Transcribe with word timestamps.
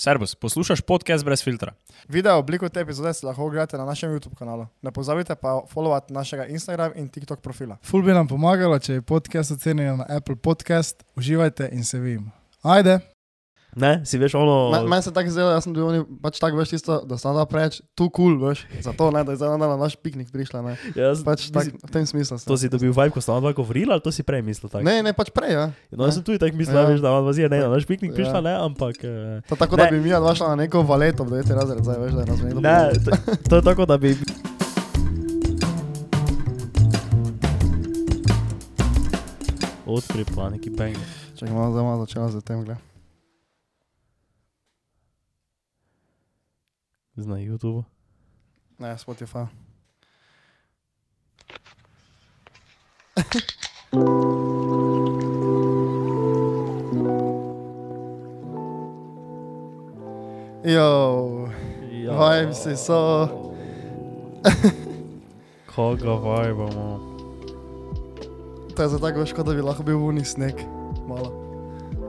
Servus, 0.00 0.34
poslušaj 0.34 0.76
podcast 0.86 1.24
brez 1.24 1.42
filtra. 1.44 1.72
Video 2.08 2.38
obliko 2.38 2.68
te 2.68 2.80
epizode 2.80 3.14
si 3.14 3.26
lahko 3.26 3.44
ogledate 3.44 3.78
na 3.78 3.84
našem 3.84 4.10
YouTube 4.10 4.36
kanalu. 4.36 4.66
Ne 4.82 4.90
pozabite 4.90 5.34
pa 5.34 5.60
followati 5.70 6.12
našega 6.12 6.46
Instagram 6.46 6.92
in 6.94 7.08
TikTok 7.08 7.40
profila. 7.40 7.76
Ful 7.82 8.02
bi 8.02 8.14
nam 8.14 8.28
pomagalo, 8.28 8.78
če 8.78 8.92
je 8.92 9.02
podcast 9.02 9.50
ocenjen 9.50 9.98
na 9.98 10.06
Apple 10.08 10.36
Podcast. 10.36 11.02
Uživajte 11.16 11.68
in 11.72 11.84
se 11.84 11.98
vidimo. 11.98 12.30
Ajde! 12.62 13.17
Ne, 13.78 14.02
si 14.02 14.14
veš 14.14 14.34
ono. 14.34 14.70
Me- 14.70 14.82
Meni 14.84 15.00
se 15.00 15.10
tako 15.10 15.30
zdelo, 15.30 15.50
jaz 15.50 15.62
sem 15.62 15.70
bil 15.70 15.84
oni 15.84 16.00
pač 16.18 16.36
tako 16.36 16.58
veš 16.58 16.70
tisto, 16.70 16.98
da 17.00 17.14
sem 17.14 17.30
da 17.30 17.44
preveč 17.44 17.78
tu 17.92 18.08
kul, 18.08 18.34
cool, 18.34 18.50
veš, 18.50 18.66
zato 18.80 19.08
ne, 19.08 19.22
da 19.22 19.30
je 19.30 19.38
zdaj 19.38 19.54
na 19.56 19.76
naš 19.76 19.94
piknik 19.94 20.28
prišla, 20.28 20.60
ne. 20.60 20.74
jaz, 20.92 21.22
Pač 21.22 21.46
tak, 21.48 21.64
nisi- 21.64 21.78
v 21.78 21.88
tem 21.88 22.02
smislu. 22.04 22.36
sem. 22.36 22.44
To 22.44 22.54
si 22.54 22.66
dobil 22.66 22.90
vibe, 22.90 23.10
ko 23.10 23.22
ona 23.22 23.38
dva 23.40 23.52
govorila, 23.52 23.94
ali 23.94 24.02
to 24.02 24.10
si 24.10 24.20
prej 24.20 24.42
mislil 24.42 24.66
tako? 24.66 24.82
Ne, 24.82 24.98
ne, 25.00 25.12
pač 25.12 25.30
prej, 25.30 25.52
ja. 25.52 25.64
No, 25.88 26.04
jaz 26.04 26.14
sem 26.14 26.24
tudi 26.24 26.36
tako 26.36 26.54
mislil, 26.54 26.74
Ja. 26.74 26.82
ja. 26.82 26.88
veš, 26.88 27.00
da 27.00 27.08
ona 27.10 27.22
vazija 27.22 27.46
ne 27.46 27.58
na 27.58 27.68
naš 27.68 27.84
piknik 27.84 28.10
Ja. 28.10 28.16
prišla, 28.16 28.38
ne, 28.40 28.54
ampak. 28.58 28.98
eh, 29.00 29.40
To 29.46 29.54
tako, 29.54 29.76
da 29.76 29.84
Ne. 29.84 29.94
bi 29.94 30.00
mi 30.00 30.10
dva 30.10 30.34
šla 30.34 30.48
na 30.50 30.56
neko 30.58 30.82
valeto 30.82 31.22
v 31.22 31.38
9. 31.38 31.54
razred, 31.54 31.78
zdaj 31.80 31.98
veš, 31.98 32.12
da 32.12 32.20
je 32.20 32.26
nas 32.26 32.40
nekdo. 32.40 32.60
Ne, 32.60 32.78
to, 32.96 33.10
to 33.44 33.54
je 33.54 33.62
tako, 33.64 33.82
da 33.84 33.94
bi. 33.96 34.18
Odpri 39.86 40.24
pa 40.26 40.50
neki 40.50 40.70
bang. 40.70 40.96
Čakaj, 41.34 41.48
malo 41.50 41.72
zdaj 41.72 41.84
malo 41.84 41.98
začela 42.00 42.28
z 42.28 42.40
tem, 42.42 42.60
gled. 42.60 42.76
Na 47.26 47.36
YouTubu. 47.42 47.84
Ne, 48.78 48.98
Spotify. 48.98 49.46
Jo, 60.64 61.48
vibesi 62.04 62.76
so. 62.76 63.28
Koga 65.74 66.42
vibamo? 66.42 67.08
to 68.76 68.82
je 68.82 68.88
za 68.88 68.98
tako, 68.98 69.20
veš, 69.20 69.32
kot 69.32 69.46
da 69.46 69.54
bi 69.54 69.62
lahko 69.62 69.82
bil 69.82 69.96
vuni 69.98 70.24
sneg. 70.24 70.54
Malo. 71.08 71.32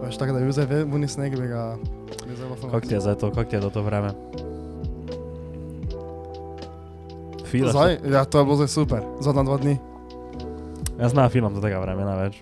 Veš, 0.03 0.17
tako 0.17 0.33
da 0.33 0.39
bi 0.39 0.45
bil 0.45 0.53
zdaj 0.53 0.83
vuni 0.83 1.07
sneg, 1.07 1.39
bi 1.39 1.47
ga... 1.47 1.77
Kako 2.61 2.79
ti 2.79 2.94
je 2.94 2.99
zdaj 2.99 3.16
to, 3.16 3.31
kako 3.31 3.49
ti 3.49 3.55
je 3.55 3.59
do 3.59 3.69
to 3.69 3.81
vreme? 3.81 4.11
Filaš? 7.50 7.72
Zdaj, 7.72 7.92
ja, 8.05 8.22
to 8.23 8.38
je 8.38 8.45
bilo 8.45 8.55
zdaj 8.55 8.67
super, 8.69 9.02
zadnja 9.19 9.44
dva 9.44 9.58
dni. 9.58 9.75
Jaz 10.97 11.11
znam 11.11 11.30
film 11.30 11.50
do 11.50 11.61
tega 11.61 11.80
vremena 11.80 12.16
več. 12.17 12.41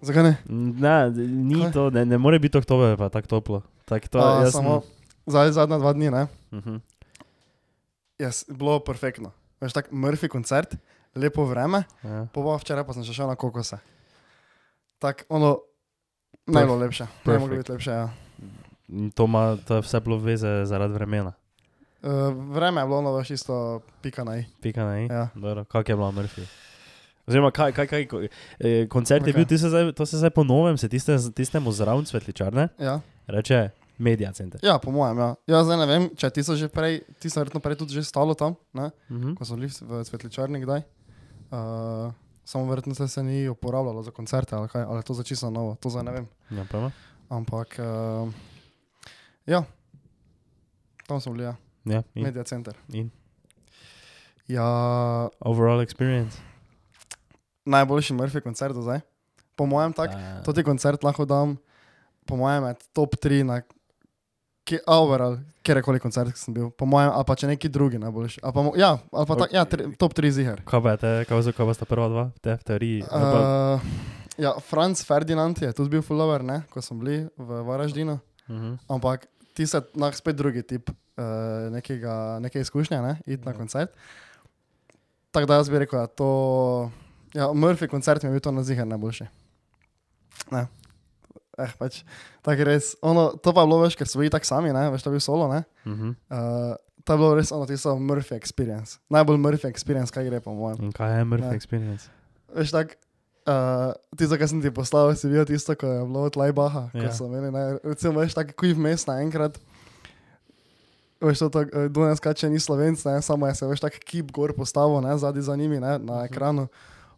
Zakaj 0.00 0.22
ne? 0.22 0.32
Ne, 0.76 0.94
ni 1.10 1.58
Kaj? 1.58 1.72
to, 1.72 1.90
ne, 1.90 2.04
ne 2.04 2.16
more 2.16 2.38
biti 2.38 2.54
oktober 2.54 2.94
pa 2.94 3.08
tako 3.08 3.26
toplo. 3.30 3.58
Tak 3.84 4.08
to, 4.08 4.18
A, 4.18 4.44
jaz 4.44 4.52
samo, 4.52 4.82
zdaj 5.26 5.52
zadnja 5.52 5.78
dva 5.78 5.92
dni, 5.92 6.10
ne? 6.10 6.26
Sem, 6.50 6.58
uh 6.58 6.64
-huh. 6.64 6.78
Je 8.18 8.28
s- 8.28 8.44
bilo 8.48 8.78
perfektno. 8.78 9.32
Veš, 9.60 9.72
tak 9.72 9.90
Murphy 9.90 10.28
koncert, 10.28 10.76
lepo 11.14 11.44
vreme, 11.44 11.84
ja. 12.02 12.26
po 12.32 12.44
pa 12.44 12.56
včeraj 12.56 12.84
pa 12.84 12.92
sem 12.92 13.04
še 13.04 13.12
šel 13.12 13.26
na 13.26 13.34
kokose. 13.34 13.78
Tako, 14.98 15.24
ono, 15.28 15.58
naj 16.46 16.64
bilo 16.64 16.76
lepše, 16.76 17.04
naj 17.24 17.38
moglo 17.38 17.48
Perfect. 17.48 17.58
biti 17.58 17.72
lepše, 17.72 17.90
ja. 17.90 18.08
To, 19.14 19.24
ima, 19.24 19.56
vse 19.80 20.00
bilo 20.00 20.18
veze 20.18 20.64
zaradi 20.64 20.94
vremena. 20.94 21.32
Uh, 22.06 22.30
vreme 22.54 22.80
je 22.80 22.86
bilo 22.86 22.98
ono, 22.98 23.12
veš, 23.16 23.30
isto 23.30 23.80
pika 24.02 24.24
na 24.24 24.38
i. 24.38 24.44
Pika 24.60 24.84
na 24.84 25.00
i. 25.00 25.06
Ja. 25.06 25.28
Dobro, 25.34 25.64
kak 25.64 25.88
je 25.88 25.96
bila 25.96 26.10
Murphy? 26.12 26.46
Oziroma, 27.26 27.50
kaj, 27.50 27.72
kaj, 27.72 27.86
kaj, 27.86 28.06
eh, 28.60 28.86
koncert 28.88 29.26
je 29.26 29.32
Okej. 29.34 29.44
bil, 29.44 29.58
se 29.58 29.68
zdaj, 29.68 29.92
to 29.92 30.06
se 30.06 30.16
zdaj 30.16 30.30
po 30.30 30.44
novem, 30.44 30.78
se 30.78 30.88
tiste, 30.88 31.16
tistemu 31.34 31.72
zraven 31.72 32.06
svetličarne, 32.06 32.68
Ja. 32.78 33.00
reče 33.26 33.70
Media 33.98 34.32
Center. 34.32 34.60
ja, 34.62 34.78
po 34.78 34.90
mojem, 34.90 35.18
ja. 35.18 35.34
Ja, 35.46 35.64
zdaj 35.64 35.76
ne 35.76 35.86
vem, 35.86 36.10
če 36.16 36.30
ti 36.30 36.44
so 36.44 36.54
že 36.56 36.68
prej, 36.68 37.00
ti 37.18 37.30
so 37.30 37.40
verjetno 37.40 37.60
prej 37.60 37.76
tudi 37.76 37.98
že 37.98 38.04
stalo 38.04 38.34
tam, 38.34 38.54
ne? 38.72 38.90
Uh 39.10 39.16
-huh. 39.16 39.34
ko 39.34 39.44
so 39.44 39.56
bili 39.56 39.66
v 39.66 40.04
svetličarni 40.04 40.60
kdaj. 40.60 40.82
Uh, 41.50 42.12
samo 42.44 42.70
verjetno 42.70 42.94
se, 42.94 43.08
se 43.08 43.22
ni 43.22 43.48
uporabljalo 43.48 44.02
za 44.02 44.10
koncerte 44.10 44.54
ali 44.56 44.68
kaj, 44.68 44.82
ali 44.82 44.98
je 44.98 45.02
to 45.02 45.14
za 45.14 45.22
čisto 45.22 45.50
novo, 45.50 45.76
to 45.80 45.90
zdaj 45.90 46.04
ne 46.04 46.12
vem. 46.12 46.26
Ja, 46.50 46.66
pa 46.70 46.90
Ampak, 47.28 47.78
uh, 47.78 48.32
ja, 49.46 49.64
tam 51.06 51.20
smo 51.20 51.32
bili, 51.32 51.44
ja, 51.44 51.56
ja, 51.86 52.02
in, 52.14 52.22
Media 52.22 52.44
Center. 52.44 52.74
in 52.90 53.10
Ja, 54.46 54.66
overall 55.40 55.80
experience. 55.80 56.38
najboljši 57.64 58.14
Murphy 58.14 58.40
koncert 58.40 58.74
do 58.74 58.82
zdaj. 58.82 59.00
Po 59.56 59.66
mojem, 59.66 59.92
tak, 59.92 60.10
Da. 60.10 60.42
to 60.42 60.52
ti 60.52 60.62
koncert 60.62 61.02
lahko 61.02 61.24
dam, 61.24 61.56
po 62.24 62.36
mojem, 62.36 62.62
med 62.62 62.76
top 62.92 63.16
3 63.16 63.42
na 63.42 63.62
ki, 64.62 64.78
overall, 64.86 65.38
kjerkoli 65.62 65.98
koncert 65.98 66.32
ki 66.32 66.38
sem 66.38 66.54
bil. 66.54 66.70
Po 66.70 66.84
mojem, 66.84 67.10
ali 67.10 67.24
pa 67.24 67.34
če 67.34 67.46
neki 67.48 67.68
drugi 67.68 67.98
najboljši. 67.98 68.40
Pa, 68.44 68.60
mo- 68.60 68.76
ja, 68.76 68.98
ali 69.12 69.26
pa 69.26 69.34
tak, 69.36 69.52
ja, 69.52 69.64
tri, 69.64 69.90
top 69.96 70.14
3 70.14 70.30
ziger. 70.30 70.62
Kaj 70.62 70.82
pa 70.82 70.96
te, 70.96 71.24
kaj, 71.24 71.42
so- 71.42 71.52
kaj 71.52 71.74
sta 71.74 71.84
prva 71.84 72.08
dva, 72.08 72.24
te 72.40 72.52
v 72.52 72.62
teoriji? 72.62 73.02
Uh, 73.04 73.80
ja, 74.36 74.54
Franz 74.60 75.02
Ferdinand 75.02 75.58
je 75.58 75.72
tudi 75.72 75.90
bil 75.90 76.02
follower, 76.02 76.42
ne, 76.42 76.62
ko 76.70 76.78
smo 76.78 76.98
bili 76.98 77.26
v 77.34 77.48
Varaždinu. 77.62 78.18
Mhm. 78.48 78.78
Ampak 78.88 79.26
ti 79.56 79.64
nah, 79.96 80.12
spet 80.12 80.36
drugi 80.36 80.62
tip 80.62 80.90
uh, 80.92 81.24
nekega, 81.72 82.38
neke 82.44 82.60
izkušnje, 82.60 83.00
ne, 83.02 83.16
iti 83.26 83.46
na 83.46 83.54
koncert. 83.56 83.94
Tako 85.32 85.48
da 85.48 85.60
jaz 85.60 85.70
bi 85.72 85.80
rekel, 85.80 86.00
da 86.00 86.06
to, 86.06 86.28
ja, 87.36 87.48
Murphy 87.56 87.88
koncert 87.88 88.22
mi 88.22 88.28
je 88.28 88.36
bil 88.36 88.44
to 88.44 88.52
na 88.52 88.64
ziger 88.64 88.86
najboljši. 88.86 89.28
Ne. 90.52 90.66
Eh, 91.56 91.72
pač, 91.80 92.02
tako 92.44 92.68
res, 92.68 92.94
ono, 93.00 93.30
to 93.40 93.52
pa 93.56 93.64
je 93.64 93.70
bilo 93.70 93.80
več, 93.80 93.96
ker 93.96 94.08
so 94.08 94.20
bili 94.20 94.32
tako 94.32 94.48
sami, 94.48 94.74
ne, 94.76 94.90
veš, 94.92 95.06
to 95.06 95.12
je 95.12 95.16
bil 95.16 95.24
solo, 95.24 95.48
ne. 95.48 95.62
Mhm. 95.88 96.12
Uh, 96.28 96.76
to 97.06 97.14
je 97.16 97.20
bilo 97.22 97.32
res 97.38 97.52
ono, 97.54 97.64
tisto 97.68 97.94
Murphy 97.96 98.36
experience. 98.36 98.98
Najbolj 99.14 99.40
Murphy 99.40 99.70
experience, 99.72 100.12
kaj 100.12 100.28
gre 100.28 100.42
po 100.44 100.52
mojem. 100.52 100.84
In 100.84 100.92
kaj 100.92 101.16
je 101.16 101.24
Murphy 101.24 101.52
Ne. 101.54 101.56
experience? 101.56 102.10
Veš, 102.52 102.74
tako, 102.76 102.98
uh, 103.46 103.94
ti, 104.18 104.26
za 104.26 104.36
kaj 104.38 104.50
sem 104.50 104.60
ti 104.62 104.70
poslal, 104.74 105.14
si 105.14 105.30
videl 105.30 105.46
tisto, 105.46 105.74
ko 105.78 105.86
je 105.86 106.02
bilo 106.04 106.26
od 106.26 106.36
Lajbaha, 106.36 106.90
ja. 106.92 107.06
Ja. 107.06 107.08
ko 107.08 107.14
so 107.14 107.30
imeli, 107.30 107.50
ne, 107.54 107.64
recimo, 107.84 108.20
veš, 108.20 108.34
tako 108.34 108.56
kuj 108.58 108.74
vmes 108.76 109.06
naenkrat. 109.06 109.58
Veš, 111.22 111.46
to 111.46 111.48
tako, 111.48 111.86
Dunes 111.88 112.20
kače 112.20 112.50
ni 112.52 112.60
slovenc, 112.60 113.00
ne, 113.06 113.22
samo 113.22 113.48
je 113.48 113.54
se, 113.54 113.70
veš, 113.70 113.80
tako 113.86 114.02
kip 114.04 114.34
gor 114.34 114.52
postavil, 114.56 115.00
ne, 115.00 115.16
zadnji 115.18 115.46
za 115.46 115.56
njimi, 115.56 115.80
ne, 115.80 115.96
na 115.98 116.26
ekranu. 116.26 116.68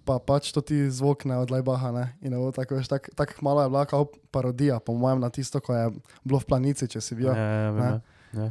Pa 0.08 0.16
pač 0.16 0.54
to 0.56 0.64
ti 0.64 0.86
zvok 0.88 1.26
ne 1.28 1.36
od 1.36 1.50
Lajbaha, 1.52 1.92
ne, 1.92 2.04
in 2.24 2.32
je 2.32 2.38
bilo 2.38 2.52
tako, 2.52 2.78
veš, 2.78 2.88
tako 2.88 3.12
tak 3.16 3.36
malo 3.42 3.64
je 3.64 3.68
bila 3.68 3.84
kao 3.84 4.06
parodija, 4.30 4.78
po 4.80 4.94
mojem, 4.94 5.20
na 5.20 5.28
tisto, 5.30 5.60
ko 5.60 5.74
je 5.74 5.90
bilo 6.24 6.40
v 6.40 6.48
planici, 6.48 6.88
če 6.88 7.00
si 7.00 7.18
bil. 7.18 7.32
Ja, 7.32 7.36
ja, 7.36 7.72
ne. 7.72 7.84
ja. 7.84 8.00
ja. 8.44 8.50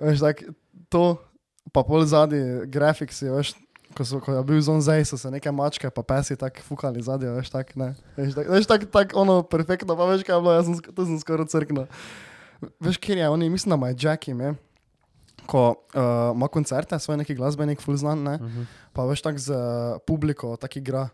Veš, 0.00 0.24
tak, 0.24 0.46
to, 0.88 1.18
pa 1.72 1.84
pol 1.84 2.06
zadnji 2.08 2.66
grafiki, 2.70 3.12
veš, 3.28 3.54
ko, 3.94 4.02
so, 4.02 4.18
ko 4.18 4.32
je 4.32 4.42
bil 4.42 4.60
zon 4.60 4.80
zdaj, 4.80 5.04
so 5.04 5.16
se 5.16 5.30
neke 5.30 5.48
mačke, 5.48 5.88
pa 5.88 6.02
pesi 6.02 6.34
tako 6.34 6.60
fukali 6.62 7.00
zadnji, 7.00 7.30
veš, 7.30 7.48
tak, 7.48 7.72
ne. 7.74 7.94
Veš, 8.16 8.34
tak, 8.34 8.46
veš, 8.48 8.66
tak, 8.66 8.80
tak 8.88 9.14
ono, 9.14 9.42
perfektno, 9.42 9.94
pa 9.94 10.04
veš, 10.04 10.22
kaj 10.22 10.34
je 10.34 10.40
bilo, 10.40 10.52
jaz 10.52 10.66
sem, 10.66 10.76
to 10.90 11.04
sem 11.04 11.18
skoraj 11.18 11.46
crknil. 11.46 11.86
Veš, 12.80 12.98
kjer 12.98 13.18
je, 13.18 13.28
oni, 13.28 13.48
mislim, 13.48 13.70
da 13.70 13.76
ima 13.76 13.90
Jackie, 13.92 14.34
ne, 14.34 14.54
ko 15.46 15.62
uh, 15.70 16.02
ima 16.32 16.48
koncerte, 16.48 16.96
svoj 16.98 17.18
neki 17.18 17.34
glasbenik, 17.34 17.80
full 17.80 17.96
znan, 17.96 18.22
ne, 18.22 18.36
Mhm. 18.36 18.62
pa 18.92 19.04
veš, 19.04 19.20
tak 19.20 19.38
z 19.38 19.50
uh, 19.50 19.98
publiko, 20.00 20.56
tak 20.56 20.76
igra, 20.76 21.08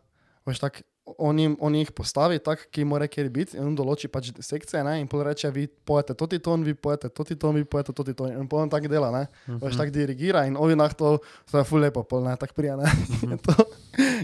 veš, 0.47 0.59
tak, 0.59 0.83
on, 1.19 1.39
jim, 1.39 1.57
on 1.61 1.75
jih 1.75 1.91
postavi 1.97 2.39
tak, 2.43 2.67
ki 2.75 2.85
mora 2.85 3.09
kjer 3.11 3.29
biti 3.33 3.59
in 3.59 3.65
on 3.69 3.77
določi 3.79 4.09
pač 4.13 4.31
sekcije, 4.45 4.83
ne, 4.87 4.99
in 5.03 5.09
pol 5.11 5.25
reče, 5.27 5.51
vi 5.55 5.67
pojete 5.67 6.15
toti 6.19 6.41
ton, 6.43 6.65
vi 6.67 6.75
pojete 6.75 7.11
toti 7.15 7.37
ton, 7.41 7.57
vi 7.59 7.65
pojete 7.65 7.95
toti 7.97 8.15
ton, 8.17 8.33
in 8.35 8.49
pol 8.51 8.65
on 8.65 8.73
tak 8.73 8.89
dela, 8.91 9.11
ne, 9.15 9.25
veš, 9.63 9.79
tak 9.81 9.93
dirigira 9.95 10.45
in 10.49 10.59
ovi 10.61 10.79
nah 10.79 10.93
to, 10.95 11.17
to 11.51 11.63
je 11.63 11.67
ful 11.69 11.83
lepo, 11.83 12.05
pol 12.07 12.25
ne, 12.27 12.37
tak 12.41 12.55
prija, 12.57 12.77
ne, 12.81 12.91
je 13.33 13.39
to, 13.41 13.57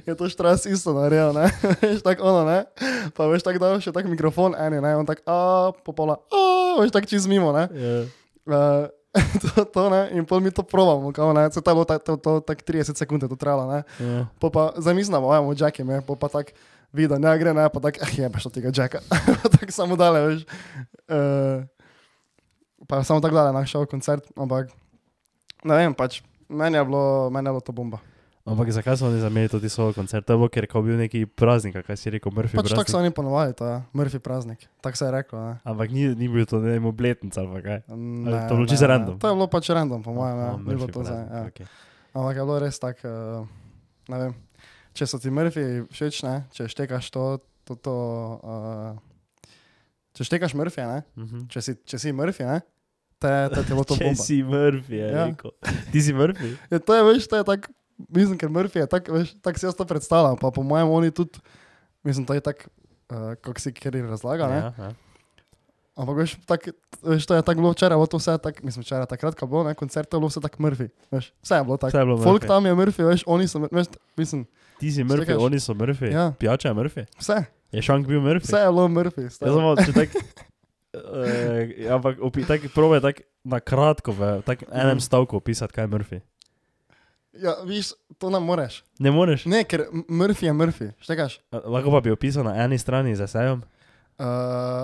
je 0.07 0.19
to 0.19 0.31
štras 0.33 0.69
isto 0.71 0.97
naredil, 0.97 1.35
ne, 1.37 1.49
veš, 1.83 2.05
tak 2.07 2.23
ono, 2.25 2.45
ne, 2.49 2.59
pa 3.17 3.31
veš, 3.31 3.47
tak 3.47 3.63
dal 3.63 3.81
še 3.83 3.95
tak 3.95 4.11
mikrofon, 4.11 4.59
eni, 4.67 4.83
ne, 4.85 4.95
on 5.01 5.09
tak, 5.09 5.25
a, 5.27 5.73
popola, 5.87 6.21
a, 6.31 6.45
veš, 6.83 6.95
tak 6.95 7.11
čez 7.11 7.29
mimo, 7.31 7.55
ne, 7.57 7.67
Ja. 7.77 7.97
Uh, 8.47 8.87
to, 9.43 9.65
to 9.65 9.83
ne, 9.91 10.09
in 10.13 10.25
pol 10.29 10.41
mi 10.41 10.51
to 10.51 10.63
probamo, 10.63 11.13
kao 11.13 11.33
ne, 11.33 11.49
se 11.53 11.61
ta 11.61 11.75
bo 11.75 11.85
ta, 11.85 11.99
to, 11.99 12.17
to, 12.17 12.41
tak 12.41 12.63
30 12.63 12.97
sekund 12.97 13.23
je 13.23 13.29
to 13.29 13.37
trajalo, 13.37 13.65
ne. 13.73 13.81
Ja. 14.01 14.27
Po 14.39 14.51
pa 14.51 14.73
zamislimo, 14.77 15.33
ajmo, 15.33 15.55
Jackie, 15.57 15.85
me, 15.85 16.01
po 16.05 16.17
pa 16.17 16.29
tak 16.29 16.53
vidi, 16.97 17.21
ne 17.21 17.35
gre, 17.39 17.53
ne, 17.53 17.69
pa 17.69 17.83
tak, 17.85 18.01
ah, 18.01 18.11
jebeš 18.11 18.49
od 18.49 18.57
tega 18.57 18.73
Jacka, 18.73 19.05
tako 19.55 19.73
samo 19.73 20.01
dale, 20.01 20.25
veš. 20.25 20.49
Uh, 21.07 21.69
pa 22.89 23.05
samo 23.05 23.21
tako 23.21 23.37
dale, 23.37 23.53
našel 23.53 23.87
koncert, 23.91 24.25
ampak, 24.37 24.73
ne 25.65 25.75
vem, 25.77 25.95
pač, 25.95 26.23
meni 26.49 26.81
je 26.81 26.85
bilo, 26.89 27.31
meni 27.31 27.51
je 27.51 27.57
bilo 27.59 27.65
to 27.65 27.77
bomba. 27.77 28.01
Ampak 28.47 28.71
zakaj 28.71 28.95
so 28.95 29.11
oni 29.11 29.19
zamenjali 29.19 29.51
tudi 29.51 29.67
svoj 29.67 29.91
koncert? 29.91 30.23
To 30.23 30.33
je 30.33 30.39
bilo, 30.39 30.47
ker 30.47 30.71
je 30.71 30.83
bil 30.83 30.95
neki 30.95 31.27
praznik, 31.27 31.83
kaj 31.83 31.99
si 31.99 32.15
rekel, 32.15 32.31
Murphy 32.31 32.55
Pač 32.55 32.71
tako 32.71 32.87
praznik. 32.87 32.95
so 32.95 32.99
oni 33.03 33.11
ponovali, 33.11 33.51
to 33.59 33.67
je 33.67 33.83
Murphy 33.91 34.23
praznik, 34.23 34.71
tako 34.79 34.97
se 34.97 35.05
je 35.05 35.11
reklo, 35.11 35.39
ne. 35.43 35.55
Ampak 35.67 35.91
ni, 35.91 36.15
ni 36.15 36.31
bil 36.31 36.47
to, 36.47 36.63
ne 36.63 36.79
vem, 36.79 36.87
obletnica 36.87 37.43
ali 37.43 37.59
kaj. 37.59 37.83
Ne, 37.91 38.47
to 38.47 38.55
je 38.55 38.59
bilo 38.63 38.67
ne, 38.67 38.71
čisto 38.71 38.87
ne. 38.87 38.91
random? 38.95 39.19
To 39.19 39.27
je 39.27 39.35
bilo 39.35 39.49
pač 39.51 39.71
random, 39.75 39.99
po 40.07 40.15
mojem, 40.15 40.39
ja. 40.39 40.51
A, 40.55 40.63
Ni 40.63 40.79
bilo 40.79 40.87
to 40.87 41.03
zdaj, 41.03 41.23
ja. 41.27 41.43
okej. 41.51 41.67
Ampak 42.15 42.35
je 42.39 42.45
bilo 42.47 42.59
res 42.63 42.79
tako, 42.79 43.11
uh, 43.11 43.43
ne 44.15 44.17
vem. 44.23 44.33
Če 44.97 45.05
so 45.05 45.19
ti 45.19 45.29
Murphy 45.29 45.63
všeč, 45.87 46.23
ne, 46.23 46.37
če 46.51 46.67
štekaš 46.67 47.11
to, 47.11 47.25
to, 47.63 47.77
to 47.77 47.95
uh, 48.39 48.97
če 50.13 50.25
štekaš 50.25 50.55
Murphy, 50.55 50.81
ne, 50.83 51.03
Mhm. 51.15 51.47
če 51.47 51.61
si, 51.61 51.75
če 51.85 51.99
si 51.99 52.13
Murphy, 52.13 52.45
ne, 52.45 52.63
te, 53.19 53.33
te, 53.51 53.61
te 53.63 53.73
bo 53.73 53.85
to 53.85 53.97
Če 53.99 54.07
bomba. 54.07 54.23
si 54.23 54.41
Murphy, 54.43 54.97
Ja. 54.99 55.27
rekel. 55.27 55.53
Ti 55.91 56.01
si 56.01 56.13
Murphy? 56.13 56.55
Ja, 56.71 56.81
to 56.81 56.93
je, 56.93 57.03
veš, 57.05 57.27
to 57.27 57.37
je 57.37 57.45
tako, 57.45 57.75
mislim, 58.09 58.37
ker 58.37 58.49
Murphy 58.51 58.81
je 58.81 58.89
tako, 58.89 59.13
veš, 59.15 59.37
tako 59.39 59.57
si 59.57 59.67
jaz 59.67 59.75
to 59.75 59.85
predstavljam, 59.85 60.37
pa 60.37 60.49
po 60.51 60.65
mojem 60.65 60.89
oni 60.91 61.13
tudi, 61.13 61.37
mislim, 62.03 62.25
to 62.25 62.33
je 62.33 62.41
tako, 62.43 62.73
uh, 63.11 63.37
kako 63.37 63.59
si 63.59 63.71
kjer 63.71 64.01
razlaga, 64.07 64.49
ne? 64.49 64.57
Ja, 64.59 64.73
ja. 64.81 64.91
Ampak 65.97 66.15
veš, 66.15 66.37
tak, 66.45 66.61
veš, 67.01 67.25
to 67.25 67.33
je 67.33 67.43
tako 67.43 67.59
bilo 67.59 67.73
včeraj, 67.73 67.97
bilo 67.97 68.07
to 68.07 68.17
vse 68.17 68.37
tako, 68.37 68.61
mislim, 68.63 68.83
včeraj 68.83 69.07
takrat, 69.07 69.33
ko 69.33 69.47
bilo, 69.47 69.65
ne, 69.65 69.73
koncert, 69.73 70.07
je 70.07 70.19
bilo 70.19 70.29
vse 70.29 70.41
tako 70.41 70.61
Murphy, 70.61 70.89
veš, 71.09 71.33
vse 71.41 71.55
je 71.55 71.65
bilo 71.65 71.77
tako. 71.77 71.97
Bilo 71.99 72.19
Folk 72.19 72.27
Murphy. 72.37 72.47
tam 72.47 72.63
je 72.63 72.75
Murphy, 72.75 73.03
veš, 73.03 73.25
oni 73.27 73.45
so, 73.47 73.65
veš, 73.67 73.87
mislim, 74.15 74.45
Ti 74.77 74.91
si 74.91 75.01
Murphy, 75.03 75.25
Čakaš. 75.27 75.43
oni 75.43 75.57
so 75.59 75.73
Murphy. 75.73 76.13
Ja. 76.13 76.33
Pijača 76.33 76.69
je 76.69 76.75
Murphy. 76.75 77.03
vse, 77.17 77.45
Je 77.73 77.81
šank 77.83 78.05
bil 78.07 78.21
Murphy. 78.21 78.45
vse 78.45 78.59
je 78.59 78.69
bilo. 78.69 78.85
Jaz 79.17 79.33
stari. 79.33 79.51
samo, 79.51 79.73
če 79.79 79.93
tak, 79.95 80.09
uh, 80.95 81.01
ampak 81.91 82.21
opi, 82.21 82.45
tak, 82.45 82.61
probe 82.71 83.01
tak 83.01 83.17
na 83.43 83.57
kratko, 83.59 84.13
v 84.13 84.21
tak 84.43 84.63
enem 84.65 84.91
Mhm. 84.93 85.01
stavku 85.01 85.33
opisati, 85.35 85.73
kaj 85.73 85.85
je 85.85 85.89
Murphy. 85.89 86.19
Ja, 87.35 87.57
viš, 87.63 87.93
to 88.17 88.29
ne 88.29 88.39
moreš. 88.39 88.85
Ne 88.99 89.11
moreš? 89.11 89.45
Ne, 89.45 89.61
ker 89.63 89.87
M- 89.87 90.05
Murphy 90.11 90.45
je 90.45 90.53
Murphy, 90.55 90.87
štekaš. 90.99 91.41
A, 91.51 91.61
Lahko 91.63 91.89
pa 91.91 92.01
bi 92.01 92.11
opisal 92.11 92.45
na 92.45 92.57
eni 92.59 92.77
strani 92.77 93.13
z 93.13 93.21
esejem. 93.23 93.61
Uh, 94.19 94.25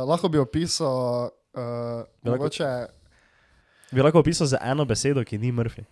lahko 0.04 0.28
bi 0.28 0.38
opisal, 0.38 1.30
uh, 1.54 2.04
Bi 2.22 2.30
lahko- 2.30 2.36
mogoče, 2.38 2.68
Bi 3.92 4.02
lahko 4.02 4.18
opisal 4.20 4.46
z 4.46 4.56
eno 4.60 4.84
besedo, 4.84 5.24
ki 5.24 5.38
ni 5.38 5.52
Murphy. 5.52 5.84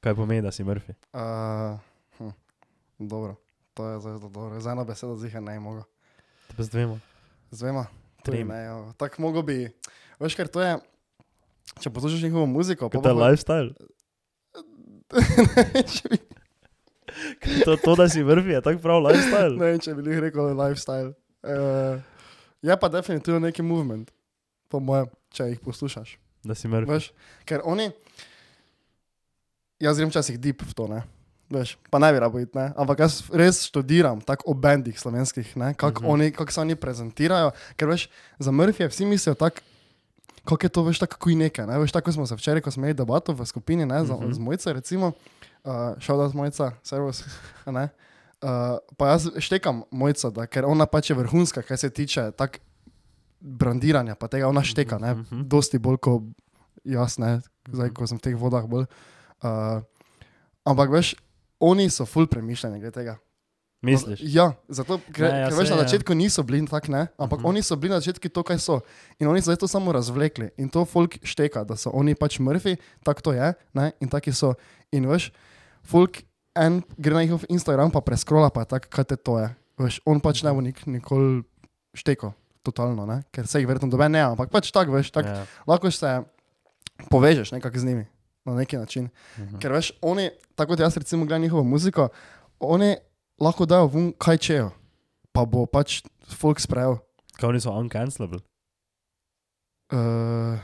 Kaj 0.00 0.14
pomeni, 0.14 0.42
da 0.42 0.50
si 0.50 0.62
Murphy? 0.64 0.94
uh, 1.14 1.78
hm, 2.18 2.30
dobro, 2.98 3.36
to 3.74 3.88
je 3.88 4.00
zelo 4.00 4.18
dobro, 4.18 4.60
z 4.60 4.66
eno 4.66 4.84
besedo 4.84 5.16
zihar 5.16 5.42
ne 5.42 5.58
pa 6.56 6.62
z 6.62 6.68
dvema. 6.68 7.00
Z 7.50 7.58
dvema, 7.58 7.86
tako 8.98 9.22
mogo 9.22 9.42
bi, 9.42 9.66
veš, 10.20 10.34
ker 10.36 10.46
to 10.48 10.60
je, 10.60 10.78
če 11.80 11.90
poslušaš 11.90 12.22
njihovo 12.22 12.46
muziko, 12.46 12.90
Kaj 12.90 13.02
to 13.02 13.08
je 13.08 13.14
pa 13.14 13.20
lifestyle? 13.20 13.70
ne 15.74 15.82
če 15.82 16.08
bi, 16.08 16.18
To, 17.64 17.76
to, 17.76 17.94
da 17.96 18.08
si 18.08 18.22
Murphy, 18.24 18.54
je 18.54 18.60
tako 18.62 18.78
prav 18.78 19.02
lifestyle. 19.02 19.56
ne 19.58 19.78
če 19.78 19.94
bi 19.94 20.10
jih 20.10 20.20
rekel 20.20 20.54
lifestyle. 20.56 21.12
Uh, 21.42 21.98
je 22.62 22.76
pa 22.80 22.88
definitivno 22.88 23.40
neki 23.40 23.62
movement, 23.62 24.10
po 24.68 24.80
mojem, 24.80 25.06
če 25.30 25.50
jih 25.52 25.60
poslušaš. 25.60 26.18
Da 26.44 26.54
si. 26.54 26.68
Veš, 26.68 27.12
ker 27.46 27.62
oni, 27.64 27.90
jaz 29.82 29.98
grem 29.98 30.10
včasih 30.10 30.38
deep 30.42 30.62
v 30.66 30.74
to, 30.74 30.88
ne. 30.90 31.02
Veš, 31.52 31.76
pa 31.92 32.00
ne 32.00 32.08
bi 32.14 32.20
rabo 32.22 32.40
iti, 32.40 32.56
ne? 32.56 32.70
ampak 32.80 33.04
jaz 33.04 33.18
res 33.28 33.66
študiram 33.68 34.22
tako 34.24 34.50
o 34.50 34.54
bendih 34.56 34.96
slovenskih, 34.96 35.52
kako 35.76 36.06
uh 36.06 36.16
-huh. 36.16 36.32
kak 36.32 36.52
se 36.52 36.60
oni 36.60 36.76
prezentirajo. 36.76 37.50
Ker 37.76 37.88
veš, 37.88 38.08
za 38.38 38.50
Murphy 38.50 38.88
vsi 38.88 39.04
mislijo 39.04 39.34
tako, 39.34 39.60
kako 40.44 40.66
je 40.66 40.68
to, 40.68 40.82
veš, 40.82 40.98
tako 40.98 41.16
kuj 41.18 41.34
nekaj. 41.34 41.66
Ne? 41.66 41.78
Veš, 41.78 41.92
tako 41.92 42.12
smo 42.12 42.26
se 42.26 42.34
včeraj, 42.34 42.60
ko 42.60 42.70
smo 42.70 42.80
imeli 42.80 42.94
debato 42.94 43.32
v 43.32 43.46
skupini, 43.46 43.86
ne, 43.86 44.04
z, 44.04 44.10
uh 44.10 44.16
Mhm. 44.16 44.26
-huh. 44.28 44.34
z 44.34 44.38
Mojce, 44.38 44.72
recimo, 44.72 45.12
uh, 45.64 45.72
šel 45.98 46.18
da 46.18 46.28
z 46.28 46.34
Mojca, 46.34 46.72
servus. 46.82 47.24
ne. 47.66 47.88
Uh, 48.42 48.78
pa 48.98 49.12
jaz 49.14 49.28
štekam 49.38 49.84
Mojco, 49.90 50.30
da, 50.30 50.46
ker 50.46 50.64
ona 50.66 50.86
pač 50.86 51.10
je 51.10 51.16
vrhunska, 51.16 51.62
kar 51.62 51.78
se 51.78 51.90
tiče 51.90 52.32
tak 52.34 52.58
brandiranja, 53.40 54.14
pa 54.14 54.26
tega 54.28 54.48
ona 54.48 54.62
šteka, 54.62 54.98
ne, 54.98 55.14
Mhm. 55.14 55.48
dosti 55.48 55.78
bolj 55.78 55.98
kot 55.98 56.22
jaz, 56.84 57.18
ne, 57.18 57.40
zdaj, 57.68 57.90
ko 57.94 58.06
sem 58.06 58.18
v 58.18 58.22
teh 58.22 58.34
vodah 58.34 58.66
bolj. 58.66 58.86
Uh, 59.42 59.82
ampak 60.64 60.90
veš, 60.90 61.14
oni 61.60 61.90
so 61.90 62.06
full 62.06 62.26
premišljeni 62.26 62.80
glede 62.80 62.94
tega. 62.94 63.16
Misliš? 63.82 64.20
Ja, 64.22 64.54
zato, 64.68 65.00
ker, 65.12 65.26
Ne, 65.26 65.38
ja, 65.40 65.48
ker 65.50 65.58
veš, 65.58 65.70
na 65.70 65.82
začetku 65.82 66.14
niso 66.14 66.42
bili 66.42 66.62
tako, 66.66 66.90
ne, 66.90 67.08
ampak 67.18 67.38
Mhm. 67.38 67.46
oni 67.46 67.62
so 67.62 67.74
bili 67.76 67.90
na 67.90 68.00
začetku 68.00 68.28
to, 68.28 68.42
kaj 68.42 68.58
so. 68.58 68.80
In 69.18 69.26
oni 69.26 69.42
so 69.42 69.50
zdaj 69.50 69.58
to 69.58 69.68
samo 69.68 69.90
razvlekli. 69.92 70.50
In 70.58 70.68
to 70.68 70.84
folk 70.84 71.18
šteka, 71.22 71.64
da 71.66 71.74
so 71.74 71.90
oni 71.90 72.14
pač 72.14 72.38
mrtvi, 72.38 72.76
tako 73.02 73.20
to 73.20 73.32
je, 73.32 73.54
ne, 73.74 73.92
in 74.00 74.08
taki 74.08 74.30
so. 74.32 74.54
In 74.92 75.06
veš, 75.06 75.30
folk 75.82 76.22
en 76.54 76.82
gre 76.98 77.14
na 77.14 77.22
njihov 77.24 77.44
Instagram, 77.48 77.90
pa 77.90 78.00
preskrola, 78.00 78.50
pa 78.50 78.64
tako, 78.64 78.88
kaj 78.92 79.04
te 79.04 79.16
to 79.16 79.38
je. 79.40 79.48
Veš, 79.80 80.00
on 80.06 80.20
pač 80.20 80.42
ne 80.44 80.52
bo 80.52 80.60
nik, 80.60 80.82
nikoli 80.86 81.42
šteko, 81.96 82.32
totalno, 82.62 83.06
ne, 83.08 83.22
ker 83.32 83.46
se 83.48 83.60
jih 83.60 83.66
verjetno 83.68 83.88
dobe 83.90 84.08
ne, 84.08 84.20
ampak 84.20 84.50
pač 84.52 84.70
tako, 84.72 84.92
veš, 84.92 85.10
tako 85.10 85.28
Ja. 85.28 85.46
lahko 85.66 85.90
se 85.90 86.22
povežeš 87.10 87.52
nekako 87.52 87.78
z 87.78 87.84
njimi 87.84 88.06
na 88.44 88.54
neki 88.54 88.76
način. 88.76 89.08
Mhm. 89.38 89.58
Ker 89.58 89.72
veš, 89.72 89.92
oni, 90.02 90.30
tako 90.54 90.72
kot 90.76 90.80
jaz 90.80 90.96
recimo 90.96 91.24
gledam 91.26 91.42
njihovo 91.42 91.64
muziko, 91.64 92.08
oni 92.60 92.96
lahko 93.40 93.66
dajo 93.66 93.86
vun 93.86 94.12
kaj 94.18 94.38
čejo, 94.38 94.70
pa 95.32 95.44
bo 95.44 95.66
pač 95.66 96.02
folk 96.36 96.60
sprejel. 96.60 96.98
Kaj 97.40 97.48
oni 97.48 97.60
so 97.60 97.72
uncancelable? 97.72 98.38
Uh, 99.92 100.56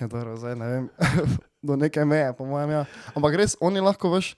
ja, 0.00 0.06
dobro, 0.08 0.36
zdaj 0.36 0.56
ne 0.56 0.66
vem, 0.68 0.88
do 1.66 1.76
neke 1.76 2.04
meje, 2.04 2.32
po 2.36 2.44
mojem. 2.44 2.70
Ja. 2.70 2.84
Ampak 3.16 3.34
res, 3.40 3.56
oni 3.60 3.80
lahko 3.80 4.10
veš. 4.12 4.34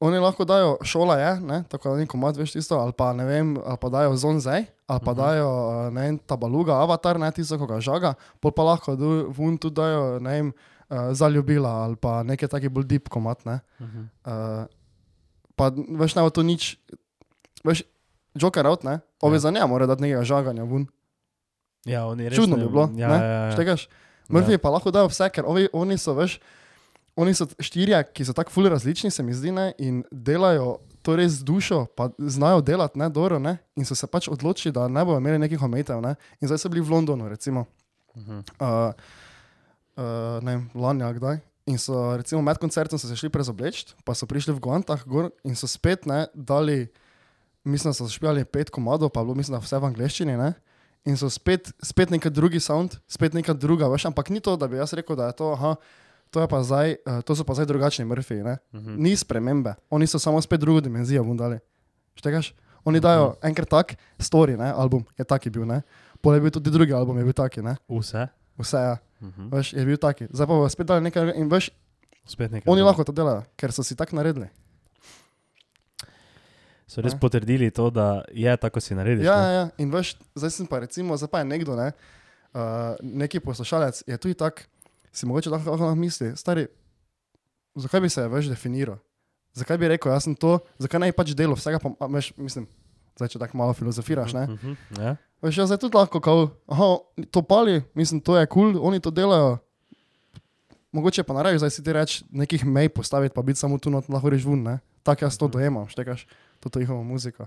Oni 0.00 0.14
lahko 0.16 0.44
dajo, 0.44 0.78
šola 0.80 1.16
je, 1.16 1.40
ne, 1.40 1.64
tako 1.64 1.90
da 1.90 1.96
neko 1.96 2.16
mat 2.16 2.36
veš 2.36 2.52
tisto, 2.52 2.76
ali 2.76 2.92
pa 2.92 3.10
ne 3.12 3.24
vem, 3.24 3.56
ali 3.58 3.76
pa 3.76 3.88
dajo 3.88 4.14
zonzaj, 4.14 4.62
ali 4.86 5.00
pa 5.00 5.10
Mhm. 5.10 5.18
dajo, 5.18 5.48
eh, 5.48 5.90
ne 5.90 6.00
vem, 6.02 6.18
tabaluga, 6.20 6.72
avatar, 6.76 7.18
ne 7.18 7.26
tisto, 7.28 7.58
ko 7.58 7.66
ga 7.66 7.80
žaga, 7.80 8.12
pol 8.38 8.52
pa 8.52 8.62
lahko 8.64 8.94
du- 8.94 9.26
vun 9.28 9.58
tudi 9.58 9.74
dajo, 9.74 10.20
ne 10.20 10.30
vem, 10.30 10.48
uh, 10.88 11.10
zaljubila 11.12 11.82
ali 11.82 11.96
pa 11.96 12.22
nekaj 12.22 12.48
taki 12.48 12.68
bolj 12.68 12.86
deep 12.86 13.08
komat, 13.08 13.42
ne. 13.44 13.58
Mhm. 13.80 14.00
Uh, 14.24 14.64
pa 15.56 15.68
veš, 15.70 16.14
ne 16.14 16.22
bo 16.22 16.30
to 16.30 16.42
nič, 16.42 16.78
veš, 17.60 17.82
Joker 18.34 18.66
out, 18.66 18.84
ne, 18.84 19.00
obe 19.18 19.34
Ja. 19.34 19.40
za 19.40 19.50
njega 19.50 19.66
mora 19.66 19.86
dati 19.86 20.02
nekaj 20.02 20.22
žaganja 20.24 20.62
vun. 20.62 20.86
Ja, 21.84 22.06
oni 22.06 22.28
res 22.28 22.38
Čudno 22.38 22.54
ne- 22.56 22.62
bi 22.62 22.70
bilo, 22.70 22.86
Ja, 22.94 23.08
ne? 23.08 23.16
ja, 23.16 23.24
ja. 23.44 23.52
Štegaš? 23.52 23.88
Mrtvi 24.30 24.58
pa 24.58 24.70
lahko 24.70 24.90
dajo 24.90 25.08
vse, 25.08 25.26
ker 25.28 25.42
ovi, 25.44 25.68
oni 25.72 25.98
so, 25.98 26.14
veš, 26.14 26.38
oni 27.18 27.34
so 27.34 27.48
štirje, 27.58 27.98
ki 28.14 28.24
so 28.24 28.32
tako 28.36 28.54
fully 28.54 28.70
različni, 28.70 29.10
se 29.10 29.22
mi 29.26 29.34
zdi, 29.34 29.50
ne, 29.52 29.72
in 29.82 30.04
delajo 30.12 30.78
to 31.02 31.16
res 31.18 31.40
z 31.40 31.46
dušo, 31.48 31.84
pa 31.98 32.10
znajo 32.18 32.60
delati, 32.62 32.98
ne, 33.00 33.08
dobro, 33.10 33.38
ne, 33.42 33.56
in 33.76 33.86
so 33.88 33.96
se 33.98 34.06
pač 34.06 34.28
odločili, 34.30 34.72
da 34.74 34.86
ne 34.88 35.02
bodo 35.04 35.18
imeli 35.18 35.38
nekih 35.42 35.62
omejitev, 35.62 36.00
ne, 36.04 36.14
in 36.38 36.50
zdaj 36.50 36.62
so 36.62 36.70
bili 36.70 36.84
v 36.84 36.94
Londonu, 36.94 37.28
recimo, 37.28 37.66
Mhm. 38.16 38.38
uh, 38.58 38.90
uh, 39.96 40.42
ne 40.42 40.52
vem, 40.56 40.64
lani 40.74 41.04
ali 41.06 41.18
kdaj. 41.18 41.36
In 41.68 41.76
so, 41.78 42.16
recimo, 42.16 42.40
med 42.42 42.58
koncertom 42.58 42.98
so 42.98 43.06
se 43.06 43.16
šli 43.16 43.28
prezobleči, 43.30 43.92
pa 44.04 44.14
so 44.16 44.26
prišli 44.26 44.54
v 44.56 44.62
Guantah 44.64 45.02
gor 45.06 45.28
in 45.44 45.54
so 45.54 45.68
spet 45.68 46.06
ne, 46.08 46.26
dali, 46.34 46.88
mislim, 47.64 47.92
da 47.92 47.94
so 47.94 48.08
špijali 48.08 48.44
pet 48.48 48.70
komadov, 48.72 49.12
pa 49.12 49.22
bilo, 49.22 49.36
mislim, 49.36 49.58
da 49.58 49.62
vse 49.62 49.78
v 49.78 49.90
angleščini, 49.90 50.34
ne. 50.40 50.54
In 51.06 51.16
so 51.16 51.28
spet, 51.30 51.70
spet 51.84 52.10
neki 52.10 52.30
drugi 52.32 52.60
sound, 52.60 52.96
spet 53.06 53.36
neka 53.36 53.52
druga, 53.54 53.86
veš, 53.88 54.08
ampak 54.08 54.32
ni 54.32 54.40
to, 54.40 54.56
da 54.56 54.66
bi 54.66 54.80
jaz 54.80 54.96
rekel, 54.96 55.16
da 55.16 55.28
je 55.28 55.36
to, 55.38 55.52
aha, 55.52 55.76
to, 56.30 56.44
pa 56.44 56.60
zdaj, 56.60 56.96
uh, 57.00 57.20
to 57.20 57.32
so 57.32 57.42
pa 57.42 57.52
zdaj 57.52 57.66
drugačni 57.66 58.04
mrfi, 58.04 58.34
ne. 58.36 58.58
Mhm. 58.72 58.96
Ni 58.96 59.12
spremembe, 59.12 59.74
oni 59.88 60.06
so 60.06 60.18
samo 60.18 60.38
spet 60.38 60.60
drugo 60.60 60.80
dimenzijo 60.80 61.24
dali. 61.34 61.58
Štegaš? 62.14 62.54
Oni 62.84 63.00
dajo 63.00 63.36
enkrat 63.42 63.68
tak, 63.68 63.86
story, 64.18 64.54
ne, 64.54 64.70
album 64.70 65.04
je 65.14 65.24
taki 65.24 65.50
bil. 65.50 65.82
Pol 66.18 66.34
je 66.34 66.40
bil 66.40 66.50
tudi 66.50 66.70
drugi 66.70 66.92
album, 66.92 67.18
je 67.18 67.24
bil 67.24 67.32
taki, 67.32 67.60
ne. 67.60 67.76
Vse? 67.86 68.28
Vse 68.56 68.78
je. 68.78 68.94
Mhm. 69.20 69.48
Veš, 69.50 69.72
je 69.72 69.84
bil 69.84 69.96
taki. 69.96 70.26
Zdaj 70.26 70.46
pa 70.46 70.54
bo 70.54 70.68
spet 70.68 70.86
dali 70.86 71.02
nekaj 71.02 71.32
in 71.34 71.48
veš, 71.48 71.70
Spet 72.24 72.50
nekaj. 72.50 72.66
oni 72.66 72.76
drugega. 72.76 72.86
lahko 72.86 73.04
to 73.04 73.12
delajo, 73.12 73.42
ker 73.54 73.70
so 73.70 73.82
si 73.82 73.96
tako 73.96 74.16
naredili. 74.16 74.48
So 76.86 77.02
res 77.02 77.12
Ne. 77.12 77.20
potrdili 77.20 77.68
to, 77.70 77.90
da 77.90 78.24
je 78.30 78.56
tako, 78.56 78.80
si 78.80 78.94
narediš. 78.94 79.24
Ja, 79.24 79.36
ne? 79.36 79.42
ja, 79.44 79.52
ja, 79.52 79.64
in 79.76 79.90
veš, 79.90 80.16
zdaj 80.32 80.50
sem 80.50 80.66
pa 80.66 80.80
recimo, 80.80 81.12
zdaj 81.14 81.28
pa 81.28 81.38
je 81.38 81.44
nekdo, 81.46 81.76
ne, 81.76 81.92
uh, 82.54 82.60
neki 82.98 83.40
poslušalec, 83.40 84.04
je 84.06 84.16
tudi 84.16 84.34
tak, 84.34 84.64
si 85.12 85.26
mogoče 85.26 85.50
lahko, 85.50 85.76
lahko 85.76 85.94
misli, 85.98 86.32
stari, 86.36 86.66
zakaj 87.78 88.02
bi 88.04 88.10
se 88.12 88.26
več 88.28 88.50
definiral? 88.50 88.98
Zakaj 89.58 89.78
bi 89.80 89.88
rekel, 89.90 90.12
jaz 90.12 90.26
sem 90.28 90.34
to, 90.38 90.58
zakaj 90.78 91.02
bi 91.06 91.14
pač 91.16 91.32
delo 91.36 91.56
vsega, 91.58 91.80
pa, 91.82 91.92
a, 91.98 92.10
veš, 92.12 92.30
mislim, 92.38 92.68
zdaj 93.18 93.32
če 93.32 93.40
tako 93.42 93.58
malo 93.58 93.74
filozofiraš, 93.76 94.34
ne. 94.36 94.44
Mhm, 94.54 94.76
ja. 95.00 95.14
Veš, 95.42 95.62
jaz 95.62 95.70
zdaj 95.70 95.80
tudi 95.86 95.98
lahko, 95.98 96.20
kao, 96.22 96.50
aha, 96.70 96.90
to 97.34 97.42
pali, 97.46 97.80
mislim, 97.98 98.20
to 98.20 98.36
je 98.38 98.46
kul, 98.46 98.72
cool, 98.74 98.84
oni 98.90 99.02
to 99.02 99.14
delajo. 99.14 99.58
Mogoče 100.92 101.22
pa 101.22 101.36
naravi 101.36 101.60
zdaj 101.60 101.70
si 101.70 101.84
ti 101.84 101.92
reči 101.92 102.24
nekih 102.32 102.64
mej 102.64 102.88
postaviti, 102.88 103.34
pa 103.34 103.44
biti 103.44 103.60
samo 103.60 103.78
tu, 103.78 103.90
not, 103.92 104.08
lahko 104.08 104.32
reš 104.32 104.46
vun, 104.48 104.64
ne. 104.64 104.78
Tako 105.04 105.26
jaz 105.26 105.38
to 105.38 105.48
dojemam, 105.48 105.88
štekaš, 105.88 106.26
to 106.60 106.70
je 106.74 106.84
njihovo 106.84 107.02
muziko. 107.04 107.46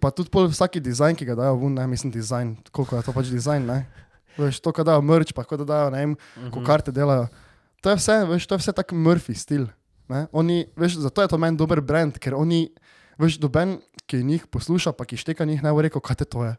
Pa 0.00 0.10
tudi 0.10 0.30
pol 0.32 0.46
vsaki 0.48 0.80
dizajn, 0.80 1.16
ki 1.16 1.26
ga 1.28 1.36
dajo 1.36 1.56
vun, 1.60 1.74
ne, 1.74 1.86
mislim 1.86 2.12
dizajn, 2.12 2.56
koliko 2.72 2.96
je 2.96 3.06
to 3.08 3.12
pač 3.16 3.32
dizajn, 3.32 3.66
ne. 3.66 3.78
Veš, 4.34 4.58
to, 4.58 4.72
ko 4.72 4.82
dajo 4.82 5.00
merch, 5.00 5.32
pa 5.32 5.44
ko 5.44 5.56
da 5.56 5.64
dajo, 5.64 5.90
ne 5.90 5.98
vem, 5.98 6.12
ko 6.50 6.58
Mhm. 6.58 6.64
karte 6.64 6.88
delajo. 6.88 7.28
To 7.80 7.90
je 7.90 7.96
vse, 7.96 8.16
veš, 8.26 8.46
to 8.46 8.54
je 8.54 8.58
vse 8.58 8.72
tak 8.72 8.92
Murphy 8.92 9.34
stil. 9.34 9.66
Ne? 10.08 10.26
Oni, 10.32 10.66
veš, 10.72 10.96
zato 10.98 11.20
je 11.20 11.28
to 11.28 11.38
meni 11.38 11.56
dober 11.56 11.80
brand, 11.80 12.18
ker 12.18 12.34
oni, 12.34 12.68
veš, 13.18 13.36
doben, 13.36 13.80
ki 14.06 14.22
njih 14.22 14.46
posluša, 14.46 14.92
pa 14.92 15.04
ki 15.04 15.16
šteka 15.16 15.44
njih, 15.44 15.62
ne 15.62 15.68
bo 15.68 15.80
rekel, 15.80 16.00
kaj 16.00 16.16
te 16.16 16.24
to 16.24 16.44
je. 16.44 16.54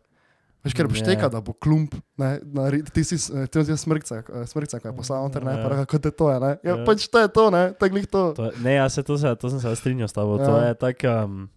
Veš, 0.64 0.74
ker 0.74 0.88
bo 0.88 0.94
Ja. 0.94 1.02
šteka, 1.02 1.28
da 1.28 1.42
bo 1.42 1.52
klump, 1.54 1.92
ne, 2.18 2.40
na, 2.46 2.72
ti 2.72 3.04
si, 3.04 3.18
ti 3.20 3.58
si 3.60 3.74
smrkca, 3.74 4.24
eh, 4.24 4.46
smrkca, 4.46 4.80
ko 4.80 4.88
je 4.88 4.96
poslal 4.96 5.24
noter, 5.24 5.44
ne, 5.44 5.52
Ja. 5.52 5.60
pa 5.60 5.68
rekel, 5.70 5.86
kaj 5.88 6.00
te 6.00 6.12
to 6.12 6.30
je, 6.30 6.38
ne. 6.40 6.52
Ja, 6.62 6.74
Ja. 6.74 6.86
pač 6.86 7.04
to 7.06 7.20
je 7.20 7.28
to, 7.28 7.50
ne, 7.50 7.74
tak 7.74 7.92
njih 7.92 8.08
to. 8.08 8.32
To, 8.34 8.52
ne, 8.58 8.74
jaz 8.74 8.94
se 8.94 9.04
to, 9.04 9.18
se, 9.18 9.28
to 9.34 9.50
sem 9.50 9.60
se 9.60 9.76
strinjal 9.76 10.08
s 10.08 10.14
tabo. 10.14 10.38
Ja. 10.38 10.46
To 10.46 10.54
Ja. 10.56 10.64
je 10.66 10.74
tako. 10.76 11.10
Um, 11.26 11.50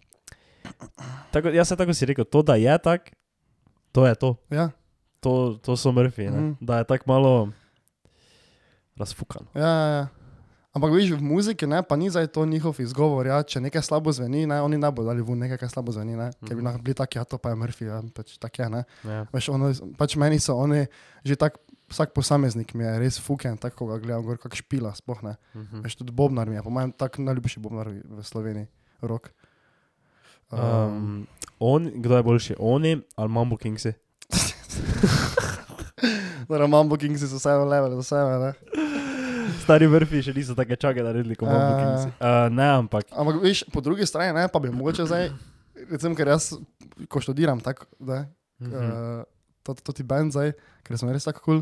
tako 1.31 1.47
jaz 1.49 1.67
se 1.67 1.75
tako 1.75 1.93
si 1.93 2.05
rekel, 2.05 2.25
to, 2.25 2.41
da 2.41 2.55
je 2.55 2.77
tako, 2.77 3.11
to 3.91 4.05
je 4.05 4.15
to. 4.15 4.35
Ja, 4.49 4.69
To 4.69 4.86
to, 5.27 5.33
to 5.59 5.75
so 5.75 5.91
mrfi, 5.91 6.29
Mhm. 6.29 6.51
da 6.61 6.77
je 6.77 6.87
tako 6.87 7.03
malo 7.07 7.33
razfukan. 8.95 9.43
Ja, 9.53 9.61
ja, 9.61 9.87
ja. 9.93 10.05
Ampak 10.69 10.93
viš, 10.93 11.09
v 11.11 11.21
muziki 11.23 11.65
ne, 11.65 11.81
pa 11.81 11.95
ni 11.95 12.05
zdaj 12.05 12.27
to 12.29 12.45
njihov 12.45 12.77
izgovor. 12.77 13.25
Ja, 13.25 13.41
če 13.41 13.57
nekaj 13.59 13.81
slabo 13.81 14.11
zveni, 14.11 14.45
ne, 14.45 14.61
oni 14.61 14.77
ne 14.77 14.85
bodo 14.87 15.07
dali 15.07 15.21
ven 15.21 15.39
nekaj, 15.39 15.57
kar 15.57 15.69
slabo 15.69 15.89
zveni. 15.89 16.13
Ne, 16.13 16.29
ker 16.39 16.53
bi 16.53 16.55
Mhm. 16.55 16.65
lahko 16.65 16.81
bili 16.83 16.93
taki, 16.95 17.17
ja, 17.17 17.25
to 17.25 17.35
pa 17.35 17.49
je 17.49 17.55
Murphy, 17.55 17.85
ja, 17.85 17.97
pač 18.07 18.37
tak 18.37 18.53
je. 18.55 18.69
Ne. 18.69 18.83
Ja. 19.03 19.25
Veš, 19.27 19.49
ono, 19.49 19.69
pač 19.97 20.13
meni 20.15 20.37
so 20.37 20.53
oni 20.55 20.85
že 21.25 21.33
tak, 21.35 21.57
vsak 21.89 22.13
posameznik 22.13 22.73
mi 22.73 22.83
je 22.83 22.99
res 22.99 23.17
fuken, 23.17 23.57
tako 23.57 23.75
ko 23.75 23.85
ga 23.87 23.97
gledam, 23.97 24.21
gor 24.21 24.37
kak 24.37 24.53
špila, 24.53 24.93
sploh 24.93 25.17
ne. 25.23 25.33
Mhm. 25.55 25.81
Veš, 25.81 25.95
tudi 25.95 26.11
Bobnar 26.11 26.45
mi 26.45 26.55
je, 26.55 26.61
po 26.61 26.69
mojem, 26.69 26.91
tak 26.91 27.17
najljubši 27.17 27.59
Bobnar 27.59 27.89
v 27.89 28.19
Sloveniji, 28.21 28.67
rok. 29.01 29.33
Um, 30.47 30.59
Um, 30.59 31.27
on, 31.59 31.91
kdo 31.95 32.15
je 32.15 32.23
boljši, 32.23 32.53
oni 32.59 33.01
ali 33.15 33.29
Mambo 33.29 33.57
Kingsi? 33.57 33.93
Torej, 36.47 36.67
Mambo 36.69 36.95
Kingsi 36.97 37.27
so 37.27 37.37
vse 37.39 37.51
v 37.57 37.65
level, 37.67 37.97
vse 37.99 38.15
ne. 38.15 38.51
Stari 39.63 39.87
vrfi 39.89 40.21
še 40.23 40.31
niso 40.35 40.55
take 40.55 40.77
čake 40.79 41.03
naredili 41.03 41.35
kot 41.35 41.49
Mambo 41.49 41.71
Ja. 41.73 41.79
Kingsi. 41.81 42.09
Uh, 42.19 42.47
ne, 42.53 42.67
ampak. 42.77 43.07
Ampak 43.11 43.41
veš, 43.43 43.65
po 43.73 43.81
drugi 43.83 44.05
strani 44.07 44.31
ne, 44.37 44.45
pa 44.47 44.59
bi 44.59 44.71
mogoče 44.71 45.07
zdaj, 45.09 45.27
recimo, 45.91 46.15
ker 46.15 46.31
jaz, 46.31 46.53
ko 47.11 47.19
študiram, 47.23 47.59
tako, 47.63 47.89
da, 47.99 48.25
Mhm. 48.57 48.73
uh, 48.73 49.21
to, 49.61 49.75
to 49.77 49.91
ti 49.93 50.01
bend 50.01 50.31
zdaj, 50.33 50.55
ker 50.81 50.97
sem 50.97 51.09
res 51.13 51.27
tako 51.27 51.41
kul. 51.43 51.59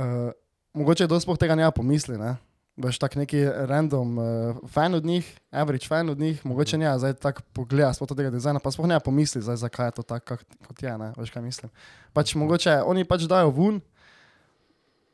uh, 0.00 0.30
mogoče 0.72 1.04
do 1.04 1.18
sploh 1.20 1.36
tega 1.36 1.52
ne 1.52 1.66
pomisli, 1.68 2.16
ne. 2.16 2.36
Veš 2.76 2.96
tak 2.98 3.16
neki 3.20 3.44
random 3.68 4.18
uh, 4.18 4.24
fan 4.68 4.94
od 4.94 5.04
njih, 5.04 5.26
average 5.50 5.86
fan 5.86 6.08
od 6.08 6.18
njih, 6.18 6.40
mogoče 6.46 6.78
ne, 6.78 6.88
zdaj 6.98 7.14
tako 7.20 7.42
pogleda 7.52 7.92
sploh 7.92 8.08
tega 8.16 8.30
dizajna, 8.32 8.62
pa 8.64 8.70
sploh 8.72 8.88
ne 8.88 8.96
pomisli, 9.00 9.42
zdaj, 9.44 9.56
zakaj 9.56 9.86
je 9.90 9.96
to 9.98 10.02
tako, 10.02 10.38
kot 10.66 10.82
je, 10.82 10.98
ne, 10.98 11.12
veš 11.16 11.30
kaj 11.30 11.42
mislim. 11.42 11.70
Pač 12.16 12.32
mogoče 12.34 12.78
oni 12.88 13.04
pač 13.04 13.26
dajo 13.28 13.50
ven, 13.52 13.80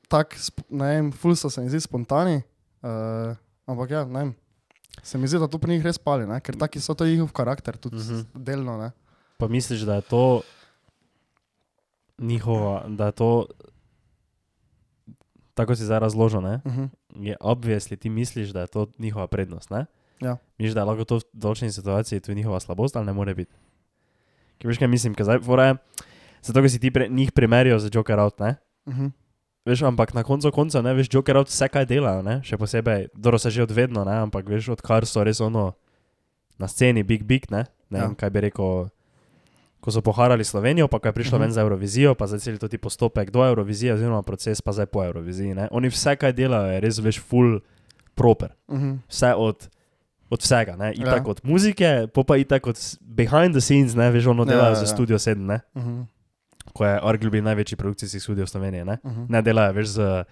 tako, 0.09 0.39
ne 0.71 0.87
vem, 0.95 1.11
ful 1.13 1.35
so 1.37 1.51
se 1.51 1.61
mi 1.61 1.69
zdi 1.69 1.81
spontani, 1.83 2.39
uh, 2.87 3.35
ampak 3.67 3.91
ja, 3.91 4.05
ne 4.07 4.19
vem. 4.19 4.35
Se 5.03 5.19
mi 5.19 5.27
zdi, 5.27 5.39
da 5.43 5.51
to 5.51 5.59
pri 5.59 5.73
njih 5.75 5.85
res 5.85 5.99
pali, 5.99 6.27
ne? 6.31 6.39
ker 6.41 6.55
taki 6.59 6.81
so 6.81 6.95
to 6.95 7.07
njihov 7.07 7.33
karakter, 7.35 7.77
tudi 7.77 7.97
Mhm. 7.97 8.15
-hmm. 8.15 8.25
delno. 8.35 8.79
Ne? 8.79 8.91
Pa 9.39 9.49
misliš, 9.49 9.81
da 9.81 9.95
je 9.95 10.03
to 10.03 10.43
njihova, 12.19 12.85
da 12.89 13.07
je 13.07 13.13
to, 13.13 13.47
tako 15.59 15.75
si 15.75 15.83
zdaj 15.85 15.99
razložil, 16.07 16.41
ne? 16.41 16.61
Uh 16.65 16.73
-huh. 16.73 16.89
je 17.19 17.35
obvisli, 17.41 17.97
ti 17.97 18.09
misliš, 18.09 18.55
da 18.55 18.61
je 18.61 18.67
to 18.67 18.87
njihova 18.99 19.27
prednost. 19.27 19.71
Ne? 19.71 19.87
Ja. 20.23 20.37
Misliš, 20.59 20.75
da 20.75 20.81
je 20.81 20.85
lahko 20.87 21.05
to 21.05 21.19
v 21.19 21.23
določeni 21.35 21.73
situaciji 21.75 22.21
tudi 22.21 22.35
njihova 22.39 22.61
slabost, 22.61 22.97
ali 22.97 23.07
ne 23.07 23.13
more 23.13 23.35
biti. 23.35 23.55
Ker 24.59 24.69
veš, 24.71 24.79
kaj 24.79 24.89
mislim, 24.89 25.15
ker 25.15 25.25
zdaj, 25.25 25.41
fora 25.43 25.65
je, 25.67 25.75
zato 26.43 26.63
ker 26.63 26.71
si 26.71 26.79
ti 26.79 26.91
pre, 26.91 27.09
njih 27.09 27.33
primerijo 27.33 27.79
za 27.79 27.91
Joker 27.95 28.19
out, 28.19 28.39
ne? 28.41 28.57
Uh 28.87 28.95
-huh. 28.95 29.11
Veš, 29.67 29.83
ampak 29.83 30.15
na 30.15 30.23
koncu 30.23 30.51
konca, 30.51 30.83
ne, 30.83 30.95
veš, 30.95 31.09
Joker 31.13 31.37
out 31.37 31.49
vse 31.49 31.69
kaj 31.69 31.87
delajo, 31.87 32.23
ne? 32.23 32.41
Še 32.43 32.57
posebej, 32.57 33.09
dobro 33.15 33.39
se 33.39 33.51
že 33.51 33.63
odvedno, 33.63 34.05
ne, 34.05 34.17
ampak 34.17 34.49
veš, 34.49 34.69
odkar 34.69 35.07
so 35.07 35.25
res 35.25 35.41
ono 35.41 35.73
na 36.59 36.69
sceni, 36.69 37.03
big, 37.03 37.23
big, 37.25 37.51
ne, 37.51 37.65
ne 37.91 37.99
Ja. 37.99 38.07
vem, 38.07 38.15
kaj 38.15 38.31
bi 38.31 38.41
rekel. 38.41 38.89
Ko 39.81 39.91
so 39.91 40.01
poharali 40.01 40.45
Slovenijo, 40.45 40.89
pa 40.89 40.99
ko 40.99 41.09
je 41.09 41.13
prišlo 41.13 41.39
Mhm. 41.39 41.43
ven 41.43 41.53
za 41.53 41.61
Eurovizijo, 41.61 42.15
pa 42.15 42.27
zdaj 42.27 42.41
cel 42.41 42.59
ti 42.59 42.79
postopek 42.79 43.31
do 43.31 43.47
Eurovizije, 43.47 43.95
oziroma 43.95 44.23
proces 44.23 44.61
pa 44.61 44.73
zdaj 44.73 44.87
po 44.87 45.05
Euroviziji. 45.05 45.55
Ne? 45.55 45.69
Oni 45.71 45.89
vse, 45.89 46.17
kaj 46.17 46.33
delajo, 46.33 46.73
je 46.73 46.81
res 46.81 46.99
veš 46.99 47.21
full 47.21 47.61
proper. 48.15 48.51
Uh 48.69 48.79
-huh. 48.79 48.99
Vse 49.09 49.35
od, 49.35 49.69
od 50.31 50.41
vsega, 50.41 50.77
ne? 50.77 50.87
Ja. 50.87 50.93
itak 50.93 51.29
od 51.29 51.41
muzike, 51.43 52.07
pa 52.15 52.23
pa 52.23 52.37
itak 52.37 52.67
od 52.67 52.77
behind 53.01 53.55
the 53.55 53.61
scenes, 53.61 53.95
ne? 53.95 54.11
veš, 54.11 54.27
ono 54.27 54.43
Ja, 54.43 54.47
delajo 54.47 54.69
ja, 54.69 54.75
za 54.75 54.83
ja. 54.83 54.87
Studio 54.87 55.19
7, 55.19 55.47
ne? 55.47 55.61
Uh 55.75 55.83
-huh. 55.83 56.05
ko 56.73 56.85
je 56.85 57.01
arguably 57.03 57.41
največji 57.43 57.77
produkcijski 57.77 58.21
studio 58.21 58.47
Slovenije. 58.47 58.85
Ne, 58.85 58.99
Uh 59.03 59.13
-huh. 59.13 59.27
ne 59.29 59.43
delajo 59.43 59.73
več 59.73 59.87
z. 59.87 60.25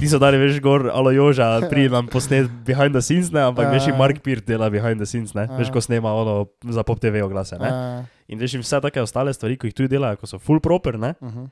Niso 0.00 0.18
dali 0.18 0.36
več 0.36 0.60
gor, 0.60 0.90
alo 0.92 1.10
Joža, 1.14 1.60
pri 1.70 1.88
nam 1.94 2.06
posnet 2.10 2.50
behind 2.66 2.92
the 2.92 3.00
scenes, 3.02 3.30
ne, 3.32 3.40
ampak 3.40 3.64
Ja, 3.64 3.70
veš, 3.70 3.86
ja. 3.86 3.92
in 3.94 3.98
Mark 3.98 4.18
Peart 4.22 4.44
dela 4.46 4.70
behind 4.70 4.98
the 5.00 5.06
scenes, 5.06 5.34
ne, 5.34 5.46
Ja. 5.46 5.56
veš, 5.56 5.70
ko 5.70 5.80
snema 5.80 6.12
ono 6.12 6.46
za 6.64 6.82
pop 6.82 6.98
TV 7.00 7.22
oglase. 7.22 7.58
Ne. 7.58 7.70
Uh 7.70 8.04
In 8.28 8.38
veš, 8.38 8.54
in 8.54 8.60
vse 8.60 8.80
take 8.82 8.98
ostale 8.98 9.30
stvari, 9.30 9.54
ki 9.54 9.68
jih 9.68 9.74
tudi 9.74 9.88
delajo, 9.88 10.16
ko 10.18 10.26
so 10.26 10.38
full 10.38 10.58
proper, 10.60 10.98
ne, 10.98 11.14
-huh. 11.14 11.46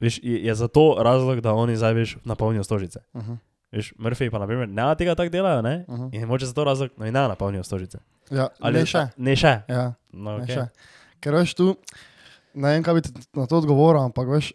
veš, 0.00 0.20
je, 0.22 0.44
je 0.44 0.54
zato 0.54 0.96
razlog, 0.98 1.40
da 1.40 1.52
oni 1.52 1.76
zdaj 1.76 1.94
veš 1.94 2.16
napolnijo 2.24 2.62
stožice. 2.64 3.00
Uh 3.12 3.22
-huh. 3.22 3.36
Veš, 3.72 3.94
Murphy 3.98 4.30
pa 4.30 4.38
naprimer 4.38 4.68
ne 4.68 4.94
tega 4.94 5.14
tako 5.14 5.30
delajo, 5.30 5.62
ne, 5.62 5.84
Uh 5.88 5.98
-huh. 5.98 6.14
in 6.14 6.26
moče 6.26 6.46
zato 6.46 6.64
razlog, 6.64 6.90
no, 6.96 7.04
ne 7.04 7.10
napolnijo 7.10 7.62
stožice. 7.62 7.98
Ja, 8.30 8.48
Ali 8.60 8.78
ne 8.78 8.86
še. 8.86 9.08
Ne 9.16 9.36
še. 9.36 9.60
Ja, 9.68 9.94
No, 10.12 10.38
ne 10.38 10.44
okay. 10.44 10.54
še. 10.54 10.66
Ker 11.20 11.34
veš 11.34 11.54
tu, 11.54 11.76
ne 12.54 12.68
vem, 12.68 12.82
kaj 12.82 12.94
bi 12.94 13.00
na 13.34 13.46
to 13.46 13.56
odgovoril, 13.56 14.02
ampak 14.02 14.28
veš, 14.28 14.52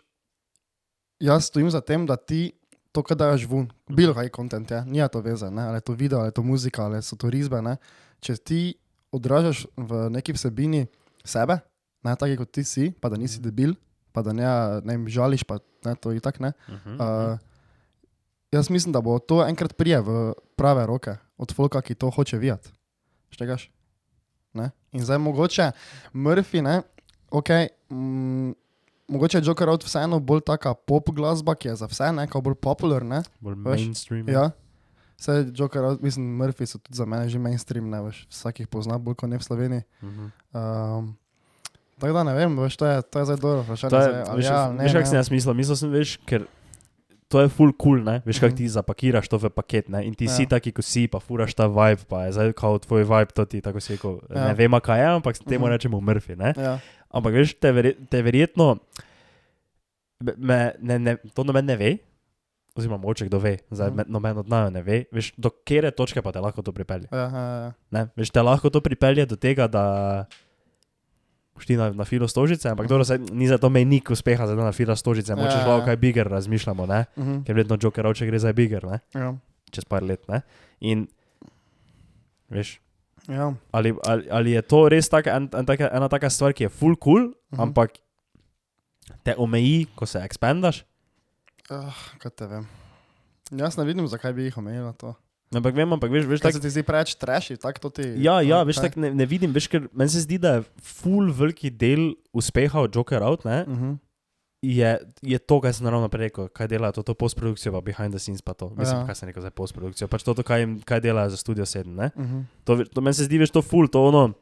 jaz 1.19 1.45
stojim 1.45 1.69
za 1.69 1.81
tem, 1.81 2.05
da 2.05 2.15
ti 2.15 2.51
to, 2.97 3.03
kar 3.05 3.17
daš 3.17 3.45
ven, 3.45 3.67
bilo 3.93 4.15
kaj 4.17 4.31
kontent 4.33 4.71
je, 4.73 4.81
nija 4.89 5.07
to 5.13 5.21
veze, 5.21 5.51
ne? 5.53 5.67
ali 5.69 5.77
je 5.77 5.85
to 5.85 5.93
video, 5.93 6.19
ali 6.19 6.31
je 6.31 6.37
to 6.39 6.43
muzika, 6.43 6.85
ali 6.85 7.01
so 7.05 7.15
to 7.15 7.29
risbe. 7.29 7.61
Ne? 7.61 7.75
Če 8.25 8.37
ti 8.41 8.61
odražaš 9.13 9.67
v 9.77 10.07
neki 10.15 10.33
vsebini 10.33 10.87
sebe, 11.21 11.59
ne 12.03 12.15
tako 12.17 12.39
kot 12.41 12.51
ti 12.57 12.63
si, 12.65 12.89
pa 12.97 13.11
da 13.13 13.19
nisi 13.21 13.41
debil, 13.43 13.75
pa 14.15 14.25
da 14.25 14.33
ne, 14.33 14.49
ne 14.81 14.97
žališ, 15.13 15.45
pa 15.45 15.59
ne, 15.85 15.93
to 15.93 16.15
je 16.15 16.23
tako 16.23 16.47
ne. 16.47 16.51
Uh 16.65 16.73
-huh. 16.73 16.97
Uh, 16.97 17.39
jaz 18.51 18.69
mislim, 18.69 18.93
da 18.93 19.01
bo 19.01 19.19
to 19.19 19.45
enkrat 19.45 19.77
prije 19.77 20.01
v 20.01 20.33
prave 20.55 20.85
roke 20.85 21.15
od 21.37 21.53
folka, 21.53 21.81
ki 21.81 21.95
to 21.95 22.09
hoče 22.09 22.37
videti. 22.37 22.69
Štegaš? 23.29 23.69
Ne? 24.53 24.71
In 24.91 25.05
zdaj 25.05 25.17
mogoče 25.17 25.71
Murphy, 26.13 26.61
ne, 26.61 26.81
ok. 27.29 27.49
Mm, 27.89 28.51
Mogoče 29.07 29.37
je 29.37 29.43
Joker 29.43 29.69
out 29.69 29.83
vseeno 29.83 30.19
bolj 30.19 30.41
taka 30.41 30.73
pop 30.75 31.09
glasba, 31.09 31.55
ki 31.55 31.67
je 31.67 31.75
za 31.75 31.85
vse, 31.85 32.11
ne, 32.11 32.27
kao 32.27 32.41
bolj 32.41 32.55
popularna. 32.55 33.23
Bolj 33.39 33.55
veš, 33.55 33.81
mainstream. 33.81 34.29
Ja. 34.29 34.49
Vse 35.17 35.31
Joker 35.51 35.83
out, 35.83 36.01
mislim, 36.01 36.25
Murphy 36.37 36.65
so 36.65 36.77
tudi 36.77 36.93
za 36.93 37.05
mene 37.05 37.25
že 37.25 37.39
mainstream, 37.39 37.89
ne 37.89 38.01
veš, 38.01 38.27
vsak 38.29 38.59
jih 38.59 38.67
pozna 38.67 38.97
bolj 38.97 39.15
kot 39.15 39.29
ne 39.29 39.37
v 39.37 39.43
Sloveniji. 39.43 39.81
Uh 40.01 40.09
-huh. 40.09 40.99
Um, 40.99 41.15
tako 41.97 42.13
da 42.13 42.23
ne 42.23 42.33
vem, 42.33 42.59
veš, 42.59 42.75
to 42.75 42.85
je, 42.85 43.01
to 43.01 43.19
je 43.19 43.25
zdaj 43.25 43.37
dobro 43.37 43.61
vprašanje. 43.61 43.95
Je, 43.95 44.01
zdaj, 44.03 44.35
veš, 44.35 44.45
ja, 44.45 44.71
ne, 44.71 44.83
veš, 44.83 44.93
ne. 44.93 45.05
sem 45.05 45.15
jaz 45.15 45.31
mislil? 45.31 45.53
Mislil 45.53 45.75
sem, 45.75 45.89
veš, 45.91 46.17
ker 46.19 46.45
to 47.27 47.41
je 47.41 47.49
full 47.49 47.71
cool, 47.73 47.99
ne? 47.99 48.21
Veš, 48.25 48.39
kak 48.39 48.49
Mhm. 48.49 48.57
ti 48.57 48.69
zapakiraš 48.69 49.27
to 49.27 49.37
v 49.37 49.49
paket, 49.49 49.89
ne? 49.89 50.05
In 50.05 50.13
ti 50.13 50.25
Ja. 50.25 50.29
si 50.29 50.45
taki, 50.45 50.71
ko 50.71 50.81
si, 50.81 51.07
pa 51.07 51.19
furaš 51.19 51.53
ta 51.53 51.67
vibe, 51.67 52.03
pa 52.07 52.25
je 52.25 52.31
zdaj 52.31 52.53
kao 52.53 52.79
tvoj 52.79 53.03
vibe, 53.03 53.31
to 53.33 53.45
ti, 53.45 53.61
tako 53.61 53.79
si 53.79 53.93
rekel, 53.93 54.19
Ja. 54.29 54.47
ne 54.47 54.53
vem, 54.53 54.71
kaj 54.71 54.99
je, 54.99 55.05
ampak 55.07 55.37
temu 55.39 55.65
Mhm. 55.65 55.71
rečemo 55.71 55.99
Murphy, 55.99 56.37
ne? 56.37 56.53
Ja. 56.57 56.79
Ampak 57.11 57.33
veš, 57.33 57.53
te, 57.61 57.71
verje, 57.71 57.95
te 58.11 58.21
verjetno, 58.21 58.77
me, 60.37 60.59
ne, 60.81 60.99
ne, 60.99 61.15
to 61.33 61.43
noben 61.47 61.65
ne 61.65 61.77
ve, 61.79 61.91
oziroma 62.77 62.97
moče 63.01 63.25
kdo 63.25 63.39
ve, 63.41 63.55
zdaj 63.71 63.89
mm. 63.91 64.05
noben 64.13 64.37
od 64.37 64.49
naju 64.49 64.71
ne 64.75 64.81
ve, 64.85 65.05
veš, 65.11 65.31
do 65.37 65.49
kere 65.65 65.91
točke 65.91 66.21
pa 66.21 66.31
te 66.31 66.41
lahko 66.43 66.61
to 66.61 66.73
pripelje. 66.75 67.07
Ja, 67.11 67.25
ja, 67.29 67.45
ja. 67.63 67.71
Ne? 67.91 68.07
Veš, 68.15 68.29
te 68.29 68.41
lahko 68.41 68.69
to 68.69 68.81
pripelje 68.81 69.25
do 69.25 69.35
tega, 69.35 69.65
da 69.67 69.83
boš 71.57 71.65
ti 71.65 71.77
na, 71.79 71.89
na 71.89 72.05
filo 72.05 72.27
stožice, 72.27 72.69
ampak 72.69 72.85
Mhm. 72.85 72.89
dobro, 72.89 73.05
saj 73.05 73.17
ni 73.33 73.47
za 73.49 73.57
to 73.57 73.69
mejnik 73.69 74.11
uspeha, 74.13 74.45
za 74.47 74.53
na 74.55 74.71
filo 74.71 74.95
stožice, 74.95 75.31
Ja, 75.31 75.35
moče 75.35 75.57
ja, 75.57 75.63
šlo 75.63 75.77
ja. 75.79 75.85
kaj 75.85 75.97
bigger 75.97 76.27
razmišljamo, 76.27 76.85
ne? 76.85 77.05
Mhm. 77.17 77.41
ker 77.43 77.55
vedno 77.55 77.77
Joker 77.81 78.05
oče 78.07 78.25
gre 78.25 78.39
za 78.39 78.53
bigger, 78.53 78.83
ne? 78.83 78.99
Ja. 79.15 79.33
čez 79.71 79.85
par 79.85 80.03
let. 80.03 80.27
Ne? 80.29 80.41
In 80.79 81.07
veš, 82.49 82.77
Ja. 83.27 83.53
ali, 83.71 83.91
ali, 84.03 84.23
ali 84.31 84.51
je 84.51 84.61
to 84.63 84.89
res 84.89 85.09
taka, 85.09 85.35
en, 85.35 85.49
en, 85.51 85.65
taka, 85.65 85.89
ena 85.91 86.07
taka 86.07 86.29
stvar, 86.29 86.53
ki 86.53 86.63
je 86.63 86.69
full 86.71 86.95
cool, 86.95 87.33
Mhm. 87.51 87.61
ampak 87.61 87.97
te 89.23 89.35
omeji, 89.35 89.87
ko 89.93 90.05
se 90.05 90.19
ekspandaš. 90.19 90.83
Uh, 91.69 91.91
kaj 92.17 92.31
te 92.31 92.47
vem. 92.47 92.67
Jaz 93.51 93.77
ne 93.77 93.83
vidim, 93.83 94.07
zakaj 94.07 94.33
bi 94.33 94.43
jih 94.43 94.57
omenila 94.57 94.93
to. 94.93 95.13
Ampak 95.51 95.73
vem, 95.73 95.87
ampak 95.89 96.11
veš, 96.11 96.25
veš 96.25 96.41
tako. 96.41 96.53
se 96.53 96.59
ti 96.59 96.69
zdi 96.69 96.83
preveč 96.83 97.15
treši, 97.15 97.55
tako 97.57 97.79
to 97.79 97.89
ti. 97.91 98.07
Ja, 98.17 98.41
ja, 98.41 98.57
to- 98.57 98.67
veš, 98.67 98.75
kaj? 98.77 98.83
tak 98.85 98.95
ne, 98.97 99.13
ne 99.13 99.25
vidim, 99.25 99.51
veš, 99.51 99.67
ker 99.67 99.87
meni 99.93 100.09
se 100.09 100.21
zdi, 100.21 100.37
da 100.37 100.55
je 100.55 100.63
full 100.77 101.31
veliki 101.31 101.69
del 101.69 102.13
uspeha 102.33 102.79
od 102.81 102.91
Joker 102.91 103.23
Out, 103.23 103.45
ne, 103.45 103.63
Mhm. 103.63 103.93
Je, 104.59 104.89
je 105.21 105.37
to, 105.39 105.59
kar 105.59 105.69
sem 105.69 105.83
naravno 105.83 106.09
prej 106.09 106.23
rekel, 106.23 106.47
kaj 106.49 106.67
dela 106.67 106.91
to, 106.91 107.01
to 107.01 107.13
postprodukcijo, 107.13 107.71
pa 107.71 107.81
behind 107.81 108.09
the 108.09 108.19
scenes 108.19 108.41
pa 108.41 108.53
to. 108.53 108.69
Mislim, 108.71 108.97
Ja. 108.97 109.05
kaj 109.05 109.15
sem 109.15 109.27
rekel 109.27 109.41
za 109.41 109.51
postprodukcijo, 109.51 110.07
pač 110.07 110.23
to, 110.23 110.33
to 110.33 110.41
kaj, 110.41 110.59
jim- 110.59 110.79
kaj 110.81 110.99
delajo 110.99 111.29
za 111.29 111.37
Studio 111.37 111.63
7, 111.63 111.85
ne. 111.87 112.09
Mhm. 112.15 112.41
To, 112.63 112.75
ve- 112.75 112.85
to 112.85 113.01
meni 113.01 113.13
se 113.13 113.23
zdi, 113.23 113.37
veš, 113.37 113.51
to 113.51 113.61
full, 113.61 113.87
to 113.87 114.01
ono. 114.03 114.33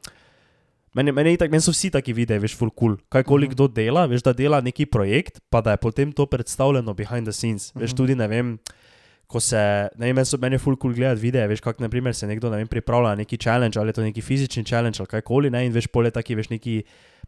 Meni, 0.94 1.12
meni, 1.12 1.32
itak, 1.32 1.50
meni 1.50 1.60
so 1.60 1.70
vsi 1.70 1.90
taki 1.90 2.12
videi, 2.12 2.38
veš, 2.38 2.56
full 2.56 2.70
cool. 2.70 2.96
Kajkoli 3.08 3.44
Mhm. 3.44 3.52
kdo 3.52 3.68
dela, 3.68 4.06
veš, 4.06 4.22
da 4.22 4.32
dela 4.32 4.60
neki 4.62 4.86
projekt, 4.86 5.40
pa 5.50 5.60
da 5.60 5.70
je 5.70 5.76
potem 5.78 6.08
to 6.10 6.24
predstavljeno 6.26 6.94
behind 6.94 7.24
the 7.24 7.32
scenes. 7.32 7.72
Veš, 7.74 7.90
Mhm. 7.90 7.96
tudi 7.96 8.14
ne 8.14 8.26
vem, 8.26 8.58
ko 9.26 9.40
se, 9.40 9.58
ne 9.92 10.06
vem, 10.06 10.14
meni 10.14 10.24
so- 10.24 10.38
meni 10.38 10.54
je 10.54 10.58
full 10.58 10.76
cool 10.76 10.94
gledati 10.94 11.20
videe, 11.20 11.46
veš, 11.46 11.60
kako 11.60 11.82
naprimer 11.82 12.14
se 12.14 12.26
nekdo, 12.26 12.50
ne 12.50 12.56
vem, 12.56 12.68
pripravlja 12.68 13.08
na 13.08 13.14
neki 13.16 13.36
challenge, 13.36 13.78
ali 13.78 13.88
je 13.88 13.92
to 13.92 14.02
neki 14.02 14.20
fizični 14.20 14.64
challenge, 14.64 14.96
ali 14.98 15.06
kajkoli, 15.08 15.50
ne, 15.50 15.66
in 15.66 15.72
veš, 15.72 15.86
pole 15.88 16.10
taki, 16.10 16.34
veš, 16.34 16.48
neki 16.48 16.82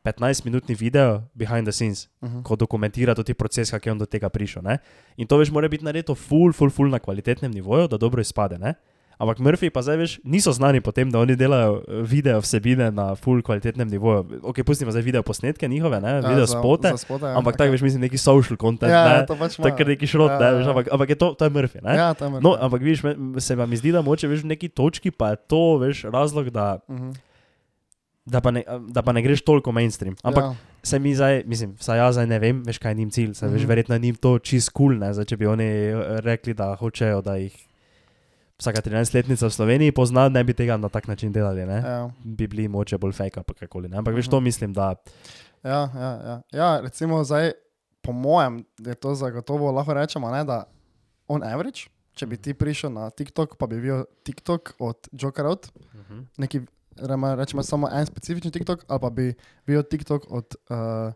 15-minutni 0.04 0.74
video 0.74 1.22
behind 1.34 1.64
the 1.64 1.72
scenes, 1.72 2.08
Mhm. 2.22 2.42
ko 2.42 2.56
dokumentira 2.56 3.14
tudi 3.14 3.34
proces, 3.34 3.70
kako 3.70 3.88
je 3.88 3.92
on 3.92 3.98
do 3.98 4.06
tega 4.06 4.28
prišel, 4.28 4.62
ne. 4.62 4.78
In 5.16 5.26
to, 5.26 5.36
veš, 5.36 5.50
mora 5.50 5.68
biti 5.68 5.84
narejeno 5.84 6.14
full, 6.16 6.52
full, 6.52 6.70
full 6.70 6.88
na 6.88 6.98
kvalitetnem 6.98 7.50
nivoju, 7.50 7.88
da 7.88 7.96
dobro 7.98 8.20
izpade, 8.20 8.58
ne. 8.58 8.74
Ampak 9.18 9.38
Murphy 9.38 9.66
pa 9.66 9.82
zdaj 9.82 9.96
veš, 9.96 10.12
niso 10.22 10.52
znani 10.52 10.78
po 10.78 10.90
tem, 10.90 11.10
da 11.10 11.18
oni 11.18 11.34
delajo 11.34 11.80
eh, 11.80 12.02
video 12.02 12.38
vsebine 12.38 12.86
na 12.88 13.14
full 13.14 13.40
kvalitetnem 13.40 13.82
nivoju. 13.84 14.38
Ok, 14.42 14.62
pustimo 14.62 14.88
zdaj 14.88 15.02
video 15.02 15.22
posnetke 15.22 15.66
njihove, 15.66 15.98
ne, 15.98 16.20
video 16.20 16.44
za- 16.44 16.54
spote, 16.54 16.88
za 16.88 16.96
spote, 16.98 17.24
ja, 17.24 17.34
ampak 17.34 17.52
okej. 17.52 17.58
tako 17.60 17.72
veš, 17.72 17.82
mislim, 17.82 18.00
neki 18.00 18.16
social 18.16 18.56
content, 18.56 18.86
Ja, 18.88 19.02
ne, 19.04 19.14
ja, 19.16 19.26
to 19.26 19.34
pač 19.34 19.56
tako 19.58 19.84
neki 19.84 20.06
šrot, 20.06 20.30
Ja, 20.30 20.38
ne, 20.38 20.44
ja, 20.44 20.52
veš, 20.52 20.64
ja. 20.64 20.70
ampak, 20.70 20.86
ampak 20.88 21.08
je 21.08 21.16
to, 21.16 21.28
to 21.32 21.42
je 21.42 21.50
Murphy, 21.50 21.78
ne. 21.80 21.92
Ja, 21.92 22.14
tam 22.14 22.34
je. 22.34 22.40
No, 22.40 22.54
ampak 22.56 22.78
vidiš, 22.80 23.02
se 23.38 23.52
vam 23.54 23.70
zdi, 23.72 23.90
da 23.90 24.00
moče 24.00 24.28
veš 24.28 24.40
v 24.40 24.46
neki 24.48 24.68
točki, 24.70 25.10
pa 25.10 25.30
je 25.30 25.36
to 25.44 25.62
veš 25.78 26.04
razlog, 26.04 26.50
da, 26.50 26.78
Mhm. 26.88 27.10
da, 28.24 28.38
pa, 28.38 28.50
ne, 28.50 28.62
da 28.88 29.02
pa 29.02 29.10
ne 29.10 29.18
greš 29.20 29.42
toliko 29.42 29.72
mainstream. 29.72 30.14
Ampak 30.22 30.44
ja. 30.44 30.54
se 30.80 30.94
mi 30.96 31.10
zdaj, 31.12 31.42
mislim, 31.44 31.74
vsaj 31.74 31.98
jaz 31.98 32.14
zdaj 32.14 32.26
ne 32.28 32.38
vem, 32.38 32.62
veš 32.62 32.78
kaj 32.78 32.90
je 32.90 32.96
njim 32.96 33.10
cilj, 33.10 33.34
se 33.34 33.48
veš, 33.48 33.60
Mhm. 33.60 33.68
verjetno 33.68 33.94
je 33.94 33.98
njim 34.00 34.14
to 34.16 34.38
čist 34.38 34.70
kul, 34.70 34.86
cool, 34.86 34.98
ne, 35.00 35.10
zdaj, 35.10 35.24
če 35.24 35.36
bi 35.36 35.46
oni 35.48 35.64
eh, 35.64 35.94
rekli, 36.20 36.54
da 36.54 36.70
hočejo, 36.72 37.18
da 37.20 37.34
jih 37.36 37.56
vsaka 38.58 38.80
13-letnica 38.80 39.42
v 39.42 39.50
Sloveniji 39.50 39.92
pozna, 39.92 40.28
ne 40.28 40.42
bi 40.42 40.52
tega 40.52 40.76
na 40.76 40.88
tak 40.88 41.06
način 41.06 41.30
delali, 41.30 41.62
ne. 41.62 41.78
Ja. 41.78 42.10
Bi 42.20 42.46
bili 42.46 42.68
moče 42.68 42.98
bolj 42.98 43.12
fake, 43.14 43.42
pa 43.42 43.54
kakoli. 43.54 43.88
ne. 43.88 43.96
Ampak 43.96 44.14
veš, 44.14 44.26
Mhm. 44.26 44.30
to 44.30 44.40
mislim, 44.40 44.72
da 44.72 44.94
Ja, 45.64 45.90
ja, 45.92 46.10
ja. 46.22 46.36
ja, 46.52 46.80
recimo 46.80 47.18
zdaj, 47.20 47.52
po 48.00 48.12
mojem, 48.12 48.64
je 48.78 48.94
to 48.94 49.12
zagotovo 49.12 49.72
lahko 49.72 49.90
rečemo, 49.92 50.30
ne, 50.30 50.44
da 50.44 50.64
on 51.26 51.42
average, 51.42 51.80
če 52.12 52.26
bi 52.26 52.36
ti 52.36 52.54
prišel 52.54 52.90
na 52.90 53.10
TikTok, 53.10 53.56
pa 53.56 53.66
bi 53.66 53.76
videl 53.76 54.04
TikTok 54.22 54.72
od 54.78 55.08
Joker 55.12 55.46
Out, 55.46 55.68
neki, 56.36 56.60
rema- 56.96 57.34
rečemo 57.34 57.62
samo 57.62 57.88
en 57.88 58.06
specifični 58.06 58.50
TikTok, 58.50 58.84
ali 58.86 59.00
pa 59.00 59.10
bi 59.10 59.34
videl 59.66 59.82
TikTok 59.84 60.26
od 60.28 60.46
uh, 60.70 61.12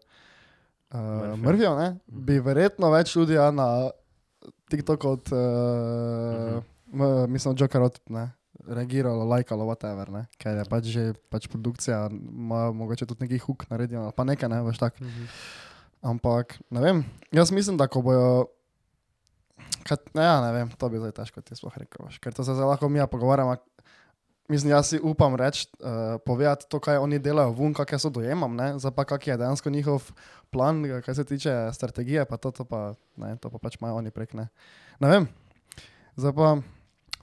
uh, 0.92 1.38
Mrvijo, 1.38 1.74
bi 2.06 2.38
verjetno 2.40 2.90
več 2.90 3.16
ljudi 3.16 3.34
ja, 3.34 3.50
na 3.50 3.90
TikTok 4.68 5.04
od, 5.04 5.22
uh, 5.28 5.38
uh, 6.56 6.62
mislim, 7.28 7.56
Joker 7.58 7.82
Out, 7.82 8.00
ne. 8.10 8.30
Reagiralo, 8.62 9.24
lajkalo, 9.24 9.64
whatever, 9.66 10.10
ne? 10.12 10.26
ker 10.38 10.58
je 10.60 10.64
pač 10.68 10.84
že 10.92 11.02
pač 11.32 11.48
produkcija, 11.50 12.04
ima 12.12 12.68
mogoče 12.70 13.08
tudi 13.08 13.24
neki 13.24 13.40
huk 13.42 13.64
naredijo, 13.70 14.04
ali 14.04 14.14
pa 14.14 14.26
nekaj, 14.28 14.48
ne 14.52 14.60
veš 14.62 14.78
tako. 14.78 15.08
Ampak 16.02 16.58
ne 16.70 16.82
vem, 16.82 17.00
jaz 17.32 17.50
mislim, 17.50 17.78
da 17.80 17.88
ko 17.88 18.02
bojo. 18.04 18.50
Kad, 19.88 20.04
ne, 20.14 20.22
ja, 20.22 20.36
ne 20.44 20.52
vem, 20.54 20.70
to 20.78 20.88
bi 20.92 21.00
zdaj 21.00 21.14
težko 21.16 21.42
ti 21.42 21.56
sploh 21.58 21.74
rekel, 21.80 22.06
ker 22.22 22.34
to 22.36 22.44
se 22.44 22.54
zdaj 22.54 22.74
lahko 22.74 22.90
mi 22.92 23.00
ja 23.00 23.08
pogovarjamo. 23.10 23.56
Mislim, 24.50 24.74
jaz 24.74 24.90
si 24.92 25.00
upam 25.00 25.34
reči, 25.38 25.64
uh, 25.80 26.20
povedati 26.26 26.66
to, 26.68 26.78
kaj 26.82 27.00
oni 27.00 27.22
delajo, 27.22 27.54
vun, 27.56 27.72
kakšne 27.74 27.98
so 28.02 28.10
dojemam, 28.12 28.52
ne, 28.58 28.74
zdaj 28.82 28.92
pa 28.94 29.06
kak 29.08 29.26
je 29.26 29.38
dejansko 29.40 29.70
njihov 29.70 30.10
plan, 30.52 30.82
kaj 31.06 31.14
se 31.14 31.24
tiče 31.24 31.54
strategije, 31.72 32.26
pa 32.28 32.36
to, 32.36 32.50
to 32.50 32.66
pa, 32.68 32.92
ne, 33.16 33.32
to 33.40 33.50
pa 33.50 33.62
pač 33.62 33.80
imajo 33.80 34.02
oni 34.02 34.12
prek, 34.12 34.34
ne. 34.36 34.50
Ne 35.00 35.08
vem, 35.08 35.30
zdaj 36.20 36.36
pa. 36.36 36.52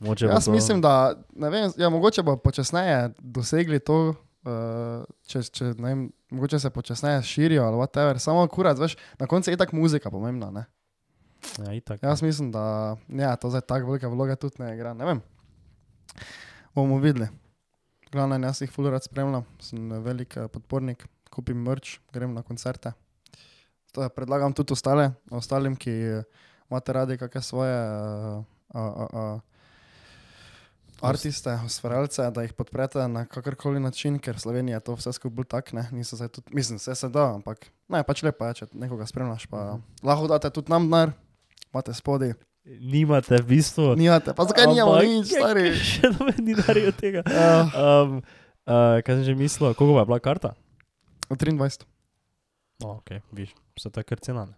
Moče 0.01 0.25
Jaz 0.25 0.45
to- 0.45 0.51
mislim, 0.51 0.81
da 0.81 1.13
vem, 1.35 1.71
ja, 1.77 1.89
mogoče 1.89 2.23
bo 2.23 2.37
počasneje 2.37 3.09
dosegli 3.19 3.79
to, 3.79 4.13
uh, 4.45 5.05
če, 5.27 5.43
če 5.43 5.73
vem, 5.77 6.11
mogoče 6.31 6.59
se 6.59 6.69
počasneje 6.69 7.21
širijo 7.21 7.63
ali 7.63 7.77
whatever. 7.77 8.17
Samo 8.17 8.47
kurat, 8.47 8.79
veš, 8.79 8.97
na 9.19 9.27
koncu 9.27 9.51
je 9.51 9.57
tako 9.57 9.75
muzika 9.75 10.11
pomembna. 10.11 10.51
Ne? 10.51 10.65
Ja, 11.65 11.73
itak. 11.73 12.03
Jaz 12.03 12.21
mislim, 12.21 12.51
da 12.51 12.95
ja, 13.07 13.35
to 13.35 13.49
zdaj 13.49 13.61
tako 13.61 13.91
velike 13.91 14.07
vloge 14.07 14.35
tudi 14.35 14.59
ne 14.59 14.73
igra. 14.75 14.93
Ne 14.93 15.05
vem. 15.05 15.21
Bomo 16.75 16.99
videli. 16.99 17.27
Glavno, 18.11 18.35
jaz 18.47 18.61
jih 18.61 18.71
fully 18.73 18.89
rad 18.89 19.03
spremljam, 19.03 19.45
sem 19.61 19.91
velik 20.03 20.37
eh, 20.37 20.47
podpornik, 20.47 21.05
kupim 21.29 21.61
mrč, 21.61 21.99
grem 22.13 22.33
na 22.33 22.41
koncerte. 22.41 22.91
To 23.93 24.09
predlagam 24.09 24.53
tudi 24.53 24.73
ostale, 24.73 25.11
ostalim, 25.31 25.75
ki 25.75 25.91
eh, 25.91 26.23
imate 26.69 26.93
radi 26.93 27.17
kakšne 27.17 27.41
svoje 27.41 27.75
uh, 27.77 28.43
uh, 28.73 29.05
uh, 29.13 29.41
artiste, 31.01 31.59
ustvarjalce, 31.65 32.31
da 32.31 32.41
jih 32.41 32.53
podprete 32.53 33.07
na 33.07 33.25
kakorkoli 33.25 33.79
način, 33.79 34.19
ker 34.19 34.35
v 34.35 34.39
Sloveniji 34.39 34.73
je 34.73 34.79
to 34.81 34.95
vse 34.95 35.13
skupaj 35.13 35.35
bolj 35.35 35.47
tak, 35.47 35.73
ne, 35.73 35.87
niso 35.91 36.15
zdaj 36.15 36.27
tudi, 36.29 36.51
mislim, 36.51 36.77
vse 36.77 36.95
se 36.95 37.09
da, 37.09 37.33
ampak 37.33 37.65
ne, 37.87 38.03
pač 38.03 38.23
lepo 38.23 38.45
je, 38.45 38.53
če 38.55 38.65
nekoga 38.73 39.05
spremljaš, 39.05 39.47
pa 39.47 39.73
Mhm. 39.73 39.81
lahko 40.03 40.27
date 40.27 40.49
tudi 40.49 40.69
nam 40.69 40.85
denar, 40.85 41.11
imate 41.69 41.93
spodaj. 41.93 42.33
Nimate 42.65 43.37
v 43.37 43.45
bistvu. 43.47 43.95
Nimate, 43.95 44.33
pa 44.33 44.43
zakaj 44.45 44.67
nimamo 44.67 44.99
nič, 44.99 45.31
stari? 45.31 45.73
Še 45.89 46.11
noben 46.11 46.37
ni 46.39 46.53
naredil 46.53 46.91
tega. 46.93 47.23
Ja, 47.25 47.65
Um, 47.71 48.21
uh, 48.67 48.99
kaj 49.01 49.15
sem 49.15 49.23
že 49.23 49.35
mislil, 49.35 49.73
koliko 49.73 49.97
je 49.97 50.05
bila 50.05 50.19
karta? 50.19 50.53
23. 51.29 51.85
Oh, 52.79 52.97
ok, 52.97 53.19
viš, 53.31 53.55
so 53.75 53.89
to 53.89 54.03
kar 54.03 54.19
cena. 54.19 54.45
ne? 54.45 54.53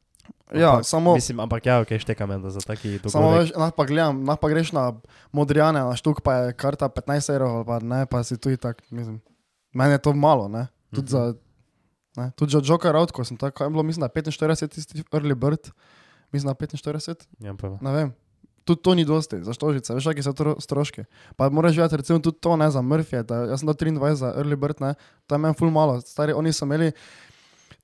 Ja, 0.52 0.70
Ampak, 0.70 0.86
samo, 0.86 1.14
Mislim, 1.14 1.40
ampak 1.40 1.66
ja, 1.66 1.80
ok, 1.80 1.96
štekam, 1.96 2.30
da 2.38 2.50
za 2.50 2.60
taki 2.60 3.00
samo 3.02 3.24
dogodek. 3.26 3.40
veš, 3.42 3.52
nah 3.56 3.72
pa 3.72 3.86
gledam, 3.86 4.20
nah 4.22 4.36
pa 4.36 4.48
greš 4.48 4.72
na 4.72 4.92
modrijane, 5.32 5.80
na 5.80 5.96
štuk 5.96 6.20
pa 6.20 6.34
je 6.36 6.54
karta 6.54 6.90
15 6.90 7.30
evrov, 7.30 7.64
pa 7.64 7.80
ne, 7.80 8.06
pa 8.06 8.20
si 8.20 8.36
tu 8.36 8.52
tak, 8.58 8.84
mislim. 8.90 9.22
Meni 9.72 9.92
je 9.92 9.98
to 10.00 10.12
malo, 10.14 10.48
ne? 10.48 10.68
Tudi 10.90 11.06
Mhm. 11.06 11.08
za, 11.10 11.22
ne? 12.18 12.32
Tudi 12.34 12.52
za 12.52 12.62
Joker 12.62 12.92
out, 12.94 13.12
ko 13.12 13.24
sem 13.24 13.38
tako, 13.38 13.70
bilo, 13.70 13.80
mislim, 13.82 14.02
da 14.02 14.10
45 14.10 14.68
tisti 14.68 15.04
early 15.10 15.36
bird, 15.36 15.72
mislim, 16.30 16.50
da 16.50 16.56
45. 16.58 17.28
Ja, 17.40 17.54
pa, 17.54 17.78
Ne 17.82 17.92
vem. 17.94 18.12
Tudi 18.64 18.82
to 18.82 18.94
ni 18.94 19.06
dosti, 19.06 19.40
za 19.40 19.54
štožice, 19.54 19.94
veš, 19.94 20.04
kakšni 20.04 20.24
so 20.24 20.34
tro, 20.34 20.56
stroški. 20.60 21.04
Pa 21.34 21.50
moraš 21.50 21.74
vedeti, 21.74 21.98
recimo 21.98 22.20
tudi 22.20 22.38
to, 22.38 22.56
ne, 22.56 22.68
za 22.68 22.80
Murphy, 22.80 23.24
da 23.24 23.36
jaz 23.46 23.60
sem 23.60 23.66
dal 23.66 23.76
23 23.76 24.14
za 24.16 24.34
early 24.34 24.56
bird, 24.56 24.78
ne, 24.80 24.94
to 25.26 25.34
je 25.34 25.40
meni 25.40 25.56
ful 25.56 25.72
malo. 25.72 25.98
Stari, 26.00 26.34
oni 26.34 26.52
so 26.52 26.66
imeli 26.66 26.92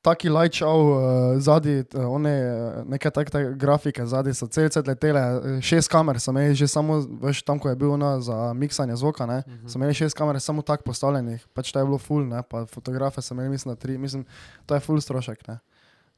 taki 0.08 0.30
show 0.56 0.78
uh, 0.96 1.42
zadnji, 1.42 1.84
uh, 1.96 2.08
one 2.08 2.32
uh, 2.32 2.84
neke 2.88 3.10
takte 3.12 3.42
grafike 3.60 4.06
zadnji, 4.06 4.34
so 4.34 4.48
celce 4.48 4.82
letele, 4.88 5.20
eh, 5.20 5.62
šest 5.62 5.92
kamer 5.92 6.20
so 6.20 6.32
imeli 6.32 6.56
že 6.56 6.68
samo, 6.68 7.02
veš, 7.22 7.42
tam, 7.44 7.60
ko 7.60 7.70
je 7.70 7.76
bil 7.76 7.92
ona 7.92 8.16
za 8.24 8.54
miksanje 8.54 8.96
zvoka, 8.96 9.26
ne, 9.26 9.44
Mhm. 9.48 9.68
so 9.68 9.78
imeli 9.80 9.94
šest 9.94 10.16
kamer 10.16 10.40
samo 10.40 10.62
tako 10.62 10.84
postavljenih, 10.84 11.48
pač 11.54 11.72
to 11.72 11.80
je 11.80 11.86
bilo 11.86 11.98
ful, 11.98 12.24
ne, 12.28 12.40
pa 12.44 12.66
fotografe 12.66 13.22
so 13.22 13.34
imeli, 13.36 13.50
mislim, 13.50 13.72
na 13.72 13.76
tri, 13.76 13.98
mislim, 13.98 14.26
to 14.66 14.76
je 14.76 14.80
ful 14.80 15.02
strošek, 15.02 15.48
ne. 15.48 15.60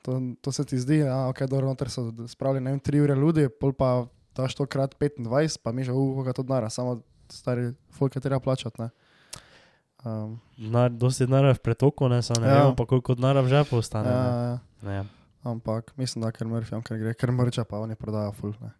To, 0.01 0.21
to 0.41 0.51
se 0.51 0.63
ti 0.65 0.77
zdi, 0.79 0.97
ja, 0.97 1.27
ok, 1.27 1.41
dobro, 1.49 1.67
noter 1.67 1.89
so 1.89 2.13
spravili, 2.27 2.63
ne 2.63 2.71
vem, 2.71 2.79
tri 2.79 3.01
ure 3.01 3.15
ljudi, 3.15 3.49
pol 3.49 3.73
pa 3.73 4.05
daš 4.35 4.55
to 4.55 4.65
krat 4.65 4.95
25, 4.99 5.57
pa 5.63 5.71
mi 5.71 5.83
že, 5.83 5.91
uh, 5.91 6.15
koga 6.15 6.33
to 6.33 6.43
denara, 6.43 6.69
samo 6.69 7.01
stari 7.29 7.73
folk 7.91 8.15
je 8.15 8.21
treba 8.21 8.39
plačati, 8.39 8.81
ne. 8.81 8.89
Um, 10.05 10.39
na, 10.57 10.87
dosti 10.89 11.25
denarja 11.27 11.53
v 11.53 11.59
pretoku, 11.59 12.07
ne, 12.07 12.21
samo 12.21 12.39
ne 12.39 12.47
Ja. 12.47 12.53
ja. 12.53 12.59
vemo 12.63 12.75
pa 12.75 12.85
koliko 12.85 13.15
denarja 13.15 13.41
v 13.41 13.47
žepu 13.47 13.77
ostane. 13.77 14.09
ja, 14.09 14.23
ne. 14.23 14.47
ja, 14.47 14.59
Ne, 14.81 15.03
ampak 15.43 15.91
mislim, 15.97 16.23
da 16.23 16.31
ker 16.31 16.47
Murphy, 16.47 16.71
ker 16.83 16.97
gre, 16.97 17.13
ker 17.13 17.31
mrča, 17.31 17.63
pa 17.67 17.79
oni 17.79 17.95
prodajo 17.95 18.31
ful, 18.31 18.53
ne. 18.61 18.71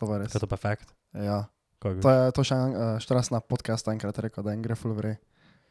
To 0.00 0.08
je 0.08 0.18
res. 0.18 0.32
kaj 0.32 0.40
to 0.40 0.46
pa 0.46 0.56
fakt? 0.56 0.88
Ja. 1.12 1.44
Kako? 1.78 2.00
To 2.00 2.08
je 2.08 2.32
to 2.32 2.44
še 2.44 2.54
en 2.54 2.72
uh, 2.72 2.96
štrasna 2.96 3.40
podcast 3.40 3.88
enkrat 3.88 4.16
rekel, 4.18 4.40
da 4.40 4.52
jim 4.52 4.62
gre 4.62 4.74
ful 4.74 4.94
vrej. 4.94 5.16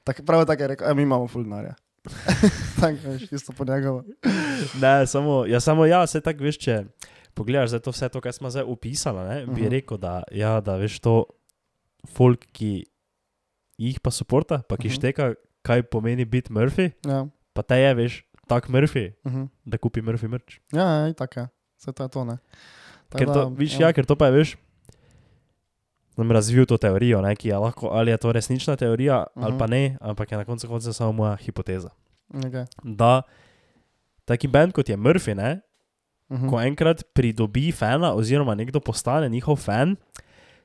Tak, 0.03 0.21
prav 0.21 0.45
tako 0.45 0.61
je 0.61 0.67
rekel, 0.67 0.85
e, 0.85 0.93
mi 0.93 1.01
imamo 1.01 1.25
ful 1.27 1.43
denarja. 1.43 1.73
tako, 2.81 2.97
veš, 3.07 3.31
isto 3.31 3.53
po 3.53 3.65
njegovo. 3.65 4.03
Ne, 4.77 5.07
samo, 5.07 5.45
ja, 5.45 5.59
samo 5.59 5.85
ja, 5.85 6.05
se 6.07 6.21
tako 6.21 6.43
veš, 6.43 6.57
če 6.57 6.85
pogledaš 7.33 7.73
to 7.79 7.89
vse 7.89 8.09
to, 8.09 8.21
kar 8.21 8.33
smo 8.33 8.49
zdaj 8.49 8.63
opisali, 8.63 9.21
ne, 9.23 9.37
bi 9.47 9.61
Mhm. 9.61 9.71
rekel, 9.71 9.97
da, 9.97 10.21
ja, 10.31 10.61
da 10.61 10.75
veš 10.75 10.99
to 10.99 11.25
folk, 12.07 12.45
ki 12.51 12.85
jih 13.81 13.99
pa 13.99 14.11
suporta, 14.11 14.61
pa 14.61 14.77
ki 14.77 14.87
Mhm. 14.87 14.95
šteka, 14.95 15.25
kaj 15.61 15.81
pomeni 15.83 16.25
biti 16.25 16.49
Murphy, 16.49 16.91
Ja. 17.03 17.25
pa 17.53 17.61
te 17.61 17.75
je, 17.75 17.93
veš, 17.95 18.13
tak 18.47 18.67
Murphy, 18.67 19.13
Uh 19.23 19.31
-huh. 19.31 19.47
da 19.65 19.77
kupi 19.77 20.01
Murphy 20.01 20.27
mrč. 20.27 20.59
Ja, 20.71 20.85
ja, 21.01 21.13
tako 21.13 21.39
je. 21.39 21.47
Vse 21.77 21.91
to 21.91 22.03
je 22.03 22.09
to, 22.09 22.25
ne. 22.25 22.37
Tako 23.09 23.17
Ker 23.17 23.27
to, 23.27 23.49
viš, 23.49 23.79
ja, 23.79 23.93
ker 23.93 24.05
to 24.05 24.15
pa 24.15 24.25
je, 24.25 24.31
veš, 24.33 24.49
sem 26.11 26.31
razvil 26.31 26.65
to 26.65 26.77
teorijo, 26.77 27.21
ne, 27.21 27.35
ki 27.35 27.47
je 27.47 27.57
lahko, 27.57 27.87
ali 27.87 28.11
je 28.11 28.17
to 28.17 28.31
resnična 28.31 28.75
teorija, 28.75 29.25
uh 29.25 29.25
-huh. 29.33 29.43
ali 29.43 29.51
Mhm. 29.51 29.59
pa 29.59 29.67
ne, 29.67 29.97
ampak 30.01 30.31
je 30.31 30.37
na 30.37 30.45
koncu 30.45 30.67
konca 30.67 30.93
samo 30.93 31.11
moja 31.11 31.35
hipoteza. 31.35 31.89
Okay. 32.29 32.65
Da 32.83 33.21
taki 34.25 34.47
band 34.47 34.71
kot 34.71 34.89
je 34.89 34.97
Murphy, 34.97 35.35
ne, 35.35 35.61
Uh 36.29 36.37
-huh. 36.37 36.49
ko 36.49 36.61
enkrat 36.61 37.03
pridobi 37.13 37.71
fana, 37.71 38.13
oziroma 38.13 38.55
nekdo 38.55 38.79
postane 38.79 39.29
njihov 39.29 39.55
fan, 39.57 39.95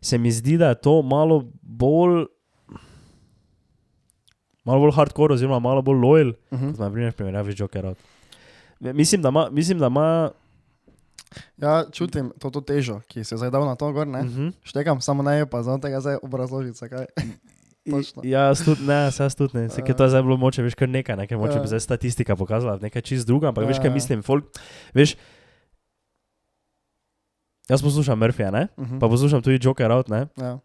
se 0.01 0.19
mi 0.19 0.31
zdi, 0.31 0.57
da 0.57 0.69
je 0.69 0.75
to 0.75 1.03
malo 1.03 1.43
bolj. 1.63 2.27
Malo 4.67 4.81
bolj 4.81 4.93
hardcore, 4.93 5.35
oziroma 5.35 5.59
malo 5.59 5.83
bolj 5.83 5.99
loyal, 5.99 6.35
Uh 6.51 6.59
-huh. 6.61 6.71
kot 6.71 6.81
na 6.81 6.91
primer 6.91 7.13
v 7.13 7.17
primerjavi 7.17 7.53
z 7.53 7.61
Joker. 7.61 7.95
Mislim, 8.81 9.23
da 9.23 9.29
ima. 9.29 9.49
Mislim, 9.51 9.79
da 9.79 9.87
ima 9.87 10.31
Ja, 11.57 11.85
čutim 11.93 12.33
to, 12.39 12.51
to 12.51 12.61
težo, 12.61 13.01
ki 13.09 13.25
si 13.25 13.35
jo 13.35 13.39
zdaj 13.39 13.51
dal 13.51 13.67
na 13.67 13.75
to 13.75 13.93
gor, 13.93 14.07
ne. 14.07 14.21
uh 14.21 14.27
-huh. 14.27 14.53
Štekam, 14.63 15.01
samo 15.01 15.23
ne, 15.23 15.47
pa 15.47 15.63
znam 15.63 15.81
tega 15.81 16.01
zdaj 16.01 16.17
obrazložiti. 16.23 16.79
Ja, 18.23 18.55
tudi 18.55 18.83
ne, 18.83 19.11
se 19.13 19.23
jaz 19.23 19.35
tudi 19.35 19.59
ne. 19.59 19.69
Se, 19.69 19.83
to 19.83 20.03
je 20.03 20.09
zdaj 20.09 20.23
bilo 20.23 20.37
moče, 20.37 20.63
veš, 20.63 20.75
kar 20.75 20.89
nekaj, 20.89 21.17
ne, 21.17 21.27
ker 21.27 21.39
moče 21.39 21.55
Ja. 21.55 21.61
bi 21.63 21.67
zdaj 21.67 21.81
statistika 21.81 22.37
pokazala 22.37 22.79
nekaj 22.83 23.03
čist 23.03 23.27
druga, 23.27 23.49
ampak 23.49 23.67
veš, 23.67 23.77
Ja, 23.77 23.83
kaj 23.83 23.91
ja. 23.91 23.95
mislim, 23.95 24.23
folk, 24.23 24.45
veš. 24.95 25.17
Jaz 27.69 27.83
poslušam 27.83 28.19
Murphyja, 28.19 28.51
ne? 28.51 28.69
Uh 28.77 28.87
-huh. 28.87 29.01
Pa 29.01 29.09
poslušam 29.09 29.43
tudi 29.43 29.59
Joker 29.63 29.91
Out, 29.93 30.09
ne? 30.09 30.27
ja. 30.37 30.59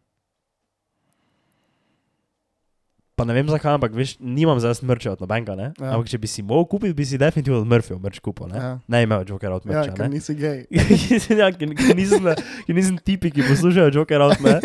Pa 3.22 3.24
ne 3.24 3.34
vem 3.34 3.46
zakaj, 3.48 3.76
ampak 3.76 3.94
veš, 3.94 4.16
nimam 4.20 4.58
zdaj 4.58 4.76
smrča 4.76 5.12
od 5.12 5.22
nobenega, 5.22 5.54
ne? 5.54 5.68
Ja. 5.76 5.94
Ampak 5.94 6.10
če 6.10 6.18
bi 6.18 6.26
si 6.26 6.42
mogel 6.42 6.66
kupiti, 6.68 6.94
bi 6.94 7.06
si 7.06 7.16
definitivno 7.16 7.60
od 7.60 7.68
Murphyja 7.68 8.00
mrč 8.00 8.18
kupil, 8.20 8.48
ne? 8.48 8.58
Ja. 8.58 8.72
Ne 8.88 9.04
imel 9.04 9.22
Joker 9.24 9.52
Out 9.52 9.64
ja, 9.64 9.70
mrča, 9.72 9.94
ker 9.94 10.04
ne? 10.04 10.10
nisi 10.12 10.34
gej. 10.34 10.66
ja, 11.38 11.52
ker, 11.52 11.70
ker, 11.72 11.94
nisem, 11.94 12.26
ker 12.66 12.74
nisem 12.74 12.98
tipi, 13.00 13.30
ki 13.30 13.46
poslušajo 13.46 13.94
Joker 13.94 14.22
Out, 14.22 14.42
ne? 14.42 14.58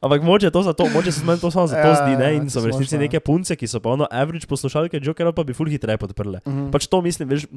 Ampak 0.00 0.20
moče 0.20 0.48
to 0.48 0.62
zato, 0.62 0.86
moče 0.86 1.10
se 1.10 1.24
meni 1.24 1.40
to 1.40 1.48
samo 1.48 1.66
zato 1.66 1.80
Ja, 1.82 1.94
zdi, 1.96 2.14
ne? 2.14 2.26
ja, 2.26 2.36
In 2.36 2.46
so 2.46 2.60
v 2.60 2.68
resnici 2.68 2.94
ja. 2.94 3.00
neke 3.00 3.18
punce, 3.18 3.56
ki 3.56 3.66
so 3.66 3.80
pa 3.80 3.90
ono 3.90 4.06
average 4.06 4.44
poslušalke 4.44 5.00
Jokera, 5.00 5.32
pa 5.32 5.42
bi 5.42 5.52
full 5.52 5.66
hitreje 5.66 5.96
podprle. 5.96 6.38
Mhm. 6.44 6.68
Pač 6.70 6.86
to 6.86 7.00
mislim, 7.00 7.26
veš, 7.26 7.48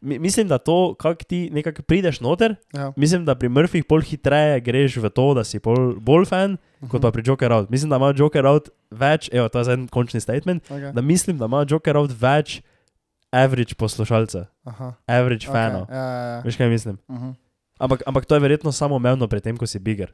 mi- 0.00 0.18
mislim, 0.18 0.46
da 0.46 0.58
to, 0.58 0.92
kako 0.94 1.24
ti 1.24 1.48
nekako 1.50 1.82
prideš 1.82 2.20
noter, 2.20 2.56
Ja. 2.72 2.90
mislim, 2.96 3.24
da 3.24 3.34
pri 3.34 3.48
Murphyjih 3.48 3.84
pol 3.84 4.02
hitreje 4.02 4.60
greš 4.60 4.98
v 4.98 5.08
to, 5.08 5.30
da 5.32 5.44
si 5.44 5.58
pol 5.58 5.94
bolj 5.96 6.26
fan, 6.26 6.58
kot 6.84 7.00
pa 7.00 7.10
pri 7.10 7.22
Joker 7.22 7.52
Out. 7.52 7.68
Mislim, 7.68 7.88
da 7.88 7.96
ima 7.96 8.12
Joker 8.12 8.46
Out 8.46 8.68
več, 8.90 9.28
evo, 9.30 9.48
to 9.48 9.58
je 9.58 9.64
zdaj 9.64 9.74
en 9.76 9.88
končni 9.88 10.18
statement, 10.18 10.64
Okay. 10.64 10.92
da 10.92 11.00
mislim, 11.00 11.36
da 11.36 11.44
ima 11.44 11.64
Joker 11.64 11.96
Out 11.96 12.12
več 12.12 12.62
average 13.30 13.74
poslušalcev, 13.74 14.44
Aha. 14.64 14.92
average 15.08 15.44
Okay. 15.44 15.52
fanov. 15.52 15.86
Ja, 15.86 15.96
ja, 15.96 16.26
ja. 16.28 16.40
Veš, 16.40 16.56
kaj 16.56 16.68
mislim? 16.68 16.98
Mhm. 17.08 17.30
Ampak, 17.78 18.02
ampak 18.06 18.24
to 18.24 18.34
je 18.34 18.40
verjetno 18.40 18.70
samo 18.70 18.94
umevno 18.94 19.26
pri 19.26 19.40
tem, 19.40 19.56
ko 19.56 19.66
si 19.66 19.78
bigger. 19.78 20.12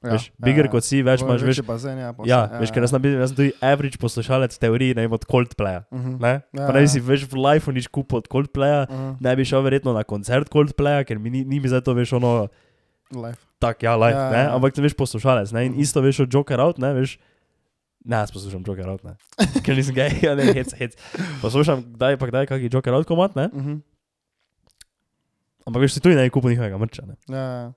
Ja, 0.00 0.12
Veš, 0.12 0.30
bigger 0.34 0.64
kot 0.66 0.80
si, 0.80 1.02
več 1.02 1.20
imaš, 1.20 1.42
veš, 1.42 1.58
Večji 1.58 1.66
bazen, 1.66 1.98
ja. 1.98 2.08
pa 2.10 2.24
Ja, 2.24 2.38
vse, 2.46 2.58
veš, 2.58 2.70
ker 2.70 2.82
jaz 2.82 2.90
sem, 2.90 3.02
bil, 3.02 3.14
jaz 3.14 3.28
sem 3.28 3.36
tudi 3.36 3.52
average 3.60 3.98
poslušalec 3.98 4.56
teorij, 4.56 4.94
ne 4.96 5.04
vem, 5.04 5.12
od 5.12 5.24
Coldplaya. 5.24 5.84
Mhm. 5.92 6.16
Ne? 6.18 6.32
Ja, 6.50 6.66
Pa 6.66 6.72
ne 6.72 6.78
bi 6.78 6.82
ja. 6.82 6.88
si 6.88 7.00
več 7.00 7.24
v 7.24 7.36
lifeu 7.36 7.68
nič 7.70 7.84
kupil 7.86 8.18
od 8.18 8.26
Coldplaya, 8.26 8.88
Mhm. 8.88 9.16
ne 9.20 9.36
bi 9.36 9.44
šel 9.44 9.60
verjetno 9.60 9.92
na 9.92 10.02
koncert 10.02 10.48
Coldplaya, 10.48 11.04
ker 11.04 11.18
mi 11.18 11.28
ni, 11.30 11.44
ni 11.44 11.60
mi 11.60 11.68
za 11.68 11.80
to 11.80 11.92
veš 11.92 12.12
ono, 12.14 12.48
Life. 13.12 13.42
tak, 13.58 13.82
ja, 13.82 13.96
live, 13.96 14.12
Ja, 14.12 14.24
ja, 14.24 14.30
ne? 14.30 14.42
ja. 14.44 14.54
ampak 14.54 14.72
veš 14.74 14.94
poslušalec, 14.94 15.52
ne? 15.52 15.66
In 15.66 15.72
Mhm. 15.72 15.80
isto 15.80 16.00
veš 16.00 16.20
od 16.20 16.30
Joker 16.30 16.60
Out, 16.60 16.78
ne, 16.78 16.94
veš, 16.94 17.18
ne, 18.04 18.16
jaz 18.16 18.30
poslušam 18.30 18.62
Joker 18.62 18.88
Out, 18.88 19.02
ne, 19.02 19.16
ker 19.64 19.74
nisem 19.74 19.94
gej, 19.94 20.22
ja, 20.22 20.34
ne, 20.34 20.46
hec, 20.48 20.72
hec. 20.74 20.94
Poslušam, 21.40 21.82
kdaj 21.92 22.16
pa 22.16 22.26
kdaj 22.26 22.46
kakšen 22.46 22.70
Joker 22.70 22.94
Out 22.94 23.06
komat, 23.06 23.34
ne, 23.34 23.48
Mhm. 23.48 23.74
ampak 25.66 25.80
veš, 25.80 25.92
si 25.92 26.00
tudi 26.00 26.14
ne 26.14 26.28
kupil 26.28 26.50
njihovega 26.50 26.78
mrča, 26.78 27.02
ne. 27.04 27.14
Ja, 27.28 27.44
ja. 27.58 27.72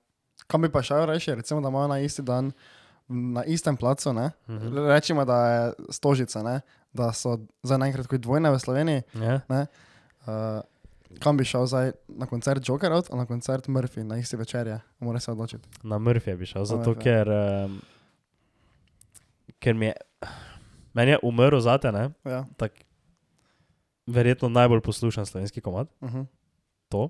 Kam 0.46 0.60
bi 0.60 0.68
pa 0.68 0.80
šel 0.80 1.06
reči, 1.06 1.32
recimo, 1.32 1.60
da 1.60 1.68
imajo 1.68 1.88
na 1.88 1.98
isti 1.98 2.22
dan, 2.22 2.52
na 3.08 3.44
istem 3.44 3.76
placu, 3.76 4.12
ne? 4.12 4.30
Mhm. 4.48 4.76
Rečemo, 4.86 5.24
da 5.24 5.38
je 5.46 5.60
stožica, 5.90 6.42
ne? 6.42 6.60
da 6.92 7.08
so 7.10 7.32
zdaj 7.60 7.78
naenkrat 7.80 8.06
kot 8.06 8.20
dvojne 8.20 8.48
v 8.48 8.56
Sloveniji. 8.56 9.02
Ja, 9.14 9.40
Uh, 10.24 10.62
kam 11.14 11.36
bi 11.36 11.44
šel 11.44 11.66
zdaj 11.66 11.92
na 12.08 12.26
koncert 12.26 12.62
Joker 12.62 12.92
out 12.92 13.06
ali 13.10 13.18
na 13.18 13.26
koncert 13.26 13.66
Murphy 13.66 14.02
na 14.02 14.18
isti 14.18 14.36
večerje? 14.36 14.80
Mora 15.00 15.20
se 15.20 15.32
odločiti. 15.32 15.68
na 15.82 15.98
Murphyja 15.98 16.36
bi 16.36 16.46
šel, 16.46 16.64
zato 16.64 16.90
Murphyja. 16.90 17.02
ker, 17.02 17.28
um, 17.66 17.80
ker 19.58 19.74
mi 19.74 19.86
je, 19.86 19.92
meni 20.92 21.10
je 21.10 21.18
umrl 21.22 21.60
zate, 21.60 21.92
ne, 21.92 22.10
Ja. 22.24 22.44
tak, 22.56 22.72
verjetno 24.06 24.48
najbolj 24.48 24.80
poslušan 24.80 25.26
slovenski 25.26 25.60
komad, 25.60 25.88
Uh 26.00 26.10
-huh. 26.10 26.26
to. 26.88 27.08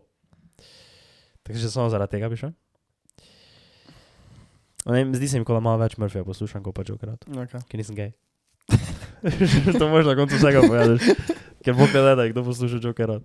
Tako 1.42 1.58
že 1.58 1.70
samo 1.70 1.88
zaradi 1.88 2.10
tega 2.10 2.28
bi 2.28 2.36
šel. 2.36 2.50
Ne, 4.86 4.92
vem, 4.94 5.14
zdi 5.14 5.28
se 5.28 5.38
mi, 5.38 5.44
da 5.44 5.60
malo 5.60 5.78
več 5.78 5.96
Murphyja 5.96 6.24
poslušam, 6.24 6.62
kot 6.62 6.74
pa 6.74 6.82
Joker, 6.86 7.08
okay. 7.26 7.60
ker 7.68 7.78
nisem 7.78 7.96
gej. 7.96 8.12
to 9.78 9.88
možeš 9.88 10.06
na 10.06 10.14
koncu 10.14 10.36
vsega 10.36 10.60
povedati, 10.60 11.04
ker 11.64 11.74
bo 11.74 11.88
kaj 11.88 12.04
da, 12.12 12.28
kdo 12.28 12.44
posluša 12.44 12.78
Joker. 12.78 13.10
Uh, 13.10 13.20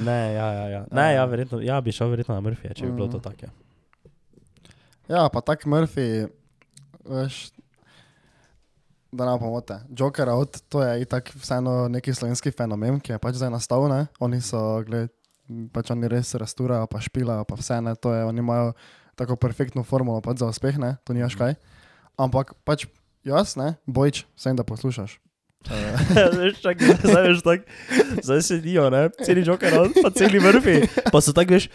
ne, 0.08 0.18
ja, 0.34 0.48
ja, 0.52 0.66
ja. 0.68 0.82
Ne, 0.90 1.14
ja, 1.14 1.24
verjetno, 1.24 1.60
ja, 1.60 1.80
bi 1.80 1.92
šel 1.92 2.10
verjetno 2.10 2.34
na 2.34 2.42
Murphyja, 2.42 2.74
če 2.74 2.86
bi 2.86 2.92
bilo 2.92 3.08
to 3.08 3.18
Mhm. 3.18 3.24
tako. 3.24 3.46
Ja. 3.46 3.52
Ja, 5.10 5.28
pa 5.28 5.40
tak 5.40 5.64
Murphy, 5.66 6.28
veš, 7.02 7.50
da 9.10 9.26
ne 9.26 9.38
pomote. 9.38 9.80
Joker 9.90 10.28
out, 10.28 10.60
to 10.68 10.82
je 10.82 11.02
itak 11.02 11.32
vseeno 11.34 11.88
neki 11.88 12.14
slovenski 12.14 12.50
fenomen, 12.50 13.00
ki 13.00 13.12
je 13.12 13.18
pač 13.18 13.34
zdaj 13.34 13.50
nastal, 13.50 13.88
ne? 13.90 14.06
Oni 14.20 14.38
so, 14.40 14.60
gled, 14.86 15.10
pač 15.74 15.90
oni 15.90 16.06
res 16.06 16.30
rasturajo, 16.34 16.86
pa 16.86 17.00
špilajo, 17.02 17.42
pa 17.42 17.58
vse 17.58 17.80
ne, 17.82 17.96
to 17.96 18.14
je, 18.14 18.22
oni 18.24 18.38
imajo 18.38 18.72
tako 19.18 19.34
perfektno 19.36 19.82
formulo 19.82 20.22
pač 20.22 20.38
za 20.38 20.46
uspeh, 20.46 20.78
ne, 20.78 20.94
to 21.04 21.10
nimaš 21.12 21.34
kaj. 21.34 21.58
Ampak 22.14 22.54
pač 22.62 22.86
jaz, 23.26 23.56
ne, 23.58 23.74
bojč, 23.86 24.22
vsem 24.38 24.54
da 24.54 24.62
poslušaš. 24.62 25.18
Eh, 25.68 25.92
veš, 26.40 26.62
čak, 26.64 26.80
zdaj 27.04 27.24
veš 27.28 27.42
tako, 27.44 27.64
zdaj 28.24 28.42
sedijo, 28.42 28.88
ne, 28.90 29.10
celi 29.20 29.44
Joker, 29.44 29.92
pa 30.02 30.08
celi 30.10 30.40
Murphy, 30.40 30.88
pa 31.12 31.20
so 31.20 31.36
tako, 31.36 31.58
veš, 31.60 31.68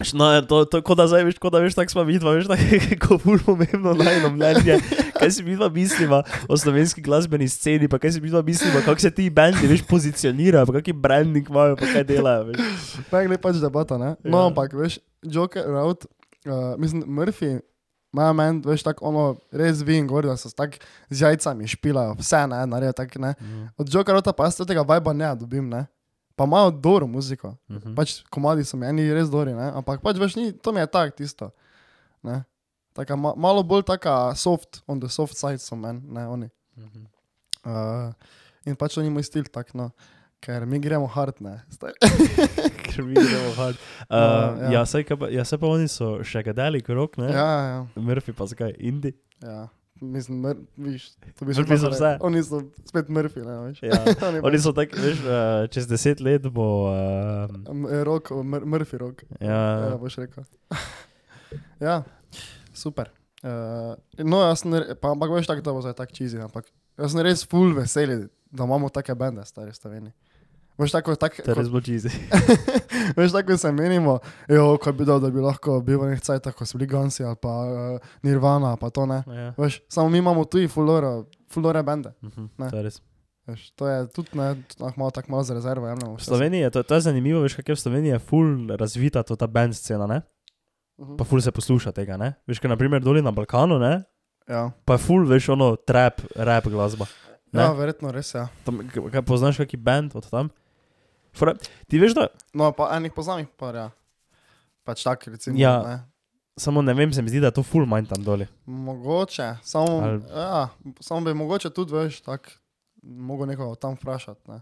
Veš, 0.00 0.12
No, 0.16 0.32
je 0.32 0.46
to, 0.46 0.64
to, 0.64 0.80
kot 0.82 0.96
da 0.96 1.04
zdaj 1.06 1.24
veš, 1.28 1.36
kot 1.38 1.52
da 1.52 1.60
veš, 1.60 1.74
tako 1.76 1.92
smo 1.92 2.02
vidva, 2.08 2.32
veš, 2.32 2.46
tako 2.48 2.62
kako 2.96 3.18
ful 3.18 3.38
pomembno 3.44 3.92
najno 3.94 4.30
mnenje. 4.32 4.78
Kaj 5.18 5.30
si 5.30 5.42
vidva 5.44 5.68
misliva 5.68 6.22
o 6.48 6.56
slovenski 6.56 7.02
glasbeni 7.04 7.48
sceni, 7.48 7.88
pa 7.88 7.98
kaj 8.00 8.16
si 8.16 8.22
vidva 8.24 8.42
misliva, 8.42 8.80
kako 8.86 9.00
se 9.00 9.10
ti 9.10 9.28
bendi, 9.30 9.68
veš, 9.68 9.82
pozicionirajo, 9.90 10.66
pa 10.66 10.78
kakšen 10.78 10.96
branding 10.96 11.50
imajo, 11.50 11.76
pa 11.76 11.90
kaj 11.92 12.06
delajo, 12.08 12.48
veš. 12.48 12.62
Pa 13.10 13.20
je 13.20 13.38
pač 13.38 13.60
debata, 13.60 13.98
ne? 13.98 14.14
No, 14.24 14.38
Ja. 14.38 14.46
ampak 14.48 14.72
veš, 14.72 14.98
Joker 15.22 15.68
out, 15.76 16.06
uh, 16.46 16.78
mislim, 16.78 17.04
Murphy. 17.06 17.58
Maja 18.12 18.32
men, 18.32 18.58
veš, 18.62 18.82
tako 18.82 19.04
ono, 19.06 19.24
res 19.52 19.82
vim, 19.82 20.06
gor, 20.06 20.26
da 20.26 20.34
so 20.36 20.50
tako 20.50 20.80
z 21.10 21.22
jajcami 21.22 21.68
špilajo, 21.68 22.16
vse 22.18 22.40
ne, 22.46 22.64
naredijo 22.66 22.92
tako, 22.92 23.18
ne. 23.18 23.34
Od 23.78 23.86
Jokerota 23.86 24.32
pa 24.32 24.44
jaz 24.44 24.58
tega 24.58 24.82
viba 24.82 25.12
ne 25.12 25.28
dobim, 25.36 25.68
ne. 25.68 25.84
Pa 26.36 26.44
imajo 26.44 26.70
dobro 26.72 27.06
muziko, 27.06 27.54
Mhm. 27.68 27.94
pač 27.94 28.22
komadi 28.26 28.64
so 28.64 28.76
meni 28.76 29.12
res 29.12 29.28
dobri, 29.28 29.52
ne, 29.54 29.70
ampak 29.72 30.00
pač 30.02 30.16
veš, 30.16 30.36
ni, 30.36 30.52
to 30.52 30.72
mi 30.72 30.80
je 30.80 30.86
tak 30.86 31.14
tisto, 31.14 31.50
ne. 32.22 32.42
Taka 32.92 33.14
ma, 33.16 33.34
malo 33.36 33.62
bolj 33.62 33.82
taka 33.84 34.34
soft, 34.34 34.82
on 34.88 34.98
the 34.98 35.08
soft 35.08 35.36
side 35.36 35.58
so 35.58 35.76
meni, 35.76 36.00
ne, 36.08 36.26
oni. 36.26 36.48
Mhm. 36.76 37.06
Uh, 37.64 38.12
in 38.66 38.74
pač 38.74 38.96
oni 38.98 39.10
moj 39.10 39.22
stil 39.22 39.44
tak, 39.44 39.74
no, 39.74 39.90
ker 40.40 40.64
mi 40.66 40.80
gremo 40.80 41.06
hard, 41.06 41.40
ne. 41.44 41.58
Ker 42.90 43.04
mi 43.04 43.14
gremo 43.14 43.50
hard. 43.58 43.76
Uh, 44.08 44.16
ja. 44.64 44.70
ja, 44.78 44.86
saj, 44.88 45.04
pa, 45.18 45.28
ja, 45.32 45.44
se 45.44 45.58
pa 45.60 45.68
oni 45.68 45.88
so 45.90 46.16
še 46.26 46.42
kadeli 46.46 46.80
krok, 46.84 47.18
ne? 47.20 47.28
Ja, 47.34 47.50
ja. 47.66 47.82
Murphy 48.00 48.34
pa 48.36 48.48
zakaj, 48.50 48.72
Indi. 48.78 49.12
Ja, 49.44 49.68
mislim, 50.00 50.40
mr, 50.40 50.62
viš, 50.80 51.10
to 51.38 51.48
bi 51.48 51.54
so 51.56 51.64
pa 51.68 51.78
vse. 51.92 52.12
Oni 52.26 52.42
so 52.44 52.62
spet 52.88 53.12
Murphy, 53.12 53.44
ne 53.44 53.58
veš. 53.66 53.82
Ja. 53.84 54.00
Oni 54.30 54.42
Oni 54.50 54.62
so 54.62 54.72
tako, 54.76 55.00
veš, 55.04 55.22
uh, 55.26 55.68
čez 55.72 55.88
deset 55.90 56.24
let 56.24 56.48
bo. 56.48 56.66
Uh, 56.88 58.00
Rok, 58.08 58.32
mr, 58.44 58.64
Murphy 58.64 59.00
rok. 59.00 59.22
Ja, 59.40 59.60
ja, 59.90 59.94
boš 60.00 60.18
rekel. 60.24 60.48
ja, 61.84 62.00
super. 62.72 63.12
Uh, 63.40 63.94
no, 64.20 64.42
jaz 64.44 64.64
re- 64.68 64.96
pa, 65.00 65.14
ampak 65.14 65.32
veš 65.32 65.48
tako, 65.48 65.64
da 65.64 65.72
bo 65.72 65.84
zdaj 65.84 65.96
tako 66.00 66.16
čizi, 66.16 66.40
ampak 66.44 66.66
jaz 67.00 67.14
sem 67.14 67.22
res 67.24 67.44
full 67.48 67.72
veseli, 67.76 68.26
da 68.52 68.66
imamo 68.68 68.90
take 68.92 69.14
bende, 69.16 69.44
stari 69.48 69.72
Sloveniji. 69.72 70.12
Veš 70.80 70.94
tako, 70.96 71.12
tak, 71.20 71.36
to 71.36 71.50
je 71.50 71.56
res 71.58 71.68
bo 71.68 71.80
cheesy. 71.84 72.08
veš 73.18 73.34
tako 73.36 73.56
se 73.60 73.72
menimo, 73.72 74.18
jo, 74.48 74.78
ko 74.80 74.92
bi 74.96 75.04
dal, 75.04 75.20
da 75.20 75.28
bi 75.30 75.42
lahko 75.44 75.76
bil 75.84 76.00
v 76.00 76.14
nekaj 76.14 76.24
cajtah, 76.30 76.56
ko 76.56 76.64
so 76.64 76.78
bili 76.80 76.88
Gansi 76.88 77.24
ali 77.26 77.36
pa 77.36 77.52
uh, 77.68 78.10
Nirvana, 78.24 78.76
pa 78.80 78.88
to 78.88 79.04
ne. 79.04 79.20
Ja. 79.28 79.52
Veš, 79.60 79.82
samo 79.92 80.08
mi 80.08 80.18
imamo 80.24 80.46
tu 80.48 80.62
fulore, 80.68 81.26
fulore 81.52 81.82
bende. 81.84 82.14
Mhm, 82.24 82.48
Ne. 82.58 82.70
to 82.72 82.76
je 82.80 82.82
res. 82.88 82.96
Veš, 83.48 83.60
to 83.76 83.88
je 83.88 83.98
tudi 84.14 84.38
ne, 84.38 84.54
ah, 84.80 84.92
malo 84.96 85.10
tako 85.10 85.32
malo 85.32 85.42
za 85.42 85.54
rezervo 85.54 85.88
jemljemo. 85.88 86.16
V 86.16 86.24
Sloveniji 86.24 86.60
je 86.60 86.70
to, 86.70 86.82
to 86.82 86.94
je 86.94 87.00
zanimivo, 87.00 87.40
veš, 87.44 87.60
kako 87.60 87.72
je 87.72 87.76
v 87.76 87.80
Sloveniji 87.80 88.12
je 88.16 88.18
full 88.18 88.68
razvita 88.76 89.22
to 89.22 89.36
ta 89.36 89.46
band 89.46 89.76
scena, 89.76 90.06
ne? 90.06 90.22
Mhm. 91.00 91.16
Pa 91.16 91.24
full 91.24 91.40
se 91.40 91.52
posluša 91.52 91.92
tega, 91.92 92.16
ne? 92.16 92.34
Veš, 92.48 92.60
ker 92.60 92.70
naprimer 92.70 93.04
doli 93.04 93.22
na 93.22 93.32
Balkanu, 93.32 93.78
ne? 93.78 94.04
Ja. 94.48 94.70
Pa 94.84 94.96
je 94.96 95.04
full, 95.04 95.28
veš, 95.28 95.48
ono 95.52 95.76
trap, 95.76 96.20
rap 96.36 96.64
glasba. 96.68 97.04
Ne? 97.52 97.62
ja, 97.62 97.72
verjetno 97.74 98.12
res 98.14 98.30
je. 98.34 98.38
Ja. 98.38 98.46
Tam, 98.64 98.78
kaj 98.86 99.22
poznaš 99.26 99.58
kakšen 99.58 99.82
band 99.82 100.14
od 100.14 100.28
tam? 100.30 100.50
Fora, 101.32 101.54
ti 101.88 101.98
veš, 101.98 102.14
da 102.14 102.26
No, 102.52 102.72
pa 102.72 102.90
enih 102.96 103.12
poznam 103.12 103.46
pa, 103.56 103.70
ja. 103.70 103.90
Pač 104.84 105.02
tak, 105.02 105.26
recimo. 105.28 105.58
Ja. 105.58 105.82
Ne. 105.82 105.98
samo 106.58 106.82
ne 106.82 106.94
vem, 106.94 107.12
se 107.12 107.22
mi 107.22 107.28
zdi, 107.28 107.40
da 107.40 107.46
je 107.46 107.56
to 107.56 107.62
full 107.62 107.86
manj 107.86 108.06
tam 108.06 108.22
doli. 108.22 108.46
Mogoče, 108.66 109.56
samo, 109.62 110.00
Ali- 110.00 110.22
ja, 110.30 110.68
samo 111.00 111.20
bi 111.20 111.34
mogoče 111.34 111.70
tudi, 111.70 111.94
veš, 111.94 112.20
tak, 112.20 112.50
mogo 113.02 113.46
nekoga 113.46 113.74
tam 113.74 113.94
vprašati. 113.94 114.50
Ne. 114.50 114.60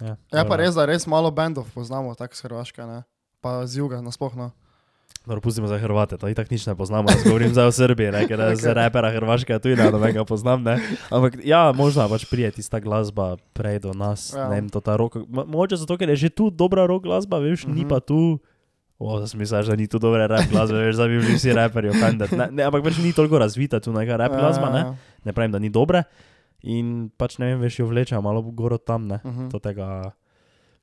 Ja, 0.00 0.16
Je 0.32 0.44
pa 0.44 0.56
res, 0.56 0.74
da 0.74 0.84
res 0.84 1.06
malo 1.06 1.30
bendov 1.30 1.64
poznamo, 1.74 2.14
tako 2.14 2.36
z 2.36 2.42
Hrvaške, 2.42 2.84
ne. 2.84 3.02
Pa 3.40 3.66
z 3.66 3.80
juga, 3.80 4.02
nasploh, 4.04 4.34
no. 5.26 5.28
Dobro, 5.28 5.40
pustimo 5.40 5.66
za 5.66 5.74
Hrvate, 5.76 6.14
to 6.14 6.28
itak 6.28 6.46
nič 6.46 6.62
ne 6.64 6.72
poznamo, 6.72 7.08
jaz 7.08 7.24
govorim 7.24 7.50
zdaj 7.50 7.66
o 7.66 7.72
Srbiji, 7.72 8.10
ne, 8.10 8.20
ker 8.24 8.38
z 8.54 8.70
repera 8.78 9.10
Hrvaške 9.10 9.58
tudi 9.58 9.74
ne 9.74 9.90
novega 9.90 10.22
poznam, 10.22 10.62
ne. 10.62 10.78
Ampak 11.08 11.42
ja, 11.42 11.72
možno 11.72 12.06
pač 12.06 12.24
prije 12.24 12.50
tista 12.52 12.78
glasba 12.78 13.34
prej 13.52 13.78
do 13.80 13.90
nas, 13.92 14.30
Ja. 14.30 14.40
ja. 14.40 14.48
ne 14.48 14.54
vem, 14.56 14.68
to 14.68 14.78
ta 14.78 14.94
rock, 14.94 15.16
mo- 15.20 15.42
mogoče 15.44 15.76
zato, 15.76 15.96
ker 15.96 16.08
je 16.08 16.16
že 16.16 16.30
tu 16.30 16.46
dobra 16.48 16.84
rock 16.84 17.02
glasba, 17.02 17.38
veš, 17.38 17.62
mm 17.62 17.68
-hmm. 17.68 17.74
ni 17.74 17.80
Mhm. 17.80 17.88
pa 17.88 17.98
tu, 18.00 18.38
o, 18.96 19.18
da 19.18 19.26
sem 19.26 19.36
mislil, 19.36 19.62
da 19.62 19.74
ni 19.74 19.86
tu 19.86 19.98
dobra 19.98 20.26
rap 20.26 20.46
glasba, 20.46 20.78
veš, 20.78 20.94
da 20.94 21.04
bi 21.04 21.18
bili 21.18 21.34
vsi 21.34 21.52
raperji 21.52 21.90
offended, 21.90 22.32
ne, 22.32 22.46
ne, 22.48 22.62
ampak 22.62 22.82
pač 22.82 22.96
ni 22.96 23.12
toliko 23.12 23.36
razvita 23.36 23.80
tu 23.80 23.92
neka 23.92 24.16
rap 24.16 24.32
glasba, 24.32 24.70
ne, 24.70 24.78
Ja, 24.80 24.94
ne 25.24 25.32
pravim, 25.32 25.50
da 25.50 25.58
ni 25.58 25.68
dobra 25.68 26.02
in 26.62 27.10
pač 27.10 27.38
ne 27.38 27.46
vem, 27.46 27.60
veš, 27.60 27.78
jo 27.78 27.86
vlečejo 27.86 28.20
malo 28.20 28.42
gor 28.44 28.72
od 28.72 28.84
tam, 28.84 29.06
ne, 29.06 29.18
Mhm. 29.20 29.48
do 29.48 29.58
tega 29.58 30.12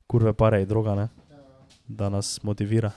kurve 0.06 0.32
pare 0.32 0.60
in 0.60 0.68
droga, 0.68 0.94
ne, 0.94 1.08
da 1.88 2.08
nas 2.08 2.40
motivira. 2.42 2.92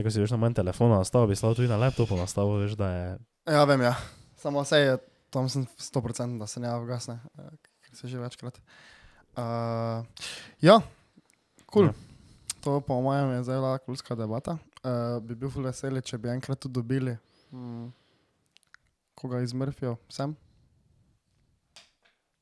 Tako 0.00 0.10
si 0.10 0.20
veš 0.22 0.32
na 0.32 0.40
mojem 0.40 0.54
telefonu 0.56 0.96
nastavil, 0.96 1.28
bi 1.28 1.36
slal 1.36 1.52
tudi 1.52 1.68
na 1.68 1.76
laptopu 1.76 2.16
nastavil, 2.16 2.62
veš, 2.64 2.72
da 2.80 2.86
je... 2.88 3.08
Ja, 3.52 3.66
vem, 3.68 3.82
ja. 3.84 3.92
Samo 4.40 4.62
vse 4.64 4.78
je, 4.80 4.94
tam 5.28 5.48
sem 5.52 5.66
100%, 5.76 6.38
da 6.40 6.48
se 6.48 6.60
ne 6.60 6.70
avgasne, 6.72 7.18
eh, 7.36 7.50
ker 7.84 7.98
se 7.98 8.08
že 8.08 8.22
večkrat. 8.22 8.56
Uh, 9.36 10.00
ja, 10.64 10.80
kul. 11.66 11.68
Cool. 11.68 11.86
Ja. 11.92 11.92
To 12.64 12.80
po 12.80 12.96
mojem 13.04 13.30
je 13.30 13.42
bila 13.52 13.78
kulska 13.78 14.14
debata. 14.16 14.56
uh, 14.84 15.20
bi 15.20 15.34
bil 15.34 15.52
ful 15.52 15.68
veseli, 15.68 16.00
če 16.00 16.18
bi 16.18 16.32
enkrat 16.32 16.60
tudi 16.60 16.80
dobili. 16.80 17.16
Mm. 17.52 17.92
Koga 19.14 19.42
iz 19.44 19.52
Murphyja, 19.52 19.98
sem? 20.08 20.32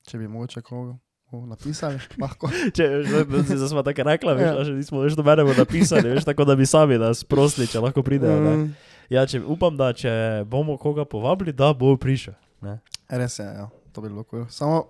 Če 0.06 0.18
bi 0.18 0.30
mogoče 0.30 0.62
koga 0.62 0.94
napisali. 1.32 1.98
Če 2.76 2.84
zdaj 3.04 3.68
smo 3.68 3.82
tako 3.82 4.02
rekla, 4.02 4.32
veš, 4.32 4.46
Ja. 4.46 4.64
že 4.64 4.72
nismo 4.72 5.00
več 5.00 5.12
do 5.12 5.22
mene 5.22 5.44
napisali, 5.44 6.08
veš, 6.08 6.24
tako 6.24 6.44
da 6.44 6.56
bi 6.56 6.66
sami 6.66 6.98
nas 6.98 7.24
prosili, 7.24 7.66
če 7.66 7.80
lahko 7.80 8.02
pridejo. 8.02 8.40
Mm. 8.40 8.72
Ja, 9.10 9.26
če, 9.26 9.40
upam, 9.44 9.76
da 9.76 9.92
če 9.92 10.44
bomo 10.48 10.76
koga 10.76 11.04
povabili, 11.04 11.52
da 11.52 11.72
bo 11.72 11.96
prišel. 11.96 12.34
Ne? 12.60 12.78
Res 13.08 13.38
je, 13.38 13.44
ja, 13.44 13.68
to 13.92 14.00
bi 14.00 14.08
bilo 14.08 14.24
kul. 14.24 14.46
Samo, 14.48 14.84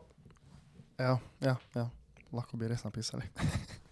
ja, 0.99 1.19
ja, 1.41 1.57
ja, 1.75 1.91
lahko 2.33 2.57
bi 2.57 2.69
res 2.69 2.85
napisali. 2.85 3.23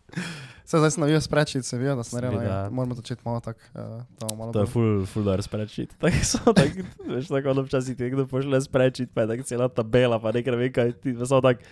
Se 0.66 0.79
zdaj 0.79 0.90
sem 0.90 1.00
navijal 1.00 1.20
spreči, 1.20 1.62
se 1.62 1.79
vijo, 1.79 1.94
da 1.96 2.02
sem 2.02 2.16
naredil. 2.16 2.42
Ja, 2.42 2.68
Moramo 2.70 2.94
začeti 2.94 3.22
malo 3.24 3.40
tako, 3.40 3.61
uh, 3.74 4.52
To 4.52 4.61
je 4.61 4.66
full, 4.66 5.05
full 5.07 5.24
dar 5.24 5.42
spreadsheet. 5.42 5.94
Tako 6.02 6.24
so, 6.24 6.52
tak, 6.52 6.72
veš, 7.07 7.29
tako 7.29 7.50
ono 7.50 7.62
včasih 7.62 7.96
ti 7.96 8.02
nekdo 8.02 8.26
pošle 8.26 8.61
spreadsheet, 8.61 9.12
pa 9.14 9.20
je 9.20 9.29
tako 9.29 9.42
cela 9.42 9.68
tabela, 9.68 10.18
pa 10.18 10.33
nekaj 10.35 10.50
ne 10.50 10.59
vem 10.59 10.72
kaj, 10.72 10.90
ti 10.98 11.14
samo 11.22 11.38
tak, 11.40 11.62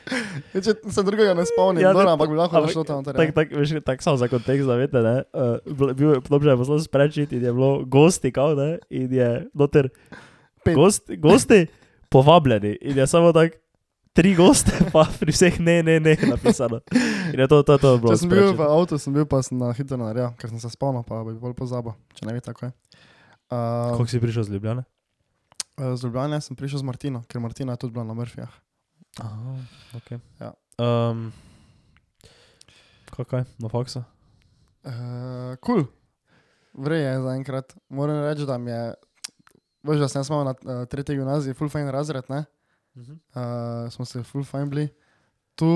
Ja, 0.54 0.60
Če 0.62 0.76
se 0.94 1.02
drugega 1.02 1.34
ne 1.34 1.42
spomnim, 1.46 1.82
Ja, 1.82 1.88
ja, 1.88 1.92
dobro, 1.92 2.12
ampak 2.14 2.30
bi 2.30 2.38
lahko 2.38 2.62
zašel 2.66 2.84
tam. 2.84 3.02
torej. 3.04 3.18
tak, 3.18 3.34
tak, 3.34 3.56
veš, 3.58 3.74
tak 3.82 4.02
samo 4.02 4.16
za 4.16 4.28
kontekst, 4.30 4.66
da 4.70 4.78
veste, 4.78 5.02
ne, 5.02 5.16
uh, 5.34 5.90
bil 5.94 6.14
je 6.14 6.20
podobno, 6.22 6.54
je 6.54 6.56
poslal 6.62 6.78
spreadsheet 6.86 7.32
in 7.34 7.42
je 7.42 7.52
bilo 7.52 7.82
gosti, 7.84 8.30
kao, 8.32 8.54
ne, 8.54 8.78
in 8.90 9.10
je 9.10 9.30
noter 9.54 9.90
gost, 10.74 11.10
gosti 11.18 11.66
povabljeni 12.08 12.78
in 12.80 12.98
je 12.98 13.06
samo 13.10 13.32
tak, 13.34 13.58
tri 14.14 14.32
goste, 14.38 14.72
pa 14.94 15.04
pri 15.20 15.34
vseh 15.34 15.58
ne, 15.58 15.82
ne, 15.82 15.98
ne, 16.00 16.14
napisano. 16.30 16.80
In 17.34 17.42
je 17.42 17.48
to, 17.50 17.60
to, 17.66 17.78
to 17.82 17.94
bilo. 17.98 18.14
Če 18.14 18.22
sem 18.22 18.30
bil 18.30 18.54
v 18.54 18.66
avtu, 18.66 18.98
sem 19.02 19.14
bil 19.14 19.26
pa 19.26 19.42
sem 19.42 19.58
na 19.58 19.74
hitro 19.74 19.98
naredil, 20.00 20.32
ker 20.38 20.54
sem 20.54 20.62
se 20.62 20.70
spomnil, 20.72 21.02
pa 21.06 21.20
bi 21.26 21.34
bolj 21.34 21.56
pozabil, 21.58 21.96
če 22.14 22.30
ne 22.30 22.36
bi 22.36 22.44
tako 22.44 22.70
je. 22.70 22.74
Uh, 23.50 23.92
Kako 23.98 24.06
si 24.08 24.22
prišel 24.22 24.46
z 24.46 24.56
Ljubljana? 24.56 24.86
z 25.74 26.04
Ljubljana 26.04 26.40
sem 26.40 26.56
prišel 26.56 26.78
z 26.78 26.86
Martino, 26.86 27.22
ker 27.28 27.42
Martina 27.42 27.74
je 27.74 27.82
tudi 27.82 27.92
bila 27.92 28.04
na 28.04 28.14
Murphyjah. 28.14 28.54
Aha, 29.18 29.58
ok. 29.98 30.08
Ja. 30.40 30.54
Um, 30.78 31.32
kaj, 33.10 33.44
na 33.58 33.68
faksu? 33.68 34.04
Uh, 34.84 35.58
cool. 35.66 35.86
Vrej 36.74 37.02
je 37.02 37.22
zaenkrat. 37.22 37.74
Moram 37.88 38.22
reči, 38.22 38.46
da 38.46 38.58
mi 38.58 38.70
je, 38.70 38.94
veš, 39.82 39.98
da 39.98 40.08
sem 40.08 40.22
jaz 40.22 40.30
imel 40.30 40.44
na 40.44 40.54
uh, 40.54 40.86
tretji 40.90 41.18
gimnaziji 41.18 41.54
full 41.54 41.70
fine 41.70 41.90
razred, 41.94 42.26
ne? 42.28 42.44
Uh, 42.94 43.90
smo 43.90 44.04
se 44.04 44.22
full 44.22 44.44
fine 44.44 44.66
bili. 44.70 44.88
Tu, 45.58 45.68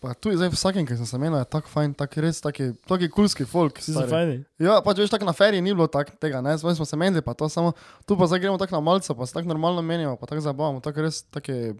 pa 0.00 0.14
tu 0.14 0.30
je 0.32 0.38
zdaj 0.40 0.48
vsakem, 0.54 0.86
ki 0.88 0.96
sem 0.96 1.08
se 1.08 1.18
menil, 1.20 1.38
je 1.40 1.48
tako 1.52 1.68
fajn, 1.72 1.94
tako 1.96 2.24
res, 2.24 2.40
taki, 2.44 2.70
taki 2.88 3.08
kulski 3.12 3.44
folk. 3.48 3.80
Si 3.80 3.92
se 3.92 3.98
stari. 3.98 4.10
fajni? 4.12 4.38
Ja, 4.62 4.78
pač 4.84 5.02
veš, 5.02 5.12
tako 5.12 5.28
na 5.28 5.34
feriji 5.36 5.64
ni 5.64 5.74
bilo 5.76 5.88
tak, 5.92 6.14
tega, 6.20 6.40
ne, 6.44 6.56
zdaj 6.60 6.78
smo 6.80 6.88
se 6.88 6.96
menili, 7.00 7.24
pa 7.24 7.36
to 7.36 7.48
samo, 7.52 7.74
tu 8.08 8.16
pa 8.16 8.28
zdaj 8.28 8.44
gremo 8.44 8.60
tako 8.60 8.78
na 8.78 8.82
malce, 8.88 9.12
pa 9.16 9.28
se 9.28 9.36
tako 9.36 9.52
normalno 9.52 9.84
menimo, 9.84 10.16
pa 10.20 10.28
tako 10.28 10.44
zabavamo, 10.48 10.80
tako 10.84 11.04
res, 11.04 11.22
taki 11.28 11.76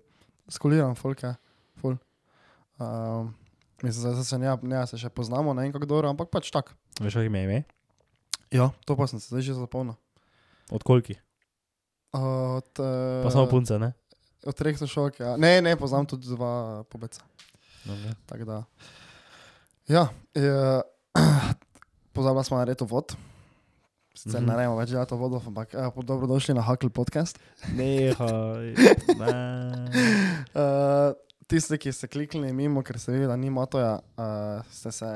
skoliran 0.53 0.97
folk 0.97 1.25
je, 1.25 1.33
full. 1.81 1.97
Um, 2.77 3.33
mislim, 3.81 4.13
zdaj 4.13 4.25
se 4.29 4.41
ne, 4.41 4.53
ne, 4.63 4.85
se 4.89 5.01
še 5.01 5.09
poznamo, 5.09 5.57
ne 5.57 5.65
vem 5.65 5.77
kako 5.77 5.89
dobro, 5.89 6.13
ampak 6.13 6.33
pač 6.33 6.53
tak. 6.53 6.77
Veš, 7.01 7.21
kaj 7.21 7.33
ime 7.33 7.45
je? 7.49 7.63
Ja, 8.61 8.71
to 8.85 8.97
pa 8.97 9.09
sem 9.09 9.21
se 9.21 9.33
zdaj 9.33 9.49
že 9.49 9.57
zapomnil. 9.57 9.97
Od 10.73 10.85
koliki? 10.85 11.17
Od, 12.13 12.71
uh, 12.79 13.25
Pa 13.25 13.31
samo 13.31 13.47
punce, 13.49 13.79
ne? 13.79 13.93
Od 14.47 14.55
treh 14.55 14.79
sošolk, 14.79 15.21
ja. 15.21 15.37
Ne, 15.37 15.63
ne, 15.63 15.77
poznam 15.77 16.07
tudi 16.07 16.29
dva 16.29 16.85
pobeca. 16.87 17.23
Tako 18.27 18.45
da. 18.45 18.63
Ja, 19.89 20.09
je, 20.35 20.83
pozabila 22.15 22.43
smo 22.43 22.57
na 22.59 22.65
reto 22.65 22.85
vod. 22.85 23.17
Sicer 24.17 24.41
Mhm. 24.41 24.49
ne 24.49 24.57
rečemo 24.57 24.77
več 24.77 24.91
delati 24.91 25.15
vodov, 25.15 25.43
ampak 25.47 25.75
ja, 25.75 25.91
dobrodošli 25.93 26.55
na 26.55 26.63
Hakl 26.63 26.89
podcast. 26.89 27.39
Ne. 27.77 28.11
Uh, 30.55 31.13
tisti, 31.49 31.79
ki 31.79 31.93
ste 31.93 32.09
kliknili 32.09 32.53
mimo, 32.53 32.83
ker 32.83 32.99
ste 32.99 33.13
videli, 33.13 33.29
da 33.29 33.37
ni 33.37 33.51
motoja, 33.51 33.99
uh, 34.17 34.65
ste 34.71 34.93
se 34.93 35.11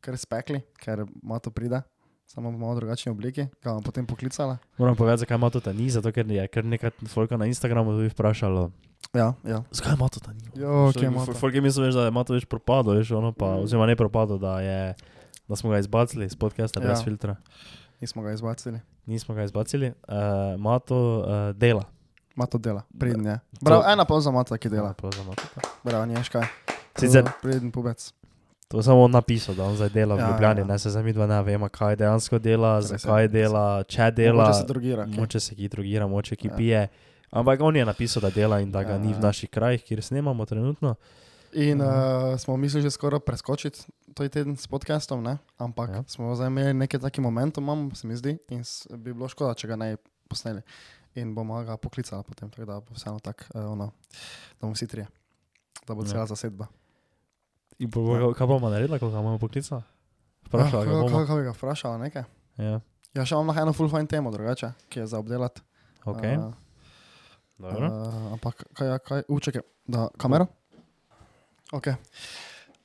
kar 0.00 0.16
spekli, 0.16 0.62
ker 0.80 1.04
moto 1.22 1.50
pride, 1.50 1.82
samo 2.28 2.50
v 2.50 2.58
malo 2.58 2.74
drugačni 2.74 3.08
obliki, 3.08 3.48
ga 3.58 3.72
bom 3.72 3.82
potem 3.82 4.04
poklicala. 4.04 4.58
Moram 4.76 4.92
povedati, 4.92 5.20
zakaj 5.20 5.34
ima 5.34 5.48
to 5.48 5.60
ta 5.60 5.72
ni, 5.72 5.88
zato 5.88 6.12
ker 6.12 6.28
je 6.28 6.44
kar 6.46 6.64
nekaj 6.64 6.90
folka 7.08 7.36
na 7.36 7.46
Instagramu 7.46 7.90
tudi 7.90 8.08
vprašalo. 8.08 8.70
Ja, 9.10 9.32
ja. 9.42 9.62
Zakaj 9.70 9.94
ima 9.94 10.08
to 10.08 10.20
ta 10.20 10.32
ni? 10.32 10.44
Jo, 10.54 10.92
kje 10.92 11.06
ima 11.06 11.24
to? 11.24 11.32
Folk 11.32 11.54
je 11.54 11.60
mislil, 11.60 11.86
veš, 11.86 11.94
da 11.94 12.04
je 12.04 12.24
to 12.24 12.34
več 12.34 12.44
propadlo, 12.44 12.92
veš, 12.92 13.10
ono 13.10 13.32
pa, 13.32 13.56
Mm. 13.56 13.64
oziroma 13.64 13.86
ne 13.86 13.96
propadlo, 13.96 14.38
da, 14.38 14.60
je, 14.60 14.94
da 15.48 15.56
smo 15.56 15.70
ga 15.70 15.78
izbacili 15.78 16.26
iz 16.26 16.36
podcasta 16.36 16.80
Ja. 16.80 16.86
brez 16.86 17.00
filtra. 17.00 17.36
Nismo 18.00 18.22
ga 18.22 18.32
izbacili. 18.32 18.80
Nismo 19.06 19.34
ga 19.34 19.42
izbacili, 19.42 19.88
uh, 19.88 20.14
ima 20.54 20.78
to 20.78 20.98
uh, 21.18 21.56
dela. 21.56 21.84
Mato 22.36 22.58
dela, 22.58 22.82
pridn 22.98 23.26
je. 23.26 23.40
Prav, 23.64 23.82
ena 23.88 24.04
pa 24.04 24.20
za 24.20 24.30
mato, 24.30 24.54
ki 24.54 24.68
dela. 24.68 24.92
prav 24.92 25.10
za 25.10 25.22
Mato. 25.24 25.42
Bravo, 25.84 26.06
niješ 26.06 26.28
kaj. 26.28 26.46
Sicer 26.94 27.24
Pridn 27.42 27.70
pubec. 27.70 28.12
To 28.68 28.82
samo 28.82 29.02
on 29.02 29.10
napisal, 29.10 29.54
da 29.54 29.64
on 29.64 29.76
zdaj 29.76 29.88
dela 29.90 30.14
v 30.14 30.18
Ja, 30.18 30.28
Ljubljani, 30.28 30.60
ja. 30.60 30.64
ne 30.66 30.78
se 30.78 30.90
zdaj 30.90 31.02
mi 31.02 31.12
dva 31.12 31.26
ne 31.26 31.42
vemo, 31.42 31.68
kaj 31.68 31.96
dejansko 31.96 32.38
dela, 32.38 32.76
Res 32.76 32.86
zakaj 32.86 33.22
je. 33.22 33.28
dela, 33.30 33.64
če 33.84 34.10
dela. 34.10 34.44
Mogoče 34.44 34.54
se 34.56 34.66
drogira. 34.66 35.04
kje. 35.06 35.16
Moče 35.16 35.40
se 35.40 35.54
ki 35.54 35.68
drogira, 35.68 36.06
moče 36.06 36.36
ki 36.36 36.48
Ja. 36.48 36.56
pije. 36.56 36.88
Ampak 37.30 37.60
on 37.60 37.76
je 37.76 37.84
napisal, 37.84 38.22
da 38.22 38.30
dela 38.30 38.60
in 38.60 38.70
da 38.70 38.82
ga 38.82 38.92
Ja, 38.92 38.98
ni 38.98 39.08
v 39.08 39.16
ja. 39.16 39.20
naših 39.22 39.50
krajih, 39.50 39.82
kjer 39.82 40.02
snemamo 40.02 40.44
trenutno. 40.44 40.94
In 41.50 41.80
uh, 41.80 41.88
smo 42.36 42.56
mislili 42.56 42.82
že 42.82 42.90
skoraj 42.90 43.20
preskočiti 43.20 43.80
to 44.14 44.28
teden 44.28 44.56
s 44.56 44.66
podcastom, 44.66 45.22
ne? 45.22 45.38
ampak 45.56 45.88
Ja. 45.88 45.94
ja. 45.94 46.02
smo 46.06 46.34
zdaj 46.34 46.46
imeli 46.46 46.74
nekaj 46.74 47.00
takih 47.00 47.22
momentov, 47.22 47.62
imam, 47.62 47.90
se 47.94 48.06
mi 48.06 48.16
zdi, 48.16 48.38
in 48.48 48.62
bi 48.90 49.12
bilo 49.12 49.28
škoda, 49.28 49.54
če 49.54 49.66
ga 49.66 49.76
ne 49.76 49.96
posneli. 50.28 50.60
In 51.14 51.34
bomo 51.34 51.64
ga 51.64 51.76
poklicali 51.76 52.22
potem, 52.22 52.50
tako 52.50 52.64
da 52.64 52.80
bo 52.80 52.92
vseeno 52.92 53.18
tako, 53.18 53.44
uh, 53.54 53.64
ono, 53.66 53.86
da 54.50 54.60
bomo 54.60 54.72
vsi 54.72 54.86
trije, 54.86 55.06
da 55.86 55.94
bo 55.94 56.02
Ja. 56.02 56.06
cela 56.06 56.26
zasedba. 56.26 56.66
In 57.78 57.90
po, 57.90 58.02
ja. 58.10 58.32
kaj 58.34 58.46
bomo 58.46 58.68
naredili, 58.68 58.98
ko 58.98 59.08
ga 59.08 59.18
bomo 59.18 59.38
poklicali? 59.38 59.82
Vprašala 60.44 60.84
ga 60.84 60.90
Ah, 60.90 61.02
bomo. 61.02 61.20
Kaj, 61.20 61.36
bi 61.36 61.44
ga 61.44 61.52
vprašala, 61.52 61.98
nekaj? 61.98 62.24
Ja, 62.58 62.80
Ja, 63.14 63.24
še 63.24 63.34
imam 63.34 63.56
eno 63.56 63.72
full 63.72 63.88
fine 63.88 64.06
temo 64.06 64.30
drugače, 64.30 64.72
ki 64.88 65.00
je 65.00 65.06
za 65.06 65.18
obdelati. 65.18 65.62
ok. 66.04 66.22
Uh, 66.22 66.52
Dobro. 67.58 67.86
uh, 67.86 68.32
ampak 68.32 68.64
kaj, 68.72 68.98
kaj, 68.98 69.22
učekaj, 69.28 69.62
da 69.86 70.08
kamero? 70.14 70.46
Ok. 71.72 71.86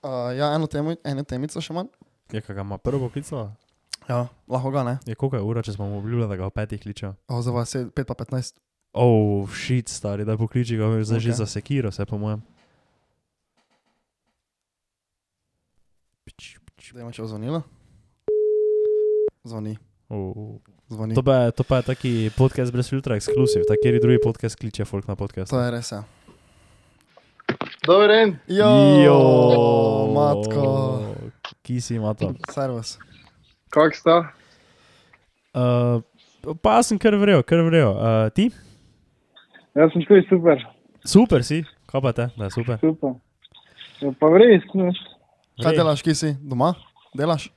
Uh, 0.02 0.32
ja, 0.34 0.54
eno, 0.54 0.68
temo, 0.68 0.96
eno 1.04 1.24
temico 1.24 1.62
še 1.62 1.74
manj. 1.74 1.92
Je, 2.32 2.42
kaj 2.42 2.56
ga 2.56 2.62
ima 2.62 2.78
prvo 2.78 3.08
poklicala? 3.08 3.52
Ja, 4.10 4.28
lahko 4.48 4.72
ga 4.72 4.84
ne. 4.84 4.96
Je 5.06 5.16
koliko 5.16 5.38
je 5.38 5.44
ura, 5.44 5.62
če 5.62 5.74
smo 5.74 5.86
mu 5.88 6.00
obljubili, 6.00 6.28
da 6.28 6.36
ga 6.36 6.48
v 6.48 6.54
petih 6.54 6.82
kličejo? 6.82 7.14
O, 7.28 7.42
za 7.42 7.52
vas 7.52 7.72
je 7.72 7.86
5 7.86 8.04
pa 8.04 8.16
15. 8.16 8.58
Oh, 8.94 9.46
shit, 9.50 9.88
stari, 9.88 10.26
da 10.26 10.36
pokliči 10.36 10.76
ga, 10.78 10.90
zdaj 11.02 11.20
že 11.22 11.32
Ok. 11.32 11.38
za 11.38 11.48
sekiro, 11.48 11.92
se 11.92 12.06
po 12.06 12.18
mojem. 12.18 12.42
Če 16.84 17.00
bo 17.00 17.08
zvonilo. 17.28 17.64
Zvoni, 19.48 19.78
Oh. 20.12 20.60
zvoni. 20.92 21.16
To, 21.16 21.24
pa 21.24 21.36
je, 21.36 21.52
to 21.52 21.64
pa 21.64 21.80
je 21.80 21.84
taki 21.84 22.12
podcast 22.36 22.74
brez 22.76 22.90
filtra, 22.92 23.16
ekskluziv, 23.16 23.64
takeri 23.64 24.02
drugi 24.04 24.20
podcast 24.20 24.60
kliče 24.60 24.84
folk 24.86 25.08
na 25.08 25.16
podcast. 25.16 25.48
To 25.48 25.62
je 25.64 25.72
res. 25.72 25.92
Ja. 25.92 26.04
Dober 27.88 28.12
dan, 28.12 28.36
Jo, 28.52 28.68
matko, 30.12 30.68
Ki 31.64 31.80
si 31.80 32.00
mato? 32.00 32.34
servus. 32.52 33.00
kako 33.70 33.96
sta? 33.96 34.18
Uh, 35.56 36.04
pa 36.60 36.84
sem 36.84 37.00
kar 37.00 37.16
vrel, 37.16 37.44
kar 37.44 37.64
vrel. 37.64 37.96
Uh, 37.96 38.28
ti? 38.36 38.52
Jaz 39.72 39.88
sem 39.96 40.04
tudi 40.04 40.28
super, 40.28 40.60
Super 41.08 41.48
si, 41.48 41.64
kaj 41.88 42.02
pa 42.02 42.12
te, 42.12 42.28
da 42.36 42.52
je 42.52 42.52
super. 42.52 42.76
super. 42.84 43.16
Ja, 44.04 44.12
pa 44.20 44.28
res, 44.36 44.68
ne. 44.76 44.92
Kaj 45.56 45.74
delaš, 45.74 46.02
ki 46.02 46.14
si? 46.14 46.34
Doma? 46.42 46.74
Delaš? 47.14 47.50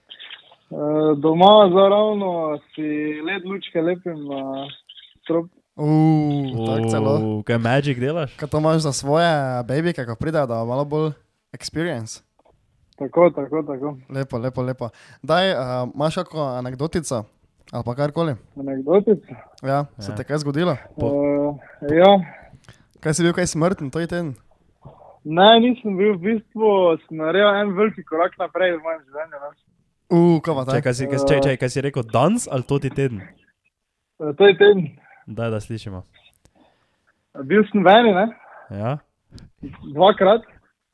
Uh, 0.69 0.79
doma 1.17 1.71
zaravno 1.71 2.31
si 2.69 2.83
led 3.23 3.45
lučke 3.45 3.81
lepim 3.81 4.19
na 4.25 4.67
strop. 5.23 5.47
Uuu, 5.77 6.67
tako 6.67 6.89
celo. 6.89 7.15
Kaj 7.43 7.59
Magic 7.59 7.99
delaš? 7.99 8.35
Kaj 8.35 8.49
to 8.49 8.59
imaš 8.59 8.77
za 8.79 8.93
svoje 8.93 9.29
baby, 9.65 9.93
kako 9.93 10.17
pridejo, 10.17 10.47
da 10.47 10.65
malo 10.65 10.85
bolj 10.85 11.11
experience? 11.53 12.21
Tako, 12.99 13.31
tako, 13.31 13.63
tako. 13.63 13.97
Lepo, 14.11 14.39
lepo, 14.39 14.63
lepo. 14.63 14.89
Daj, 15.23 15.53
uh, 15.53 15.59
imaš 15.91 16.15
kako 16.17 16.41
anekdotico? 16.43 17.25
Ali 17.67 17.85
pa 17.85 17.95
karkoli? 17.95 18.35
Anekdotica. 18.57 19.35
Ja, 19.63 19.85
se 19.99 20.11
Ja. 20.11 20.17
te 20.17 20.25
kaj 20.25 20.39
zgodilo? 20.39 20.77
Po- 20.97 21.13
Uh, 21.47 21.57
ja, 21.91 22.13
Kaj 23.01 23.15
si 23.15 23.23
bil 23.23 23.33
kaj 23.33 23.47
smrten, 23.47 23.91
to 23.91 24.01
je 24.01 24.07
ten? 24.07 24.35
Ne, 25.27 25.49
nisem 25.63 25.97
bil 25.99 26.15
v 26.17 26.23
bistvu, 26.23 26.73
sem 27.07 27.19
naredil 27.19 27.51
en 27.61 27.75
veliki 27.77 28.05
korak 28.07 28.37
naprej 28.39 28.77
v 28.77 28.83
mojem 28.85 29.03
življenju. 29.09 29.41
Ne. 29.43 29.51
Uuu, 30.17 30.39
kaj 30.41 30.55
pa 30.55 30.65
tako? 30.69 30.85
kaj 30.87 30.95
si, 30.95 31.09
kaj, 31.11 31.25
čaj, 31.27 31.41
čaj, 31.47 31.57
kaj 31.59 31.71
si 31.75 31.83
rekel, 31.83 32.07
danes 32.07 32.47
ali 32.47 32.63
to 32.63 32.79
ti 32.79 32.91
teden? 32.95 33.25
Uh, 34.23 34.31
to 34.39 34.47
je 34.47 34.55
teden. 34.61 34.87
Daj, 35.27 35.51
da 35.51 35.61
slišimo. 35.61 36.05
Bil 37.45 37.67
sem 37.73 37.83
veni, 37.85 38.15
ne? 38.15 38.27
Ja? 38.71 38.97
dvakrat. 39.95 40.47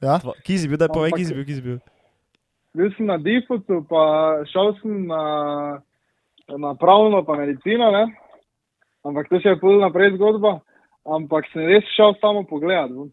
Ja? 0.02 0.18
Dva- 0.18 0.34
Kje 0.42 0.58
si 0.58 0.68
bil, 0.68 0.80
daj 0.80 0.90
povej, 0.90 1.12
kje 1.14 1.28
si 1.28 1.34
bil, 1.36 1.44
kje 1.46 1.56
si 1.56 1.62
bil. 1.62 1.78
bil 2.74 2.90
sem 2.96 3.06
na 3.06 3.18
defaultu, 3.20 3.82
pa 3.88 4.02
šel 4.50 4.74
sem 4.80 5.06
na, 5.06 5.22
na 6.48 6.74
pravno, 6.80 7.22
pa 7.24 7.36
medicino, 7.36 7.90
ne? 7.92 8.08
ampak 9.04 9.28
to 9.28 9.38
še 9.42 9.54
je 9.54 9.60
pol 9.60 9.80
naprej 9.82 10.16
zgodba. 10.16 10.60
Ampak 11.02 11.48
sem 11.50 11.66
res 11.66 11.86
šel 11.96 12.14
samo 12.22 12.44
pogledat. 12.46 12.90
ven. 12.90 13.10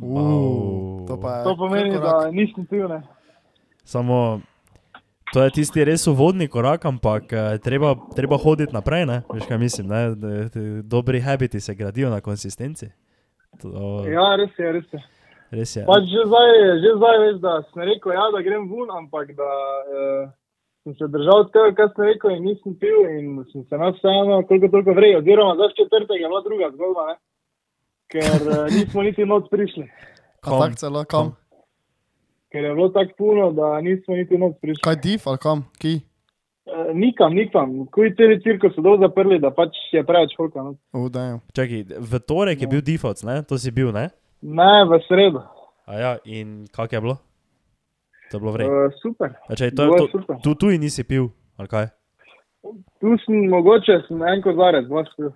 Uh, 0.00 1.06
to, 1.08 1.16
pa 1.20 1.42
To 1.44 1.56
pomeni, 1.56 1.96
da 2.00 2.30
nisem 2.30 2.66
pil. 2.66 2.88
Ne? 2.88 3.02
Samo 3.84 4.40
to 5.34 5.42
je 5.42 5.50
tisti 5.50 5.84
res 5.84 6.06
uvodni 6.06 6.46
korak, 6.48 6.84
ampak 6.86 7.32
eh, 7.32 7.58
treba, 7.58 7.94
treba 8.14 8.38
hoditi 8.38 8.74
naprej. 8.74 9.06
Ne? 9.06 9.18
Veš, 9.32 9.48
kaj 9.48 9.58
mislim? 9.58 9.90
Ne? 9.90 10.00
Dobri 10.82 11.20
habiti 11.20 11.60
se 11.60 11.74
gradijo 11.74 12.10
na 12.10 12.20
konsistenci. 12.20 12.88
To, 13.62 14.04
Ja, 14.08 14.36
res 14.38 14.54
je, 14.58 14.72
res 14.72 14.88
je. 14.92 15.02
Res 15.50 15.76
je. 15.76 15.84
Pač 15.88 16.08
že 16.10 16.24
zdaj, 16.30 16.50
že 16.82 16.94
zdaj 16.98 17.18
veš, 17.24 17.36
da 17.42 17.52
sem 17.68 17.84
rekel, 17.88 18.12
ja, 18.12 18.26
da 18.34 18.42
grem 18.42 18.66
ven, 18.70 18.90
ampak 19.00 19.32
da 19.38 19.50
eh, 19.98 20.24
sem 20.84 20.96
se 20.98 21.08
držal 21.10 21.48
tega, 21.54 21.74
kar 21.78 21.92
sem 21.94 22.08
rekel 22.10 22.36
in 22.36 22.44
nisem 22.46 22.74
pil 22.78 23.06
in 23.10 23.44
sem 23.52 23.64
se 23.66 23.78
nas 23.80 23.96
vseeno 23.98 24.42
koliko 24.48 24.70
toliko 24.72 24.94
vrejal. 24.98 25.24
Oziroma, 25.24 25.56
zdaj 25.58 25.72
v 25.72 25.78
četrtek 25.82 26.20
je 26.20 26.30
bila 26.30 26.42
druga 26.46 26.70
zgodba, 26.74 27.06
ne? 27.12 27.16
Ker 28.12 28.24
eh, 28.24 28.66
nismo 28.74 29.02
niti 29.02 29.24
noč 29.24 29.48
prišli. 29.50 29.86
Tako 30.44 30.68
celo, 30.78 31.04
kam? 31.04 31.32
Ker 32.52 32.64
je 32.64 32.74
bilo 32.74 32.88
tako 32.94 33.12
puno, 33.18 33.50
da 33.52 33.80
nismo 33.80 34.16
niti 34.16 34.38
noč 34.38 34.58
prišli. 34.60 34.84
Kaj 34.84 35.00
div 35.02 35.26
ali 35.26 35.42
kam? 35.42 35.64
Ki? 35.82 35.94
Eh, 36.66 36.94
nikam, 36.94 37.34
nikam. 37.34 37.74
Kuj 37.94 38.14
celi 38.18 38.40
cirkus 38.42 38.74
so 38.74 38.82
dol 38.82 38.98
zaprli, 38.98 39.38
da 39.42 39.52
pač 39.54 39.76
je 39.94 40.02
preveč 40.06 40.34
holka. 40.38 40.64
No. 40.66 40.74
Čakaj, 41.54 41.84
v 42.02 42.22
torek 42.26 42.62
je 42.62 42.70
bil 42.70 42.82
default, 42.82 43.22
ne? 43.22 43.42
to 43.46 43.58
si 43.58 43.70
bil, 43.70 43.92
ne? 43.94 44.08
Ne, 44.42 44.72
v 44.90 44.98
sredo. 45.06 45.44
A 45.86 46.00
ja, 46.00 46.12
in 46.26 46.66
kako 46.74 46.94
je 46.94 47.00
bilo? 47.00 47.16
To 48.30 48.36
je 48.36 48.40
bilo 48.42 48.52
vrej. 48.52 48.66
Uh, 48.66 48.90
super. 48.98 49.38
Čakaj, 49.46 49.70
to, 49.70 49.82
bilo 49.86 49.94
je 49.94 50.00
to, 50.02 50.08
super. 50.18 50.36
tu, 50.42 50.54
tu 50.58 50.74
in 50.74 50.82
nisi 50.82 51.06
pil, 51.06 51.30
ali 51.54 51.70
kaj? 51.70 51.86
Tu 52.98 53.14
sem 53.22 53.46
mogoče 53.46 54.00
sem 54.08 54.22
en 54.26 54.42
kozarec, 54.42 54.90
dva 54.90 55.06
spil. 55.12 55.30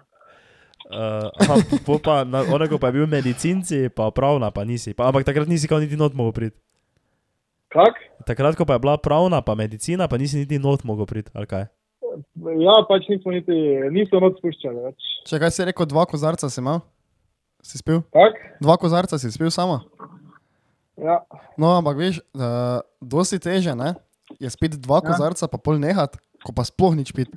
Uh, 0.91 1.31
aha, 1.39 1.55
pa, 2.03 2.25
na, 2.27 2.43
onako 2.51 2.79
pa 2.83 2.91
je 2.91 2.99
bil 2.99 3.07
medicinci, 3.07 3.87
pa 3.95 4.11
pravna 4.11 4.51
pa 4.51 4.65
nisi. 4.67 4.91
Pa, 4.91 5.07
ampak 5.07 5.23
takrat 5.23 5.47
nisi 5.47 5.71
kao 5.71 5.79
niti 5.79 5.97
not 5.97 6.15
mogel 6.19 6.33
priti. 6.35 6.59
Kak? 7.71 7.95
Takrat, 8.27 8.59
ko 8.59 8.67
pa 8.67 8.75
je 8.75 8.83
bila 8.83 8.99
pravna 8.99 9.39
pa 9.39 9.55
medicina, 9.55 10.11
pa 10.11 10.19
nisi 10.19 10.43
niti 10.43 10.59
not 10.59 10.83
mogel 10.83 11.07
priti, 11.07 11.31
ali 11.35 11.47
kaj? 11.47 11.69
Ja, 12.59 12.75
pač 12.91 13.07
nismo 13.07 13.31
niti, 13.31 13.55
niso 13.95 14.19
noč 14.19 14.41
spuščali 14.43 14.83
več. 14.89 15.11
Če 15.31 15.39
kaj 15.39 15.53
si 15.55 15.67
rekel, 15.71 15.87
dva 15.87 16.03
kozarca 16.11 16.51
si 16.51 16.59
imel? 16.59 16.83
Si 17.63 17.79
spil? 17.79 18.03
Kak? 18.11 18.41
Dva 18.59 18.75
kozarca 18.81 19.15
si 19.21 19.31
spil 19.31 19.53
samo? 19.55 19.79
Ja. 20.99 21.21
No, 21.55 21.77
ampak 21.79 22.01
veš, 22.03 22.19
uh, 22.35 22.83
dosti 22.99 23.39
teže, 23.39 23.77
ne? 23.79 23.95
Je 24.43 24.51
spet 24.51 24.75
dva 24.83 24.99
Ja. 24.99 25.07
kozarca, 25.07 25.47
pa 25.47 25.59
pol 25.63 25.79
nehat, 25.79 26.19
ko 26.43 26.51
pa 26.51 26.67
sploh 26.67 26.99
nič 26.99 27.15
pit. 27.15 27.31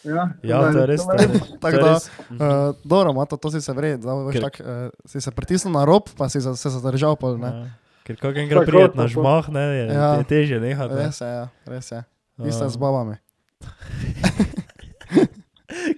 Ja, 0.00 0.32
Ja, 0.42 0.64
to 0.64 0.76
je 0.76 0.86
res. 0.86 1.02
To 1.02 1.10
je 1.10 1.18
res. 1.26 1.64
Je 1.64 1.76
da, 1.76 1.92
uh, 1.92 2.72
dobro, 2.80 3.12
Mato, 3.12 3.34
to 3.34 3.48
si 3.48 3.58
se 3.58 3.70
vred, 3.70 3.98
da 3.98 4.16
veš 4.16 4.32
Ker- 4.32 4.42
tak, 4.42 4.58
uh, 4.58 4.86
si 5.02 5.18
se 5.18 5.28
pritisnil 5.28 5.70
na 5.70 5.82
rob, 5.82 6.10
pa 6.10 6.26
si 6.26 6.38
za, 6.38 6.52
se 6.52 6.68
zadržal 6.68 7.14
pol, 7.14 7.36
ne? 7.36 7.48
Ja. 7.48 7.64
Ker 8.04 8.16
kako 8.16 8.38
enkrat 8.38 8.60
Tako, 8.60 8.68
prijet 8.68 8.92
na 8.92 9.04
tako. 9.04 9.16
žmah, 9.16 9.50
ne, 9.50 9.60
je, 9.60 9.90
Ja. 9.90 10.14
je 10.14 10.24
teže 10.24 10.58
nehati. 10.58 10.90
ne. 10.90 11.04
Res 11.04 11.16
je, 11.16 11.28
ja, 11.28 11.48
res 11.64 11.88
je. 11.88 12.04
Isto 12.40 12.64
Ja. 12.64 12.68
z 12.68 12.76
babami. 12.76 13.14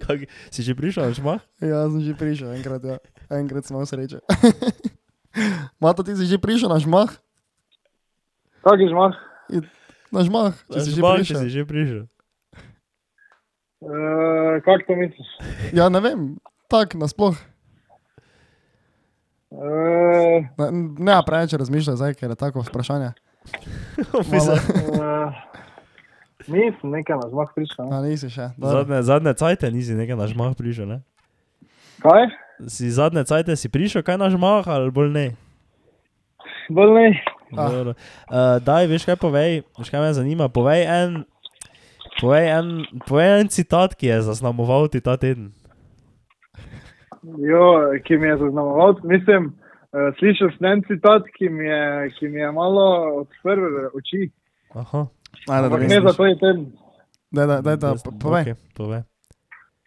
Kak, 0.01 0.19
si 0.49 0.61
že 0.61 0.73
prišel 0.73 1.05
na 1.05 1.11
žmah? 1.13 1.39
Ja, 1.61 1.87
sem 1.87 2.01
že 2.03 2.13
prišel, 2.13 2.53
enkrat, 2.53 2.81
ja. 2.83 2.97
enkrat 3.31 3.63
sem 3.63 3.73
imel 3.73 3.85
srečo. 3.85 4.19
Mato, 5.79 6.03
ti 6.03 6.15
si 6.15 6.25
že 6.25 6.37
prišel 6.37 6.67
na 6.67 6.77
žmah? 6.77 7.09
Kak 8.61 8.77
je 8.77 8.89
žmah? 8.89 9.13
Na 10.11 10.21
žmah, 10.21 10.51
če 10.67 10.73
Na 10.73 10.81
si 10.83 10.89
že 10.91 10.99
žmah, 10.99 11.15
če 11.15 11.19
prišel. 11.23 11.39
si 11.39 11.47
že 11.49 11.61
prišel. 11.63 12.01
Uh, 13.81 14.61
kak 14.65 14.85
to 14.87 14.97
misliš? 14.97 15.29
Ja, 15.73 15.89
ne 15.89 16.01
vem, 16.05 16.37
tak, 16.69 16.95
nasploh. 16.95 17.37
Uh, 19.51 20.45
Ne, 20.59 20.67
ne, 20.99 21.15
preveč 21.27 21.53
razmišljaj 21.59 21.97
zdaj, 21.97 22.15
ker 22.15 22.31
je 22.31 22.37
tako 22.39 22.63
vprašanje. 22.63 23.13
Mislim, 24.33 24.59
uh, 25.01 25.33
nisem 26.47 26.91
nekaj 26.93 27.17
na 27.19 27.27
žmah 27.33 27.49
prišel. 27.57 27.89
ne. 27.89 27.97
A 27.97 28.03
nisi 28.05 28.31
še. 28.31 28.53
dobro. 28.57 28.85
zadnje, 28.85 29.03
zadnje 29.03 29.35
cajte 29.35 29.71
nisi 29.73 29.97
nekaj 29.97 30.17
na 30.17 30.29
žmah 30.31 30.55
prišel, 30.55 30.87
ne? 30.87 30.99
Kaj? 32.05 32.29
Si 32.69 32.93
zadnje 32.93 33.25
cajte 33.25 33.57
si 33.57 33.73
prišel 33.73 34.05
kaj 34.05 34.21
na 34.21 34.31
žmah 34.31 34.69
ali 34.69 34.93
bolj 34.93 35.11
ne? 35.11 35.27
Bolj 36.71 36.93
ne. 36.95 37.09
Ah. 37.59 37.73
Uh, 37.75 38.63
daj, 38.63 38.87
veš 38.87 39.09
kaj 39.09 39.19
povej, 39.19 39.65
veš 39.75 39.91
kaj 39.91 40.05
me 40.05 40.13
zanima, 40.15 40.47
povej 40.47 40.87
en, 40.87 41.25
povej 42.19 42.45
en, 42.59 42.69
povej 43.07 43.41
en 43.41 43.49
citat, 43.49 43.95
ki 43.95 44.07
je 44.11 44.23
zaznamoval 44.27 44.89
ti 44.91 45.01
ta 45.01 45.15
teden. 45.17 45.53
Jo, 47.23 47.93
ki 48.05 48.17
mi 48.17 48.27
je 48.29 48.37
zaznamoval, 48.41 48.97
mislim, 49.05 49.53
uh, 49.93 50.11
slišal 50.19 50.51
sem 50.57 50.67
en 50.73 50.83
citat, 50.89 51.23
ki 51.37 51.49
mi 51.53 51.65
je, 51.69 52.11
ki 52.19 52.29
mi 52.33 52.41
je 52.41 52.51
malo 52.53 52.87
odprl 53.23 53.93
oči. 53.95 54.31
Aha, 54.75 55.07
Ajde, 55.49 55.69
da 55.69 55.75
Ampak 55.75 55.89
ne 55.89 56.01
za 56.01 56.13
to 56.17 56.27
je 56.27 56.37
teden. 56.39 56.73
Daj, 57.31 57.47
da, 57.47 57.87
Jaz- 57.89 58.03
po- 58.05 58.13
povej. 58.19 58.43
okej, 58.43 58.57
povej. 58.77 59.03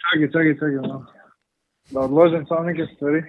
Čakaj, 0.02 0.28
čakaj, 0.32 0.54
čakaj. 0.60 0.82
No. 0.88 1.06
Da 1.92 2.00
odložim 2.00 2.46
samo 2.48 2.64
nekaj 2.64 2.88
stvari. 2.96 3.22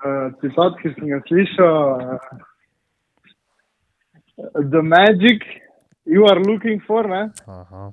Uh, 0.00 0.32
citat, 0.40 0.72
ki 0.82 0.88
sem 0.94 1.08
ga 1.08 1.18
slišal. 1.28 1.74
Uh, 1.96 2.18
the 4.70 4.82
magic 4.82 5.42
you 6.04 6.26
are 6.26 6.40
looking 6.40 6.82
for 6.86 7.08
ne, 7.08 7.30
Aha. 7.46 7.92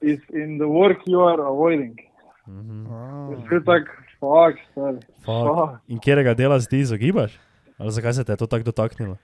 is 0.00 0.20
in 0.30 0.58
the 0.58 0.66
work 0.68 0.98
you 1.06 1.20
are 1.20 1.42
avoiding. 1.42 1.98
Mhm. 2.46 2.86
Je 3.30 3.36
bil 3.48 3.62
tak, 3.64 3.88
fuck, 4.20 4.58
stari. 4.72 5.00
Fuck. 5.24 5.46
Fuck. 5.48 5.80
In 5.88 5.98
kjerega 5.98 6.34
dela 6.34 6.60
se 6.60 6.68
ti 6.68 6.78
izogibaš? 6.78 7.38
Ali 7.78 7.90
zakaj 7.90 8.12
se 8.12 8.24
te 8.24 8.32
je 8.32 8.36
to 8.36 8.46
tako 8.46 8.64
dotaknilo? 8.64 9.16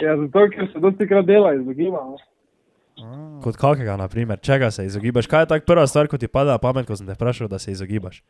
Ja, 0.00 0.16
zato, 0.16 0.48
ker 0.50 0.68
se 0.72 0.78
dosti 0.78 1.06
krat 1.08 1.26
dela 1.26 1.54
izogibam. 1.54 2.10
ne. 2.10 3.40
Kot 3.42 3.56
kakega, 3.56 3.96
na 3.96 4.08
primer, 4.08 4.38
čega 4.42 4.70
se 4.70 4.86
izogibaš? 4.86 5.26
Kaj 5.26 5.42
je 5.42 5.46
tako 5.46 5.64
prva 5.66 5.86
stvar, 5.86 6.08
ko 6.08 6.18
ti 6.18 6.28
pade 6.28 6.50
na 6.50 6.58
pamet, 6.58 6.86
ko 6.86 6.96
sem 6.96 7.06
te 7.06 7.14
vprašal, 7.14 7.48
da 7.48 7.58
se 7.58 7.70
izogibaš? 7.72 8.22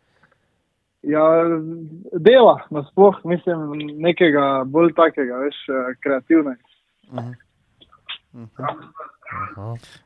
Ja, 1.03 1.25
dela, 2.13 2.59
nasploh, 2.71 3.21
mislim, 3.25 3.73
nekega 4.03 4.65
bolj 4.67 4.93
takega, 4.97 5.39
veš, 5.45 5.57
eh, 5.69 5.95
kreativnega. 6.03 6.61
Aha. 7.17 7.33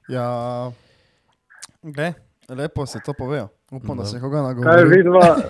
Ja, 0.09 0.27
gle, 1.83 2.15
lepo 2.49 2.87
si 2.87 2.99
to 3.01 3.13
povedal. 3.13 3.49
Upam, 3.69 3.97
da 3.97 4.03
No. 4.03 4.05
se 4.05 4.21
koga 4.21 4.37
Kaj, 4.37 4.45
nagovori. 4.45 4.89
vidva, 4.91 5.27
eh, 5.29 5.45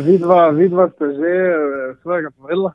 vidva, 0.00 0.50
vidva 0.50 0.88
ste 0.88 1.04
že 1.06 1.32
eh, 1.44 1.56
svojega 2.00 2.30
povedala? 2.32 2.72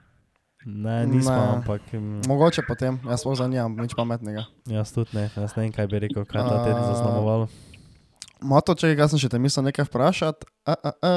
Ne, 0.61 1.07
nismo, 1.07 1.31
Ne. 1.31 1.47
ampak 1.57 1.81
mm, 1.89 2.21
Mogoče 2.27 2.61
potem, 2.61 2.99
jaz 3.03 3.19
sploh 3.19 3.33
za 3.33 3.47
nimam 3.47 3.73
nič 3.75 3.91
pametnega. 3.91 4.45
jaz 4.67 4.91
tudi 4.91 5.09
ne, 5.13 5.25
jaz 5.27 5.55
ne 5.55 5.63
vem, 5.63 5.71
kaj 5.71 5.87
bi 5.87 5.99
rekel, 5.99 6.21
kaj 6.21 6.37
ta 6.39 6.63
teden 6.63 6.83
zaznamovalo. 6.85 7.49
Mato, 8.39 8.73
če 8.73 8.93
jaz 8.93 9.09
sem 9.09 9.19
še 9.19 9.29
te 9.29 9.39
mislil 9.39 9.65
nekaj 9.65 9.85
vprašati, 9.85 10.45
a, 10.63 10.73
a, 10.73 10.91
a, 10.91 10.91
a, 11.01 11.09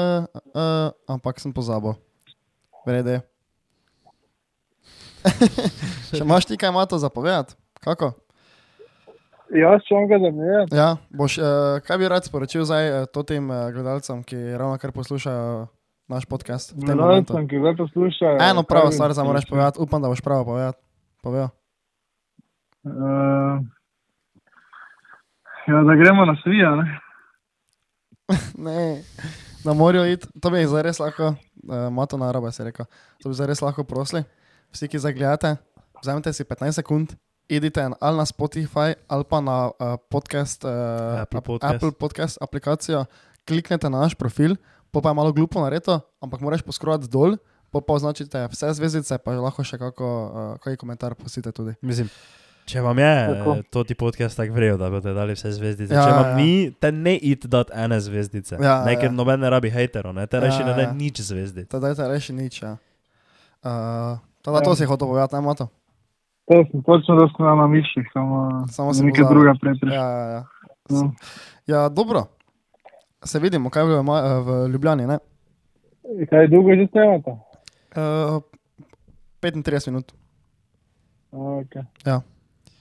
a, 0.55 0.65
ampak 1.07 1.37
sem 1.37 1.53
pozabil. 1.53 1.93
Vrede. 2.83 3.21
še 6.09 6.21
imaš 6.21 6.45
ti 6.45 6.57
kaj 6.57 6.71
mato 6.71 6.97
zapovedati? 6.97 7.53
Kako? 7.79 8.13
Jaz 9.55 9.85
če 9.87 9.95
vam 9.95 10.07
ga 10.09 10.19
zanimivo. 10.19 10.65
Ja, 10.75 10.89
boš, 11.09 11.37
uh, 11.39 11.79
kaj 11.85 11.97
bi 12.01 12.09
rad 12.11 12.27
sporočil 12.27 12.65
zdaj 12.67 12.89
uh, 12.91 13.07
to 13.07 13.23
tem 13.23 13.47
uh, 13.49 13.69
gledalcem, 13.71 14.23
ki 14.27 14.37
ravno 14.59 14.77
kar 14.81 14.91
poslušajo 14.91 15.67
naš 16.11 16.25
podcast? 16.29 16.75
Gledalcem, 16.75 17.47
ki 17.47 17.61
zdaj 17.63 17.77
poslušajo. 17.79 18.41
Eno 18.49 18.63
pravo 18.67 18.91
stvar 18.91 19.13
samo 19.15 19.31
sporočil? 19.31 19.49
povedati, 19.49 19.79
upam, 19.79 20.01
da 20.01 20.11
boš 20.11 20.21
pravo 20.21 20.45
povedati. 20.45 20.81
Povedal. 21.23 21.49
Eh, 22.85 23.57
Ja, 25.67 25.81
da 25.81 25.95
gremo 25.95 26.25
na 26.25 26.35
svija, 26.43 26.75
ne? 26.75 26.99
Ne, 28.65 29.01
na 29.65 29.73
morju 29.73 30.05
iti, 30.05 30.27
to 30.41 30.49
bi 30.49 30.65
zdaj 30.65 30.83
res 30.83 30.99
lahko, 30.99 31.33
uh, 31.33 31.89
mato 31.91 32.17
na 32.17 32.31
robe 32.31 32.51
se 32.51 32.63
rekel, 32.63 32.85
to 33.21 33.29
bi 33.29 33.35
zdaj 33.35 33.47
res 33.47 33.61
lahko 33.61 33.83
prosili. 33.83 34.23
Vsi, 34.73 34.87
ki 34.87 35.01
zdaj 35.01 35.13
gledate, 35.13 35.55
vzemite 36.01 36.33
si 36.33 36.43
15 36.43 36.81
sekund, 36.81 37.15
idite 37.47 37.79
na- 37.83 37.95
ali 37.99 38.17
na 38.17 38.25
Spotify 38.25 38.93
ali 39.07 39.23
pa 39.23 39.41
na 39.41 39.69
uh, 39.69 39.95
podcast, 40.09 40.63
uh, 40.63 40.71
Apple 41.19 41.39
ap- 41.39 41.45
Podcast. 41.45 41.73
Apple 41.75 41.91
podcast 41.91 42.35
aplikacijo, 42.41 43.05
kliknete 43.43 43.89
na 43.89 43.99
naš 43.99 44.13
profil, 44.13 44.55
pa 44.91 45.01
pa 45.01 45.09
je 45.09 45.15
malo 45.15 45.31
glupo 45.31 45.61
nareto, 45.61 45.99
ampak 46.17 46.41
moraš 46.41 46.61
poskrovat 46.61 47.01
dol, 47.03 47.37
pa 47.69 47.81
pa 47.81 47.93
označite 47.93 48.47
vse 48.47 48.73
zvezdice, 48.73 49.17
pa 49.17 49.31
lahko 49.31 49.61
še 49.61 49.77
kako, 49.77 50.05
uh, 50.05 50.57
kaj 50.57 50.75
komentar 50.75 51.13
pustite 51.13 51.51
tudi. 51.51 51.75
Mislim, 51.81 52.09
če 52.65 52.81
vam 52.81 52.97
je 52.97 53.13
Tako. 53.29 53.51
to 53.69 53.83
ti 53.83 53.93
podcast 53.93 54.33
tako 54.33 54.53
vrel, 54.53 54.77
da 54.77 54.89
boste 54.89 55.13
dali 55.13 55.33
vse 55.33 55.51
zvezdice. 55.51 55.93
Ja, 55.93 56.01
če 56.01 56.11
vam 56.11 56.29
ja. 56.29 56.35
ni, 56.35 56.71
te 56.73 56.89
ne 56.91 57.13
id 57.13 57.45
dati 57.45 57.75
ene 57.75 57.99
zvezdice. 58.01 58.57
Ja, 58.57 58.81
ne, 58.81 58.95
ker 58.95 59.05
ja. 59.05 59.13
noben 59.13 59.39
ne 59.39 59.49
rabi 59.49 59.69
hejterov, 59.69 60.13
ne, 60.13 60.25
te 60.25 60.37
Ja, 60.37 60.41
reši 60.41 60.63
ne 60.63 60.73
da 60.73 60.81
ja. 60.81 60.93
nič 60.93 61.21
zvezdic. 61.21 61.69
Tadaj 61.69 61.93
te 61.93 62.07
reši 62.07 62.33
nič. 62.33 62.63
Ja. 62.63 62.77
Uh, 63.61 64.17
tada 64.41 64.61
to 64.61 64.73
si 64.73 64.85
hotel 64.85 65.05
povedati, 65.05 65.35
ne 65.35 65.41
mato. 65.41 65.69
To 66.45 66.65
sem 66.71 66.83
točno, 66.83 67.15
da 67.15 67.27
sem 67.27 67.45
na 67.57 67.67
mišljih, 67.67 68.07
samo, 68.13 68.65
Samo 68.67 68.93
sem 68.93 69.05
nekaj 69.05 69.23
pozabil. 69.23 69.35
druga 69.35 69.53
prej 69.61 69.73
prišla. 69.81 69.95
Ja, 69.95 70.09
ja, 70.09 70.25
ja. 70.29 70.43
No. 70.89 71.11
ja, 71.67 71.89
dobro. 71.89 72.23
Se 73.23 73.39
vidimo, 73.39 73.69
kaj 73.69 73.83
v, 73.83 74.03
v 74.41 74.67
Ljubljani. 74.67 75.07
Ne? 75.07 75.17
Kaj 76.29 76.47
dolgo 76.47 76.69
že 76.69 76.87
snemate? 76.87 77.31
Uh, 77.91 78.41
35 79.41 79.87
minut. 79.87 80.11
Okay. 81.31 81.83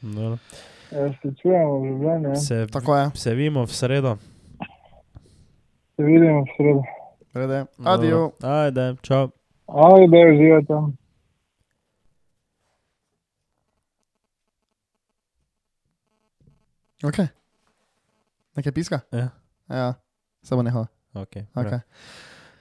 No, 0.02 0.38
Ja, 0.92 1.12
se 1.12 1.34
čujemo 1.42 1.80
v 1.80 1.86
Ljubljani, 1.86 2.24
ja. 2.24 2.34
se, 2.36 2.66
Tako 2.66 2.96
je. 2.96 3.10
se 3.14 3.34
vidimo 3.34 3.62
v 3.62 3.72
sredo. 3.72 4.16
se 5.96 6.02
vidimo 6.02 6.40
v 6.40 6.46
sredo. 6.56 6.82
Adijo. 7.84 8.16
Dobro. 8.16 8.54
Ajde, 8.54 8.96
čau. 9.02 9.28
Ajde, 9.66 10.32
uživajte. 10.32 10.74
Ok. 17.04 17.18
Nekaj 18.56 18.72
piska? 18.72 19.00
Ja. 19.12 19.28
Ja, 19.68 19.94
se 20.42 20.56
bo 20.56 20.62
nehal. 20.62 20.86
Okay, 21.14 21.46
Okay. 21.54 21.78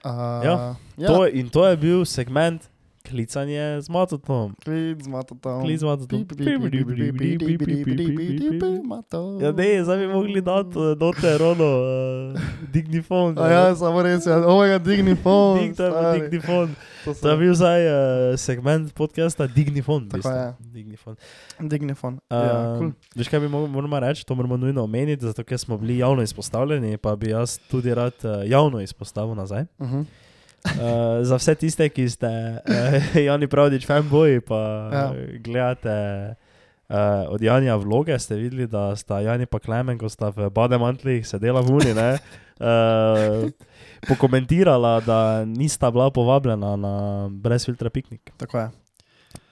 Uh, 0.06 0.44
Ja, 0.44 0.76
ja. 0.98 1.08
To, 1.08 1.26
in 1.28 1.50
to 1.50 1.66
je 1.68 1.78
bil 1.78 2.06
segment 2.06 2.70
Klicanje 3.10 3.82
z 3.82 3.90
matotom. 3.90 4.56
Klic 4.64 5.04
z 5.04 5.08
matotom. 5.08 5.62
Klic 5.62 5.80
z 5.80 5.84
matotom. 5.84 6.24
Ja, 9.42 9.52
ne, 9.52 9.84
zdaj 9.84 9.98
bi 9.98 10.08
mogli 10.08 10.42
dati 10.42 10.80
note 11.00 11.38
rono, 11.38 11.66
uh, 11.66 12.40
dignifon. 12.72 13.40
A 13.40 13.48
ja, 13.52 13.76
samo 13.76 14.02
res, 14.02 14.26
ja. 14.26 14.40
omega 14.48 14.80
dignifon. 14.80 15.60
Dignifon, 15.60 16.14
dignifon. 16.20 16.76
To, 17.04 17.14
to 17.14 17.30
je 17.30 17.38
bil 17.38 17.54
zdaj 17.54 17.82
uh, 17.84 17.94
segment 18.40 18.94
podcasta 18.96 19.48
Dignifon. 19.48 20.10
Tako 20.10 20.30
je. 20.30 20.54
Dignifon. 20.60 21.16
Dignifon. 21.60 22.14
Uh, 22.14 22.38
ja, 22.40 22.76
cool. 22.80 22.92
Veš, 23.16 23.28
kaj 23.28 23.40
bi 23.44 23.52
moramo 23.52 24.00
reči, 24.00 24.24
to 24.26 24.36
moramo 24.36 24.58
nujno 24.58 24.84
omeniti, 24.84 25.26
zato 25.26 25.44
ker 25.44 25.60
smo 25.60 25.78
bili 25.78 25.98
javno 25.98 26.24
izpostavljeni, 26.24 26.98
pa 26.98 27.16
bi 27.16 27.36
jaz 27.36 27.60
tudi 27.68 27.94
rad 27.94 28.16
uh, 28.24 28.48
javno 28.48 28.80
izpostavil 28.80 29.36
nazaj. 29.36 29.68
Uh 29.78 29.92
-huh. 29.92 30.06
Uh, 30.64 31.20
za 31.28 31.36
vse 31.36 31.56
tiste, 31.60 31.90
ki 31.92 32.08
ste 32.08 32.28
uh, 32.28 33.18
Jani 33.28 33.48
Pravdič 33.52 33.84
fanboji, 33.84 34.40
pa 34.40 34.60
Ja. 34.92 35.00
ja. 35.12 35.12
gledate 35.44 35.96
uh, 36.88 37.28
od 37.28 37.42
Janja 37.42 37.76
vloge, 37.76 38.16
ste 38.20 38.36
videli, 38.36 38.68
da 38.68 38.96
sta 38.96 39.20
Jani 39.20 39.46
pa 39.46 39.60
Klemen, 39.60 40.00
ko 40.00 40.08
sta 40.10 40.32
v 40.32 40.48
Bademantlih 40.48 41.28
sedela 41.28 41.60
v 41.60 41.68
Uni, 41.68 41.92
ne, 41.92 42.16
uh, 42.64 43.52
pokomentirala, 44.08 45.04
da 45.04 45.20
nista 45.44 45.92
bila 45.92 46.08
povabljena 46.12 46.76
na 46.80 46.96
brezfiltra 47.28 47.92
piknik. 47.92 48.32
Tako 48.40 48.58
je. 48.58 48.68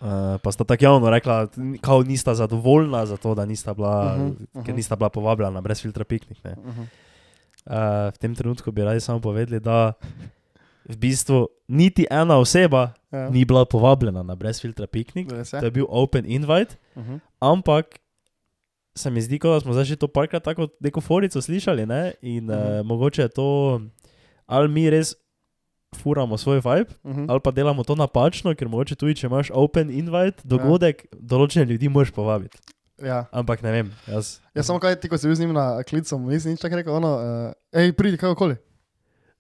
Uh, 0.02 0.40
pa 0.42 0.50
sta 0.52 0.64
tako 0.64 0.86
javno 0.86 1.10
rekla, 1.10 1.46
da 1.46 1.94
nista 2.08 2.34
zadovoljna 2.36 3.06
za 3.06 3.18
to, 3.18 3.36
da 3.36 3.46
nista 3.46 3.74
bila, 3.74 4.16
uh 4.16 4.22
-huh, 4.22 4.34
mhm. 4.56 4.66
ker 4.66 4.76
nista 4.76 4.96
bila 4.96 5.10
povabljena 5.10 5.52
na 5.52 5.62
brezfiltra 5.62 6.04
piknik. 6.04 6.44
Ne. 6.44 6.56
Uh 6.58 6.66
-huh. 6.66 6.88
Uh, 7.66 8.10
v 8.14 8.18
tem 8.18 8.36
trenutku 8.36 8.72
bi 8.72 8.82
radi 8.84 9.00
samo 9.00 9.20
povedali, 9.20 9.60
da 9.60 9.94
v 10.86 10.98
bistvu 10.98 11.48
niti 11.68 12.06
ena 12.10 12.38
oseba 12.38 12.94
Ja. 13.12 13.30
ni 13.30 13.46
bila 13.46 13.66
povabljena 13.66 14.24
na 14.24 14.36
brezfiltra 14.36 14.88
piknik. 14.88 15.32
Res 15.32 15.50
To 15.50 15.58
je. 15.60 15.72
bil 15.72 15.86
open 15.90 16.26
invite, 16.26 16.76
Uh 16.96 17.04
-huh. 17.04 17.20
ampak 17.40 18.00
se 18.96 19.10
mi 19.10 19.22
zdi, 19.22 19.40
da 19.40 19.60
smo 19.60 19.74
zdaj 19.74 19.86
že 19.86 19.96
to 19.96 20.08
parkrat 20.08 20.44
tako 20.44 20.68
neko 20.80 21.02
forico 21.02 21.42
slišali 21.42 21.86
ne? 21.86 22.14
in 22.22 22.50
uh 22.50 22.56
Mhm. 22.56 22.66
-huh. 22.66 22.80
uh, 22.80 22.86
mogoče 22.86 23.22
je 23.22 23.28
to 23.30 23.82
ali 24.46 24.68
mi 24.68 24.90
res 24.90 25.16
furamo 25.96 26.38
svoj 26.38 26.56
vibe. 26.58 26.92
Uh 27.04 27.16
-huh. 27.16 27.26
Ali 27.30 27.40
pa 27.40 27.52
delamo 27.52 27.84
to 27.84 27.96
napačno, 27.96 28.56
ker 28.56 28.68
mogoče 28.68 28.96
tudi, 28.96 29.16
če 29.16 29.28
imaš 29.28 29.52
open 29.54 29.92
invite, 29.92 30.42
dogodek, 30.44 31.06
ja. 31.06 31.20
določene 31.20 31.66
ljudi 31.66 31.90
moraš 31.90 32.12
povabiti. 32.12 32.58
Ja. 33.04 33.26
Ampak 33.32 33.62
ne 33.62 33.72
vem, 33.72 33.92
jaz. 34.08 34.40
Ja, 34.56 34.64
samo 34.64 34.80
kaj 34.80 34.96
ti, 34.96 35.10
ko 35.10 35.18
si 35.18 35.28
bil 35.28 35.36
z 35.36 35.40
njim 35.40 35.54
na 35.54 35.84
klicu, 35.84 36.20
nisi 36.20 36.50
nič 36.50 36.60
tako 36.60 36.76
rekel, 36.76 36.94
ono, 36.94 37.16
uh, 37.16 37.54
hej, 37.74 37.92
pridi, 37.94 38.18
kakorkoli. 38.18 38.56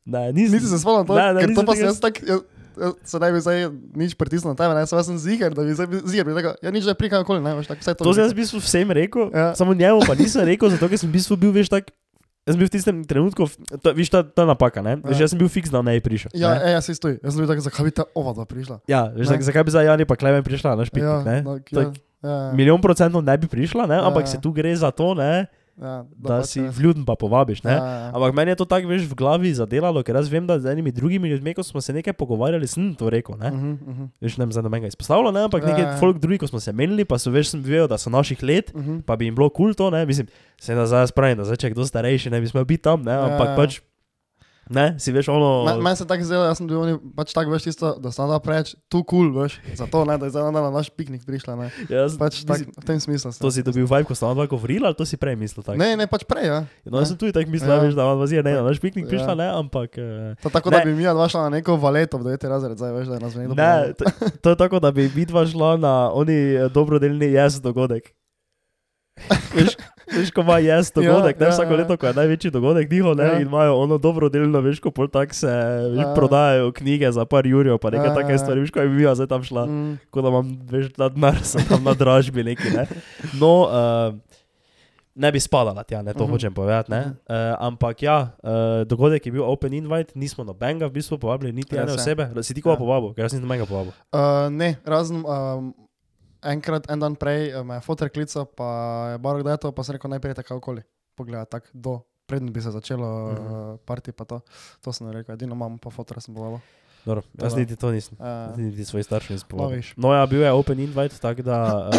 Ne, 0.03 0.31
nisem, 0.31 0.53
Nisi 0.53 0.67
se 0.67 0.77
spomnil 0.77 1.03
to, 1.03 1.13
Ne, 1.13 1.27
ne, 1.29 1.39
ker 1.39 1.47
to 1.47 1.51
nisem 1.53 1.65
pa 1.65 1.73
tega- 1.73 1.85
jaz 1.85 1.99
tak, 1.99 2.15
jaz, 2.19 2.41
jaz 2.73 2.93
se 3.03 3.17
ne 3.17 3.27
bi 3.27 3.39
zdaj 3.39 3.57
nič 3.95 4.11
pritisnil 4.13 4.49
na 4.49 4.57
tebe, 4.57 4.73
ne, 4.73 4.81
sem, 4.83 4.97
sem 5.03 5.17
ziger, 5.19 5.51
da 5.51 5.61
bi 5.61 5.71
zdaj 5.71 5.87
ziger, 6.03 6.23
bi 6.23 6.33
rekel, 6.33 6.53
ja, 6.57 6.69
nič, 6.69 6.83
da 6.83 6.93
pridi, 6.93 7.11
kakorkoli, 7.11 7.39
ne, 7.39 7.53
veš, 7.53 7.67
tako 7.67 7.81
vse 7.81 7.91
to. 7.93 8.01
To 8.01 8.11
sem 8.11 8.23
jaz 8.23 8.31
v 8.31 8.37
bistvu 8.37 8.57
vsem 8.59 8.87
rekel, 8.89 9.29
Ja. 9.29 9.39
ja. 9.43 9.49
samo 9.53 9.71
njemu 9.71 10.01
pa 10.01 10.13
nisem 10.13 10.41
rekel, 10.43 10.67
zato 10.69 10.85
ker 10.85 10.97
sem 10.97 11.05
v 11.05 11.13
bistvu 11.13 11.37
bil, 11.37 11.51
veš, 11.51 11.69
tak. 11.69 11.93
Jaz 12.41 12.55
sem 12.55 12.59
bil 12.59 12.65
v 12.65 12.73
tistem 12.73 12.95
trenutku, 13.05 13.45
to, 13.77 13.93
viš, 13.93 14.09
ta, 14.09 14.25
ta 14.25 14.41
napaka, 14.43 14.81
ne? 14.81 14.97
Veš, 14.97 15.13
Ja. 15.13 15.21
jaz 15.21 15.29
sem 15.29 15.37
bil 15.37 15.45
fiks, 15.47 15.69
da 15.69 15.77
ne 15.79 15.93
prišel. 15.95 16.33
Ja, 16.33 16.57
ne? 16.57 16.65
e, 16.65 16.73
ja, 16.73 16.81
se 16.81 16.89
stoj, 16.91 17.21
jaz 17.21 17.29
sem 17.29 17.37
bil 17.37 17.45
tak, 17.45 17.61
zakaj 17.61 17.83
bi 17.83 17.93
ta 17.93 18.09
ova 18.11 18.33
dva 18.33 18.43
prišla. 18.43 18.81
ja 18.83 19.05
veš, 19.07 19.29
Ne. 19.29 19.31
tak, 19.31 19.41
zakaj 19.43 19.61
bi 19.61 19.69
zdaj 19.69 19.85
Jani 19.85 20.03
pa 20.03 20.15
Klemen 20.15 20.41
prišla 20.41 20.73
na 20.73 20.81
špik? 20.81 20.99
Ja, 20.99 21.21
ne? 21.21 21.37
tak, 21.39 21.69
Tak, 21.69 21.87
ja, 22.19 22.29
ja, 22.31 22.51
Milijon 22.51 22.81
procentov 22.81 23.21
ne 23.21 23.37
bi 23.37 23.45
prišla, 23.45 23.85
ne? 23.85 24.01
ampak 24.01 24.25
Ja. 24.25 24.27
se 24.27 24.37
tu 24.39 24.49
gre 24.49 24.73
za 24.73 24.89
to, 24.89 25.13
ne? 25.13 25.45
Ja, 25.77 26.05
da 26.17 26.39
pač 26.41 26.45
si 26.45 26.61
vljuden 26.61 27.05
pa 27.05 27.15
povabiš. 27.15 27.63
Ne? 27.63 27.71
Ja, 27.71 27.85
ja. 27.85 28.09
Ampak 28.15 28.35
meni 28.35 28.51
je 28.51 28.55
to 28.55 28.65
tako, 28.65 28.87
veš, 28.91 29.05
v 29.07 29.15
glavi 29.15 29.53
zadelalo, 29.53 30.03
ker 30.03 30.15
jaz 30.15 30.29
vem, 30.31 30.47
da 30.47 30.59
z 30.59 30.65
enimi 30.71 30.91
drugimi 30.91 31.29
ljudmi, 31.29 31.53
ko 31.53 31.63
smo 31.63 31.81
se 31.81 31.93
nekaj 31.93 32.13
pogovarjali, 32.13 32.67
sem 32.67 32.95
to 32.95 33.09
rekel. 33.09 33.37
Ne? 33.37 33.51
Uh 33.51 33.57
-huh, 33.57 33.77
uh 33.87 33.95
-huh. 33.97 34.07
Veš, 34.21 34.37
ne 34.37 34.45
vem, 34.45 34.51
za 34.51 34.61
nobenega 34.61 34.87
izpostavljal, 34.87 35.33
ne? 35.33 35.43
ampak 35.43 35.63
Ja, 35.63 35.67
nekaj 35.69 35.83
ja. 35.83 35.97
folk 35.99 36.17
drugi, 36.17 36.37
ko 36.37 36.47
smo 36.47 36.59
se 36.59 36.73
menili, 36.73 37.05
pa 37.05 37.17
so 37.17 37.31
veš, 37.31 37.47
sem 37.49 37.61
vedel, 37.61 37.87
da 37.87 37.97
so 37.97 38.09
naših 38.09 38.43
let, 38.43 38.71
Uh 38.75 38.81
-huh. 38.85 39.01
pa 39.01 39.15
bi 39.15 39.25
jim 39.25 39.35
bilo 39.35 39.49
kul 39.49 39.73
cool 39.73 39.73
to, 39.73 39.89
ne, 39.89 40.05
mislim, 40.05 40.27
se 40.61 40.75
da 40.75 40.85
zdaj 40.85 41.07
spravim, 41.07 41.37
da 41.37 41.43
zdaj, 41.43 41.57
če 41.57 41.67
je 41.67 41.71
kdo 41.71 41.85
starejši, 41.85 42.29
ne 42.29 42.41
bi 42.41 42.47
smel 42.47 42.65
biti 42.65 42.83
tam, 42.83 43.03
ne, 43.03 43.13
ampak 43.13 43.47
Ja. 43.47 43.55
pač, 43.55 43.81
ne, 44.71 44.95
si 44.95 45.09
veš, 45.09 45.27
ono, 45.27 45.63
Me- 45.63 45.77
Meni 45.81 45.95
se 45.95 46.03
tako 46.03 46.23
zdelo, 46.23 46.43
jaz 46.43 46.57
sem 46.57 46.65
bil 46.65 46.77
oni, 46.77 46.93
pač 47.11 47.31
tako 47.31 47.51
veš 47.51 47.63
tisto, 47.63 47.91
da 47.95 48.09
sem 48.09 48.25
da 48.25 48.37
preč, 48.37 48.73
tu 48.87 49.01
kul, 49.01 49.27
cool, 49.27 49.41
veš, 49.41 49.59
zato 49.75 50.01
ne, 50.03 50.15
da 50.15 50.25
je 50.25 50.31
zdaj 50.31 50.49
na 50.49 50.69
naš 50.69 50.89
piknik 50.89 51.21
prišla, 51.21 51.55
ne. 51.55 51.67
jaz, 51.87 52.15
Pač 52.15 52.41
tak, 52.41 52.59
mislim, 52.59 52.73
v 52.73 52.83
tem 52.83 52.97
smislu. 52.97 53.29
sem. 53.29 53.39
to 53.39 53.49
si 53.49 53.61
dobil 53.61 53.83
vibe, 53.83 54.03
ko 54.03 54.13
sta 54.13 54.29
dva 54.29 54.45
govorila, 54.45 54.87
ali 54.87 54.95
to 54.95 55.03
si 55.03 55.15
prej 55.15 55.35
mislil 55.35 55.61
tako? 55.61 55.75
Ne, 55.75 55.93
ne, 55.93 56.05
pač 56.05 56.23
prej, 56.23 56.45
ja. 56.45 56.59
No, 56.83 56.97
jaz 56.97 57.09
sem 57.09 57.17
tudi 57.17 57.31
tako 57.31 57.49
mislil, 57.49 57.69
Ja. 57.69 57.79
veš, 57.79 57.93
da 57.93 58.03
vam 58.03 58.17
vazija 58.17 58.41
ne 58.41 58.53
na 58.53 58.63
naš 58.63 58.79
piknik 58.79 59.03
Ja. 59.03 59.09
prišla, 59.09 59.33
ne, 59.35 59.47
ampak... 59.53 59.89
eh, 59.93 60.33
To 60.39 60.49
tako, 60.49 60.69
da 60.69 60.77
Ne. 60.77 60.85
bi 60.85 60.93
mi 60.93 61.03
dva 61.03 61.27
šla 61.27 61.43
na 61.43 61.51
neko 61.53 61.75
valeto 61.75 62.15
v 62.15 62.31
9. 62.31 62.47
razred, 62.47 62.73
zdaj 62.73 62.91
veš, 62.93 63.07
da 63.07 63.13
je 63.13 63.21
nas 63.21 63.33
nekdo 63.33 63.53
Ne, 63.53 63.93
to, 63.93 64.05
to 64.37 64.47
je 64.47 64.57
tako, 64.57 64.79
da 64.79 64.89
bi 64.89 65.05
vidva 65.07 65.43
šla 65.43 65.77
na 65.77 65.93
oni 66.09 66.37
eh, 66.55 66.69
dobrodelni 66.69 67.27
jaz 67.29 67.59
dogodek. 67.59 68.15
veš, 69.53 69.75
veš, 70.11 70.29
ko 70.29 70.41
ima 70.41 70.59
jaz 70.59 70.89
dogodek, 70.89 71.35
Ja, 71.35 71.39
ne 71.39 71.45
ja, 71.45 71.51
vsako 71.51 71.71
ja. 71.71 71.77
leto, 71.77 71.93
ko 71.95 72.05
je 72.05 72.13
največji 72.13 72.49
dogodek 72.49 72.85
njihov, 72.87 73.15
ne, 73.15 73.23
Ja. 73.25 73.35
in 73.35 73.41
imajo 73.43 73.75
ono 73.77 73.97
dobrodelno, 73.97 74.59
veš, 74.59 74.79
ko 74.79 74.91
pol 74.91 75.07
tak 75.07 75.33
se 75.33 75.47
veš, 75.87 75.99
Ja. 75.99 76.13
prodajajo 76.13 76.71
knjige 76.71 77.07
za 77.09 77.25
par 77.25 77.43
jurjev, 77.43 77.77
pa 77.77 77.89
nekaj 77.89 78.07
Ja, 78.07 78.15
take 78.15 78.31
ja. 78.31 78.37
stvari, 78.37 78.59
veš, 78.59 78.69
ko 78.69 78.79
je 78.79 78.89
mi 78.89 79.03
zdaj 79.05 79.27
tam 79.27 79.41
šla, 79.41 79.63
Mm, 79.63 79.99
ko 80.09 80.21
da 80.21 80.27
imam, 80.27 80.47
veš, 80.63 80.91
na 80.95 81.07
denar, 81.07 81.35
sem 81.41 81.61
tam 81.63 81.81
na 81.81 81.93
dražbi 81.93 82.43
neki, 82.45 82.69
ne. 82.69 82.85
No, 83.33 83.53
uh, 83.63 84.13
ne 85.13 85.27
bi 85.27 85.37
spadala 85.37 85.83
tja, 85.83 86.01
ne, 86.01 86.13
to 86.13 86.23
Mhm. 86.23 86.31
hočem 86.31 86.51
povedati, 86.51 86.89
ne. 86.89 87.01
Uh, 87.25 87.35
ampak 87.61 88.01
ja, 88.01 88.31
uh, 88.37 88.49
dogodek 88.83 89.19
je 89.21 89.31
bil 89.31 89.43
open 89.43 89.73
invite, 89.73 90.11
nismo 90.13 90.43
nobenega 90.43 90.85
v 90.85 90.93
bistvu 90.93 91.17
povabili, 91.17 91.51
niti 91.53 91.75
ene 91.75 91.85
Res 91.85 91.95
je. 91.97 92.15
osebe, 92.15 92.31
si 92.39 92.53
ti 92.53 92.61
koga 92.61 92.73
Ja. 92.73 92.79
povabil, 92.79 93.13
ker 93.13 93.23
jaz 93.23 93.33
nisem 93.33 93.43
nobenega 93.43 93.65
povabil. 93.65 93.91
Uh, 94.09 94.47
ne, 94.49 94.75
razen 94.81 95.19
um, 95.19 95.73
enkrat, 96.43 96.89
en 96.89 96.99
dan 96.99 97.15
prej 97.15 97.51
uh, 97.51 97.63
me 97.63 97.73
je 97.73 97.81
fotor 97.81 98.09
klical, 98.09 98.45
pa 98.47 98.69
je 99.07 99.17
bar 99.17 99.37
kdaj 99.37 99.57
to, 99.57 99.71
pa 99.71 99.83
sem 99.83 99.93
rekel 99.93 100.09
najprej 100.09 100.33
tako 100.35 100.55
okoli. 100.55 100.81
Poglej, 101.15 101.45
tako 101.45 101.67
do, 101.73 101.93
predn 102.25 102.47
bi 102.47 102.61
se 102.61 102.71
začelo 102.71 103.05
uh 103.25 103.31
Mhm. 103.31 103.45
-huh. 103.45 103.77
parti, 103.79 104.11
pa 104.11 104.25
to. 104.25 104.39
To 104.81 104.93
sem 104.93 105.09
rekel, 105.09 105.35
edino 105.35 105.53
imam 105.53 105.77
pa 105.77 105.89
fotor, 105.89 106.21
sem 106.21 106.33
povabil. 106.33 106.59
Dobro, 107.01 107.21
jaz 107.33 107.53
Da. 107.53 107.59
niti 107.59 107.75
to 107.75 107.91
nisem. 107.91 108.17
Uh, 108.19 108.25
Jaz 108.25 108.57
Niti 108.57 108.85
svoj 108.85 109.03
starši 109.03 109.33
nisem 109.33 109.47
No, 109.47 109.57
povedal. 109.57 109.71
veš. 109.71 109.93
No, 109.97 110.13
ja, 110.13 110.25
bil 110.25 110.41
je 110.41 110.51
open 110.51 110.79
invite, 110.79 111.17
tako 111.17 111.41
da 111.41 111.57
uh, 111.83 111.93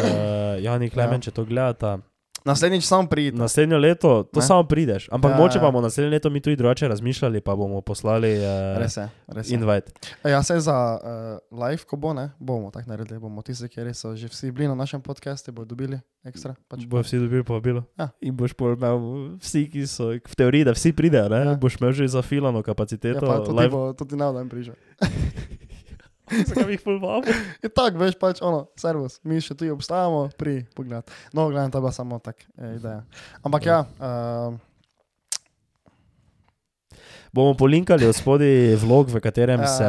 Jani 0.59 0.91
Klemen, 0.91 1.15
Ja. 1.15 1.21
če 1.21 1.31
to 1.31 1.45
gledata, 1.45 1.99
naslednjič 2.45 2.85
sam 2.85 3.07
pridem. 3.07 3.39
naslednjo 3.39 3.79
leto, 3.79 4.23
to 4.25 4.41
Ne? 4.41 4.43
samo 4.43 4.63
prideš. 4.65 5.09
Ampak 5.09 5.31
Ja, 5.31 5.37
moče 5.37 5.59
ja. 5.59 5.63
bomo 5.63 5.81
naslednje 5.81 6.11
leto 6.11 6.31
mi 6.31 6.41
tudi 6.41 6.57
drugače 6.57 6.89
razmišljali, 6.89 7.41
pa 7.41 7.53
bomo 7.53 7.81
poslali 7.81 8.33
uh, 8.35 8.77
Res 8.77 8.97
je, 8.97 9.07
res 9.29 9.47
je. 9.47 9.55
invite. 9.55 9.93
Ja, 10.25 10.43
se 10.43 10.61
za 10.61 10.77
uh, 10.95 11.61
live, 11.61 11.83
ko 11.83 11.97
bo, 11.97 12.13
ne, 12.13 12.31
bomo 12.39 12.71
tako 12.71 12.89
naredili. 12.89 13.19
Bomo 13.19 13.43
tisti, 13.43 13.69
ki 13.69 13.93
so 13.93 14.13
že 14.13 14.27
vsi 14.27 14.51
bili 14.51 14.69
na 14.69 14.75
našem 14.75 15.01
podkastu, 15.01 15.53
bodo 15.53 15.69
dobili 15.69 15.97
ekstra. 16.25 16.55
Pač. 16.65 16.85
Bojo 16.85 17.03
vsi 17.03 17.19
dobili 17.19 17.43
povabilo. 17.43 17.85
Ja. 17.95 18.09
In 18.21 18.33
boš 18.33 18.53
imel 18.53 18.99
vsi, 19.39 19.67
ki 19.67 19.87
so 19.87 20.11
v 20.13 20.35
teoriji, 20.35 20.65
da 20.65 20.73
vsi 20.73 20.93
pridejo, 20.93 21.29
ne? 21.29 21.39
Ja. 21.45 21.55
boš 21.55 21.77
imel 21.77 21.93
že 21.93 22.09
zafilano 22.09 22.59
Ja, 22.59 22.63
kapaciteto. 22.65 23.21
pa 23.23 23.39
tudi, 23.41 23.59
live- 23.59 23.71
bo, 23.71 23.93
tudi 23.93 24.15
na 24.15 24.31
dan 24.31 24.47
prišel. 24.47 24.75
Zakaj 26.49 26.67
bi 26.69 26.77
jih? 26.77 26.85
Je 27.63 27.71
tako, 27.71 28.03
veš, 28.03 28.19
pač 28.21 28.43
ono, 28.45 28.67
servus, 28.81 29.21
mi 29.27 29.41
še 29.43 29.57
tu 29.59 29.69
obstajamo, 29.73 30.29
pri 30.39 30.63
pogled. 30.77 31.09
No, 31.33 31.49
gledam, 31.53 31.73
to 31.73 31.81
je 31.81 31.85
bila 31.87 31.95
samo 31.95 32.19
tak 32.23 32.43
eh, 32.57 32.77
ideja. 32.77 33.03
Ampak 33.45 33.67
ja, 33.67 33.81
uh, 34.01 34.61
Bomo 37.33 37.55
polinkali 37.57 38.05
od 38.05 38.13
spodaj 38.13 38.77
vlog, 38.77 39.09
v 39.09 39.21
katerem 39.25 39.63
Ja, 39.65 39.67
se 39.67 39.89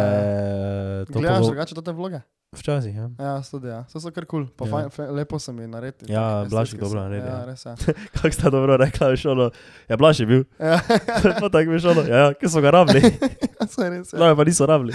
to 1.12 1.20
gledaš 1.20 1.50
drugače 1.52 1.76
te 1.76 1.92
vloge? 1.92 2.22
Včasih, 2.54 2.96
ja. 2.96 3.08
Ja, 3.20 3.42
tudi 3.42 3.68
ja, 3.68 3.84
so, 3.90 4.00
so 4.00 4.12
kar 4.12 4.26
kul, 4.26 4.46
cool. 4.46 4.54
pa 4.58 4.66
Ja. 4.66 4.90
fajn, 4.90 5.12
lepo 5.12 5.40
se 5.40 5.54
mi 5.54 5.68
naredi. 5.68 6.06
Ja, 6.08 6.44
tak 6.44 6.50
Blaž 6.50 6.74
je 6.74 6.80
dobro 6.80 7.02
naredil, 7.02 7.28
Ja, 7.28 7.40
ja. 7.40 7.46
res 7.46 7.66
je. 7.66 7.74
Kako 8.14 8.32
sta 8.32 8.50
dobro 8.50 8.78
rekla, 8.78 9.08
veš, 9.08 9.26
ono, 9.26 9.50
ja, 9.90 9.98
Blaž 9.98 10.20
je 10.20 10.26
bil. 10.26 10.44
Ja, 10.60 10.80
pa 11.42 11.50
tako 11.50 11.72
veš, 11.72 11.86
ono, 11.86 12.02
ja, 12.06 12.34
ki 12.34 12.50
so 12.50 12.62
ga 12.62 12.72
rabili. 12.72 13.02
saj 13.74 13.90
res 13.90 14.14
je. 14.14 14.20
No, 14.20 14.30
pa 14.36 14.44
niso 14.44 14.66
rabili. 14.66 14.94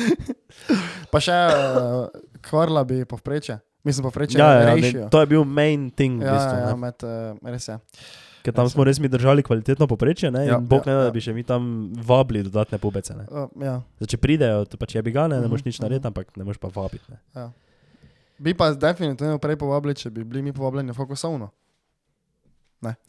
Pa 1.11 1.21
še 1.21 1.35
uh, 1.35 2.07
kvarla 2.41 2.85
bi 2.85 3.03
povpreče, 3.05 3.59
Mislim, 3.85 4.03
povprečje 4.05 4.41
Ja, 4.41 4.53
ja, 4.53 4.61
ja, 4.69 4.75
ne, 4.77 5.07
to 5.09 5.21
je 5.23 5.27
bil 5.27 5.45
main 5.47 5.91
thing, 5.91 6.19
v 6.21 6.27
Ja, 6.27 6.35
bistvu, 6.35 6.57
ja, 6.59 6.69
ja, 6.69 6.77
med, 6.77 7.05
uh, 7.07 7.53
res 7.53 7.69
je. 7.69 7.77
Ker 8.43 8.55
tam 8.55 8.69
smo 8.71 8.85
res 8.87 9.01
mi 9.01 9.09
držali 9.09 9.43
kvalitetno 9.43 9.87
poprečje, 9.91 10.31
ne, 10.31 10.47
Ja, 10.47 10.59
in 10.59 10.67
bog 10.67 10.87
ja, 10.87 10.93
ne 10.93 10.95
da, 10.95 11.05
ja. 11.05 11.11
da 11.11 11.15
bi 11.15 11.23
še 11.25 11.35
mi 11.37 11.45
tam 11.47 11.93
vabili 12.07 12.43
dodatne 12.47 12.79
pubece. 12.79 13.17
Ne. 13.19 13.27
Uh, 13.31 13.49
ja. 13.63 13.79
Zdaj, 13.99 14.13
če 14.15 14.21
pridejo, 14.23 14.65
to 14.69 14.81
pač 14.81 14.95
je 14.97 15.03
bi 15.03 15.15
ga, 15.15 15.27
ne, 15.29 15.39
ne 15.39 15.47
Mhm, 15.47 15.53
moreš 15.55 15.65
nič 15.69 15.79
mhm. 15.79 15.85
narediti, 15.87 16.07
ampak 16.11 16.37
ne 16.37 16.45
moreš 16.49 16.61
pa 16.63 16.71
vabiti. 16.73 17.05
Ne. 17.35 17.49
Bi 18.39 18.55
pa 18.55 18.71
definitivno 18.75 19.39
prej 19.43 19.59
povabili, 19.59 19.97
če 19.99 20.11
bi 20.15 20.25
bili 20.25 20.43
mi 20.43 20.53
povabljeni 20.55 20.95
v 20.95 20.99
fokusovno. 20.99 21.51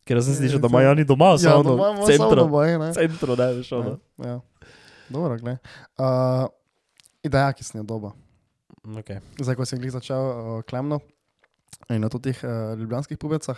Ker 0.01 0.17
jaz 0.17 0.25
sem 0.25 0.39
slišal, 0.39 0.61
da 0.63 0.69
imajo 0.71 0.91
oni 0.95 1.03
doma, 1.05 1.35
Ja, 1.37 1.53
samo 1.61 1.75
v 1.77 2.05
centru. 2.09 2.47
baje, 2.49 2.79
ne. 2.81 2.89
Centru, 2.93 3.35
ne, 3.37 3.47
veš, 3.53 3.69
ono. 3.77 3.99
Ja, 4.17 4.25
ja. 4.25 4.39
Dobro, 5.09 5.37
gled. 5.37 5.61
Uh, 5.93 6.49
ideja, 7.21 7.53
ki 7.53 7.63
sem 7.63 7.77
jo 7.81 7.85
dobil. 7.85 8.09
Okay. 8.97 9.21
Zdaj, 9.37 9.53
ko 9.59 9.67
sem 9.69 9.81
jih 9.83 9.93
začel 9.93 10.17
uh, 10.17 10.61
klemno 10.65 10.97
in 11.93 12.01
na 12.01 12.09
teh 12.09 12.37
uh, 12.41 12.73
ljubljanskih 12.79 13.17
pubecah, 13.21 13.57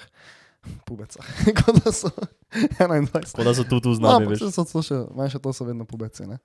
pubecah, 0.85 1.25
kot 1.59 1.83
da 1.83 1.91
so 1.91 2.09
21. 2.51 3.31
Tako 3.31 3.43
da 3.43 3.53
so 3.55 3.63
tu, 3.63 3.79
tu 3.81 3.93
z 3.93 3.99
No, 3.99 4.19
saj 4.35 4.51
so 4.51 4.65
to 4.67 4.83
še, 4.85 4.97
manjše 5.15 5.41
to 5.41 5.53
so 5.53 5.65
vedno 5.65 5.85
pubeci. 5.85 6.27
ne. 6.27 6.37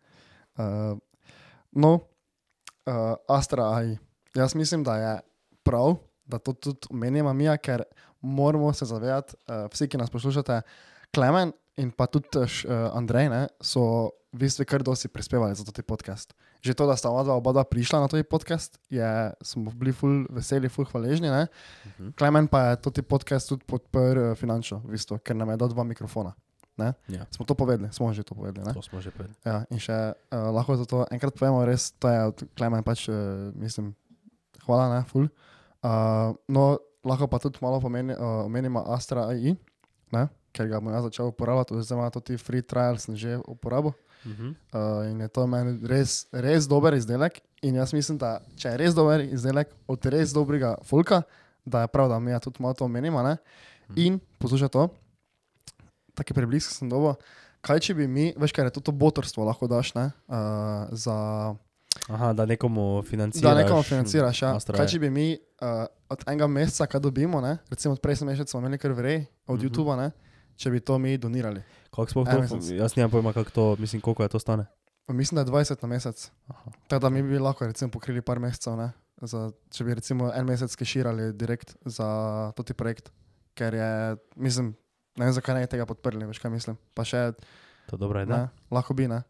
Uh, 0.57 0.97
no, 1.73 1.93
uh, 2.87 3.14
Astra 3.29 3.71
AI. 3.77 3.99
Jaz 4.37 4.55
mislim, 4.55 4.85
da 4.85 4.97
je 4.97 5.14
prav, 5.62 5.97
da 6.27 6.39
to 6.39 6.53
tudi 6.53 6.89
omenjamo 6.91 7.33
mi, 7.33 7.49
ker 7.62 7.85
moramo 8.21 8.73
se 8.73 8.89
zavedati, 8.89 9.37
uh, 9.49 9.67
vsi, 9.73 9.89
ki 9.89 10.01
nas 10.01 10.11
poslušate, 10.11 10.62
Klemen 11.14 11.53
in 11.77 11.91
pa 11.91 12.07
tudi 12.07 12.41
uh, 12.41 12.47
Andrej, 12.97 13.29
ne, 13.33 13.47
so 13.61 14.11
v 14.33 14.45
bistvu 14.45 14.67
kar 14.69 14.83
dosti 14.83 15.09
prispevali 15.09 15.55
za 15.55 15.64
ta 15.64 15.83
podcast. 15.83 16.35
Že 16.64 16.72
to, 16.74 16.84
da 16.88 16.96
sta 16.96 17.12
oba 17.12 17.36
oba 17.36 17.52
dva 17.52 17.64
prišla 17.64 18.00
na 18.02 18.09
ta 18.09 18.18
podcast, 18.24 18.80
je, 18.90 19.07
smo 19.44 19.70
bili 19.70 19.92
ful 19.92 20.24
veseli, 20.32 20.68
ful 20.72 20.88
hvaležni. 20.88 21.28
Ne. 21.28 21.46
Mhm. 21.96 22.16
Klemen 22.16 22.48
pa 22.48 22.72
je 22.72 22.88
ta 22.88 23.02
podcast 23.02 23.48
tudi 23.48 23.64
podprl 23.66 24.32
uh, 24.32 24.38
finančno, 24.38 24.82
v 24.84 24.96
bistvu, 24.96 25.20
ker 25.20 25.36
nam 25.36 25.50
je 25.52 25.61
dal 25.61 25.70
dva 25.70 25.84
mikrofona. 25.84 26.34
Ja, 26.76 26.92
Smo 27.32 27.48
to 27.48 27.57
povedali, 27.57 27.88
smo 27.88 28.12
že 28.12 28.20
to 28.20 28.36
povedali. 28.36 28.61
Ne? 28.68 28.76
to 28.76 28.84
smo 28.84 29.00
že 29.00 29.09
povedali. 29.09 29.32
Ja, 29.48 29.64
in 29.72 29.80
še 29.80 30.12
uh, 30.12 30.52
lahko 30.52 30.76
za 30.76 30.84
to 30.84 31.09
enkrat 31.09 31.32
povemo, 31.32 31.64
res 31.64 31.96
to 31.96 32.04
je 32.04 32.20
od 32.20 32.36
Klemen 32.52 32.84
pač, 32.84 33.09
uh, 33.09 33.48
mislim, 33.57 33.96
hvala, 34.68 34.92
ne, 34.92 35.00
ful. 35.09 35.24
Uh, 35.80 36.36
no, 36.52 36.76
lahko 37.00 37.32
pa 37.32 37.40
tudi 37.40 37.57
malo 37.64 37.80
pomeni, 37.80 38.12
uh, 38.12 38.44
omenimo 38.44 38.84
Astra 38.92 39.24
AI, 39.32 39.57
ne, 40.12 40.28
ker 40.52 40.68
ga 40.68 40.76
bom 40.84 40.92
jaz 40.92 41.09
začel 41.09 41.32
uporabljati, 41.32 41.80
oziroma 41.80 42.12
to 42.12 42.20
ti 42.20 42.36
free 42.36 42.61
trial 42.61 43.00
sem 43.00 43.16
že 43.16 43.40
uporabil. 44.27 44.35
Mhm. 44.37 44.55
Uh, 44.72 45.11
in 45.11 45.20
je 45.20 45.29
to 45.29 45.47
meni 45.47 45.79
res, 45.83 46.27
res 46.33 46.66
dober 46.66 46.95
izdelek. 46.95 47.41
In 47.62 47.74
jaz 47.74 47.93
mislim, 47.93 48.18
da 48.18 48.41
če 48.57 48.68
je 48.68 48.77
res 48.77 48.95
dober 48.95 49.20
izdelek 49.22 49.68
od 49.87 50.07
res 50.07 50.33
dobrega 50.33 50.77
folka, 50.83 51.22
da 51.64 51.81
je 51.81 51.89
prav, 51.89 52.09
da 52.09 52.18
mi 52.18 52.31
ja 52.31 52.39
tudi 52.39 52.61
malo 52.61 52.74
to 52.74 52.85
omenimo. 52.85 53.22
Ne? 53.22 53.37
In 53.97 54.18
poslušaj 54.39 54.68
to, 54.68 54.89
taki 56.14 56.35
preblisk 56.35 56.70
sem 56.70 56.89
dobil. 56.89 57.14
Kaj 57.61 57.81
če 57.81 57.95
bi 57.95 58.07
mi, 58.07 58.35
veš, 58.37 58.53
kaj 58.53 58.64
je 58.64 58.70
to, 58.70 58.81
to 58.81 58.93
botorstvo 58.93 59.45
lahko 59.45 59.66
daš, 59.66 59.95
ne? 59.95 60.11
Uh, 60.29 60.37
za, 60.93 61.55
Aha, 62.09 62.33
da 62.33 62.45
nekomu 62.45 63.03
financiraš. 63.03 63.43
da 63.45 63.55
nekomu 63.57 63.83
financiraš. 63.83 64.43
Ja. 64.43 64.55
Astra 64.55 64.77
Kaj 64.77 64.85
AI. 64.85 64.89
če 64.89 64.99
bi 64.99 65.11
mi 65.11 65.27
uh, 65.33 65.68
od 66.09 66.22
enega 66.27 66.47
meseca, 66.47 66.87
kaj 66.87 67.01
dobimo, 67.01 67.41
ne? 67.41 67.59
recimo 67.66 67.93
od 67.93 68.01
prejšnjega 68.01 68.31
meseca 68.31 68.47
smo 68.49 68.61
imeli 68.61 68.79
kar 68.79 68.93
vrej 68.93 69.16
od 69.47 69.57
Mhm. 69.57 69.57
uh 69.57 69.59
-huh. 69.59 69.66
YouTube, 69.66 69.97
ne? 69.97 70.11
Če 70.57 70.70
bi 70.70 70.80
to 70.80 70.98
mi 70.98 71.16
donirali. 71.18 71.62
Kako 71.90 72.11
sploh 72.11 72.28
to? 72.28 72.40
mesec. 72.40 72.70
Jaz 72.76 72.96
nimam 72.96 73.11
pojma, 73.11 73.32
kako 73.32 73.50
to, 73.50 73.66
mislim, 73.78 74.00
koliko 74.00 74.22
je 74.22 74.28
to 74.28 74.38
stane. 74.38 74.66
Mislim, 75.09 75.36
da 75.36 75.44
je 75.46 75.64
20 75.64 75.82
na 75.82 75.88
mesec. 75.88 76.30
Tako 76.88 77.00
da 77.02 77.11
mi 77.11 77.22
bi 77.22 77.38
lahko 77.38 77.66
recimo, 77.66 77.90
pokrili 77.90 78.22
par 78.22 78.40
mesecev, 78.42 78.76
ne? 78.76 78.90
za, 79.22 79.46
če 79.72 79.84
bi 79.86 79.94
recimo 79.96 80.28
en 80.34 80.44
mesec 80.44 80.74
keširali 80.76 81.30
direkt 81.32 81.76
za 81.84 82.07
toti 82.57 82.74
projekt. 82.76 83.09
Ker 83.57 83.74
je, 83.74 83.90
mislim, 84.36 84.74
ne 85.16 85.24
vem, 85.24 85.32
zakaj 85.32 85.57
ne 85.57 85.68
tega 85.70 85.86
podprli, 85.88 86.26
veš 86.28 86.40
kaj 86.42 86.52
mislim. 86.52 86.76
Pa 86.92 87.07
še, 87.09 87.30
To 87.88 87.96
je 87.96 88.02
dobra 88.02 88.26
ideja. 88.26 88.36
ne, 88.36 88.66
lahko 88.74 88.96
bi, 88.98 89.09
ne. 89.09 89.22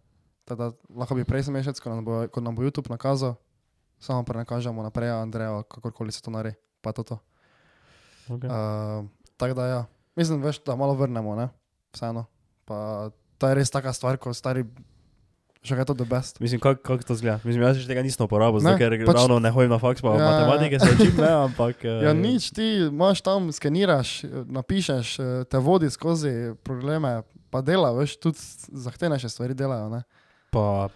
Tada, 0.47 0.73
lahko 0.91 1.15
bi 1.19 1.27
prejšnji 1.27 1.55
mesec, 1.55 1.79
ko 1.83 1.93
nam, 1.93 2.03
bo, 2.07 2.25
ko 2.33 2.43
nam 2.43 2.57
bo 2.57 2.67
YouTube 2.67 2.91
nakazal, 2.91 3.37
samo 4.03 4.25
prenakažemo 4.27 4.83
naprej, 4.83 5.13
Andreja, 5.15 5.63
kakorkoli 5.71 6.15
se 6.15 6.23
to 6.23 6.35
naredi, 6.35 6.59
pa 6.83 6.91
to 6.97 7.07
to. 7.07 7.19
Okay. 8.27 8.51
Uh, 8.51 9.07
tako 9.39 9.55
da 9.55 9.67
ja, 9.67 9.81
mislim, 10.17 10.41
veš, 10.41 10.59
da 10.61 10.75
malo 10.75 10.95
vrnemo, 10.95 11.35
ne, 11.35 11.49
vseeno. 11.93 12.27
Pa 12.65 13.11
to 13.39 13.45
je 13.45 13.55
res 13.55 13.71
taka 13.71 13.93
stvar, 13.93 14.17
ko 14.17 14.33
stari, 14.33 14.65
še 15.61 15.71
kaj 15.71 15.81
je 15.81 15.87
to 15.87 15.95
the 15.95 16.07
best. 16.07 16.41
Mislim, 16.41 16.59
kako 16.59 16.81
kak 16.81 17.03
to 17.03 17.15
zgleda? 17.15 17.41
Mislim, 17.43 17.61
jaz 17.61 17.77
še 17.77 17.87
tega 17.87 18.01
nisem 18.01 18.23
uporabil, 18.23 18.59
Ne, 18.59 18.73
zato 18.73 18.79
ker 18.79 18.97
pač- 19.03 19.17
ravno 19.17 19.39
ne 19.39 19.51
hodim 19.51 19.69
na 19.69 19.79
faks, 19.79 20.01
pa 20.01 20.09
Ja, 20.09 20.15
ja, 20.15 20.23
ja, 20.23 20.31
matematike 20.31 20.77
se 20.77 20.89
učim, 20.91 21.15
ne, 21.17 21.31
ampak... 21.45 21.85
eh, 21.85 22.03
Ja, 22.03 22.13
nič, 22.13 22.51
ti 22.51 22.67
imaš 22.85 23.21
tam, 23.21 23.51
skeniraš, 23.51 24.25
napišeš, 24.47 25.09
eh, 25.17 25.45
te 25.45 25.59
vodi 25.59 25.87
skozi 25.89 26.33
probleme, 26.61 27.21
pa 27.49 27.61
dela, 27.61 27.93
veš, 27.93 28.17
tudi 28.17 28.39
zahtevnejše 28.69 29.29
stvari 29.29 29.55
delajo. 29.55 29.91
Ne? 29.91 30.03
Pa 30.51 30.89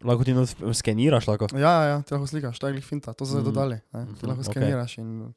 lahko 0.00 0.22
ti 0.22 0.34
skeniraš, 0.72 1.26
lahko. 1.26 1.48
Ja, 1.52 1.74
ja, 1.84 1.96
ti 2.00 2.12
lahko 2.12 2.26
slikaš, 2.26 2.54
to 2.54 2.66
je 2.66 2.74
glih 2.74 2.84
finta, 2.84 3.10
to 3.12 3.22
so 3.22 3.32
zdaj 3.32 3.42
Mhm. 3.42 3.48
dodali. 3.48 3.78
Ne? 3.88 4.00
Ti 4.08 4.12
Mhm, 4.16 4.28
lahko 4.28 4.42
skeniraš 4.44 4.98
in. 4.98 5.34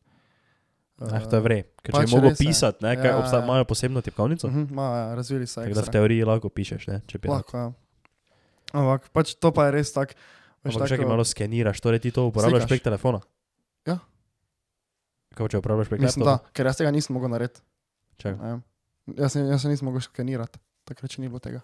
Eh, 1.01 1.25
to 1.25 1.35
je 1.35 1.41
vrej. 1.41 1.61
Ker 1.81 1.89
če 1.89 1.93
pač 1.93 2.05
bi 2.05 2.11
mogel 2.11 2.29
res 2.29 2.39
je. 2.39 2.45
pisati, 2.45 2.83
ne, 2.83 2.95
kaj 2.95 3.07
Ja, 3.07 3.17
obstaja, 3.17 3.39
ja. 3.39 3.45
imajo 3.45 3.65
posebno 3.65 4.01
tipkovnico, 4.01 4.47
Uh 4.47 4.53
-huh, 4.53 4.71
ma, 4.71 4.83
ja, 4.97 5.15
razvili 5.15 5.47
so 5.47 5.61
tako 5.61 5.73
da 5.73 5.81
v 5.81 5.89
teoriji 5.89 6.23
lahko 6.23 6.49
pišeš, 6.49 6.87
ne, 6.87 7.01
če 7.07 7.17
bi. 7.17 7.27
Lahko, 7.27 7.57
ja. 7.57 7.71
Ampak 8.73 9.09
pač 9.09 9.33
to 9.35 9.51
pa 9.51 9.65
je 9.65 9.71
res 9.71 9.93
tak. 9.93 10.15
Veš, 10.63 10.75
Ampak 10.75 10.89
še 10.89 10.97
ki 10.97 11.05
malo 11.05 11.23
skeniraš, 11.23 11.81
torej 11.81 11.99
ti 11.99 12.11
to 12.11 12.27
uporabljaš 12.27 12.61
Slikaš. 12.61 12.69
prek 12.69 12.83
telefona. 12.83 13.19
Ja. 13.85 13.97
Kako 15.33 15.47
če 15.47 15.57
uporabljaš 15.57 15.89
prek 15.89 16.01
Mislim, 16.01 16.25
da, 16.25 16.31
laptopa? 16.31 16.53
ker 16.53 16.65
jaz 16.65 16.77
tega 16.77 16.91
nisem 16.91 17.13
mogel 17.13 17.29
narediti. 17.29 17.61
Ne 18.23 18.31
vem. 18.31 18.63
Jaz, 19.17 19.35
jaz 19.35 19.61
se 19.61 19.67
nisem 19.69 19.85
mogel 19.85 20.01
skenirati, 20.01 20.59
takrat 20.85 21.11
še 21.11 21.21
ni 21.21 21.27
bilo 21.27 21.39
tega. 21.39 21.61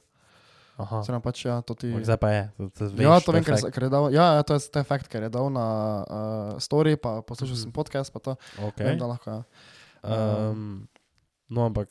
Aha. 0.78 1.01
Se 1.01 1.11
nam 1.11 1.21
pač, 1.21 1.41
ja, 1.41 1.61
to 1.61 1.73
ti. 1.73 1.89
Zdaj 1.89 2.17
pa 2.17 2.30
je. 2.30 2.43
To, 2.55 2.69
to 2.69 2.86
veš, 2.88 3.01
Ja, 3.01 3.17
to 3.19 3.32
vem, 3.32 3.41
ker, 3.41 3.57
ker 3.67 3.84
je 3.84 3.89
dal, 3.89 4.05
ja, 4.09 4.34
ja, 4.34 4.43
to 4.43 4.53
je, 4.53 4.61
je 4.71 4.84
fakt, 4.84 5.07
ker 5.07 5.23
je 5.23 5.30
dal 5.30 5.49
na 5.49 5.65
uh, 5.99 6.15
story, 6.57 6.93
pa 6.95 7.21
poslušal 7.21 7.55
Mhm. 7.55 7.63
sem 7.63 7.71
podcast, 7.71 8.09
pa 8.09 8.19
to. 8.19 8.36
Okay. 8.63 8.86
Vem, 8.86 8.97
da 8.97 9.07
lahko, 9.07 9.28
ja. 9.28 9.41
Um, 10.03 10.86
no, 11.49 11.65
ampak. 11.65 11.89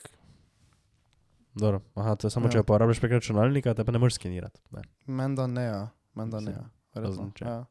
Dobro, 1.53 1.81
aha, 1.95 2.15
to 2.15 2.27
je 2.27 2.31
samo, 2.31 2.45
Ja. 2.45 2.51
če 2.51 2.59
uporabljaš 2.59 2.99
prek 2.99 3.11
računalnika, 3.13 3.73
te 3.73 3.81
pa 3.81 3.91
ne 3.91 3.97
moreš 3.97 4.13
skenirati. 4.15 4.61
Menda 5.05 5.47
ne, 5.47 5.63
ja. 5.63 5.81
Menda 6.13 6.39
ne, 6.39 6.51
ja. 6.51 6.63
Verjetno, 6.93 7.31
ja. 7.39 7.65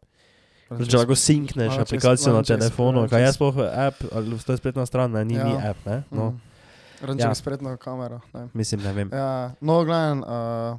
Zdaj, 0.69 0.85
če 0.85 0.99
lahko 0.99 1.14
sinkneš 1.14 1.71
čez- 1.71 1.81
aplikacijo 1.81 2.33
na 2.33 2.43
čez- 2.43 2.59
telefonu, 2.59 2.99
malo 2.99 3.09
kaj 3.09 3.21
je 3.21 3.27
čez- 3.27 3.35
sploh 3.35 3.57
app, 3.62 3.97
ali 4.12 4.35
to 4.37 4.53
je 4.53 4.59
spletna 4.59 4.83
stran, 4.85 5.12
ne, 5.12 5.25
ni, 5.25 5.35
Ja. 5.35 5.45
ni 5.45 5.55
app, 5.57 5.79
ne? 5.87 6.03
No, 6.11 6.31
Mm. 6.31 6.41
Ranče 6.99 7.23
Ja. 7.23 7.35
spretno 7.35 7.77
kamero. 7.77 8.21
Ne. 8.35 8.49
mislim, 8.53 8.83
ne 8.83 8.93
vem. 8.93 9.09
Ja, 9.09 9.55
no, 9.61 9.85
gledam, 9.85 10.19
uh, 10.21 10.79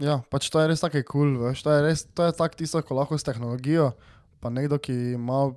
ja, 0.00 0.22
pač 0.30 0.50
to 0.50 0.60
je 0.60 0.68
res 0.68 0.80
tako 0.80 1.02
kul, 1.02 1.06
cool, 1.10 1.32
veš, 1.48 1.62
to 1.62 1.70
je 1.70 1.82
res, 1.82 2.04
to 2.14 2.26
je 2.26 2.32
tak 2.32 2.54
tisto, 2.54 2.82
ko 2.82 2.94
lahko 2.94 3.18
s 3.18 3.26
tehnologijo, 3.26 3.92
pa 4.40 4.50
nekdo, 4.50 4.78
ki 4.78 5.14
ima, 5.14 5.54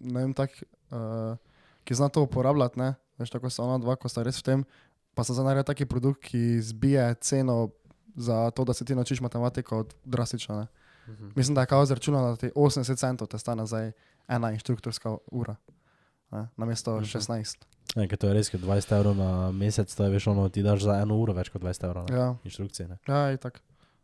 ne 0.00 0.18
vem, 0.20 0.32
tak, 0.34 0.50
uh, 0.90 1.36
ki 1.84 1.94
zna 1.94 2.08
to 2.08 2.22
uporabljati, 2.26 2.78
ne, 2.78 2.94
veš, 3.18 3.30
tako 3.30 3.50
so 3.50 3.64
ona 3.64 3.78
dva, 3.78 3.96
ko 3.96 4.08
sta 4.08 4.22
res 4.26 4.38
v 4.40 4.46
tem, 4.46 4.64
pa 5.14 5.24
se 5.24 5.36
zanarja 5.36 5.62
taki 5.62 5.84
produkt, 5.86 6.24
ki 6.26 6.60
zbije 6.60 7.14
ceno 7.20 7.70
za 8.16 8.50
to, 8.50 8.64
da 8.64 8.74
se 8.74 8.84
ti 8.84 8.94
naučiš 8.94 9.20
matematiko 9.20 9.84
drastično, 10.04 10.58
ne. 10.60 10.66
Mhm. 11.08 11.32
Mislim, 11.34 11.54
da 11.54 11.60
je 11.64 11.66
kao 11.66 11.86
zračunalo, 11.86 12.30
da 12.30 12.36
ti 12.36 12.50
80 12.54 12.98
centov 12.98 13.26
te 13.28 13.38
stane 13.38 13.66
zdaj 13.66 13.92
ena 14.28 14.52
inštruktorska 14.52 15.16
ura, 15.32 15.56
ne, 16.30 16.48
namesto 16.56 16.96
Mhm. 17.00 17.04
16. 17.04 17.66
Ne, 17.96 18.08
ker 18.08 18.16
to 18.16 18.26
je 18.26 18.34
res, 18.34 18.48
ker 18.48 18.60
20 18.60 18.92
evrov 18.92 19.14
na 19.14 19.30
mesec, 19.50 19.88
to 19.88 20.04
je 20.04 20.10
veš, 20.10 20.26
ono, 20.26 20.48
ti 20.48 20.62
daš 20.62 20.80
za 20.82 20.94
eno 20.96 21.16
uro 21.16 21.32
več 21.32 21.48
kot 21.48 21.60
20 21.60 21.84
evrov 21.84 22.06
na 22.06 22.16
Ja. 22.16 22.28
inštrukcije. 22.42 22.88
Ne? 22.88 22.96
Ja, 23.06 23.32
itak. 23.32 23.60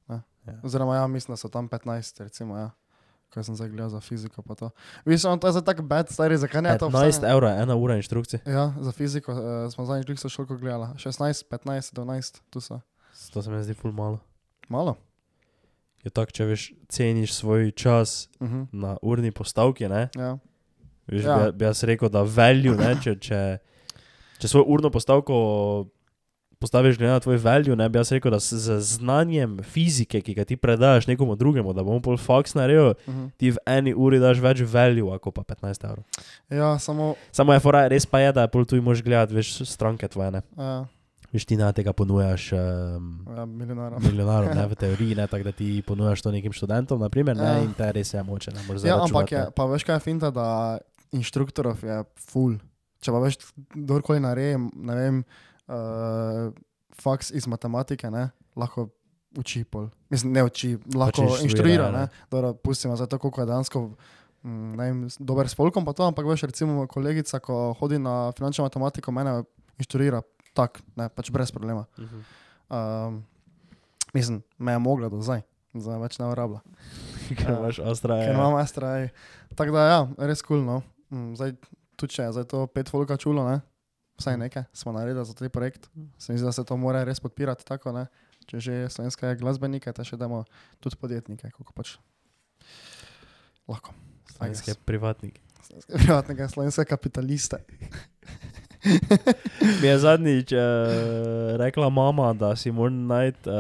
Ja. 0.09 0.21
Ja. 0.47 0.55
Oziroma, 0.63 0.97
ja, 0.97 1.07
mislim, 1.07 1.33
da 1.33 1.37
so 1.37 1.49
tam 1.49 1.69
15, 1.69 2.21
recimo, 2.21 2.59
ja. 2.59 2.71
Kaj 3.29 3.45
sem 3.45 3.57
zdaj 3.57 3.69
gledal 3.69 3.89
za 3.89 4.01
fiziko, 4.01 4.43
pa 4.43 4.55
to. 4.55 4.71
Mislim, 5.05 5.39
to 5.39 5.47
je 5.47 5.53
za 5.53 5.61
tak 5.61 5.81
bad, 5.83 6.09
stari, 6.09 6.37
zakaj 6.37 6.63
ne 6.63 6.79
to 6.79 6.89
15 6.89 7.07
obstaja? 7.07 7.33
evrov, 7.33 7.51
ena 7.53 7.77
ura 7.77 7.97
inštrukcije. 7.97 8.41
Ja, 8.47 8.73
za 8.79 8.93
fiziko 8.93 9.33
uh, 9.33 9.39
smo 9.69 9.85
zadnjič 9.85 10.07
klik 10.07 10.19
so 10.19 10.29
šolko 10.29 10.57
gledali. 10.57 10.87
16, 10.95 11.45
15, 11.47 11.93
12, 11.95 12.41
tu 12.51 12.61
so. 12.61 12.81
To 13.33 13.43
se 13.43 13.51
mi 13.51 13.63
zdi 13.63 13.75
ful 13.75 13.93
malo. 13.93 14.19
Malo. 14.69 14.97
Je 16.05 16.11
tako, 16.11 16.31
če 16.31 16.45
veš, 16.45 16.63
ceniš 16.89 17.35
svoj 17.35 17.71
čas 17.71 18.29
Uh 18.39 18.49
-huh. 18.49 18.67
na 18.73 18.97
urni 19.03 19.31
postavki, 19.31 19.89
ne? 19.89 20.09
Ja. 20.15 20.39
Veš, 21.07 21.25
Ja. 21.25 21.31
ja. 21.31 21.45
bi, 21.47 21.53
bi 21.53 21.65
jaz 21.65 21.85
rekel, 21.85 22.09
da 22.09 22.23
value, 22.23 22.77
ne, 22.77 22.97
če, 23.03 23.17
če, 23.17 23.59
če 24.39 24.49
svojo 24.49 24.65
urno 24.69 24.91
postavko 24.91 25.87
postaviš 26.59 26.99
glede 26.99 27.13
na 27.13 27.21
tvoj 27.21 27.37
value, 27.37 27.77
ne, 27.77 27.89
bi 27.89 27.99
jaz 27.99 28.11
rekel, 28.11 28.31
da 28.31 28.39
z 28.41 28.81
znanjem 28.81 29.59
fizike, 29.63 30.21
ki 30.21 30.35
ga 30.35 30.45
ti 30.45 30.57
predaš 30.57 31.07
nekomu 31.07 31.37
drugemu, 31.37 31.73
da 31.73 31.83
bomo 31.83 32.01
pol 32.01 32.17
faks 32.17 32.55
naredil, 32.55 32.89
Uh 32.89 33.15
-huh. 33.15 33.31
ti 33.37 33.51
v 33.51 33.57
eni 33.67 33.95
uri 33.95 34.19
daš 34.19 34.39
več 34.39 34.61
value, 34.63 35.15
ako 35.15 35.31
pa 35.31 35.43
15 35.45 35.85
evrov. 35.85 36.05
Ja, 36.51 36.79
samo. 36.79 37.15
Samo 37.31 37.53
je 37.53 37.61
fora, 37.61 37.89
res 37.89 38.07
pa 38.07 38.21
je, 38.21 38.33
da 38.33 38.49
pol 38.49 38.65
tu 38.65 38.83
moš 38.83 39.03
gledati, 39.03 39.35
veš, 39.35 39.63
stranke 39.65 40.09
tvoje, 40.09 40.31
ne. 40.31 40.43
Uh, 40.57 40.87
Veš, 41.33 41.45
ti 41.45 41.57
na 41.57 41.73
tega 41.73 41.93
ponujaš 41.93 42.53
um, 42.53 42.59
Ja, 43.37 43.45
milijonarom. 43.47 44.03
milijonarom, 44.03 44.57
ne 44.57 44.67
v 44.67 44.75
teoriji, 44.83 45.15
ne 45.15 45.27
tako, 45.27 45.45
da 45.45 45.53
ti 45.53 45.83
ponujaš 45.87 46.23
to 46.23 46.31
nekim 46.31 46.53
študentom, 46.53 47.01
naprimer, 47.01 47.37
ne, 47.37 47.43
Ja. 47.45 47.59
in 47.59 47.75
te 47.75 47.93
res 47.93 48.15
je 48.15 48.23
moče, 48.23 48.51
ne 48.51 48.61
Ja, 48.85 49.03
ampak 49.03 49.33
je, 49.33 49.47
pa 49.57 49.65
veš 49.65 49.85
kaj 49.85 49.97
je 49.97 50.01
finta, 50.01 50.31
da 50.31 50.79
inštruktorov 51.13 51.85
je 51.85 52.05
full. 52.17 52.57
Če 53.05 53.15
pa 53.15 53.21
veš, 53.23 53.39
kdorkoli 53.77 54.23
naredi, 54.23 54.59
ne 54.75 54.95
vem, 54.99 55.19
uh, 55.71 56.49
faks 56.99 57.31
iz 57.31 57.47
matematike, 57.51 58.11
ne, 58.11 58.29
lahko 58.59 58.89
uči 59.39 59.63
pol. 59.69 59.87
Mislim, 60.11 60.33
ne 60.35 60.43
uči, 60.49 60.73
lahko 60.95 61.29
inštruira, 61.29 61.45
inštruira, 61.47 61.91
ne. 61.95 62.07
Dobro, 62.33 62.55
pustimo 62.59 62.97
za 62.99 63.07
to, 63.07 63.21
koliko 63.23 63.45
je 63.45 63.47
dansko. 63.47 63.85
mm, 64.43 64.75
vem, 64.79 65.07
dober 65.19 65.49
s 65.49 65.55
polkom, 65.55 65.85
pa 65.85 65.93
to, 65.93 66.07
ampak 66.07 66.27
veš, 66.27 66.49
recimo 66.51 66.87
kolegica, 66.91 67.39
ko 67.39 67.75
hodi 67.79 67.99
na 67.99 68.33
finančno 68.33 68.67
matematiko, 68.67 69.15
mene 69.15 69.43
inštruira 69.79 70.23
tako, 70.55 70.83
pač 71.15 71.31
brez 71.31 71.55
problema. 71.55 71.87
Mhm. 71.99 72.21
Um, 72.69 73.25
mislim, 74.15 74.43
me 74.59 74.73
je 74.73 74.79
mogla 74.79 75.09
do 75.09 75.23
zdaj, 75.23 75.43
zdaj 75.75 76.03
več 76.03 76.19
ne 76.19 76.27
uporablja. 76.27 76.61
Ker 77.39 77.55
imaš 77.55 77.79
ostra. 77.79 78.19
Ker 78.25 78.35
imam 78.35 78.57
astra. 78.59 79.09
Tako 79.55 79.77
da, 79.77 79.87
ja, 79.87 80.01
res 80.19 80.43
kul. 80.43 80.59
Cool, 80.59 80.65
no. 80.67 80.83
Mm, 81.11 81.35
Zdaj, 81.37 81.55
tudi 81.99 82.15
če 82.15 82.29
je 82.29 82.37
zdaj 82.39 82.47
to 82.53 82.63
pet 82.71 82.91
folka 82.93 83.19
čulo, 83.21 83.45
ne? 83.49 83.59
vsaj 84.19 84.35
nekaj 84.39 84.65
smo 84.75 84.93
naredili 84.93 85.25
za 85.27 85.35
ta 85.35 85.49
projekt. 85.49 85.91
Se 86.19 86.33
mi 86.33 86.39
zdi, 86.39 86.47
da 86.47 86.53
se 86.53 86.65
to 86.67 86.77
mora 86.77 87.05
res 87.07 87.21
podpirati 87.23 87.67
tako, 87.67 87.93
ne? 87.95 88.07
če 88.49 88.61
že 88.61 88.77
slovenske 88.91 89.35
glasbenike, 89.39 89.93
te 89.93 90.05
še 90.07 90.17
damo 90.17 90.45
tudi 90.81 90.97
podjetnike, 90.99 91.51
kako 91.55 91.75
pač 91.77 91.99
lahko. 93.69 93.95
Slovenske 94.33 94.75
privatniki. 94.89 95.43
Privatnega 96.01 96.49
slovenske 96.49 96.87
kapitaliste. 96.89 97.61
Mi 99.75 99.89
je 99.89 99.99
zadnjič 99.99 100.53
uh, 100.53 100.59
rekla 101.57 101.89
mama, 101.89 102.33
da 102.33 102.57
si 102.57 102.71
moram 102.71 103.07
najti, 103.07 103.39
uh, 103.45 103.55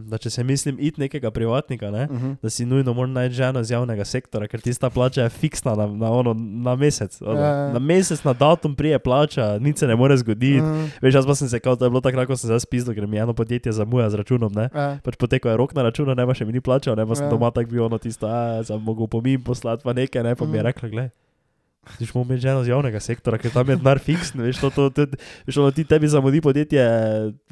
da 0.00 0.18
če 0.18 0.30
se 0.30 0.44
mislim 0.44 0.76
iti 0.80 1.00
nekega 1.00 1.30
privatnika, 1.30 1.90
ne, 1.90 2.06
Uh 2.06 2.16
-huh. 2.16 2.36
da 2.36 2.50
si 2.50 2.66
nujno 2.66 2.92
moram 2.92 3.12
najti 3.12 3.34
ženo 3.34 3.60
iz 3.60 3.70
javnega 3.70 4.04
sektora, 4.04 4.46
ker 4.46 4.60
tista 4.60 4.90
plača 4.90 5.22
je 5.22 5.28
fiksna 5.30 5.74
na, 5.74 5.86
na, 5.88 6.10
ono, 6.12 6.34
na 6.38 6.76
mesec. 6.76 7.22
Ono, 7.22 7.40
Ja, 7.40 7.46
ja. 7.46 7.72
na 7.72 7.78
mesec, 7.78 8.24
na 8.24 8.32
datum 8.32 8.74
prije 8.74 8.98
plača, 8.98 9.58
nič 9.58 9.78
se 9.78 9.86
ne 9.86 9.96
more 9.96 10.16
zgoditi. 10.16 10.60
Uh, 10.60 10.66
Veš, 11.02 11.14
jaz 11.14 11.26
pa 11.26 11.34
sem 11.34 11.48
se 11.48 11.60
kao, 11.60 11.76
da 11.76 11.84
je 11.86 11.90
bilo 11.90 12.00
takrat, 12.00 12.26
ko 12.26 12.36
sem 12.36 12.50
se 12.50 12.60
spizdo, 12.60 12.94
ker 12.94 13.06
mi 13.06 13.18
eno 13.18 13.32
podjetje 13.34 13.72
zamuja 13.72 14.10
z 14.10 14.14
računom, 14.14 14.52
ne. 14.52 14.68
ja. 14.74 14.98
Pač 15.02 15.16
potekal 15.16 15.52
je 15.52 15.56
rok 15.56 15.74
na 15.74 15.82
računu, 15.82 16.14
ne 16.14 16.26
pa 16.26 16.34
še 16.34 16.44
mi 16.44 16.52
ni 16.52 16.60
plačal, 16.60 16.96
ne 16.96 17.06
pa 17.06 17.14
sem 17.14 17.24
Ja. 17.24 17.30
doma 17.30 17.50
tako 17.50 17.70
bil 17.70 17.84
ono 17.84 17.98
tisto, 17.98 18.26
a 18.26 18.64
sem 18.64 18.80
mogel 18.80 19.06
pomim 19.06 19.42
poslati 19.42 19.82
pa 19.84 19.92
nekaj, 19.92 20.22
ne 20.22 20.34
pa 20.34 20.44
mi 20.44 20.52
je 20.52 20.58
Mhm. 20.58 20.66
rekla, 20.66 20.88
gled. 20.88 21.10
Ti 21.98 22.06
smo 22.06 22.22
imeli 22.22 22.40
ženo 22.42 22.64
z 22.64 22.68
javnega 22.72 23.00
sektora, 23.00 23.38
ker 23.38 23.52
tam 23.54 23.68
je 23.70 23.76
denar 23.78 24.00
fiksn, 24.02 24.40
veš, 24.42 24.58
to, 24.58 24.70
to, 24.74 24.88
to, 24.90 25.06
veš, 25.46 25.56
ono 25.62 25.70
ti 25.70 25.84
tebi 25.86 26.08
zamudi 26.10 26.40
podjetje, 26.42 26.82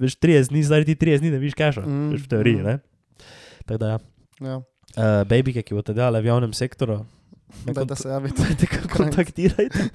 veš, 0.03 0.17
30 0.19 0.51
dni, 0.51 0.63
zdaj 0.67 0.85
ti 0.89 0.97
30 0.99 1.23
dni 1.23 1.31
ne 1.31 1.39
viš 1.39 1.55
keša, 1.55 1.85
Mm, 1.87 2.11
veš, 2.13 2.25
v 2.27 2.29
teoriji, 2.33 2.59
mm. 2.59 2.67
ne. 2.67 2.75
Tako 3.65 3.79
da 3.79 3.89
ja, 3.89 3.99
ja. 4.43 4.57
uh, 4.59 5.23
babike, 5.29 5.63
ki 5.63 5.75
boste 5.79 5.95
delali 5.95 6.19
v 6.21 6.27
javnem 6.33 6.53
sektoru, 6.53 7.05
me 7.65 7.73
Daj, 7.73 7.87
da 7.87 7.95
se 7.95 8.09
javite. 8.11 8.43
kar 8.67 8.89
kontaktirajte. 8.91 9.89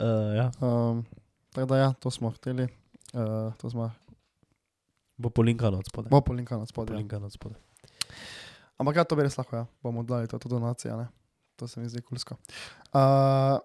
uh, 0.00 0.32
ja, 0.40 0.50
Um, 0.64 1.04
tako 1.52 1.66
da, 1.66 1.76
ja, 1.76 1.92
to 1.92 2.10
smo 2.10 2.30
hteli. 2.30 2.68
Uh, 3.12 3.52
to 3.60 3.70
smo, 3.70 3.90
bo 5.18 5.28
polinkano 5.30 5.78
od 5.78 5.86
spodaj. 5.86 6.10
bo 6.10 6.20
polinkano 6.20 6.66
spodaj. 6.66 6.94
Ja. 6.94 6.96
Polinkano 6.96 7.26
od 7.26 7.32
spodaj. 7.32 7.58
Ampak 8.80 8.96
ja, 8.96 9.04
to 9.04 9.16
bi 9.16 9.22
res 9.28 9.36
lahko, 9.36 9.56
ja. 9.56 9.66
bomo 9.82 10.02
dali 10.02 10.24
to, 10.28 10.38
to 10.38 10.48
donacijo. 10.48 11.04
To 11.60 11.68
se 11.68 11.80
mi 11.80 11.88
zdi 11.92 12.00
kulsko. 12.00 12.38
Uh, 12.96 13.60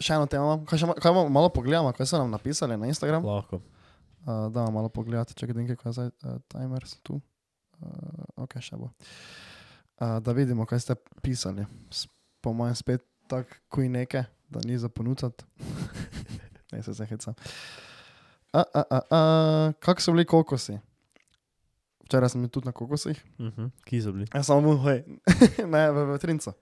še 0.00 0.16
eno 0.16 0.28
temo, 0.30 0.54
kaj, 0.64 0.80
še, 0.80 0.88
kaj 0.96 1.12
bomo 1.12 1.28
malo 1.28 1.50
pogledamo, 1.52 1.92
kaj 1.92 2.08
so 2.08 2.20
nam 2.20 2.32
napisali 2.32 2.78
na 2.80 2.88
Instagram. 2.88 3.26
Lahko. 3.28 3.60
Uh, 4.24 4.48
da, 4.54 4.64
malo 4.72 4.88
pogledati, 4.88 5.36
če 5.36 5.50
gledam, 5.50 5.68
kaj 5.68 5.90
je 5.90 5.94
zdaj 5.98 6.08
uh, 6.08 6.38
timers 6.54 6.96
tu. 7.04 7.18
Uh, 7.82 8.44
ok, 8.46 8.56
še 8.64 8.80
bo. 8.80 8.88
Uh, 10.00 10.16
da 10.24 10.32
vidimo, 10.32 10.64
kaj 10.68 10.86
ste 10.86 10.96
pisali. 11.20 11.66
Po 12.40 12.54
mojem 12.56 12.78
spet 12.80 13.04
tako 13.28 13.60
kuj 13.76 13.92
neke, 13.92 14.24
da 14.48 14.64
ni 14.64 14.78
za 14.80 14.88
ponuditi. 14.88 15.44
ne 16.72 16.80
se 16.80 16.96
zahecam. 16.96 17.36
Uh, 18.52 18.64
uh, 18.72 18.88
uh, 18.88 19.04
uh, 19.12 19.76
Kako 19.84 20.00
so 20.00 20.16
bili 20.16 20.24
kokosi? 20.24 20.78
Včeraj 22.12 22.28
sem 22.28 22.44
bil 22.44 22.52
tudi 22.52 22.68
na 22.68 22.76
kokosih. 22.76 23.16
Uh 23.40 23.48
-huh. 23.48 23.70
Ki 23.88 24.02
so 24.04 24.12
bili? 24.12 24.26
Ja, 24.34 24.42
samo 24.44 24.76
hoj. 24.76 25.00
ne, 25.72 25.82
v 25.90 26.04
vetrincu. 26.12 26.52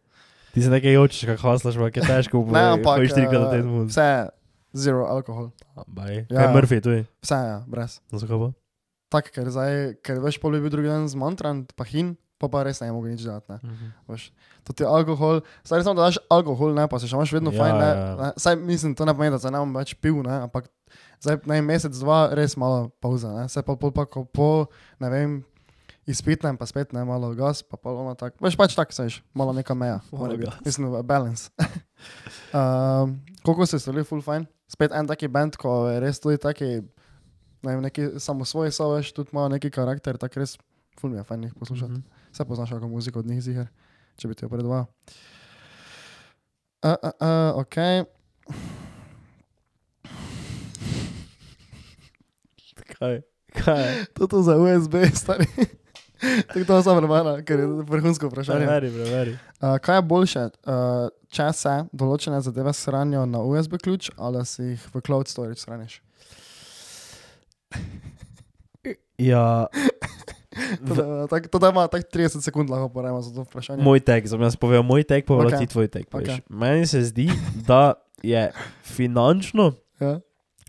Ti 0.55 0.63
se 0.63 0.71
nekaj 0.71 0.93
jočiš, 0.93 1.27
kako 1.27 1.43
haslaš, 1.43 1.75
ampak 1.77 1.97
je 1.97 2.03
težko, 2.07 2.47
Ne, 2.51 2.63
ampak 2.79 3.03
hojiš 3.03 3.13
trikrat 3.19 3.41
na 3.43 3.49
eh, 3.49 3.51
teden. 3.51 3.87
Vse 3.87 4.03
je 4.03 4.29
zero 4.73 5.07
alkohol. 5.07 5.51
Baj. 5.87 6.27
Ja. 6.31 6.47
Kaj 6.47 6.55
Murphy, 6.55 6.81
tu 6.81 6.91
je? 6.91 7.07
Vse 7.23 7.35
je, 7.35 7.57
brez. 7.67 7.99
No, 8.13 8.19
zakaj 8.19 8.39
pa? 8.39 8.49
Tako, 9.11 9.29
ker 9.35 9.51
zdaj, 9.51 9.95
ker 10.07 10.23
veš, 10.23 10.39
pol 10.39 10.55
bi 10.55 10.63
bil 10.63 10.71
drugi 10.71 10.87
dan 10.87 11.11
zmantran, 11.11 11.67
pa 11.75 11.83
hin, 11.83 12.15
pa 12.39 12.47
pa 12.47 12.63
res 12.63 12.79
ne 12.81 12.93
mogo 12.95 13.11
nič 13.11 13.27
delati. 13.27 13.51
Ne. 13.51 13.59
Mhm. 13.59 13.87
Veš, 14.07 14.31
to 14.63 14.73
ti 14.73 14.87
je 14.87 14.89
alkohol, 14.91 15.43
zdaj 15.67 15.83
samo 15.83 15.99
da 15.99 16.07
daš 16.07 16.23
alkohol, 16.31 16.75
ne, 16.79 16.87
pa 16.87 17.03
se 17.03 17.11
še 17.11 17.19
imaš 17.19 17.35
vedno 17.35 17.51
Ja, 17.51 17.59
fajn. 17.59 17.75
Ne, 17.75 17.91
ja. 17.91 18.15
ne, 18.23 18.31
saj 18.39 18.57
mislim, 18.57 18.95
to 18.95 19.05
ne 19.05 19.15
pomeni, 19.15 19.35
da 19.35 19.43
se 19.43 19.51
ne 19.51 19.59
bom 19.59 19.75
več 19.75 19.95
pil, 19.99 20.23
ne, 20.23 20.47
ampak 20.47 20.71
zdaj 21.21 21.41
naj 21.49 21.63
mesec, 21.65 21.95
dva, 22.01 22.31
res 22.37 22.57
malo 22.61 22.89
pauza, 23.03 23.33
ne, 23.37 23.49
se 23.53 23.63
pa 23.63 23.77
pol 23.77 23.93
pa 23.93 24.07
ko 24.09 24.25
po, 24.25 24.69
ne 25.01 25.11
vem, 25.13 25.35
izpitnem, 26.09 26.57
pa 26.59 26.67
spet 26.67 26.95
ne, 26.97 27.05
malo 27.07 27.33
gas, 27.39 27.63
pa 27.63 27.77
pa 27.77 27.93
ono 27.93 28.15
tako, 28.19 28.41
veš 28.45 28.57
pač 28.59 28.75
tako, 28.77 28.97
seš, 28.97 29.21
malo 29.37 29.53
neka 29.57 29.77
meja, 29.77 30.01
Malo 30.13 30.39
mislim, 30.65 30.97
balance. 31.07 31.53
um, 32.57 33.21
koliko 33.45 33.69
ste 33.69 33.79
stali 33.79 34.05
full 34.05 34.25
fine, 34.25 34.49
spet 34.71 34.97
en 34.97 35.07
taki 35.07 35.29
band, 35.29 35.61
ko 35.61 35.87
je 35.93 36.01
res 36.03 36.23
tudi 36.23 36.41
taki, 36.41 36.81
ne 37.63 37.69
vem, 37.69 37.85
neki 37.85 38.17
samo 38.19 38.49
svoj, 38.49 38.73
so 38.75 38.91
veš, 38.95 39.13
tudi 39.17 39.37
ima 39.37 39.49
neki 39.53 39.71
karakter, 39.71 40.19
tako 40.21 40.43
res, 40.43 40.57
full 41.01 41.13
mi 41.13 41.21
je 41.21 41.27
fajn 41.29 41.51
jih 41.51 41.59
poslušati. 41.59 41.93
Mhm. 41.93 42.19
Vse 42.31 42.45
poznaš 42.47 42.71
kako 42.71 42.89
muziko 42.89 43.19
od 43.19 43.27
njih 43.27 43.43
ziger, 43.43 43.67
če 44.17 44.29
bi 44.31 44.39
ti 44.39 44.47
jo 44.47 44.53
predvajal. 44.53 44.87
Uh, 46.81 46.95
uh, 47.03 47.13
uh, 47.21 47.61
ok. 47.61 48.89
Kaj? 52.91 53.21
Kaj? 53.55 53.85
To 54.15 54.29
je 54.31 54.43
za 54.43 54.57
USB, 54.57 54.95
stari. 55.15 55.47
Tako 56.21 56.65
to 56.67 56.83
sem 56.83 56.99
prebral, 56.99 57.41
ker 57.43 57.59
je 57.59 57.67
vrhunsko 57.83 58.29
vprašanje. 58.29 58.61
Preveri, 58.61 58.91
preveri. 58.91 59.33
Uh, 59.57 59.79
kaj 59.79 59.97
je 59.97 60.03
boljše, 60.05 60.43
uh, 60.67 61.09
če 61.29 61.47
se 61.53 61.73
določene 61.93 62.41
zadeve 62.41 62.73
shranijo 62.73 63.25
na 63.25 63.41
USB 63.41 63.79
ključ 63.79 64.11
ali 64.19 64.45
si 64.45 64.63
jih 64.65 64.85
v 64.91 65.01
cloud 65.01 65.27
storage 65.27 65.59
shraniš? 65.59 66.01
Ja, 69.19 69.67
To 70.83 70.95
da- 70.95 71.27
tak- 71.29 71.49
To 71.49 71.59
da 71.59 71.69
ima 71.69 71.87
tako 71.87 72.05
30 72.09 72.41
sekund 72.41 72.71
lahko 72.71 72.89
porajmo 72.91 73.23
za 73.23 73.31
to 73.31 73.43
vprašanje. 73.43 73.83
moj 73.83 74.01
tek, 74.01 74.29
sem 74.29 74.41
jaz 74.41 74.57
povedal 74.57 74.83
moj 74.83 75.03
tek, 75.05 75.25
pa 75.25 75.35
Ok. 75.35 75.45
okay. 75.45 75.59
ti 75.59 75.67
tvoj 75.69 75.89
tek. 75.89 76.07
Ok. 76.07 76.21
Okay. 76.21 76.41
Meni 76.49 76.87
se 76.87 77.03
zdi, 77.03 77.29
da 77.57 77.93
je 78.23 78.53
finančno 78.83 79.73
Ja. 80.01 80.21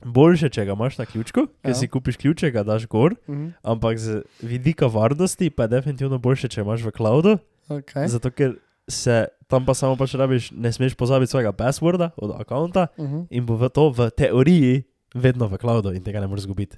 Boljše, 0.04 0.50
če 0.50 0.66
ga 0.66 0.72
imaš 0.72 0.98
na 0.98 1.06
ključku, 1.06 1.48
ker 1.62 1.70
Ja. 1.70 1.76
si 1.76 1.88
kupiš 1.88 2.18
ključe, 2.18 2.52
ga 2.52 2.64
daš 2.64 2.88
gor, 2.88 3.16
Mhm. 3.28 3.48
ampak 3.64 3.98
z 3.98 4.22
vidika 4.40 4.86
varnosti 4.88 5.50
pa 5.50 5.64
je 5.64 5.68
definitivno 5.70 6.18
boljše, 6.18 6.48
če 6.48 6.62
imaš 6.62 6.82
v 6.82 6.92
cloudu, 6.92 7.38
Okay. 7.70 8.08
zato 8.08 8.32
ker 8.32 8.56
se 8.88 9.16
tam 9.48 9.66
pa 9.66 9.74
samo 9.74 9.96
pač 9.96 10.14
rabiš, 10.14 10.52
ne 10.52 10.68
smeš 10.68 10.94
pozabiti 10.94 11.30
svojega 11.30 11.52
passworda 11.54 12.10
od 12.18 12.32
računa 12.32 12.88
Mhm. 12.98 13.20
in 13.30 13.46
bo 13.46 13.70
to 13.70 13.90
v 13.90 14.10
teoriji 14.10 14.84
vedno 15.14 15.48
v 15.48 15.58
cloudu 15.58 15.92
in 15.92 16.02
tega 16.02 16.20
ne 16.20 16.28
moreš 16.28 16.42
izgubiti. 16.42 16.78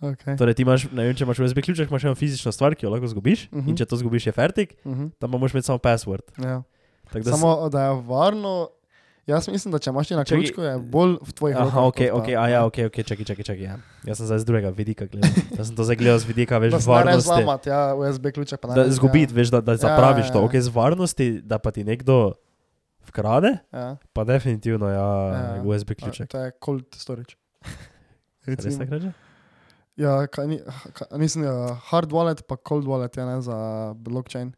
Okay. 0.00 0.32
Torej, 0.34 0.54
ti 0.54 0.62
imaš, 0.62 0.88
ne 0.88 1.04
vem, 1.04 1.12
če 1.12 1.24
imaš 1.24 1.38
USB 1.38 1.60
ključek, 1.60 1.90
imaš 1.90 2.04
eno 2.04 2.14
fizično 2.14 2.48
stvar, 2.48 2.72
ki 2.72 2.86
jo 2.86 2.90
lahko 2.90 3.04
izgubiš, 3.04 3.44
uh 3.44 3.52
Mhm. 3.52 3.60
-huh. 3.60 3.68
in 3.68 3.76
če 3.76 3.84
to 3.84 3.96
izgubiš, 3.96 4.26
je 4.26 4.32
fertik, 4.32 4.74
Mhm. 4.84 5.06
tam 5.18 5.30
pa 5.30 5.36
moraš 5.36 5.52
imeti 5.52 5.66
samo 5.66 5.78
password. 5.78 6.24
Ja. 6.38 6.62
Tako 7.04 7.20
da 7.20 7.30
Samo 7.30 7.68
da 7.68 7.84
je 7.84 8.02
varno. 8.02 8.68
Jaz 9.30 9.46
mislim, 9.46 9.70
da 9.70 9.78
če 9.78 9.90
imaš 9.90 10.10
na 10.10 10.16
Čakaj. 10.18 10.30
ključku, 10.36 10.60
je 10.62 10.72
bolj 10.80 11.14
v 11.20 11.30
tvojih 11.32 11.54
Aha, 11.54 11.64
rokah. 11.64 11.78
ok, 11.84 11.94
kot 11.94 12.08
pa- 12.08 12.16
ok, 12.16 12.28
a 12.34 12.44
ja, 12.48 12.60
ok, 12.64 12.76
ok, 12.84 12.96
čakaj, 13.04 13.24
čakaj, 13.24 13.44
čakaj. 13.44 13.62
Ja. 13.64 13.76
Jaz 14.04 14.16
sem 14.16 14.26
zdaj 14.26 14.38
z 14.38 14.44
drugega 14.44 14.70
vidika 14.70 15.06
gledal. 15.06 15.30
Jaz 15.56 15.64
sem 15.64 15.74
to 15.74 15.84
zdaj 15.84 15.96
gledal 15.96 16.18
z 16.18 16.26
vidika, 16.26 16.58
veš, 16.58 16.72
Da 16.72 16.80
varnosti. 16.82 17.28
zlamati, 17.28 17.68
ja, 17.68 17.80
USB 17.94 18.26
ključe 18.28 18.56
pa 18.56 18.66
ne. 18.66 18.74
Da 18.74 18.84
izgubiti, 18.86 19.30
veš, 19.30 19.48
da, 19.48 19.60
da 19.62 19.76
zapraviš 19.76 20.26
ja, 20.26 20.32
to. 20.32 20.38
ja. 20.38 20.44
Ok, 20.44 20.54
z 20.56 20.68
varnosti, 20.68 21.40
da 21.40 21.58
pa 21.58 21.70
ti 21.70 21.84
nekdo 21.84 22.34
vkrade, 23.02 23.58
Ja, 23.68 23.78
ja. 23.80 23.96
pa 24.12 24.24
definitivno 24.24 24.88
ja, 24.88 25.08
Ja. 25.54 25.62
USB 25.62 25.90
A, 25.90 25.94
ključek. 25.96 26.28
To 26.28 26.38
je 26.38 26.50
cold 26.58 26.84
storage. 26.92 27.34
Res 28.46 28.76
tako 28.76 28.90
reče? 28.92 29.12
Ja, 29.96 30.26
kaj 30.26 30.46
ni, 30.46 30.56
kaj, 30.92 31.06
mislim, 31.14 31.44
ja, 31.44 31.54
hard 31.84 32.10
wallet 32.10 32.42
pa 32.42 32.56
cold 32.58 32.84
wallet 32.84 33.12
je 33.12 33.24
ne 33.24 33.40
za 33.40 33.56
blockchain. 33.94 34.52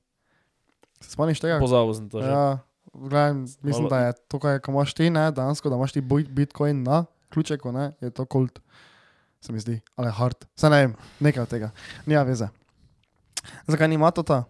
Se 1.01 1.11
spomniš 1.11 1.41
tega? 1.41 1.59
Pozabil 1.59 1.95
sem 1.95 2.07
to 2.07 2.23
že. 2.23 2.29
Ja, 2.29 2.59
gledaj, 2.95 3.33
mislim, 3.63 3.89
da 3.89 3.99
je 4.01 4.13
to, 4.29 4.39
ko 4.39 4.49
imaš 4.69 4.95
ti, 4.95 5.11
ne, 5.11 5.31
dansko, 5.31 5.69
da 5.69 5.77
imaš 5.77 5.93
ti 5.93 6.01
bit- 6.03 6.29
bitcoin 6.31 6.83
na 6.83 7.05
ključeku, 7.29 7.73
ne, 7.73 7.93
je 8.01 8.11
to 8.11 8.25
cold. 8.25 8.59
Se 9.41 9.53
mi 9.53 9.61
zdi, 9.61 9.81
ali 9.97 10.11
hard. 10.11 10.37
Se 10.57 10.71
ne 10.71 10.77
vem, 10.79 10.95
nekaj 11.21 11.43
od 11.43 11.49
tega. 11.49 11.71
Nija 12.07 12.23
veze. 12.23 12.49
Zakaj 13.67 13.89
ni 13.89 13.99
matota? 13.99 14.45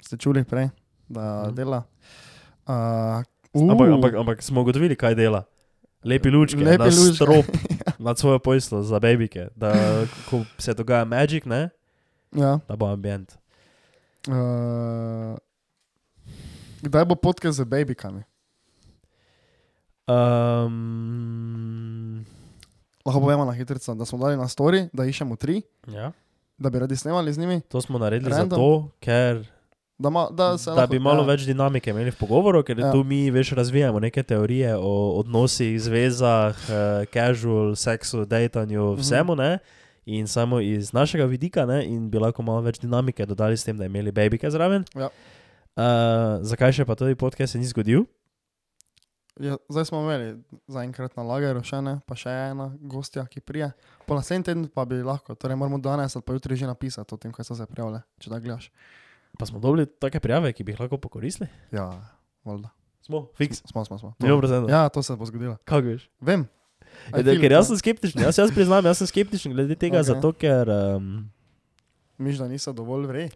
Ste 0.00 0.16
čuli 0.16 0.44
prej, 0.44 0.68
da 1.08 1.42
Mhm. 1.42 1.54
dela? 1.54 1.82
Uh, 2.66 3.22
Ampak, 3.62 3.88
ampak, 3.88 4.14
ampak 4.14 4.42
smo 4.42 4.60
ugotovili, 4.60 4.96
kaj 4.96 5.14
dela. 5.14 5.44
Lepi 6.04 6.30
lučki, 6.30 6.56
Lepi 6.58 6.78
na 6.78 6.84
lučki. 6.86 7.14
strop. 7.14 7.44
Ja. 7.78 7.92
nad 8.00 8.18
svojo 8.18 8.38
pojslo 8.38 8.82
za 8.82 9.00
babike, 9.00 9.48
da 9.56 9.72
ko 10.30 10.44
se 10.58 10.74
dogaja 10.74 11.04
magic, 11.04 11.44
ne, 11.44 11.70
Ja. 12.32 12.58
da 12.68 12.76
bo 12.76 12.86
ambient. 12.86 13.32
Uh, 14.28 14.34
kdaj 16.80 17.04
bo 17.04 17.14
podcast 17.16 17.56
z 17.56 17.64
babykami? 17.64 18.22
Um, 20.88 22.24
Lahko 23.04 23.20
povemo 23.20 23.44
na 23.44 23.52
hitro, 23.52 23.94
da 23.94 24.04
smo 24.04 24.18
dali 24.18 24.36
na 24.36 24.44
story, 24.44 24.88
da 24.92 25.04
iščemo 25.04 25.36
tri, 25.36 25.62
ja, 25.86 26.12
da 26.58 26.70
bi 26.70 26.78
radi 26.78 26.96
snemali 26.96 27.32
z 27.32 27.38
njimi. 27.38 27.60
to 27.62 27.80
smo 27.80 27.98
naredili 27.98 28.30
Random. 28.30 28.50
zato, 28.50 28.88
ker 29.00 29.44
Da, 29.98 30.10
ma, 30.10 30.28
da, 30.28 30.54
da 30.56 30.72
lahko, 30.72 30.86
bi 30.86 30.98
malo 31.00 31.22
ja. 31.22 31.26
več 31.26 31.42
dinamike 31.42 31.90
imeli 31.90 32.10
v 32.10 32.16
pogovoru, 32.16 32.62
ker 32.62 32.78
Ja. 32.78 32.92
tu 32.92 33.04
mi 33.04 33.30
veš 33.30 33.50
razvijamo 33.50 33.98
neke 33.98 34.22
teorije 34.22 34.76
o 34.76 34.92
odnosih, 35.16 35.74
zvezah, 35.76 36.54
eh, 36.62 36.74
casual, 37.06 37.74
seksu, 37.74 38.24
datanju, 38.24 38.92
Mhm. 38.92 39.00
vsemu, 39.00 39.34
ne. 39.34 39.58
In 40.06 40.26
samo 40.26 40.60
iz 40.60 40.92
našega 40.92 41.24
vidika, 41.26 41.66
ne, 41.66 41.84
in 41.84 42.10
bi 42.10 42.18
lahko 42.18 42.42
malo 42.42 42.60
več 42.60 42.78
dinamike 42.78 43.26
dodali 43.26 43.56
s 43.56 43.64
tem, 43.64 43.76
da 43.76 43.84
imeli 43.84 44.12
babike 44.12 44.46
zraven. 44.46 44.84
Ja. 44.94 45.08
Uh, 45.76 46.38
zakaj 46.46 46.72
še 46.80 46.86
pa 46.88 46.96
tudi 46.98 47.18
podcast 47.18 47.54
se 47.54 47.60
ni 47.60 47.68
zgodil? 47.68 48.06
Ja, 49.38 49.54
zdaj 49.70 49.84
smo 49.84 50.00
imeli 50.02 50.32
zaenkrat 50.66 51.14
na 51.14 51.22
lageru 51.22 51.62
še 51.62 51.78
ne, 51.84 51.98
pa 52.10 52.16
še 52.18 52.32
ena 52.50 52.72
gostja, 52.90 53.22
ki 53.30 53.38
prije. 53.46 53.70
Po 54.08 54.18
naslednji 54.18 54.48
teden 54.48 54.64
pa 54.74 54.82
bi 54.88 54.98
lahko, 54.98 55.36
torej 55.38 55.58
moramo 55.60 55.78
danes 55.78 56.16
ali 56.18 56.26
pa 56.26 56.34
jutri 56.34 56.58
že 56.58 56.66
napisati 56.66 57.14
o 57.14 57.18
tem, 57.20 57.30
kaj 57.34 57.46
so 57.46 57.54
se 57.54 57.66
prijavile, 57.70 58.02
če 58.18 58.32
da 58.32 58.40
gledaš. 58.42 58.72
Pa 59.38 59.46
smo 59.46 59.62
dobili 59.62 59.86
take 59.86 60.18
prijave, 60.18 60.50
ki 60.50 60.66
bi 60.66 60.74
jih 60.74 60.82
lahko 60.82 60.98
pokoristili. 60.98 61.46
Ja, 61.70 61.86
voda. 62.42 62.72
Smo, 63.06 63.28
fiks. 63.38 63.62
Smo, 63.70 63.84
smo, 63.86 63.98
smo. 63.98 64.14
Milijon 64.18 64.42
procentov. 64.42 64.70
Ja, 64.70 64.88
to 64.90 65.02
se 65.06 65.14
bo 65.16 65.28
zgodilo. 65.28 65.54
Kako 65.64 65.86
veš? 65.86 66.10
Vem. 66.20 66.48
Ja, 67.12 67.22
da, 67.22 67.30
feel 67.30 67.40
ker 67.40 67.54
jaz 67.54 67.62
ja. 67.62 67.68
sem 67.70 67.78
skeptičen, 67.80 68.22
jaz, 68.26 68.38
jaz 68.40 68.50
priznam, 68.52 68.84
jaz 68.84 68.98
sem 69.00 69.08
skeptičen 69.08 69.54
glede 69.54 69.76
tega, 69.78 70.00
Ok. 70.00 70.02
okay. 70.02 70.08
zato 70.10 70.32
ker. 70.34 70.72
Um, 70.98 71.28
Miš, 72.18 72.42
da 72.42 72.48
niso 72.50 72.74
dovolj 72.74 73.06
vrej. 73.06 73.30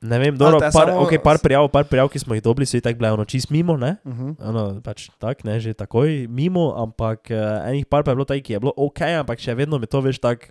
Ne 0.00 0.16
vem, 0.18 0.32
dobro, 0.32 0.58
par, 0.60 0.72
samo- 0.72 1.04
okay, 1.04 1.20
par, 1.20 1.36
prijav, 1.38 1.68
par 1.68 1.84
prijav, 1.84 2.08
ki 2.08 2.18
smo 2.18 2.32
jih 2.34 2.42
dobili, 2.42 2.64
so 2.66 2.80
tako 2.80 2.98
bile 2.98 3.10
ono 3.12 3.24
čist 3.24 3.50
mimo, 3.50 3.76
ne? 3.76 3.96
Uh 4.04 4.12
-huh. 4.12 4.36
Ano, 4.40 4.80
pač 4.80 5.10
tak, 5.18 5.44
ne, 5.44 5.60
že 5.60 5.74
takoj 5.74 6.24
mimo, 6.28 6.72
ampak 6.72 7.28
uh, 7.30 7.68
enih 7.68 7.84
par 7.86 8.04
pa 8.04 8.10
je 8.10 8.16
bilo 8.16 8.24
tako, 8.24 8.40
ki 8.40 8.52
je 8.52 8.60
bilo 8.60 8.72
ok, 8.76 9.00
ampak 9.20 9.38
še 9.38 9.54
vedno 9.54 9.78
mi 9.78 9.86
to 9.86 10.00
veš 10.00 10.18
tako. 10.18 10.46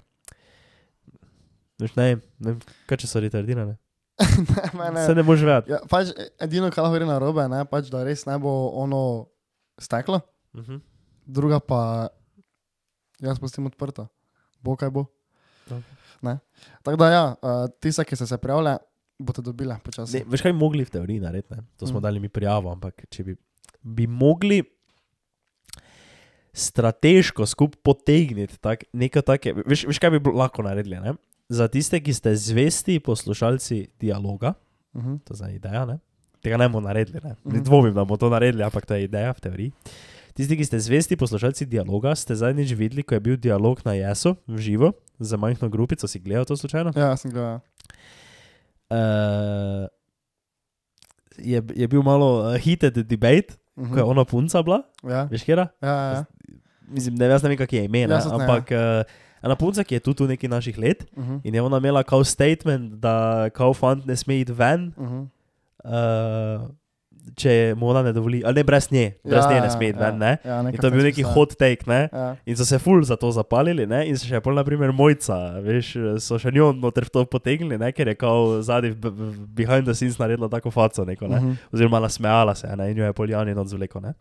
Veš, 1.81 1.95
ne, 1.95 2.17
ne, 2.39 2.55
kaj 2.85 2.97
če 2.97 3.07
so 3.07 3.19
retardirane. 3.19 3.77
ne, 4.93 5.05
Se 5.05 5.15
ne 5.15 5.23
moreš 5.23 5.41
vedeti. 5.41 5.71
Ja, 5.71 5.79
pač 5.89 6.07
edino, 6.39 6.69
kar 6.69 6.83
lahko 6.83 6.95
gre 6.95 7.05
na 7.05 7.19
robe, 7.19 7.47
ne, 7.47 7.65
pač, 7.65 7.89
da 7.89 8.03
res 8.03 8.25
ne 8.25 8.37
bo 8.37 8.69
ono 8.75 9.25
steklo, 9.79 10.21
Uh 10.53 10.61
-huh. 10.61 10.79
druga 11.25 11.59
pa 11.59 12.07
jaz 13.21 13.39
pustim 13.39 13.65
odprto. 13.65 14.07
Bo 14.61 14.75
kaj 14.75 14.89
bo. 14.89 15.05
Ne. 16.21 16.39
Tako 16.83 16.97
da 16.97 17.09
ja, 17.09 17.35
uh, 17.41 17.69
tiste, 17.79 18.03
ki 18.05 18.15
ste 18.15 18.27
se 18.27 18.37
prijavili, 18.37 18.77
boste 19.19 19.41
dobili 19.41 19.75
počasi. 19.83 20.17
Ne, 20.17 20.23
veš, 20.25 20.41
kaj 20.41 20.51
bi 20.51 20.57
mogli 20.57 20.85
v 20.85 20.89
teoriji 20.89 21.19
narediti? 21.19 21.53
Ne? 21.53 21.63
To 21.77 21.85
smo 21.85 21.93
Mm. 21.93 21.99
mm. 21.99 22.03
dali 22.03 22.19
mi 22.19 22.29
prijavo, 22.29 22.71
ampak 22.71 23.05
če 23.07 23.23
bi, 23.23 23.35
bi 23.83 24.07
mogli 24.07 24.63
strateško 26.53 27.45
skupaj 27.45 27.79
potegniti 27.83 28.57
tak, 28.57 28.83
nekaj 28.93 29.21
takega, 29.23 29.61
veš, 29.65 29.85
veš, 29.85 29.99
kaj 29.99 30.09
bi 30.11 30.31
lahko 30.31 30.63
naredili? 30.63 30.97
Ne? 30.97 31.13
Za 31.47 31.67
tiste, 31.67 31.99
ki 31.99 32.13
ste 32.13 32.35
zvesti 32.35 32.99
poslušalci 32.99 33.87
dialoga, 33.99 34.53
Uh 34.89 35.03
-huh. 35.03 35.19
to 35.19 35.33
je 35.33 35.37
zdaj 35.37 35.53
ideja, 35.53 35.85
ne? 35.85 35.99
tega 36.41 36.57
ne 36.57 36.69
bomo 36.69 36.81
naredili, 36.81 37.19
ne, 37.23 37.29
ne 37.29 37.53
Mhm. 37.53 37.63
dvomim, 37.63 37.93
da 37.93 38.01
bomo 38.01 38.17
to 38.17 38.29
naredili, 38.29 38.63
ampak 38.63 38.85
to 38.85 38.93
je 38.95 39.03
ideja 39.03 39.31
v 39.31 39.39
teoriji. 39.39 39.71
Tisti, 40.33 40.57
ki 40.57 40.65
ste 40.65 40.79
zvesti 40.79 41.15
poslušalci 41.15 41.65
dialoga, 41.65 42.15
ste 42.15 42.35
zadnjič 42.35 42.71
videli, 42.71 43.03
ko 43.03 43.13
je 43.13 43.19
bil 43.19 43.37
dialog 43.37 43.81
na 43.85 43.93
Jesu 43.93 44.35
v 44.47 44.57
živo 44.57 44.91
za 45.19 45.37
majhno 45.37 45.69
grupico, 45.69 46.07
si 46.07 46.19
gledal 46.19 46.45
to 46.45 46.57
slučajno? 46.57 46.91
Ja, 46.95 47.17
sem 47.17 47.31
gledal. 47.31 47.59
Uh, 48.91 49.87
je, 51.37 51.63
je 51.75 51.87
bil 51.87 52.01
malo 52.01 52.49
uh, 52.49 52.55
heated 52.57 52.93
debate, 53.07 53.53
uh 53.53 53.59
Uh 53.79 53.87
-huh. 53.87 53.93
ko 53.93 53.97
je 53.99 54.03
ona 54.03 54.25
punca 54.25 54.61
bila, 54.61 54.81
Ja, 55.03 55.23
veš, 55.31 55.43
kera? 55.43 55.67
ja, 55.81 55.87
ja. 56.11 56.25
Mislim, 56.87 57.15
ne 57.15 57.27
vem, 57.27 57.57
kak 57.57 57.73
je 57.73 57.83
ime, 57.85 58.07
ne, 58.07 58.13
Jaz 58.13 58.23
tudi 58.23 58.37
ne, 58.37 58.43
ampak 58.43 58.71
uh, 58.71 59.03
ena 59.43 59.55
punca, 59.55 59.83
ki 59.83 59.95
je 59.95 59.99
tu, 59.99 60.13
tu 60.13 60.27
neki 60.27 60.47
naših 60.47 60.77
let 60.77 61.05
Uh 61.15 61.23
-huh. 61.23 61.39
in 61.43 61.55
je 61.55 61.61
ona 61.61 61.77
imela 61.77 62.03
kao 62.03 62.23
statement, 62.23 62.93
da 62.93 63.49
kao 63.49 63.73
fant 63.73 64.05
ne 64.05 64.15
sme 64.15 64.39
iti 64.39 64.51
ven, 64.51 64.93
Uh 64.97 65.07
-huh. 65.07 65.27
uh, 65.85 66.69
če 67.39 67.53
mu 67.79 67.89
ona 67.91 68.01
ne 68.03 68.13
dovoli, 68.15 68.41
ali 68.45 68.59
ne 68.59 68.63
brez 68.67 68.89
nje, 68.91 69.05
brez 69.23 69.43
ja, 69.43 69.51
nje 69.51 69.61
ne 69.63 69.69
sme 69.73 69.89
iti 69.91 69.99
ven, 69.99 70.17
ne. 70.19 70.31
Ja, 70.45 70.59
to 70.75 70.89
je 70.89 70.93
bil 70.93 71.05
neki 71.07 71.25
hot 71.27 71.55
take, 71.59 71.87
ne. 71.89 72.01
Ja. 72.11 72.27
In 72.49 72.57
so 72.59 72.67
se 72.67 72.79
ful 72.81 73.03
za 73.07 73.15
to 73.19 73.31
zapalili, 73.35 73.87
ne? 73.89 74.03
in 74.09 74.19
se 74.19 74.27
še 74.29 74.41
pol, 74.43 74.57
naprimer, 74.59 74.93
mojca, 74.95 75.37
veš, 75.63 75.93
so 76.23 76.39
še 76.41 76.53
njo 76.55 76.71
noter 76.77 77.07
v 77.07 77.15
to 77.15 77.25
potegnili, 77.29 77.79
ne? 77.81 77.91
ker 77.95 78.11
je 78.11 78.17
kao 78.19 78.59
zadnji, 78.65 78.95
behind 79.55 79.87
the 79.87 79.95
scenes 79.95 80.19
naredila 80.21 80.51
tako 80.51 80.73
faco, 80.75 81.05
neko, 81.07 81.27
ne? 81.27 81.39
Uh 81.39 81.49
-huh. 81.49 81.73
oziroma 81.73 82.03
nasmejala 82.03 82.55
se, 82.55 82.75
ne? 82.75 82.91
in 82.91 82.97
jo 82.97 83.05
je 83.05 83.13
poljani 83.13 83.55
noč 83.55 83.75
zvleko. 83.75 83.99
Ne? 83.99 84.13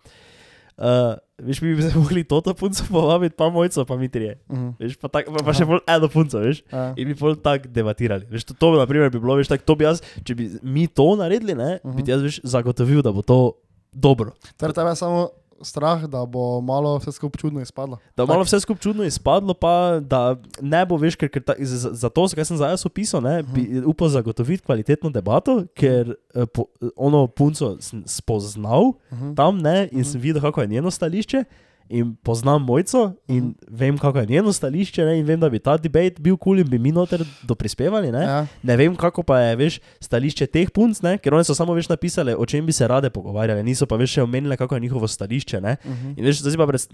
Uh, 0.78 1.18
veš, 1.42 1.58
mi 1.62 1.74
bi 1.74 1.82
se 1.82 1.90
mogli 1.98 2.22
toto 2.24 2.54
punco 2.54 2.84
povabiti, 2.90 3.34
pa 3.38 3.48
mojco, 3.50 3.84
pa 3.84 3.96
mi 3.96 4.08
trije. 4.08 4.38
Uh 4.48 4.58
-huh. 4.58 4.72
Veš, 4.78 4.96
pa, 4.96 5.08
tak, 5.08 5.26
pa, 5.26 5.42
pa 5.44 5.52
še 5.52 5.64
bolj 5.66 5.80
eno 5.86 6.08
punco, 6.08 6.38
veš. 6.38 6.62
Ja. 6.72 6.94
In 6.96 7.08
bi 7.08 7.14
pol 7.14 7.34
tako 7.36 7.68
debatirali. 7.68 8.26
Veš, 8.30 8.44
to, 8.44 8.54
to 8.54 8.72
bi, 8.72 8.78
naprimer, 8.78 9.10
bi 9.10 9.18
bilo, 9.18 9.34
veš, 9.34 9.48
tako, 9.48 9.64
to 9.64 9.74
bi 9.74 9.84
jaz, 9.84 10.02
če 10.24 10.34
bi 10.34 10.50
mi 10.62 10.86
to 10.86 11.16
naredili, 11.16 11.54
ne, 11.54 11.78
uh 11.82 11.90
-huh. 11.90 11.96
bi 11.96 12.10
jaz, 12.10 12.22
veš, 12.22 12.40
zagotovil, 12.42 13.02
da 13.02 13.12
bo 13.12 13.22
to 13.22 13.52
dobro. 13.92 14.32
Torej, 14.56 14.74
tebe 14.74 14.90
je 14.90 14.96
samo 14.96 15.28
strah, 15.62 16.06
da 16.06 16.24
bo 16.26 16.60
malo 16.60 16.96
vse 16.98 17.12
skupaj 17.12 17.40
čudno 17.40 17.60
izpadlo. 17.60 17.98
Da 18.16 18.26
bo 18.26 18.32
malo 18.32 18.44
vse 18.44 18.60
skupaj 18.60 18.82
čudno 18.82 19.04
izpadlo, 19.04 19.54
pa 19.54 20.00
da 20.00 20.36
ne 20.60 20.84
bo 20.86 20.96
več, 20.96 21.16
ker, 21.18 21.30
ker 21.32 21.42
ta, 21.42 21.54
za, 21.58 21.92
za 21.92 22.08
to, 22.08 22.26
kar 22.34 22.46
sem 22.46 22.56
zdaj 22.56 22.76
opisal, 22.86 23.22
ne, 23.24 23.42
bi 23.42 23.82
upal 23.86 24.08
zagotoviti 24.08 24.64
kvalitetno 24.66 25.10
debato, 25.10 25.60
ker 25.74 26.14
eh, 26.34 26.46
po, 26.46 26.68
ono 26.96 27.26
punco 27.26 27.76
sem 27.80 28.04
spoznal 28.06 28.78
Uh 29.10 29.18
-huh. 29.18 29.36
tam 29.36 29.58
ne, 29.58 29.88
in 29.92 30.04
sem 30.04 30.20
videl, 30.20 30.42
kako 30.42 30.60
je 30.60 30.66
njeno 30.66 30.90
stališče. 30.90 31.44
In 31.90 32.16
poznam 32.22 32.62
mojco, 32.62 33.12
in 33.28 33.44
Mhm. 33.44 33.52
vem, 33.68 33.98
kako 33.98 34.18
je 34.18 34.26
njeno 34.26 34.52
stališče, 34.52 35.04
ne, 35.04 35.18
in 35.18 35.26
vem, 35.26 35.40
da 35.40 35.48
bi 35.48 35.58
ta 35.58 35.76
debat 35.76 36.20
bil 36.20 36.36
kul 36.36 36.44
cool 36.44 36.58
in 36.58 36.68
bi 36.68 36.78
mi 36.78 36.92
noter 36.92 37.24
doprispevali. 37.42 38.12
Ne. 38.12 38.22
Ja. 38.22 38.46
ne 38.62 38.76
vem, 38.76 38.96
kako 38.96 39.22
pa 39.22 39.38
je 39.40 39.56
veš, 39.56 39.80
stališče 40.00 40.46
teh 40.46 40.70
punc, 40.70 41.00
ne, 41.02 41.18
ker 41.18 41.34
oni 41.34 41.44
so 41.44 41.54
samo 41.54 41.74
veš 41.74 41.88
napisali, 41.88 42.34
o 42.34 42.46
čem 42.46 42.66
bi 42.66 42.72
se 42.72 42.88
rade 42.88 43.10
pogovarjali, 43.10 43.62
niso 43.62 43.86
pa 43.86 43.96
več 43.96 44.18
omenili, 44.18 44.56
kako 44.56 44.74
je 44.74 44.80
njihovo 44.80 45.08
stališče. 45.08 45.60
Ne. 45.60 45.76
Uh 45.84 45.90
-huh. 45.90 46.14
In 46.18 46.24
veš, 46.24 46.40
zdaj 46.40 46.56
pa 46.56 46.66
brez. 46.66 46.88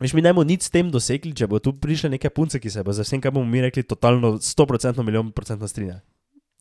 Veš, 0.00 0.12
mi 0.12 0.22
ne 0.22 0.32
bomo 0.32 0.44
nič 0.44 0.62
s 0.62 0.70
tem 0.70 0.90
dosegli, 0.90 1.34
če 1.34 1.46
bo 1.46 1.58
tu 1.58 1.72
prišle 1.72 2.10
neke 2.10 2.30
punce, 2.30 2.58
ki 2.60 2.70
se 2.70 2.82
bo 2.82 2.92
za 2.92 3.02
vsem, 3.02 3.20
kar 3.20 3.32
bomo 3.32 3.46
mi 3.46 3.60
rekli, 3.60 3.82
totalno 3.82 4.38
100% 4.38 5.02
milijon 5.02 5.32
procentno 5.32 5.68
strinjali. 5.68 6.00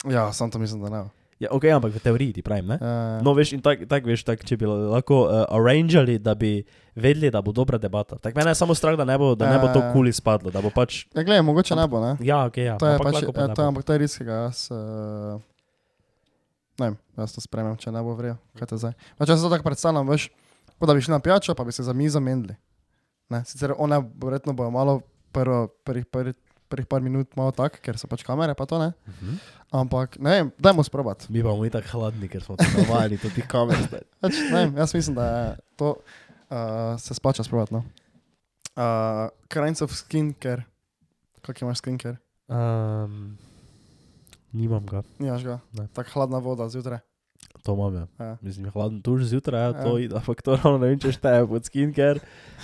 ja, 0.10 0.34
sam 0.34 0.52
to 0.52 0.60
mislim, 0.60 0.82
da 0.82 0.90
ne. 0.90 1.10
Ja, 1.38 1.52
ok, 1.54 1.70
ampak 1.70 1.94
v 1.94 2.02
teoriji 2.02 2.34
ti 2.34 2.42
pravim, 2.42 2.66
ne? 2.66 2.78
Ja, 2.82 3.22
No, 3.22 3.34
veš, 3.34 3.54
in 3.54 3.62
tako, 3.62 3.86
tak, 3.86 4.02
veš, 4.04 4.24
tak, 4.26 4.42
če 4.42 4.58
bi 4.58 4.66
lahko 4.66 5.20
uh, 5.24 5.46
arrangeli, 5.54 6.18
da 6.18 6.34
bi 6.34 6.64
vedeli, 6.96 7.30
da 7.30 7.44
bo 7.46 7.54
dobra 7.54 7.78
debata. 7.78 8.18
Tako 8.18 8.34
mene 8.34 8.52
je 8.52 8.58
samo 8.58 8.74
strah, 8.74 8.98
da 8.98 9.06
ne 9.06 9.14
bo, 9.18 9.36
da 9.36 9.46
ne 9.46 9.60
bo 9.60 9.70
to 9.70 9.80
Ja. 9.80 9.92
kul 9.94 10.08
izpadlo, 10.08 10.50
da 10.50 10.62
bo 10.62 10.70
pač. 10.70 11.06
ja 11.14 11.22
gledaj, 11.22 11.46
mogoče 11.46 11.78
ne 11.78 11.86
bo, 11.86 12.02
ne? 12.02 12.18
Ja, 12.20 12.46
ok, 12.46 12.58
ja. 12.58 12.78
To 12.78 12.90
je 12.90 12.98
ampak 12.98 13.14
pač, 13.14 13.22
pa 13.28 13.38
ja, 13.40 13.48
to 13.54 13.62
je, 13.62 13.68
ampak 13.68 13.84
to 13.86 13.94
je 13.94 14.00
risk, 14.00 14.22
jaz, 14.22 14.74
uh, 14.74 15.38
ne 16.80 16.86
vem, 16.88 16.98
jaz 17.18 17.38
to 17.38 17.42
spremem, 17.42 17.78
če 17.78 17.94
ne 17.94 18.02
bo 18.02 18.18
vrel, 18.18 18.42
kaj 18.58 18.68
te 18.68 18.78
zdaj. 18.78 18.98
Pač 19.16 19.30
jaz 19.30 19.38
se 19.38 19.46
to 19.46 19.54
tako 19.54 19.66
predstavljam, 19.66 20.10
veš, 20.10 20.30
kot 20.74 20.86
da 20.86 20.94
bi 20.94 21.02
šli 21.02 21.14
na 21.14 21.22
pijačo, 21.22 21.54
pa 21.54 21.62
bi 21.62 21.72
se 21.72 21.86
za 21.86 21.94
mizo 21.94 22.18
menili. 22.18 22.58
Ne, 23.30 23.44
sicer 23.46 23.78
one 23.78 24.02
verjetno 24.18 24.58
bojo 24.58 24.72
malo 24.72 25.02
prvo, 25.32 25.68
prvih, 25.84 26.06
prvih, 26.08 26.34
prvih 26.70 26.88
par 26.90 27.02
minut 27.02 27.32
malo 27.40 27.52
tak, 27.56 27.80
ker 27.84 27.98
so 28.00 28.10
pač 28.12 28.24
kamere, 28.28 28.56
pa 28.58 28.68
to 28.70 28.80
ne. 28.82 28.92
Mhm. 29.08 29.40
Ampak 29.78 30.16
ne 30.24 30.32
vem, 30.32 30.52
dajmo 30.64 30.84
sprobati. 30.84 31.28
Mi 31.34 31.44
bomo 31.44 31.68
tako 31.70 31.98
hladni, 31.98 32.30
ker 32.32 32.44
smo 32.44 32.56
tako 32.56 32.86
navajeni, 32.86 33.18
tudi 33.20 33.44
kamer 33.44 33.82
zdaj. 33.88 34.06
Pač, 34.24 34.40
ne 34.52 34.62
vem, 34.62 34.78
jaz 34.80 34.94
mislim, 34.96 35.18
da 35.20 35.26
je 35.28 35.58
to 35.76 35.90
uh, 35.98 36.96
se 37.00 37.14
splača 37.14 37.44
sprobati. 37.44 37.76
No. 37.76 37.84
Uh, 38.78 39.28
Kinds 39.52 39.82
of 39.84 39.92
skincare. 39.92 40.64
Kak 41.42 41.62
imaš 41.62 41.84
skincare? 41.84 42.18
Um, 42.48 43.38
nimam 44.56 44.86
ga, 44.88 45.04
Nimaš 45.20 45.44
ga. 45.44 45.60
Tako 45.94 46.10
hladna 46.14 46.40
voda 46.44 46.70
zjutraj. 46.72 47.04
To 47.58 47.74
imam. 47.74 47.94
Ja. 47.96 48.06
Ja. 48.20 48.38
Mislim, 48.42 48.66
hladen 48.68 49.02
tuž 49.02 49.24
zjutraj, 49.26 49.62
ja, 49.62 49.74
to 49.76 49.98
Ja. 49.98 50.04
ide, 50.04 50.16
ampak 50.16 50.42
to 50.42 50.56
ravno 50.56 50.78
ne 50.78 50.88
vem, 50.88 51.00
če 51.00 51.12
šteje 51.12 51.46
pod 51.46 51.64
skincare. 51.64 52.20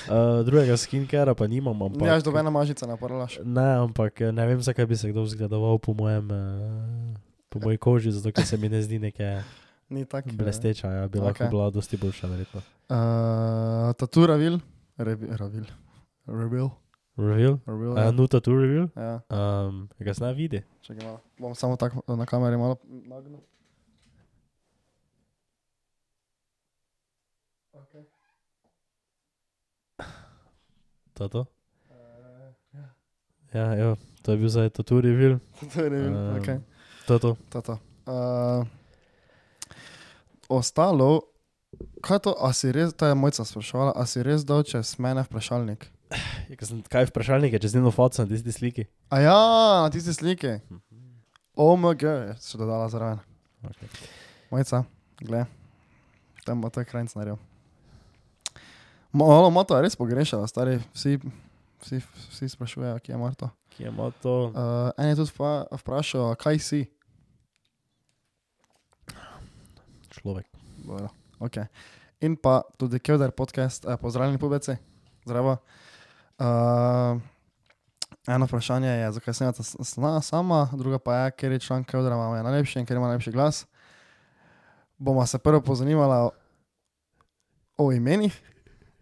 Uh, 0.05 0.41
drugega 0.41 0.73
skincarea 0.75 1.33
pa 1.33 1.45
nimam. 1.45 1.75
Ampak, 1.79 1.99
Nimaš 1.99 2.23
dobene 2.23 2.49
mažice, 2.49 2.83
ne 2.83 2.95
poralaš. 2.95 3.39
Ne, 3.41 3.69
ampak 3.79 4.21
eh, 4.21 4.31
ne 4.31 4.45
vem, 4.45 4.59
zakaj 4.59 4.85
bi 4.85 4.95
se 4.95 5.09
kdo 5.09 5.25
zgledoval 5.25 5.77
po 5.77 5.93
mojem. 5.93 6.25
Uh, 6.25 7.17
Po 7.49 7.59
moji 7.59 7.77
koži, 7.77 8.09
zato 8.09 8.31
ker 8.31 8.41
se 8.43 8.57
mi 8.57 8.65
ne 8.65 8.81
zdi 8.81 8.97
neke 8.97 9.43
Ni 9.87 10.05
tako. 10.05 10.29
blesteča, 10.33 10.87
ja, 10.89 11.07
bi 11.07 11.19
lahko 11.19 11.43
Ok. 11.43 11.49
bila 11.49 11.69
dosti 11.69 11.97
boljša, 11.97 12.27
verjetno. 12.27 12.61
Uh, 12.89 12.97
tatu 13.93 14.25
Ravil. 14.25 14.57
Revi- 14.95 15.29
Ravil. 15.29 15.65
Reveal? 16.25 16.69
Ravil. 17.15 17.59
Uh, 17.91 17.97
Ja. 17.97 18.09
Nuta 18.09 18.39
tu 18.39 18.51
reveal? 18.51 18.89
ja. 18.95 19.21
Um, 19.29 19.85
ga 19.99 20.11
ne 20.19 20.33
vidi. 20.33 20.63
Čakaj 20.81 21.05
malo. 21.05 21.19
Bom 21.37 21.53
samo 21.53 21.75
tako 21.75 22.01
na 22.07 22.25
kameri 22.25 22.57
malo 22.57 22.77
nagnil. 23.05 23.37
To, 31.13 31.23
je 31.23 31.29
to? 31.29 31.41
Ja, 33.51 33.73
jo, 33.75 33.89
to 34.21 34.31
je 34.31 34.37
bil 34.37 34.49
zdaj 34.49 34.69
to 34.71 34.81
tu 34.83 34.97
reveal. 34.97 35.37
To 35.67 35.77
je 35.79 35.87
ne 35.87 35.97
vem, 35.99 36.13
Ehm, 36.13 36.35
okay. 36.35 36.57
To, 37.05 37.13
je 37.13 37.19
to. 37.21 37.31
to, 37.49 37.61
to. 37.61 37.73
Uh, 38.03 38.65
ostalo, 40.49 41.21
kaj 42.01 42.15
je 42.15 42.21
to, 42.21 42.33
a 42.35 42.49
si 42.51 42.71
res, 42.71 42.93
to 42.93 43.05
je 43.05 43.13
mojca 43.13 43.43
spraševala, 43.43 43.91
a 43.91 44.05
si 44.05 44.19
res 44.19 44.41
dal 44.43 44.63
čez 44.63 44.97
mene 44.97 45.21
vprašalnik? 45.21 45.85
Ja, 46.49 46.55
ko 46.55 46.65
sem- 46.65 46.81
Kaj 46.83 47.01
je 47.01 47.09
vprašalnik, 47.09 47.55
če 47.55 47.67
z 47.67 47.75
njeno 47.75 47.89
foto 47.89 48.19
na 48.19 48.27
tisti 48.27 48.51
sliki? 48.51 48.83
A 49.09 49.19
ja, 49.19 49.37
na 49.81 49.89
tiste 49.89 50.13
slike. 50.13 50.59
OMG, 51.55 52.03
je 52.03 52.33
še 52.39 52.57
dodala 52.57 52.89
zraven. 52.89 53.21
Okay. 53.63 53.87
Mojca, 54.49 54.83
gled, 55.19 55.45
tam 56.43 56.61
bo 56.61 56.69
to 56.69 56.83
krajnc 56.83 57.13
naredil. 57.13 57.37
Malo 59.13 59.49
moto 59.53 59.77
je 59.77 59.85
res 59.85 59.93
pogrešala, 59.93 60.47
stari, 60.49 60.79
vsi, 60.93 61.19
vsi, 61.85 62.01
vsi 62.33 62.49
sprašujejo, 62.49 62.97
kje 62.99 63.13
je 63.13 63.17
Marto. 63.17 63.49
Kje 63.77 63.87
ima 63.87 64.11
to? 64.21 64.49
Uh, 64.49 64.89
en 64.97 65.13
je 65.13 65.15
tudi 65.15 65.31
vpa- 65.37 65.65
vprašal, 65.69 66.33
kaj 66.35 66.57
si. 66.59 66.81
Človek. 70.09 70.49
Dobro, 70.81 71.13
okay. 71.37 71.69
In 72.25 72.33
pa 72.41 72.61
tudi 72.77 72.97
Kevdar 72.99 73.31
podcast, 73.31 73.85
eh, 73.85 73.97
pozdravljeni 74.01 74.41
pubeci, 74.41 74.73
zdravo. 75.25 75.57
Uh, 76.41 77.21
eno 78.27 78.45
vprašanje 78.45 78.89
je, 78.89 79.11
zakaj 79.11 79.33
sem 79.33 79.47
jaz 79.47 79.75
sna 79.83 80.21
sama, 80.21 80.69
druga 80.73 80.97
pa 80.97 81.15
je, 81.15 81.31
ker 81.31 81.51
je 81.51 81.59
član 81.59 81.83
Kevdara 81.83 82.15
ima 82.15 82.41
najlepši 82.41 82.79
in 82.79 82.85
ker 82.85 82.97
ima 82.97 83.07
najlepši 83.07 83.31
glas. 83.31 83.65
Bomo 84.97 85.25
se 85.25 85.37
prvo 85.37 85.61
pozanimala 85.61 86.29
o 87.77 87.91
imenih, 87.91 88.52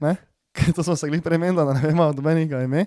ne? 0.01 0.15
Ker 0.57 0.73
to 0.75 0.83
smo 0.83 0.95
se 0.95 1.07
glih 1.07 1.21
premenili, 1.23 1.55
da 1.55 1.73
ne 1.73 1.81
vemo 1.87 2.03
od 2.11 2.19
menega 2.23 2.61
ime. 2.63 2.85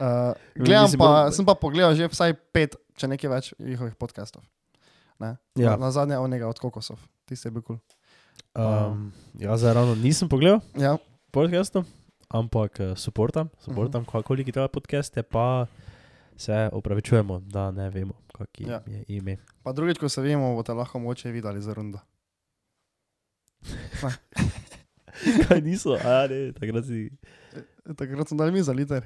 Uh, 0.00 0.32
gledam 0.54 0.88
pa, 0.98 1.28
sem 1.32 1.44
pa 1.44 1.54
pogledal 1.54 1.92
že 1.94 2.08
vsaj 2.08 2.32
pet, 2.54 2.76
če 2.96 3.08
nekaj 3.10 3.30
več 3.30 3.50
njihovih 3.58 3.96
podcastov. 4.00 4.44
Ne? 5.20 5.36
Ja. 5.60 5.76
Na, 5.76 5.90
zadnje 5.92 6.16
onega 6.16 6.48
od 6.48 6.56
kokosov, 6.56 6.96
tisti 7.28 7.50
je 7.50 7.52
bil 7.52 7.64
kul. 7.66 7.76
Cool. 7.76 7.90
Um, 8.56 9.12
jaz 9.38 9.60
zdaj 9.60 9.74
ravno 9.76 9.94
nisem 9.94 10.28
pogledal 10.28 10.62
Ja, 10.80 10.96
podcastov, 11.30 11.84
ampak 12.32 12.80
eh, 12.80 12.96
suportam, 12.96 13.50
suportam, 13.60 14.02
uh 14.02 14.08
-huh. 14.08 14.22
koliko 14.24 14.52
tega 14.52 14.68
podcast 14.68 15.16
je, 15.16 15.22
pa 15.22 15.66
se 16.36 16.70
opravičujemo, 16.72 17.40
da 17.40 17.70
ne 17.70 17.90
vemo, 17.90 18.14
kak 18.32 18.60
Ja. 18.60 18.80
je 18.86 19.04
ime. 19.08 19.36
pa 19.62 19.72
drugič, 19.72 19.98
ko 19.98 20.08
se 20.08 20.22
vidimo, 20.22 20.54
boste 20.54 20.72
lahko 20.72 20.98
moče 20.98 21.30
videli 21.30 21.60
za 21.62 21.74
rundo. 21.74 21.98
Kaj 25.48 25.60
niso, 25.60 25.96
a 25.96 26.26
ne, 26.30 26.52
takrat 26.56 26.84
si. 26.86 27.10
Takrat 27.96 28.28
smo 28.28 28.38
dali 28.38 28.52
mi 28.52 28.62
za 28.62 28.72
liter. 28.72 29.04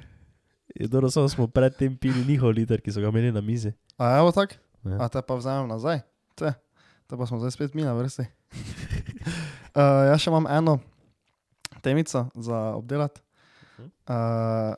Je 0.75 0.89
dobro, 0.89 1.11
samo 1.11 1.29
smo 1.29 1.47
predtem 1.47 1.97
pili 1.97 2.25
njihov 2.25 2.51
liter, 2.51 2.81
ki 2.81 2.93
so 2.93 3.01
ga 3.01 3.09
imeli 3.09 3.33
na 3.33 3.41
mizi. 3.41 3.73
A 3.99 4.19
evo 4.19 4.33
tak? 4.33 4.57
Ja. 4.85 4.97
A 5.05 5.09
te 5.09 5.23
pa 5.23 5.35
vzamem 5.35 5.69
nazaj? 5.69 6.01
Te, 6.35 6.55
te 7.07 7.17
pa 7.17 7.27
smo 7.27 7.39
zdaj 7.39 7.51
spet 7.51 7.75
mi 7.75 7.83
na 7.83 7.93
vrsti. 7.93 8.27
uh, 9.75 10.03
jaz 10.11 10.21
še 10.21 10.31
imam 10.31 10.47
eno 10.51 10.79
temico 11.83 12.27
za 12.35 12.59
obdelati. 12.75 13.21
Mhm. 13.79 13.89
Uh, 14.09 14.75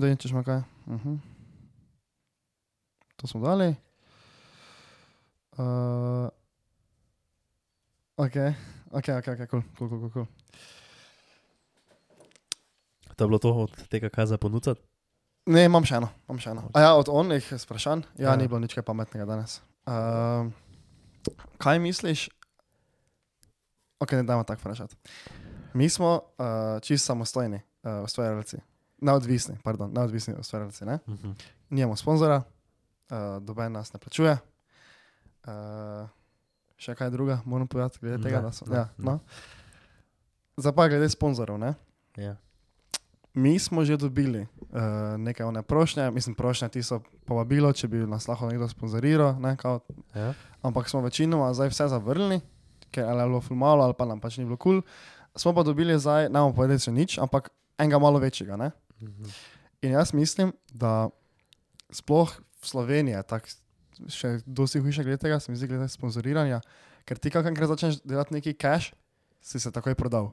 da 0.00 0.06
ničeš 0.06 0.30
ima 0.30 0.42
kaj. 0.44 0.62
Uh 0.86 1.04
-huh. 1.04 1.18
To 3.16 3.26
smo 3.26 3.40
dali. 3.40 3.74
Uh, 5.58 6.28
ok, 8.16 8.34
ok, 8.90 9.08
ok, 9.18 9.28
ok, 9.28 9.50
cool, 9.50 9.62
cool, 9.78 9.88
cool, 9.88 10.10
cool. 10.10 10.26
To 13.16 13.24
je 13.24 13.28
bilo 13.28 13.38
to 13.38 13.50
od 13.54 13.88
tega, 13.90 14.08
kaj 14.08 14.26
za 14.26 14.38
ponuditi. 14.38 14.80
Ne, 15.48 15.64
imam 15.64 15.84
še 15.84 15.96
eno. 15.98 16.08
Imam 16.28 16.38
še 16.38 16.50
eno. 16.52 16.68
A 16.76 16.80
ja, 16.80 16.90
od 16.94 17.08
onih 17.08 17.42
sprašanj, 17.58 18.04
ja, 18.20 18.30
Ja. 18.30 18.36
ni 18.36 18.46
bilo 18.48 18.60
nič 18.60 18.74
kaj 18.76 18.84
pametnega 18.84 19.24
danes. 19.26 19.60
Uh, 19.88 20.52
kaj 21.58 21.78
misliš? 21.80 22.28
Ok, 23.98 24.12
ne 24.12 24.22
dajmo 24.22 24.44
tako 24.44 24.60
vprašati. 24.60 24.94
Mi 25.74 25.88
smo 25.88 26.20
uh, 26.38 26.78
čisto 26.84 27.06
samostojni 27.06 27.58
uh, 27.82 28.04
ustvarjalci. 28.04 28.60
Neodvisni, 29.00 29.56
pardon, 29.64 29.90
neodvisni 29.94 30.34
ustvarjalci. 30.38 30.84
Ne? 30.84 30.98
Uh 31.06 31.14
-huh. 31.14 31.34
Nijemo 31.70 31.96
sponzora, 31.96 32.42
uh, 33.10 33.42
doben 33.42 33.72
nas 33.72 33.92
ne 33.92 33.98
plačuje. 34.00 34.38
Uh, 35.46 36.08
še 36.78 36.94
kaj 36.94 37.10
druga, 37.10 37.40
moram 37.44 37.66
povedati, 37.66 37.98
glede 37.98 38.18
tega, 38.20 38.36
Ne, 38.36 38.42
da 38.42 38.52
so. 38.52 38.64
ne, 38.64 38.76
Ja, 38.76 38.88
ne. 38.96 39.04
no. 39.04 39.18
Zdaj 40.56 40.72
pa 40.72 40.88
glede 40.88 41.08
sponzorov. 41.08 41.58
Ne? 41.58 41.74
ja. 42.16 42.36
Mi 43.34 43.54
smo 43.54 43.84
že 43.84 43.94
dobili 43.94 44.40
uh, 44.40 44.48
nekaj 45.16 45.46
one 45.46 45.62
prošnje, 45.62 46.10
mislim, 46.10 46.34
prošnje 46.34 46.68
ti 46.70 46.82
so 46.82 46.96
povabilo, 47.22 47.70
če 47.70 47.86
bi 47.86 47.98
nas 48.00 48.26
lahko 48.26 48.48
nekdo 48.48 48.66
sponzoriral, 48.66 49.36
ne, 49.36 49.54
kao, 49.54 49.80
Ja. 50.10 50.32
ampak 50.60 50.88
smo 50.88 51.00
večinoma 51.00 51.52
zdaj 51.52 51.68
vse 51.68 51.86
zavrnili, 51.88 52.40
ker 52.90 53.04
je 53.04 53.14
bilo 53.20 53.38
ful 53.40 53.54
malo 53.54 53.84
ali 53.84 53.94
pa 53.94 54.04
nam 54.04 54.18
pač 54.18 54.38
ni 54.38 54.44
bilo 54.44 54.56
kul. 54.56 54.80
Cool. 54.80 54.90
Smo 55.36 55.52
pa 55.52 55.62
dobili 55.62 55.94
zdaj, 55.94 56.26
ne 56.26 56.40
bomo 56.40 56.50
povedali 56.52 56.80
še 56.80 56.90
nič, 56.90 57.18
ampak 57.18 57.50
enega 57.76 57.98
malo 57.98 58.18
večjega. 58.18 58.56
Ne? 58.56 58.70
-huh. 58.96 59.30
In 59.82 59.92
jaz 59.92 60.10
mislim, 60.12 60.50
da 60.68 61.08
sploh 61.88 62.26
v 62.56 62.64
Sloveniji 62.64 63.14
je 63.14 63.22
tako 63.22 63.46
še 64.08 64.38
dosti 64.46 64.80
hujše 64.80 65.02
glede 65.04 65.18
tega, 65.18 65.40
se 65.40 65.52
mi 65.52 65.58
zdi 65.58 65.66
glede 65.66 65.88
sponzoriranja, 65.88 66.60
ker 67.04 67.18
ti 67.18 67.30
kakor 67.30 67.66
začneš 67.66 68.00
delati 68.04 68.34
neki 68.34 68.54
cash, 68.54 68.92
si 69.40 69.60
se 69.60 69.72
takoj 69.72 69.94
prodal. 69.94 70.32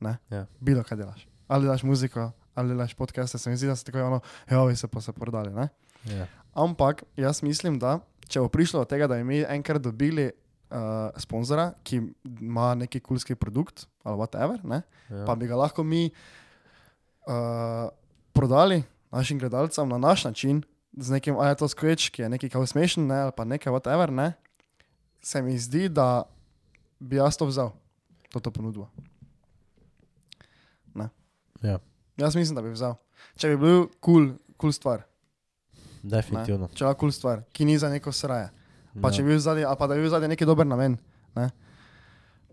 Ne? 0.00 0.18
Ja. 0.30 0.46
Bilo 0.60 0.82
kaj 0.84 0.98
delaš. 0.98 1.26
Ali 1.48 1.66
delaš 1.68 1.82
muziko, 1.82 2.30
ali 2.54 2.72
delaš 2.72 2.94
podcaste, 2.94 3.38
se 3.38 3.50
mi 3.50 3.56
zdi, 3.56 3.66
da 3.66 3.76
se 3.76 3.84
takoj 3.84 4.02
ono, 4.02 4.20
ja, 4.50 4.64
vi 4.64 4.76
se 4.76 4.88
pa 4.88 5.00
se 5.00 5.12
prodali. 5.12 5.52
Ne? 5.54 5.68
Ja. 6.10 6.26
Ampak 6.54 7.02
jaz 7.16 7.42
mislim, 7.42 7.78
da 7.78 8.00
če 8.28 8.40
bo 8.40 8.48
prišlo 8.48 8.80
do 8.80 8.88
tega, 8.88 9.06
da 9.06 9.16
bi 9.20 9.24
mi 9.24 9.42
enkrat 9.44 9.82
dobili 9.82 10.30
uh, 10.30 11.10
sponzora, 11.20 11.72
ki 11.84 12.00
ima 12.40 12.74
neki 12.74 13.00
kulski 13.00 13.34
produkt 13.34 13.86
ali 14.04 14.18
whatever, 14.18 14.58
ne, 14.64 14.82
Ja. 15.12 15.24
pa 15.28 15.34
bi 15.36 15.46
ga 15.46 15.56
lahko 15.56 15.84
mi 15.84 16.10
uh, 17.26 17.88
prodali 18.32 18.82
našim 19.12 19.38
gledalcem 19.38 19.88
na 19.88 19.98
naš 19.98 20.24
način, 20.24 20.62
z 20.96 21.10
nekim, 21.10 21.38
a 21.40 21.48
je 21.48 21.56
to 21.56 21.68
skveč, 21.68 22.08
ki 22.10 22.22
je 22.22 22.28
neki 22.28 22.48
kao 22.52 22.66
smešen, 22.66 23.06
ne, 23.06 23.20
ali 23.28 23.32
pa 23.36 23.44
nekaj 23.44 23.72
whatever, 23.72 24.10
ne, 24.10 24.32
se 25.22 25.42
mi 25.42 25.58
zdi, 25.58 25.88
da 25.88 26.24
bi 27.00 27.16
jaz 27.16 27.36
to 27.36 27.46
vzel, 27.46 27.70
to, 28.32 28.40
to 28.40 28.50
ponudbo. 28.50 28.88
Ne. 30.94 31.08
Ja. 31.62 31.78
Jaz 32.16 32.36
mislim, 32.36 32.56
da 32.56 32.62
bi 32.62 32.74
vzel. 32.74 32.94
Če 33.36 33.48
bi 33.54 33.56
bil 33.56 33.86
kul, 33.86 33.94
cool, 34.00 34.26
cool 34.60 34.72
stvar. 34.72 35.06
Definitivno. 36.02 36.66
Ne? 36.68 36.74
Če 36.76 36.84
je 36.84 36.94
kul 36.94 37.08
cool 37.08 37.14
stvar, 37.14 37.44
ki 37.54 37.64
ni 37.64 37.78
za 37.78 37.88
neko 37.88 38.12
sraje. 38.12 38.50
Pa 39.00 39.08
Ja. 39.08 39.16
če 39.16 39.22
bi 39.22 39.32
bil 39.32 39.38
zadnji, 39.40 39.64
ali 39.64 39.78
pa 39.78 39.86
da 39.86 39.94
bi 39.94 40.04
bil 40.04 40.10
zadnji 40.10 40.28
neki 40.28 40.44
dober 40.44 40.66
namen. 40.66 40.98
Ne? 41.36 41.50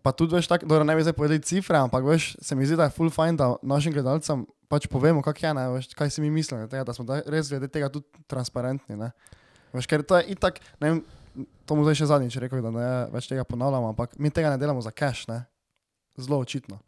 Pa 0.03 0.13
tudi 0.15 0.37
veš 0.37 0.47
tako, 0.47 0.67
da 0.69 0.83
ne 0.83 0.95
bi 0.95 1.03
zdaj 1.03 1.15
povedali 1.17 1.43
cifre, 1.43 1.77
ampak 1.77 2.05
veš, 2.05 2.31
se 2.41 2.55
mi 2.55 2.65
zdi, 2.65 2.77
da 2.79 2.87
je 2.87 2.95
full 2.95 3.11
fine, 3.11 3.35
da 3.39 3.51
našim 3.61 3.93
gledalcem 3.93 4.45
pač 4.71 4.87
povemo, 4.87 5.23
kak 5.25 5.41
je, 5.43 5.51
ne, 5.57 5.65
veš, 5.75 5.89
kaj 5.97 6.13
si 6.13 6.23
mi 6.23 6.29
mislimo, 6.31 6.67
tega, 6.71 6.85
da 6.87 6.93
smo 6.95 7.03
da 7.07 7.19
res 7.25 7.49
glede 7.51 7.67
tega 7.67 7.89
tudi 7.91 8.05
transparentni. 8.29 8.95
Ne? 8.99 9.11
Veš, 9.73 9.89
ker 9.89 10.05
to 10.05 10.19
je 10.21 10.35
itak, 10.35 10.61
ne 10.79 10.93
vem, 10.93 11.01
to 11.65 11.77
mu 11.77 11.85
zdaj 11.87 11.99
še 11.99 12.09
zadnjič 12.13 12.39
rekel, 12.45 12.61
da 12.63 12.71
ne 12.73 12.89
več 13.13 13.27
tega 13.29 13.45
ponavljamo, 13.49 13.91
ampak 13.93 14.15
mi 14.21 14.31
tega 14.33 14.53
ne 14.53 14.61
delamo 14.61 14.83
za 14.85 14.93
cash, 14.93 15.27
ne? 15.29 15.43
zelo 16.19 16.39
očitno. 16.43 16.79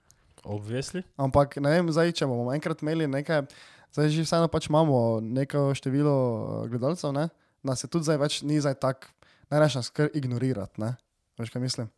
Obvisli? 0.43 1.03
Ampak 1.21 1.57
ne 1.61 1.71
vem, 1.73 1.91
zdaj, 1.93 2.13
če 2.17 2.27
bomo 2.29 2.49
enkrat 2.53 2.81
imeli 2.81 3.07
nekaj, 3.09 3.45
zdaj 3.93 4.09
že 4.13 4.25
vseeno 4.25 4.49
pač 4.51 4.67
imamo 4.71 5.21
neko 5.21 5.71
število 5.77 6.15
eh, 6.15 6.67
gledalcev, 6.73 7.13
ne? 7.15 7.29
nas 7.61 7.83
je 7.85 7.89
tudi 7.91 8.09
zdaj 8.09 8.21
več, 8.21 8.41
ni 8.41 8.57
zdaj 8.61 8.79
tako, 8.81 9.13
ne 9.53 9.61
rečem, 9.61 9.85
kar 9.93 10.09
ignorirati, 10.17 10.81
ne? 10.81 10.95
veš 11.37 11.53
kaj 11.53 11.65
mislim. 11.65 11.91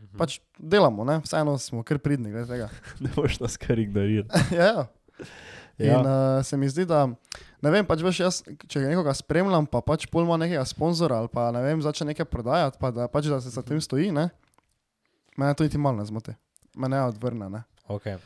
Mhm. 0.00 0.16
Pač 0.18 0.40
delamo, 0.58 1.04
ne? 1.04 1.20
vseeno 1.24 1.58
smo 1.58 1.84
kar 1.84 1.98
pridni. 1.98 2.32
Ne 3.04 3.10
boš 3.16 3.40
nas 3.40 3.56
kar 3.60 3.78
ignorirati. 3.78 4.30
ja, 4.58 4.64
ja. 4.64 4.86
Ja. 5.80 6.00
In 6.00 6.06
uh, 6.06 6.44
se 6.44 6.56
mi 6.56 6.68
zdi, 6.68 6.84
da 6.84 7.06
ne 7.64 7.70
vem, 7.72 7.86
pač 7.88 8.02
veš, 8.04 8.18
jaz, 8.20 8.40
če 8.68 8.82
nekoga 8.84 9.14
spremljam, 9.16 9.64
pa 9.64 9.80
pač 9.80 10.04
pol 10.12 10.26
ima 10.26 10.36
nekega 10.36 10.64
sponzora 10.68 11.22
ali 11.22 11.30
pa 11.32 11.46
ne 11.56 11.62
vem, 11.64 11.80
začne 11.80 12.10
nekaj 12.12 12.28
prodajati, 12.28 12.76
pa 12.80 12.90
da, 12.92 13.06
pač, 13.08 13.30
da 13.32 13.40
se 13.40 13.52
za 13.52 13.64
tem 13.64 13.80
stoji, 13.80 14.10
ne? 14.12 14.28
Mene 15.40 15.56
to 15.56 15.64
niti 15.64 15.80
malo 15.80 15.96
ne 15.96 16.04
zmoti. 16.04 16.36
Mene 16.76 17.00
odvrne, 17.08 17.48
ne? 17.48 17.62
Okay. 17.88 18.20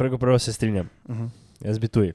Prvo 0.00 0.18
prvo 0.18 0.38
se 0.38 0.52
strinjam, 0.52 0.88
Uh 1.08 1.16
-huh. 1.16 1.28
jaz 1.60 1.78
bi 1.78 1.88
tuji. 1.88 2.12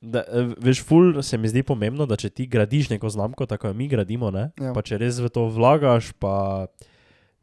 Da, 0.00 0.22
eh, 0.22 0.54
veš, 0.62 0.84
ful 0.86 1.22
se 1.22 1.38
mi 1.38 1.50
zdi 1.50 1.64
pomembno, 1.66 2.06
da 2.06 2.16
če 2.16 2.30
ti 2.30 2.46
gradiš 2.46 2.92
neko 2.92 3.10
znamko, 3.10 3.46
tako 3.50 3.72
jo 3.72 3.74
mi 3.74 3.88
gradimo, 3.90 4.30
ne? 4.30 4.50
Ja. 4.60 4.70
pa 4.72 4.82
če 4.86 5.00
res 5.02 5.18
v 5.18 5.30
to 5.32 5.48
vlagaš, 5.50 6.12
pa 6.22 6.66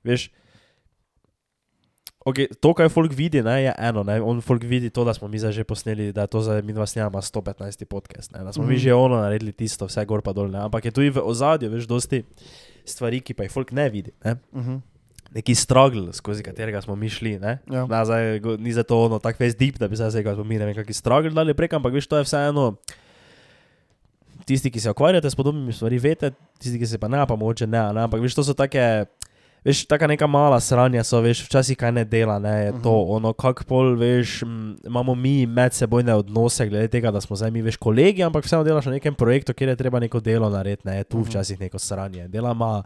veš. 0.08 0.30
Okay, 2.26 2.50
to, 2.58 2.72
kar 2.74 2.88
folk 2.90 3.14
vidi, 3.14 3.44
ne, 3.46 3.60
je 3.68 3.74
eno. 3.78 4.02
Ne? 4.02 4.18
On 4.24 4.40
folk 4.42 4.64
vidi 4.66 4.90
to, 4.90 5.04
da 5.06 5.14
smo 5.14 5.28
mi 5.30 5.38
zdaj 5.38 5.52
že 5.60 5.64
posneli, 5.68 6.10
da 6.16 6.26
je 6.26 6.32
to 6.34 6.42
za 6.42 6.58
mi 6.66 6.74
dva 6.74 6.88
snemamo 6.90 7.22
115 7.22 7.86
podcast. 7.86 8.32
Ne? 8.34 8.42
Da 8.42 8.54
smo 8.56 8.64
mm. 8.64 8.68
mi 8.68 8.80
Mhm. 8.80 8.82
že 8.82 8.94
ono 8.98 9.20
naredili 9.22 9.54
tisto, 9.54 9.86
vse 9.86 10.06
gor 10.10 10.24
pa 10.26 10.34
dol. 10.34 10.50
Ne? 10.50 10.64
Ampak 10.66 10.90
je 10.90 10.96
tudi 10.96 11.14
v 11.14 11.22
ozadju, 11.22 11.70
veš, 11.70 11.86
dosti 11.86 12.24
stvari, 12.86 13.22
ki 13.22 13.38
pa 13.38 13.46
jih 13.46 13.54
folk 13.54 13.70
ne 13.72 13.90
vidi. 13.90 14.16
Ne? 14.26 14.40
Uh 14.52 14.66
-huh. 14.66 14.82
Neki 15.36 15.56
struggle, 15.56 16.14
skozi 16.14 16.44
katerega 16.44 16.82
smo 16.82 16.96
mi 16.96 17.10
šli. 17.10 17.40
Ne? 17.40 17.58
Ja. 17.72 17.86
Na, 17.86 18.06
zdaj, 18.06 18.40
ni 18.60 18.74
za 18.74 18.84
to 18.84 19.02
ono 19.06 19.20
tako 19.20 19.38
face 19.38 19.58
deep, 19.60 19.78
da 19.78 19.88
bi 19.88 19.98
se 19.98 20.10
zdaj 20.10 20.24
da 20.24 20.44
mi 20.44 20.58
ne 20.58 20.66
vem, 20.66 20.76
kakšni 20.76 20.94
struggle 20.94 21.32
dali 21.36 21.54
prek, 21.54 21.74
ampak 21.74 21.94
veš, 21.94 22.08
to 22.08 22.18
je 22.18 22.24
vseeno. 22.24 22.74
Tisti, 24.46 24.72
ki 24.72 24.80
se 24.80 24.92
ukvarjate 24.92 25.30
s 25.30 25.36
podobnimi 25.36 25.74
stvarmi, 25.74 26.00
veste, 26.00 26.32
tisti, 26.60 26.80
ki 26.80 26.88
se 26.88 27.00
pa 27.02 27.08
ne, 27.08 27.26
pa 27.28 27.36
mogoče 27.36 27.68
ne, 27.68 27.82
ne? 27.94 28.06
ampak 28.08 28.22
veš, 28.22 28.38
to 28.38 28.46
so 28.48 28.56
take. 28.56 29.06
Veš, 29.66 29.88
taka 29.90 30.06
neka 30.08 30.28
mala 30.30 30.60
sranja 30.62 31.02
so, 31.04 31.18
veš, 31.26 31.42
včasih 31.48 31.78
kaj 31.78 31.92
ne 31.92 32.04
dela, 32.06 32.36
ne, 32.40 32.52
je 32.68 32.74
to, 32.84 32.92
ono, 33.18 33.32
kako 33.34 33.66
pol, 33.66 33.96
veš, 33.98 34.44
m, 34.46 34.76
imamo 34.86 35.16
mi 35.18 35.48
medsebojne 35.50 36.14
odnose, 36.22 36.68
glede 36.70 36.92
tega, 36.94 37.10
da 37.12 37.18
smo 37.22 37.34
zdaj 37.36 37.50
mi, 37.52 37.64
veš, 37.66 37.80
kolegi, 37.82 38.22
ampak 38.24 38.46
vseeno 38.46 38.62
delaš 38.64 38.92
na 38.92 39.00
nekem 39.00 39.18
projektu, 39.18 39.58
kjer 39.58 39.74
je 39.74 39.80
treba 39.82 40.00
neko 40.00 40.22
delo 40.22 40.52
narediti, 40.54 40.86
ne, 40.86 41.00
je 41.00 41.10
tu 41.10 41.26
včasih 41.26 41.60
neko 41.66 41.82
sranje. 41.82 42.28
Delama, 42.30 42.84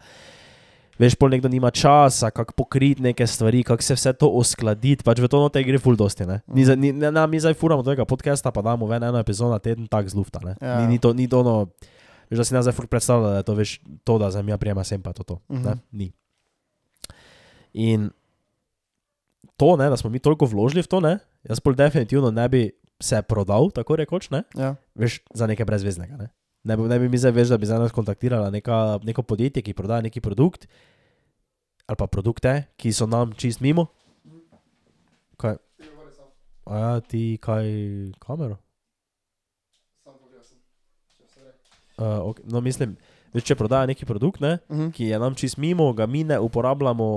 veš, 0.99 1.15
pol 1.15 1.29
nekdo 1.29 1.47
nima 1.47 1.71
časa, 1.71 2.29
kako 2.29 2.53
pokriti 2.55 3.01
neke 3.01 3.23
stvari, 3.23 3.63
kako 3.63 3.79
se 3.81 3.93
vse 3.93 4.11
to 4.13 4.27
uskladiti, 4.29 5.01
pač 5.01 5.17
v 5.17 5.25
to 5.25 5.39
note 5.39 5.57
gre 5.57 5.77
full 5.77 5.95
dosti, 5.95 6.25
ne. 6.25 6.41
Ni, 6.45 6.61
za- 6.61 6.75
ni, 6.75 6.91
ne, 6.91 7.07
ne, 7.07 7.23
mi 7.25 7.37
zdaj 7.37 7.53
furamo 7.53 7.81
tega 7.81 8.03
podcasta, 8.03 8.49
pa 8.49 8.61
damo 8.61 8.85
ven 8.85 9.01
eno 9.01 9.17
epizodo 9.17 9.51
na 9.51 9.59
teden, 9.59 9.87
tak 9.87 10.05
zlufta, 10.05 10.39
ne. 10.41 10.53
Ja. 10.57 10.81
Ni, 10.81 10.87
ni 10.87 10.97
to, 10.97 11.13
ni 11.13 11.25
to 11.25 11.39
ono, 11.39 11.71
veš, 12.27 12.37
da 12.37 12.43
si 12.43 12.53
nas 12.53 12.63
zdaj 12.63 12.73
ful 12.73 12.85
predstavlja, 12.85 13.29
da 13.29 13.37
je 13.37 13.45
to, 13.45 13.55
veš, 13.55 13.69
to, 14.03 14.17
da 14.17 14.41
mi 14.41 14.51
prijema 14.55 14.83
sem 14.83 14.99
pa 14.99 15.11
to, 15.11 15.23
to, 15.23 15.35
ne, 15.47 15.59
Mhm. 15.71 15.79
ni. 15.93 16.11
In 17.73 18.09
to, 19.55 19.75
ne, 19.75 19.87
da 19.87 19.95
smo 19.95 20.09
mi 20.09 20.19
toliko 20.19 20.45
vložili 20.45 20.81
v 20.81 20.87
to, 20.87 20.99
ne, 20.99 21.17
jaz 21.43 21.59
pol 21.59 21.73
definitivno 21.73 22.29
ne 22.29 22.45
bi 22.45 22.61
se 22.97 23.21
prodal, 23.21 23.71
tako 23.71 23.95
rekoč, 23.95 24.29
ne, 24.29 24.43
Ja. 24.53 24.75
veš, 24.93 25.19
za 25.31 25.47
nekaj 25.47 25.63
brezveznega. 25.63 26.17
Ne, 26.17 26.27
ne, 26.63 26.75
bi, 26.75 26.83
ne 26.83 26.99
bi 26.99 27.09
mi 27.09 27.17
zdaj 27.17 27.31
veš, 27.31 27.47
da 27.47 27.57
bi 27.57 27.65
za 27.65 27.79
nas 27.79 27.91
kontaktirala 27.91 28.49
neka, 28.49 28.77
neko 29.03 29.23
podjetje, 29.23 29.61
ki 29.61 29.73
prodaja 29.73 30.01
neki 30.01 30.21
produkt 30.21 30.67
ali 31.85 31.95
pa 31.95 32.05
produkte, 32.05 32.51
ki 32.77 32.91
so 32.91 33.05
nam 33.05 33.31
čist 33.33 33.61
mimo. 33.61 33.87
Kaj? 35.37 35.55
A 36.65 36.77
ja, 36.77 36.99
ti 37.01 37.39
kaj 37.41 37.65
kamero? 38.19 38.59
Uh, 41.97 42.05
okay. 42.23 42.45
No, 42.45 42.61
mislim, 42.61 42.93
veš, 43.33 43.43
če 43.43 43.55
prodaja 43.55 43.85
neki 43.85 44.05
produkt, 44.05 44.39
ne, 44.39 44.59
Mhm. 44.69 44.91
ki 44.91 45.09
je 45.09 45.19
nam 45.19 45.35
čist 45.35 45.57
mimo, 45.57 45.93
ga 45.93 46.05
mi 46.05 46.23
ne 46.23 46.37
uporabljamo, 46.39 47.07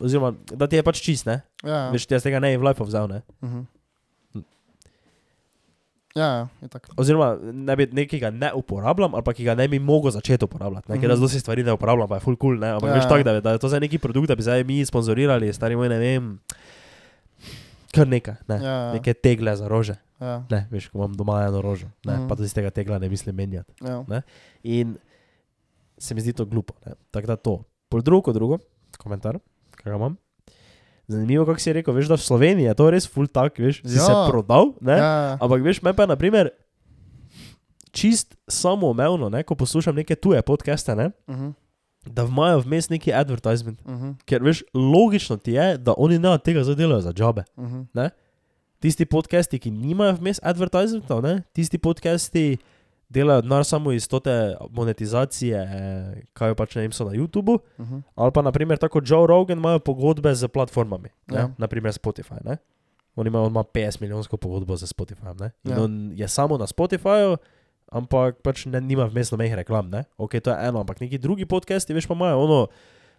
oziroma 0.00 0.30
da 0.48 0.66
ti 0.66 0.76
je 0.76 0.82
pač 0.82 1.02
čist, 1.02 1.26
ne. 1.26 1.40
Ja. 1.62 1.90
Veš, 1.90 2.06
ti 2.06 2.14
jaz 2.14 2.22
tega 2.22 2.38
ne 2.38 2.48
bi 2.48 2.56
v 2.56 2.64
life 2.64 2.84
vzel, 2.84 3.08
ne. 3.08 3.22
Mhm. 3.42 3.58
Ja, 3.58 3.71
ja, 6.14 6.48
je 6.60 6.68
tako. 6.68 6.92
Oziroma, 6.96 7.28
ne 7.42 7.76
bi 7.76 7.86
nekega 7.88 8.30
ne 8.32 8.52
uporabljam, 8.52 9.14
ali 9.14 9.22
pa 9.22 9.32
ki 9.32 9.44
ga 9.44 9.54
ne 9.54 9.66
bi 9.66 9.78
mogel 9.78 10.10
začeti 10.10 10.44
uporabljati. 10.44 10.88
Ne? 10.88 10.96
Ker 10.96 11.06
jaz 11.06 11.18
Mhm. 11.18 11.22
dosti 11.22 11.40
stvari 11.40 11.62
ne 11.62 11.72
uporabljam, 11.72 12.08
pa 12.08 12.14
je 12.14 12.20
full 12.20 12.36
cool. 12.36 12.56
Ne? 12.56 12.68
Ampak 12.70 12.84
Ja, 12.84 12.88
ja, 12.88 12.94
veš 12.94 13.04
ja. 13.04 13.08
tako, 13.08 13.22
da, 13.24 13.40
da 13.40 13.50
je 13.50 13.58
to 13.58 13.68
za 13.68 13.78
neki 13.78 13.98
produkt, 13.98 14.28
da 14.28 14.34
bi 14.34 14.42
zdaj 14.42 14.64
mi 14.64 14.84
sponzorirali, 14.84 15.52
stari 15.52 15.76
moj, 15.76 15.88
ne 15.88 15.98
vem, 15.98 16.38
kar 17.90 18.06
nekaj. 18.06 18.34
Ne? 18.46 18.56
Ja, 18.56 18.70
ja. 18.70 18.92
Neke 18.92 19.14
tegle 19.14 19.52
za 19.52 19.66
rože. 19.66 19.96
Ja. 20.18 20.44
Ne, 20.48 20.66
veš, 20.70 20.88
ko 20.88 20.98
imam 20.98 21.14
doma 21.14 21.42
eno 21.42 21.58
rožo, 21.60 21.88
ne? 22.04 22.14
Mhm. 22.14 22.28
pa 22.28 22.34
tudi 22.34 22.46
iz 22.46 22.54
tega 22.54 22.70
tegla 22.70 22.98
ne 22.98 23.08
mislim 23.08 23.34
menjati. 23.34 23.72
Ja. 23.80 24.22
In 24.62 24.96
se 25.98 26.14
mi 26.14 26.20
zdi 26.20 26.32
to 26.32 26.44
glupo. 26.44 26.74
ne. 26.86 26.92
Tako 27.10 27.26
da 27.26 27.36
to. 27.36 27.54
Pol 27.88 28.00
drugo, 28.00 28.32
drugo, 28.32 28.58
komentar, 28.96 29.38
kaj 29.72 29.90
ga 29.90 29.96
imam. 29.96 30.16
Zanimivo, 31.08 31.44
kako 31.44 31.58
si 31.58 31.72
rekel, 31.72 31.94
veš, 31.94 32.06
da 32.06 32.14
v 32.14 32.22
Sloveniji 32.22 32.64
je 32.64 32.74
to 32.74 32.86
res 32.88 33.06
full 33.06 33.26
tak, 33.26 33.56
veš, 33.56 33.82
si 33.82 33.96
Ja. 33.96 34.02
se 34.02 34.12
prodal, 34.24 34.72
ne? 34.80 34.94
Ja. 34.94 35.36
Ampak 35.36 35.60
veš, 35.60 35.82
me 35.82 35.92
pa 35.92 36.06
naprimer 36.06 36.50
čist 37.90 38.36
samoumevno, 38.46 39.28
ne, 39.28 39.42
ko 39.42 39.54
poslušam 39.54 39.94
neke 39.94 40.14
tuje 40.14 40.40
podcaste, 40.40 40.94
ne, 40.94 41.10
Mhm. 41.28 41.50
da 42.06 42.24
imajo 42.24 42.60
vmes 42.60 42.88
neki 42.88 43.12
advertisement. 43.12 43.82
Mhm. 43.82 44.10
Ker 44.24 44.42
veš, 44.42 44.62
logično 44.72 45.36
ti 45.36 45.52
je, 45.52 45.78
da 45.78 45.94
oni 45.94 46.18
ne 46.18 46.28
od 46.30 46.42
tega 46.42 46.64
zadelajo 46.64 47.00
za 47.00 47.12
jobe. 47.12 47.44
Mhm. 47.56 47.82
Tisti 48.80 49.04
podcasti, 49.04 49.58
ki 49.58 49.70
nimajo 49.70 50.14
vmes 50.14 50.40
advertisementov, 50.42 51.22
ne, 51.22 51.42
tisti 51.52 51.78
podcasti 51.78 52.56
delajo 53.12 53.42
denar 53.42 53.64
samo 53.64 53.92
iz 53.92 54.08
tote 54.08 54.32
monetizacije, 54.70 55.56
eh, 55.56 56.22
kaj 56.32 56.54
pač 56.54 56.74
ne 56.74 56.82
vem, 56.82 56.92
so 56.92 57.04
na 57.04 57.12
YouTubu. 57.12 57.58
Mhm. 57.78 57.98
Ali 58.14 58.30
pa, 58.30 58.42
naprimer, 58.42 58.78
tako 58.78 59.00
Joe 59.02 59.26
Rogan, 59.26 59.58
imajo 59.58 59.78
pogodbe 59.80 60.34
z 60.34 60.48
platformami, 60.48 61.08
Ja. 61.26 61.38
ja. 61.38 61.50
naprimer 61.58 61.92
Spotify. 61.92 62.40
Ne? 62.40 62.56
On 63.14 63.26
ima, 63.26 63.40
on 63.40 63.50
ima 63.50 63.62
50 63.62 64.00
milijonsko 64.00 64.36
pogodbo 64.36 64.76
za 64.76 64.86
Spotify. 64.86 65.36
Ne? 65.36 65.50
In 65.64 65.70
Ja. 65.70 65.82
on 65.82 65.92
je 66.14 66.28
samo 66.28 66.56
na 66.56 66.66
Spotifyju, 66.66 67.36
ampak 67.90 68.40
pač 68.40 68.64
ne, 68.66 68.80
nima 68.80 69.04
vmes 69.04 69.30
nobenih 69.30 69.54
reklam. 69.54 69.90
Ne? 69.90 70.04
Ok, 70.16 70.40
to 70.40 70.50
je 70.50 70.56
eno, 70.62 70.80
ampak 70.80 71.00
neki 71.00 71.18
drugi 71.18 71.44
podcasti, 71.46 71.92
veš 71.92 72.06
pa 72.06 72.14
imajo 72.14 72.38
ono. 72.40 72.66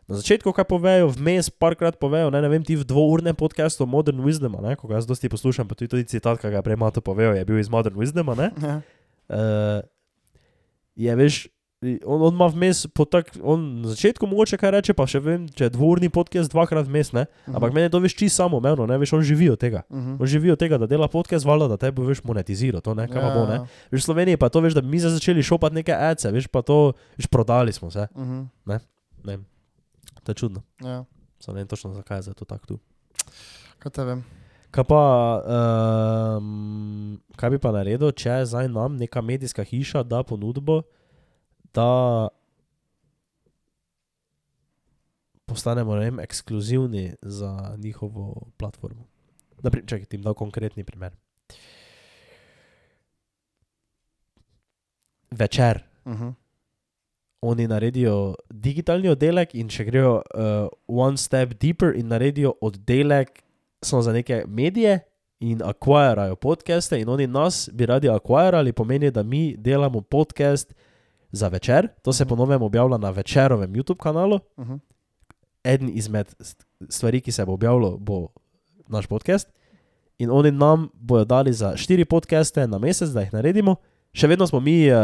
Na 0.03 0.15
začetku, 0.15 0.51
kaj 0.51 0.65
povejo, 0.65 1.07
vmes 1.09 1.47
parkrat 1.49 1.95
povejo, 1.95 2.27
ne, 2.27 2.41
ne 2.41 2.49
vem, 2.49 2.59
ti 2.59 2.75
v 2.75 2.83
dvournem 2.83 3.31
podkastu 3.31 3.85
Modern 3.85 4.19
Wisdom, 4.19 4.51
ne, 4.59 4.75
ko 4.75 4.83
ga 4.83 4.95
jaz 4.95 5.07
dosti 5.07 5.29
poslušam, 5.29 5.63
pa 5.63 5.75
tudi, 5.75 5.87
tudi 5.87 6.03
citat, 6.03 6.41
ki 6.41 6.49
ga 6.49 6.59
je 6.59 6.61
prej 6.61 6.75
Mato 6.75 6.99
povedal, 6.99 7.31
je 7.33 7.45
bil 7.45 7.55
iz 7.55 7.69
Modern 7.71 7.95
Wisdoma, 7.95 8.35
ne, 8.35 8.51
Ja. 8.59 8.81
Uh, 9.29 9.81
je 10.95 11.15
veš, 11.15 11.47
on, 12.05 12.21
on 12.21 12.33
ima 12.33 12.47
vmes, 12.47 12.85
tak, 13.05 13.31
on 13.41 13.81
na 13.81 13.89
začetku 13.89 14.23
mogoče 14.23 14.55
kaj 14.55 14.71
reče, 14.71 14.93
pa 14.93 15.03
še 15.03 15.19
vem, 15.19 15.49
če 15.49 15.65
je 15.65 15.69
dvorni 15.69 16.07
podcast 16.07 16.47
dvakrat 16.47 16.85
vmes, 16.85 17.11
ne, 17.11 17.25
Mhm. 17.43 17.55
ampak 17.55 17.73
meni 17.73 17.83
je 17.83 17.89
to 17.89 17.99
veš 17.99 18.15
čisto 18.15 18.39
samoumevno, 18.39 18.85
ne, 18.85 18.95
veš, 18.95 19.13
on 19.13 19.21
živi 19.21 19.49
od 19.49 19.59
tega. 19.59 19.81
Mhm. 19.89 20.15
On 20.15 20.25
živi 20.25 20.47
od 20.49 20.59
tega, 20.59 20.77
da 20.77 20.87
dela 20.87 21.07
podcast, 21.07 21.43
valjda, 21.43 21.67
da 21.67 21.77
te 21.77 21.91
bo 21.91 22.03
veš 22.03 22.23
monetiziral, 22.23 22.79
to 22.79 22.93
ne, 22.93 23.03
kaj 23.05 23.19
pa 23.19 23.29
bo, 23.31 23.43
ne. 23.45 23.55
Ja. 23.55 23.67
Veš, 23.89 23.99
v 23.99 24.05
Sloveniji 24.05 24.37
pa 24.37 24.47
to 24.47 24.59
veš, 24.59 24.73
da 24.73 24.81
bi 24.81 24.87
mi 24.87 24.99
zdaj 24.99 25.11
začeli 25.13 25.43
šopati 25.43 25.75
neke 25.75 25.91
ace, 25.91 26.29
veš, 26.29 26.47
pa 26.47 26.61
to, 26.61 26.79
veš, 27.13 27.27
prodali 27.27 27.71
smo 27.71 27.91
se, 27.91 28.07
Mhm. 28.09 28.47
ne 28.65 28.79
vem. 29.21 29.43
To 30.23 30.31
je 30.31 30.35
čudno, 30.35 30.63
Ja. 30.79 31.03
samo 31.37 31.55
ne 31.55 31.59
vem 31.59 31.67
točno 31.67 31.91
zakaj 31.91 32.21
je 32.21 32.33
to 32.33 32.45
tako 32.45 32.65
tu. 32.65 32.75
Kaj 33.79 33.91
te 33.91 34.03
vem? 34.05 34.23
Kaj 34.73 34.83
pa, 34.89 35.01
um, 35.45 37.19
kaj 37.37 37.51
bi 37.53 37.59
pa 37.61 37.69
naredil, 37.75 38.09
če 38.09 38.39
zdaj 38.49 38.71
nam 38.73 38.95
neka 38.97 39.21
medijska 39.21 39.61
hiša 39.69 40.01
da 40.01 40.23
ponudbo, 40.25 40.79
da 41.77 41.89
postanemo 45.45 45.93
ne 45.95 46.07
vem, 46.07 46.19
ekskluzivni 46.19 47.11
za 47.21 47.75
njihovo 47.77 48.47
platformo. 48.57 49.05
Napri, 49.61 49.83
čakaj, 49.85 50.09
ti 50.09 50.17
dal 50.17 50.33
konkretni 50.33 50.83
primer. 50.83 51.13
Večer. 55.31 55.83
Mhm. 56.05 56.33
Oni 57.41 57.67
naredijo 57.67 58.35
digitalni 58.49 59.09
oddelek 59.11 59.53
in 59.53 59.69
če 59.69 59.83
grejo 59.85 60.13
uh, 60.15 60.67
one 60.87 61.17
step 61.17 61.53
deeper 61.59 61.93
in 61.95 62.07
naredijo 62.07 62.53
oddelek 62.61 63.43
samo 63.83 64.01
za 64.01 64.13
neke 64.13 64.43
medije 64.47 64.99
in 65.39 65.61
akvirajo 65.63 66.35
podcaste 66.35 67.01
in 67.01 67.09
oni 67.09 67.27
nas 67.27 67.69
bi 67.73 67.85
radi 67.85 68.09
akvirali, 68.09 68.71
pomeni, 68.71 69.11
da 69.11 69.23
mi 69.23 69.55
delamo 69.57 70.01
podcast 70.01 70.73
za 71.31 71.47
večer, 71.47 71.87
to 72.01 72.13
se 72.13 72.25
ponovem 72.25 72.61
objavlja 72.61 72.97
na 72.97 73.09
večerovem 73.09 73.73
YouTube 73.73 73.97
kanalu. 73.97 74.39
Mhm. 74.59 74.73
Eden 75.63 75.89
izmed 75.93 76.27
st- 76.39 76.63
stvari, 76.89 77.21
ki 77.21 77.31
se 77.31 77.45
bo 77.45 77.53
objavilo, 77.53 77.97
bo 77.97 78.27
naš 78.87 79.07
podcast. 79.07 79.49
In 80.17 80.29
oni 80.31 80.51
nam 80.51 80.89
bodo 80.93 81.25
dali 81.25 81.53
za 81.53 81.77
štiri 81.77 82.05
podcaste 82.05 82.67
na 82.67 82.77
mesec, 82.77 83.09
da 83.09 83.21
jih 83.21 83.33
naredimo. 83.33 83.75
Še 84.13 84.27
vedno 84.27 84.47
smo 84.47 84.59
mi, 84.59 84.91
uh, 84.91 84.97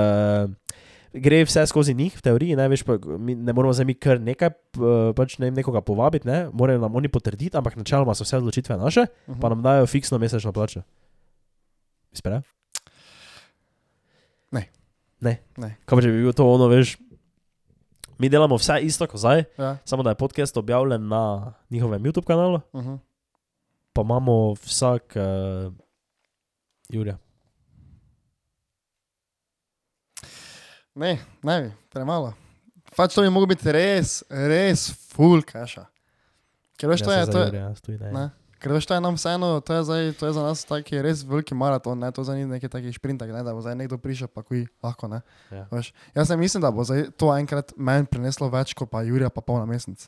gre 1.11 1.41
vse 1.41 1.65
skozi 1.65 1.93
njih, 1.93 2.13
v 2.13 2.21
teoriji, 2.21 2.55
ne, 2.55 2.67
veš, 2.67 2.83
pa, 2.83 2.93
mi 3.17 3.33
ne 3.33 3.49
moramo 3.49 3.73
zdaj 3.73 3.85
mi 3.85 3.95
kar 3.95 4.19
nekaj, 4.19 4.49
uh, 4.75 4.85
pač 5.11 5.37
ne 5.37 5.47
vem, 5.47 5.55
nekoga 5.55 5.81
povabiti, 5.81 6.27
ne, 6.27 6.49
morajo 6.51 6.79
nam 6.79 6.95
oni 6.95 7.07
potrditi, 7.07 7.53
ampak 7.53 7.75
načeloma 7.75 8.13
so 8.13 8.23
vse 8.23 8.37
odločitve 8.37 8.77
naše, 8.77 9.05
Mhm. 9.27 9.39
pa 9.39 9.49
nam 9.49 9.61
dajo 9.61 9.85
fiksno 9.85 10.17
mesečno 10.17 10.51
plačo. 10.51 10.81
Spera? 12.11 12.41
Ne. 14.51 14.69
Ne. 15.19 15.37
Ne. 15.57 15.75
Kaj 15.85 15.99
če 15.99 16.07
bi 16.07 16.21
bil 16.21 16.33
to 16.33 16.45
ono, 16.45 16.67
veš, 16.67 16.97
mi 18.17 18.27
delamo 18.27 18.55
vse 18.55 18.79
isto 18.81 19.05
kot 19.05 19.17
zdaj, 19.17 19.43
Ja. 19.55 19.77
samo 19.83 20.03
da 20.03 20.09
je 20.09 20.15
podcast 20.17 20.57
objavljen 20.57 21.07
na 21.07 21.23
njihovem 21.69 22.03
YouTube 22.03 22.25
kanalu, 22.25 22.61
Mhm. 22.73 22.95
pa 23.93 24.01
imamo 24.01 24.53
vsak 24.55 25.15
uh, 25.15 25.73
Jurja. 26.89 27.17
Ne, 30.95 31.19
ne 31.43 31.61
bi, 31.61 31.69
premalo. 31.89 32.33
Pač 32.97 33.13
to 33.15 33.21
bi 33.21 33.29
moglo 33.29 33.47
biti 33.47 33.69
res, 33.71 34.23
res 34.29 34.89
full 35.13 35.43
cache. 35.45 35.85
Ker 36.79 36.89
veš, 36.89 37.03
to 37.03 37.11
je, 37.11 37.25
to 37.27 37.39
je, 37.43 37.51
ne. 37.99 38.11
ne, 38.11 38.23
ker 38.59 38.71
veš, 38.71 38.87
to 38.87 38.95
je 38.95 39.01
nam 39.03 39.15
vseeno, 39.15 39.59
to 39.61 39.73
je, 39.73 39.83
zdaj, 39.83 40.03
to 40.15 40.25
je 40.25 40.33
za 40.33 40.43
nas 40.43 40.63
taki 40.65 41.01
res 41.03 41.21
veliki 41.27 41.53
maraton, 41.55 41.99
ne, 41.99 42.09
to 42.11 42.23
za 42.23 42.33
ni 42.33 42.47
neki 42.47 42.69
taki 42.71 42.91
šprintek, 42.95 43.29
ne, 43.29 43.43
da 43.43 43.51
bo 43.53 43.59
zdaj 43.61 43.75
nekdo 43.75 43.99
prišel, 43.99 44.31
pa 44.31 44.41
kuj, 44.41 44.63
lahko, 44.79 45.07
ne. 45.07 45.19
Ja. 45.51 45.67
Veš, 45.71 45.91
jaz 46.15 46.27
se 46.27 46.37
mislim, 46.37 46.63
da 46.63 46.71
bo 46.71 46.83
zdaj 46.83 47.11
to 47.19 47.29
enkrat 47.35 47.75
meni 47.77 48.07
prineslo 48.07 48.47
več 48.49 48.71
kot 48.73 48.89
pa 48.89 49.03
Jurija 49.03 49.29
pa 49.29 49.43
pol 49.43 49.59
na 49.59 49.67
mesec. 49.67 50.07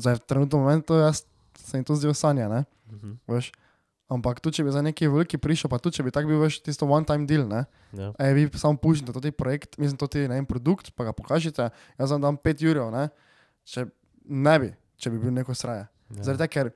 Zdaj, 0.00 0.16
v 0.16 0.24
trenutnem 0.26 0.64
momentu 0.64 0.96
jaz 0.96 1.22
se 1.60 1.76
jim 1.76 1.84
to 1.84 1.94
zdi 1.94 2.10
sanja, 2.16 2.48
ne, 2.48 2.64
Mhm. 2.92 3.14
veš. 3.28 3.52
Ampak 4.10 4.42
tu, 4.44 4.50
če 4.52 4.64
bi 4.66 4.72
za 4.74 4.82
neki 4.84 5.08
veliki 5.08 5.38
prišel, 5.40 5.70
pa 5.72 5.78
tu, 5.80 5.92
če 5.94 6.04
bi 6.04 6.12
tak 6.12 6.26
bil 6.28 6.40
veš 6.42 6.58
tisto 6.64 6.88
one-time 6.88 7.24
deal, 7.28 7.46
ne. 7.48 7.62
Ja. 7.96 8.10
E, 8.18 8.32
vi 8.36 8.48
samo 8.58 8.76
pušite 8.76 9.14
to 9.14 9.22
projekt, 9.32 9.78
mislim, 9.78 9.96
to 9.96 10.06
ti 10.06 10.26
ne 10.28 10.40
en 10.42 10.46
produkt, 10.46 10.92
pa 10.96 11.04
ga 11.08 11.14
pokažite, 11.16 11.70
jaz 11.98 12.12
vam 12.12 12.20
dam 12.20 12.36
5 12.36 12.66
jurjev, 12.66 12.90
ne. 12.92 13.08
Če 13.64 13.86
ne 14.28 14.58
bi, 14.58 14.70
če 14.98 15.14
bi 15.14 15.22
bil 15.22 15.32
neko 15.32 15.54
sraje. 15.56 15.86
Ja. 16.12 16.26
Zaradi 16.28 16.44
tega, 16.44 16.52
ker 16.52 16.72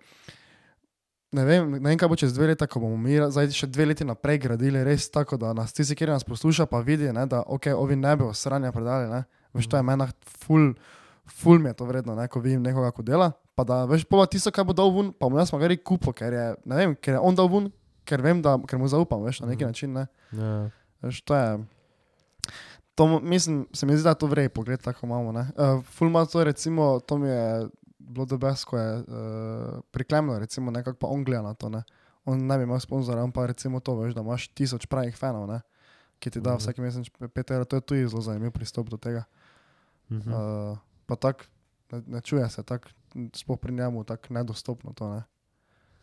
ne 1.37 1.45
vem, 1.45 1.70
ne 1.77 1.83
vem, 1.83 1.99
kaj 1.99 2.09
bo 2.09 2.16
čez 2.16 2.35
dve 2.35 2.53
leta, 2.53 2.68
ko 2.70 2.81
bomo 2.81 2.97
mi 3.01 3.18
zdaj 3.18 3.51
še 3.55 3.68
dve 3.68 3.91
leti 3.91 4.07
naprej 4.07 4.41
gradili, 4.47 4.85
res 4.87 5.09
tako, 5.12 5.39
da 5.41 5.53
nas 5.57 5.74
tisti, 5.77 5.97
ki 5.99 6.09
nas 6.09 6.24
posluša, 6.24 6.68
pa 6.70 6.81
vidi, 6.85 7.11
ne, 7.12 7.27
da 7.29 7.43
ok, 7.43 7.72
ovi 7.77 7.99
ne 8.01 8.14
bi 8.16 8.31
sranja 8.33 8.72
predali. 8.72 9.11
Ne. 9.12 9.24
Veš, 9.57 9.68
to 9.72 9.81
je 9.81 9.85
meni 9.87 10.07
ful, 10.45 10.70
ful 11.27 11.61
mi 11.61 11.72
je 11.72 11.79
to 11.81 11.89
vredno, 11.89 12.16
ne, 12.16 12.29
ko 12.33 12.41
vidim 12.41 12.64
nekoga, 12.64 12.93
ko 12.97 13.05
dela. 13.05 13.33
Pa 13.57 13.64
da 13.64 13.84
veš, 13.84 14.04
pa 14.04 14.26
tisto, 14.26 14.50
kaj 14.50 14.64
bo 14.64 14.72
dal 14.72 14.90
ven, 14.90 15.12
pa 15.12 15.26
mu 15.26 15.38
jaz 15.38 15.48
smo 15.48 15.59
ga 15.59 15.66
res 15.66 15.80
kupo, 15.82 16.12
ker 16.12 16.28
je, 16.30 16.46
ne 16.62 16.76
vem, 16.76 16.94
ker 16.94 17.14
je 17.14 17.20
on 17.20 17.34
dal 17.34 17.48
ven, 17.48 17.70
ker 18.04 18.20
vem, 18.20 18.38
da 18.38 18.59
ker 18.61 18.76
mu 18.76 18.84
zaupam, 18.86 19.22
veš, 19.22 19.40
na 19.40 19.48
neki 19.48 19.64
Mhm. 19.64 19.68
način. 19.68 19.92
Ne. 19.92 20.04
Ja. 20.32 20.68
Veš, 21.02 21.22
to 21.22 21.34
je. 21.34 21.48
To, 22.94 23.20
mislim, 23.20 23.66
se 23.72 23.86
mi 23.86 23.92
zdi, 23.92 24.04
da 24.04 24.14
to 24.14 24.26
vrej 24.26 24.48
pogled, 24.50 24.80
tako 24.80 25.07
imamo. 25.07 25.30
Uh, 25.30 25.44
Fulma 25.86 26.24
to, 26.24 26.44
recimo, 26.44 27.00
to 27.00 27.18
mi 27.18 27.28
je 27.28 27.68
bilo 27.98 28.24
dobes, 28.26 28.64
ko 28.64 28.76
je 28.76 28.98
uh, 28.98 29.04
priklemno, 29.90 30.38
recimo, 30.38 30.70
nekako 30.70 30.98
pa 30.98 31.07
on 31.09 31.24
gleda 31.24 31.42
na 31.42 31.54
to. 31.54 31.68
Ne. 31.68 31.82
On 32.24 32.38
ne 32.38 32.57
bi 32.57 32.62
imel 32.62 32.78
sponzorja, 32.78 33.22
on 33.22 33.32
pa 33.32 33.46
recimo 33.46 33.80
to, 33.80 33.96
veš, 33.96 34.14
da 34.14 34.20
imaš 34.20 34.48
tisoč 34.48 34.86
pravih 34.86 35.12
fanov, 35.12 35.46
ne, 35.46 35.61
ki 36.18 36.30
ti 36.30 36.40
da 36.40 36.50
Mhm. 36.50 36.59
vsak 36.59 36.78
mesec 36.78 37.09
5 37.11 37.50
evrov, 37.50 37.64
to 37.64 37.76
je 37.76 37.80
tudi 37.82 38.07
zelo 38.07 38.20
zanimiv 38.22 38.50
pristop 38.50 38.88
do 38.88 38.96
tega. 38.96 39.24
Mhm. 40.11 40.28
Uh, 40.28 40.76
pa 41.07 41.16
tako, 41.16 41.44
ne, 41.92 42.02
ne 42.09 42.20
čuje 42.20 42.48
se, 42.48 42.62
tako, 42.62 42.88
sploh 43.34 43.58
pri 43.58 43.72
njemu, 43.72 44.04
tako 44.04 44.34
nedostopno 44.34 44.92
to, 44.92 45.08
ne. 45.10 45.22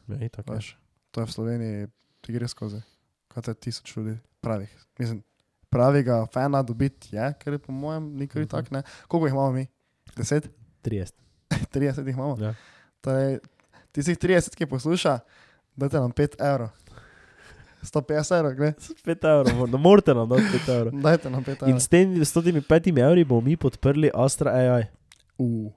Ja, 0.09 0.25
itak, 0.25 0.47
ja. 0.47 0.55
Veš, 0.55 0.77
to 1.11 1.21
je 1.21 1.25
v 1.25 1.31
Sloveniji, 1.31 1.87
ti 2.21 2.33
gre 2.33 2.47
skozi, 2.47 2.81
kot 3.27 3.47
je 3.47 3.53
tisoč 3.53 3.95
ljudi 3.95 4.17
pravih. 4.41 4.67
Mislim, 4.99 5.23
pravega 5.69 6.25
fana 6.25 6.61
dobiti 6.61 7.15
je, 7.15 7.33
ker 7.33 7.53
je 7.53 7.59
po 7.59 7.71
mojem 7.71 8.03
nikoli 8.15 8.45
Mhm. 8.45 8.47
uh 8.47 8.59
-huh. 8.59 8.63
tak, 8.63 8.71
ne. 8.71 8.81
Koliko 9.07 9.27
jih 9.27 9.33
imamo 9.33 9.51
mi? 9.51 9.67
10? 10.15 10.47
30. 10.83 11.11
30 11.73 12.07
jih 12.07 12.15
imamo. 12.15 12.37
Ja. 12.39 12.55
Torej, 13.01 13.39
tistih 13.91 14.17
30, 14.17 14.55
ki 14.55 14.65
posluša, 14.65 15.19
dajte 15.75 15.99
nam 15.99 16.11
5 16.11 16.35
evrov. 16.41 16.69
150 17.83 18.35
evrov, 18.35 18.53
gre. 18.53 18.73
5 19.05 19.25
evrov, 19.25 19.69
no 19.69 19.77
morate 19.77 20.13
nam 20.13 20.29
dati 20.29 20.41
5 20.41 20.69
evrov. 20.69 21.01
Dajte 21.01 21.29
nam 21.29 21.43
5 21.43 21.49
In 21.61 21.67
evrov. 21.67 21.79
s 21.79 21.87
temi 21.87 22.19
105 22.19 22.99
evri 22.99 23.23
bomo 23.23 23.41
mi 23.41 23.57
podprli 23.57 24.11
Astra 24.13 24.51
AI. 24.51 24.83
Uh, 25.37 25.71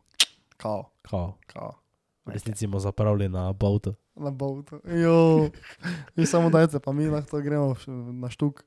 kao, 0.57 0.91
Kao. 1.11 1.39
kao. 1.47 1.73
V 2.27 2.31
resnici 2.33 2.67
bomo 2.67 2.81
zapravili 2.81 3.29
na 3.29 3.53
Bautu. 3.53 3.95
Na. 4.17 4.33
Jo, 4.97 5.49
vi 6.17 6.27
samo 6.27 6.51
dajte, 6.51 6.79
pa 6.81 6.93
mi 6.93 7.07
lahko 7.07 7.41
gremo 7.41 7.75
na 8.13 8.31
štuk 8.31 8.65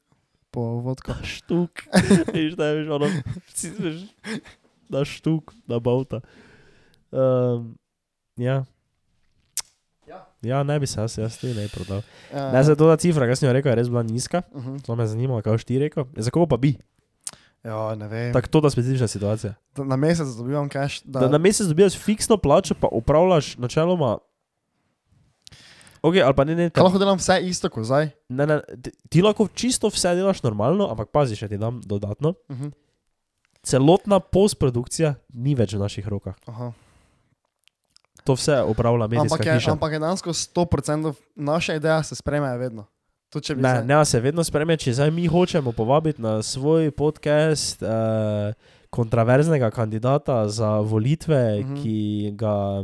po 0.52 0.62
vodko. 0.62 1.14
Štuk. 1.24 1.70
Veš, 2.34 2.54
da 2.54 2.66
je 2.66 2.92
ono, 2.92 3.08
si 3.54 3.70
veš, 3.70 4.02
na 4.90 5.06
štuk, 5.06 5.54
na 5.68 5.80
Bauta. 5.80 6.22
Um, 7.12 7.76
ja. 8.38 8.66
Ja, 10.42 10.64
ne 10.64 10.80
bi 10.80 10.88
se 10.88 11.02
jaz, 11.02 11.18
jaz 11.18 11.38
ti 11.38 11.52
ne 11.54 11.68
prodal. 11.68 12.02
Ja, 12.34 12.52
Ne, 12.52 12.64
se 12.64 12.76
to 12.76 12.88
ta 12.88 12.96
cifra, 12.98 13.26
kaj 13.28 13.36
sem 13.36 13.50
jo 13.50 13.54
rekel, 13.54 13.72
je 13.72 13.76
res 13.76 13.90
bila 13.92 14.04
nizka. 14.04 14.42
uh 14.52 14.66
-huh. 14.66 14.86
To 14.86 14.96
me 14.96 15.08
zanima, 15.08 15.42
kaj 15.42 15.52
boš 15.52 15.64
ti 15.64 15.80
rekel. 15.80 16.06
Ja, 16.16 16.24
Za 16.24 16.32
koga 16.32 16.48
pa 16.48 16.58
bi? 16.58 16.78
Ja, 17.62 17.96
ne 17.96 18.08
vem. 18.08 18.34
Tako 18.34 18.48
to, 18.48 18.62
da 18.62 18.70
specifična 18.70 19.08
situacija. 19.08 19.54
Da 19.76 19.84
na 19.84 19.96
mesec 19.96 20.28
dobivam 20.30 20.70
cash. 20.70 21.02
Da, 21.04 21.20
Da 21.20 21.28
na 21.30 21.38
mesec 21.38 21.68
dobiš 21.68 21.96
fiksno 21.96 22.38
plačo, 22.38 22.74
pa 22.74 22.88
upravljaš 22.88 23.58
načeloma. 23.58 24.18
Ok, 26.02 26.16
ali 26.16 26.34
pa 26.34 26.44
ne, 26.44 26.56
ne, 26.56 26.70
Kaj 26.70 26.84
lahko 26.84 26.98
delam 26.98 27.18
vse 27.18 27.40
isto 27.42 27.70
kot 27.70 27.84
zdaj? 27.84 28.10
ne, 28.30 28.46
ne 28.46 28.62
ti- 28.82 28.92
ti 29.10 29.22
lahko 29.22 29.48
čisto 29.50 29.88
vse 29.88 30.16
delaš 30.16 30.40
normalno, 30.42 30.88
ampak 30.88 31.10
pazi, 31.10 31.36
še 31.36 31.48
ti 31.48 31.58
dam 31.58 31.82
dodatno. 31.82 32.34
Uh 32.48 32.58
-huh. 32.58 32.72
Celotna 33.62 34.20
postprodukcija 34.22 35.16
ni 35.30 35.56
več 35.56 35.74
v 35.74 35.80
naših 35.80 36.08
rokah. 36.08 36.36
Aha. 36.46 36.72
To 38.24 38.34
vse 38.34 38.64
upravlja 38.64 39.08
medijska 39.08 39.34
Ampak 39.34 39.46
je, 39.46 39.54
hiša. 39.54 39.72
ampak 39.72 39.92
je 39.92 40.00
dejansko 40.00 40.30
100% 40.30 41.14
naša 41.36 41.74
ideja 41.76 42.04
se 42.04 42.16
sprejme 42.16 42.58
vedno. 42.58 42.86
To, 43.30 43.40
Ne, 43.56 43.84
ne, 43.86 44.06
se 44.06 44.20
vedno 44.20 44.44
spreme, 44.44 44.74
če 44.78 44.96
zdaj 44.98 45.12
mi 45.14 45.28
hočemo 45.30 45.70
povabiti 45.78 46.22
na 46.22 46.40
svoj 46.42 46.90
podcast 46.98 47.84
eh, 47.84 48.54
kontraverznega 48.90 49.70
kandidata 49.70 50.48
za 50.50 50.80
volitve, 50.80 51.60
mm 51.60 51.64
-hmm. 51.64 51.84
ki, 51.84 52.32
ga, 52.34 52.84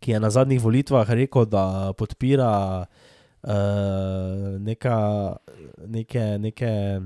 ki 0.00 0.10
je 0.10 0.20
na 0.20 0.30
zadnjih 0.30 0.62
volitvah 0.62 1.10
rekel, 1.10 1.44
da 1.44 1.92
podpira 1.92 2.86
eh, 3.42 3.50
neka, 4.58 5.36
neke, 5.86 6.38
neke 6.38 7.00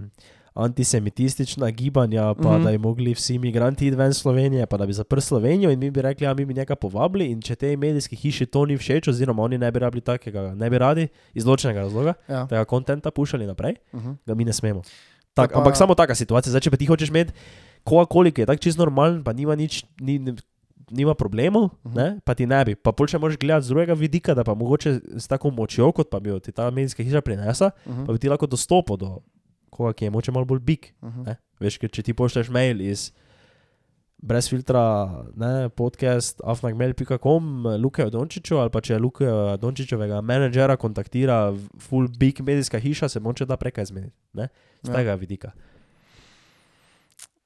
antisemitistična 0.59 1.71
gibanja, 1.71 2.35
pa 2.35 2.41
mm 2.41 2.45
Mhm. 2.45 2.55
-hmm. 2.55 2.65
da 2.65 2.71
bi 2.71 2.79
mogli 2.79 3.15
vsi 3.15 3.35
imigranti 3.35 3.87
iti 3.87 3.97
ven 3.97 4.15
Slovenije, 4.15 4.67
pa 4.67 4.77
da 4.77 4.87
bi 4.87 4.93
zaprli 4.93 5.23
Slovenijo 5.23 5.71
in 5.71 5.79
mi 5.79 5.91
bi 5.91 6.03
rekli, 6.03 6.27
da 6.27 6.35
mi 6.35 6.45
bi 6.45 6.55
njega 6.55 6.77
povabili 6.77 7.27
in 7.27 7.43
če 7.43 7.55
tej 7.57 7.77
medijski 7.77 8.17
hiši 8.17 8.47
to 8.47 8.67
ni 8.67 8.77
všeč, 8.77 9.09
oziroma 9.09 9.43
oni 9.43 9.59
ne 9.59 9.71
bi 9.71 9.79
rabili 9.79 10.01
takega, 10.01 10.55
ne 10.55 10.71
bi 10.71 10.79
radi, 10.79 11.09
iz 11.35 11.47
ločenega 11.47 11.81
razloga 11.81 12.15
Ja. 12.29 12.47
tega 12.47 12.65
konta 12.65 13.11
puščali 13.11 13.47
naprej, 13.47 13.75
Uh 13.93 14.01
-huh. 14.03 14.17
ga 14.27 14.35
mi 14.35 14.45
ne 14.45 14.53
smemo. 14.53 14.83
Tak, 15.35 15.53
pa- 15.53 15.59
ampak 15.59 15.77
samo 15.77 15.95
taka 15.95 16.15
situacija, 16.15 16.51
zdaj 16.51 16.61
če 16.61 16.71
pa 16.71 16.77
ti 16.77 16.87
hočeš 16.87 17.09
imeti 17.09 17.33
koga 17.85 18.31
ki 18.31 18.41
je 18.41 18.47
tako 18.47 18.59
čisto 18.59 18.83
normalen, 18.83 19.25
pa 19.25 19.33
nima 19.33 19.55
nič. 19.55 19.85
Ni, 20.01 20.19
ni, 20.19 20.35
Nima 20.91 21.15
problemov, 21.15 21.63
uh 21.63 21.71
Mhm. 21.85 21.91
-huh. 21.91 21.97
ne, 21.97 22.21
pa 22.25 22.35
ti 22.35 22.47
ne 22.47 22.65
bi. 22.65 22.75
Pa 22.75 22.93
pol 22.93 23.07
če 23.07 23.19
moraš 23.19 23.37
gledati 23.37 23.67
z 23.67 23.69
drugega 23.69 23.93
vidika, 23.95 24.35
da 24.35 24.45
pa 24.45 24.55
mogoče 24.55 25.01
s 25.17 25.27
tako 25.27 25.51
močjo, 25.51 25.93
kot 25.93 26.09
pa 26.11 26.21
bi 26.21 26.31
jo 26.31 26.39
ti 26.39 26.53
ta 26.53 26.71
medijska 26.71 27.03
hiša 27.03 27.21
prinesla, 27.21 27.71
Uh 27.87 27.93
-huh. 27.93 28.07
pa 28.07 28.13
bi 28.13 28.19
ti 28.19 28.29
lahko 28.29 28.47
dostopal 28.47 28.97
do 28.97 29.19
koga, 29.71 29.93
ki 29.93 30.05
je 30.05 30.11
moče 30.11 30.33
malo 30.33 30.45
bolj 30.45 30.61
big. 30.61 30.93
Uh 31.03 31.09
-huh. 31.09 31.27
Ne? 31.27 31.37
Veš, 31.61 31.79
ker 31.79 31.91
če 31.91 32.03
ti 32.03 32.15
pošlješ 32.15 32.49
mail 32.49 32.81
iz 32.81 33.13
brez 34.19 34.49
filtra, 34.51 34.83
ne, 35.37 35.69
podcast 35.69 36.41
afnagmail.com, 36.45 37.67
Luka 37.83 38.11
Dončiču, 38.11 38.57
ali 38.59 38.71
pa 38.71 38.81
če 38.81 38.99
Luka 38.99 39.57
Dončičevega 39.57 40.21
menedžera 40.21 40.77
kontaktira 40.77 41.55
full 41.79 42.09
big 42.19 42.41
medijska 42.41 42.79
hiša, 42.79 43.09
se 43.09 43.21
moče 43.21 43.47
da 43.47 43.57
prekaj 43.57 43.85
zmeniti. 43.85 44.17
Ne? 44.33 44.49
Z 44.83 44.89
Ja. 44.89 44.95
tega 44.95 45.15
vidika. 45.15 45.51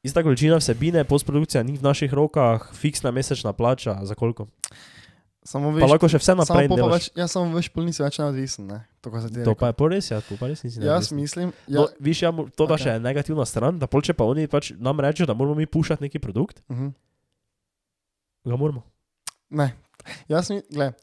Ista 0.02 0.22
količina 0.22 0.56
vsebine, 0.56 1.04
postprodukcija 1.04 1.62
ni 1.62 1.76
v 1.76 1.82
naših 1.82 2.14
rokah, 2.14 2.70
fiksna 2.74 3.10
mesečna 3.10 3.52
plača, 3.52 3.98
za 4.02 4.14
koliko. 4.14 4.46
Samo 5.44 5.70
Pa 5.70 5.76
veš, 5.78 5.90
lahko 5.90 6.08
še 6.08 6.18
vse 6.18 6.24
samo 6.24 6.42
naprej 6.42 6.68
pa 6.68 6.74
delaš. 6.76 6.92
več, 6.92 7.10
ja, 7.16 7.26
samo 7.28 7.54
veš, 7.56 7.68
pol 7.68 7.84
nisi 7.84 8.02
več 8.02 8.18
neodvisen, 8.18 8.66
ne? 8.66 8.80
To, 9.03 9.11
kar 9.11 9.22
se 9.22 9.28
ti 9.28 9.42
To 9.42 9.50
reče. 9.50 9.59
pa 9.59 9.66
je 9.66 9.88
res, 9.90 10.11
ja, 10.11 10.20
to 10.22 10.36
pa 10.38 10.46
res 10.46 10.62
nisi 10.62 10.78
Jaz 10.80 11.11
mislim, 11.12 11.53
Ja. 11.66 11.80
No, 11.80 11.86
ja, 11.90 11.96
viš, 12.00 12.22
ja, 12.22 12.30
to 12.30 12.66
pa 12.66 12.74
okay. 12.76 12.82
še 12.82 12.90
je 12.94 13.00
negativna 13.03 13.42
stran, 13.46 13.78
da 13.78 13.86
pol 13.90 14.00
če 14.00 14.14
pa 14.14 14.24
oni 14.24 14.46
pač 14.46 14.72
nam 14.78 15.00
rečejo, 15.03 15.26
da 15.26 15.34
moramo 15.34 15.59
mi 15.59 15.66
pušati 15.66 16.03
neki 16.07 16.18
produkt, 16.22 16.62
uh 16.68 16.76
-huh. 16.76 16.92
ga 18.44 18.57
moramo. 18.57 18.82
ne. 19.50 19.72
Jaz 20.28 20.50
mi, 20.50 20.62
gled, 20.70 20.94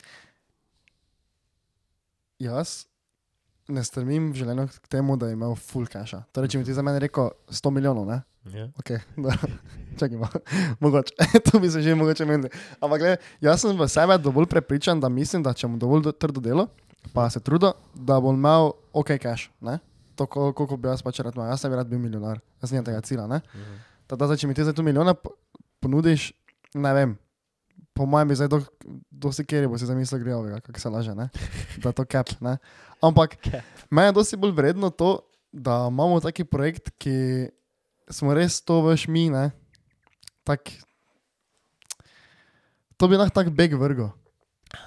jaz 2.40 2.86
ne 3.70 3.84
strmim 3.84 4.32
življenju 4.34 4.68
k 4.82 4.88
temu, 4.88 5.18
da 5.18 5.30
imel 5.32 5.56
full 5.56 5.86
cache. 5.88 6.24
Torej, 6.34 6.50
če 6.50 6.58
mi 6.58 6.66
ti 6.66 6.74
za 6.74 6.82
mene 6.82 7.00
rekel 7.00 7.30
100 7.48 7.72
milijonov, 7.72 8.08
ne? 8.10 8.22
Ja. 8.54 8.66
Ok, 8.80 8.92
da. 9.24 9.36
čakaj 10.00 10.18
mogoče, 10.84 11.14
to 11.52 11.60
bi 11.60 11.70
se 11.70 11.82
že 11.82 11.96
mogoče 11.96 12.26
menili. 12.26 12.50
Ampak 12.82 13.00
gled, 13.00 13.20
jaz 13.42 13.62
sem 13.62 13.78
v 13.78 13.88
sebe 13.88 14.18
dovolj 14.18 14.46
prepričan, 14.48 15.00
da 15.00 15.10
mislim, 15.10 15.44
da 15.44 15.54
če 15.54 15.68
mu 15.68 15.78
dovolj 15.78 16.04
do- 16.04 16.12
trdo 16.12 16.42
delo, 16.42 16.68
pa 17.14 17.30
se 17.30 17.40
trudo, 17.40 17.74
da 17.96 18.20
bom 18.20 18.36
imel 18.36 18.72
ok 18.94 19.16
cache, 19.18 19.50
ne? 19.62 19.80
To, 20.16 20.26
kol- 20.26 20.54
koliko 20.54 20.78
bi 20.78 20.88
jaz 20.88 21.02
pač 21.02 21.20
rad 21.20 21.36
imel. 21.36 21.48
Jaz 21.48 21.64
bi 21.64 21.76
rad 21.76 21.88
bil 21.88 22.00
milijonar, 22.00 22.42
jaz 22.62 22.72
nimam 22.72 22.86
tega 22.86 23.02
cilja, 23.02 23.28
ne? 23.28 23.42
Tada, 24.08 24.26
zdaj, 24.26 24.38
če 24.38 24.48
mi 24.48 24.54
ti 24.54 24.64
za 24.64 24.74
to 24.74 24.84
milijone 24.84 25.14
po- 25.14 25.36
ponudiš, 25.80 26.32
ne 26.76 26.92
vem, 26.94 27.12
po 27.94 28.06
mojem 28.06 28.28
bi 28.28 28.36
zdaj 28.36 28.48
do, 28.48 28.60
dosti 29.12 29.44
kjer 29.44 29.68
bo 29.68 29.78
si 29.78 29.86
zamislil 29.86 30.20
grejovega, 30.20 30.60
kako 30.62 30.80
se 30.80 30.90
laže, 30.90 31.16
ne? 31.16 31.30
da 31.78 31.92
to 31.92 32.06
cap. 32.06 32.30
Ne? 32.42 32.58
Ampak 33.02 33.38
meni 33.90 34.08
je 34.08 34.14
dosti 34.14 34.38
bolj 34.38 34.52
vredno 34.52 34.90
to, 34.90 35.20
da 35.52 35.88
imamo 35.88 36.20
taki 36.20 36.44
projekt, 36.44 36.92
ki 36.98 37.48
smo 38.08 38.34
res 38.34 38.62
to 38.62 38.82
veš 38.82 39.08
mi, 39.08 39.30
ne? 39.30 39.50
Tak, 40.44 40.72
to 42.98 43.08
bi 43.08 43.16
lahko 43.16 43.34
tak 43.36 43.50
beg 43.52 43.74
vrgo. 43.74 44.10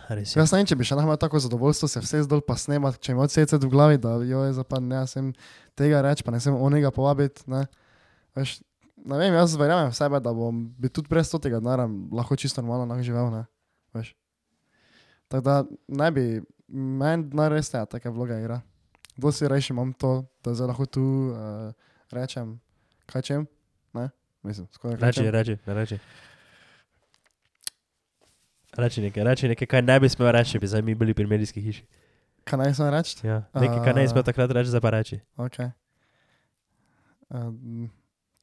Res 0.09 0.35
je. 0.35 0.39
Jaz 0.39 0.53
ne 0.55 0.61
vem, 0.61 0.67
če 0.71 0.77
bi 0.79 0.87
še 0.87 0.95
lahko 0.95 1.11
imel 1.11 1.19
tako 1.19 1.41
zadovoljstvo 1.43 1.89
se 1.91 2.03
vse 2.05 2.23
zdol 2.27 2.43
pa 2.47 2.55
snemati, 2.61 3.01
če 3.03 3.17
imam 3.17 3.31
CC 3.31 3.59
v 3.59 3.71
glavi, 3.71 3.99
da 4.03 4.15
jo 4.27 4.45
je 4.47 4.53
zapan, 4.55 4.85
ne 4.87 5.01
sem 5.11 5.33
tega 5.79 6.03
reči, 6.07 6.23
pa 6.23 6.35
ne 6.35 6.39
sem 6.43 6.55
onega 6.55 6.93
povabiti. 6.95 7.43
Ne? 7.51 7.65
Veš, 8.39 8.61
ne 9.03 9.19
vem, 9.19 9.35
jaz 9.35 9.57
verjamem 9.59 9.91
v 9.91 9.99
sebe, 9.99 10.23
da 10.23 10.35
bom 10.37 10.65
bi 10.79 10.91
tudi 10.93 11.11
brez 11.11 11.33
tega 11.35 11.59
denarja 11.59 11.89
lahko 12.15 12.39
čisto 12.39 12.63
normalno 12.63 13.01
živel. 13.03 13.33
Ne? 13.35 13.45
Veš. 13.99 14.15
Tako 15.33 15.45
da 15.49 15.57
ne 15.89 16.11
bi, 16.15 16.27
meni 16.69 17.27
denar 17.33 17.51
res 17.57 17.73
ne, 17.75 17.83
take 17.91 18.13
vloge 18.13 18.39
igra. 18.39 18.61
Dosti 19.19 19.49
rejši 19.51 19.75
imam 19.75 19.93
to, 19.93 20.23
da 20.45 20.55
zdaj 20.55 20.71
lahko 20.71 20.87
tu 20.87 21.03
uh, 21.03 21.73
rečem, 22.15 22.61
kaj 23.11 23.23
čem, 23.27 23.47
ne? 23.97 24.09
Mislim, 24.47 24.67
skoraj 24.73 24.97
kaj 25.01 25.11
Reči, 25.11 25.31
reči, 25.31 25.57
reči. 25.67 25.99
Reči 28.73 29.03
nekaj, 29.03 29.24
reči 29.24 29.49
nekaj, 29.49 29.69
kaj 29.69 29.82
ne 29.82 30.01
bi 30.01 30.09
smel 30.09 30.32
reči, 30.32 30.53
če 30.53 30.59
bi 30.59 30.66
zdaj 30.66 30.82
mi 30.82 30.94
bili 30.94 31.12
pri 31.12 31.27
medijski 31.27 31.61
hiši. 31.61 31.82
Kaj 32.44 32.59
naj 32.59 32.74
sem 32.74 32.89
reči? 32.89 33.19
Ja. 33.23 33.43
Nekaj, 33.55 33.81
kar 33.82 33.94
ne 33.94 34.03
bi 34.03 34.09
smel 34.09 34.24
takrat 34.24 34.51
reči, 34.51 34.70
zdaj 34.70 34.81
pa 34.81 34.90
reči. 34.90 35.19
Okay. 35.39 35.69
Um, 37.31 37.89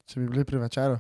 če 0.05 0.19
bi 0.19 0.27
bili 0.27 0.45
pri 0.45 0.59
večeru. 0.59 0.99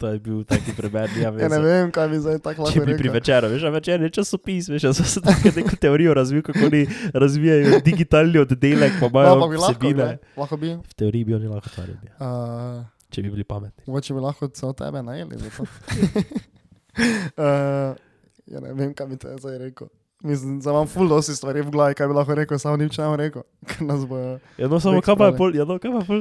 To 0.00 0.08
je 0.08 0.18
bil 0.18 0.44
taki 0.44 0.72
primer, 0.72 1.12
ja, 1.12 1.28
Ja, 1.42 1.48
ne 1.48 1.58
vem, 1.60 1.90
kaj 1.92 2.08
bi 2.08 2.18
zdaj 2.18 2.38
tako 2.40 2.64
Če 2.64 2.72
lahko 2.72 2.80
bi 2.80 2.94
pri 2.94 3.04
rekel. 3.04 3.14
večeru, 3.14 3.50
veš, 3.52 3.64
večer 3.70 4.00
je 4.00 4.10
časopis, 4.10 4.68
veš, 4.68 4.86
jaz 4.88 5.00
sem 5.06 5.22
tako 5.22 5.52
neko 5.52 5.76
teorijo 5.76 6.14
razvil, 6.16 6.40
kako 6.42 6.64
oni 6.66 6.80
razvijajo 7.14 7.80
digitalni 7.82 8.40
oddelek, 8.40 8.96
pa 8.96 9.04
No, 9.04 9.10
imajo 9.10 9.36
pa 9.36 9.48
bi 9.48 9.58
lahko, 9.58 9.76
vsebine. 9.76 10.06
ne? 10.06 10.32
lahko 10.36 10.56
bi. 10.56 10.72
V 10.78 10.96
teoriji 10.96 11.24
bi 11.24 11.36
oni 11.36 11.48
lahko 11.48 11.68
to 11.68 11.84
naredili, 11.84 12.12
Uh, 12.16 12.80
če 13.10 13.22
bi 13.22 13.28
bili 13.30 13.44
pametni. 13.44 13.84
Mogoče 13.86 14.16
bi 14.16 14.20
lahko 14.20 14.48
celo 14.50 14.72
tebe 14.72 15.02
najeli 15.02 15.36
za 15.36 15.52
to. 15.52 15.68
uh, 16.96 17.96
ja, 18.52 18.60
ne 18.60 18.72
vem, 18.74 18.94
kaj 18.94 19.06
bi 19.06 19.16
te 19.16 19.36
zdaj 19.38 19.58
rekel. 19.58 19.88
Mislim, 20.22 20.58
da 20.60 20.70
imam 20.70 20.88
full 20.88 21.08
dosti 21.08 21.32
stvari 21.32 21.62
v 21.62 21.70
glavi, 21.72 21.94
kaj 21.96 22.08
bi 22.08 22.14
lahko 22.14 22.34
rekel, 22.36 22.58
samo 22.60 22.76
nič 22.76 22.98
ne 22.98 23.06
bom 23.08 23.16
rekel. 23.16 23.42
Ker 23.68 23.86
nas 23.86 24.02
bojo. 24.04 24.34
Ja, 24.60 24.68
no, 24.68 24.80
samo 24.80 25.00
kaj 25.00 25.16
pa 25.16 25.30
je 25.30 25.36
pol, 25.38 25.54
ja, 25.56 25.64
no, 25.64 25.78
kaj 25.80 25.92
pa 25.92 26.02
je 26.02 26.06
pol. 26.06 26.20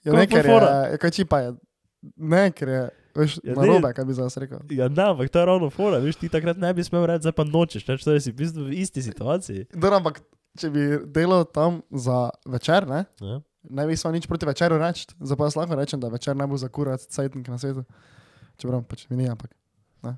Ja, 0.00 0.14
Kaj 0.14 0.16
ne, 0.16 0.26
ker 0.26 0.46
je, 0.48 0.54
ja, 0.56 0.96
kaj 0.96 1.10
či 1.12 1.24
pa 1.28 1.42
je. 1.44 1.50
Ne, 2.16 2.46
ker 2.56 2.68
je, 2.72 2.80
veš, 3.18 3.34
Ja, 3.44 3.52
ne. 3.52 3.58
narobe, 3.60 3.90
kaj 3.92 4.06
bi 4.08 4.16
zdaj 4.16 4.30
jaz 4.30 4.36
rekel. 4.40 4.62
Ja, 4.72 4.88
ne, 4.88 5.04
ampak 5.12 5.28
to 5.28 5.42
je 5.42 5.48
ravno 5.50 5.68
fora, 5.68 5.98
veš, 6.00 6.16
ti 6.16 6.30
takrat 6.32 6.56
ne 6.56 6.70
bi 6.72 6.80
smel 6.86 7.04
reči, 7.04 7.26
zdaj 7.26 7.36
pa 7.36 7.44
nočeš, 7.44 7.84
več, 7.84 8.06
to 8.08 8.14
je 8.16 8.22
si 8.24 8.32
v 8.32 8.38
bistvu 8.40 8.64
v 8.70 8.78
isti 8.80 9.04
situaciji. 9.04 9.66
Dobro, 9.76 9.98
ampak 10.00 10.22
če 10.56 10.70
bi 10.72 10.86
delal 11.12 11.44
tam 11.44 11.82
za 11.92 12.30
večer, 12.48 12.88
ne, 12.88 13.04
Ja, 13.20 13.42
ne 13.68 13.84
bi 13.84 14.00
smel 14.00 14.16
nič 14.16 14.24
proti 14.24 14.48
večeru 14.48 14.80
reči. 14.80 15.04
Zdaj 15.20 15.36
pa 15.36 15.50
jaz 15.50 15.60
lahko 15.60 15.76
rečem, 15.76 16.00
da 16.00 16.08
večer 16.08 16.32
najbolj 16.40 16.64
zakurat 16.64 17.04
cajtnik 17.04 17.52
na 17.52 17.60
svetu. 17.60 17.84
Čeprav 18.56 18.80
pač 18.88 19.04
mi 19.12 19.20
ni, 19.20 19.28
ampak 19.28 19.52
ne, 20.02 20.16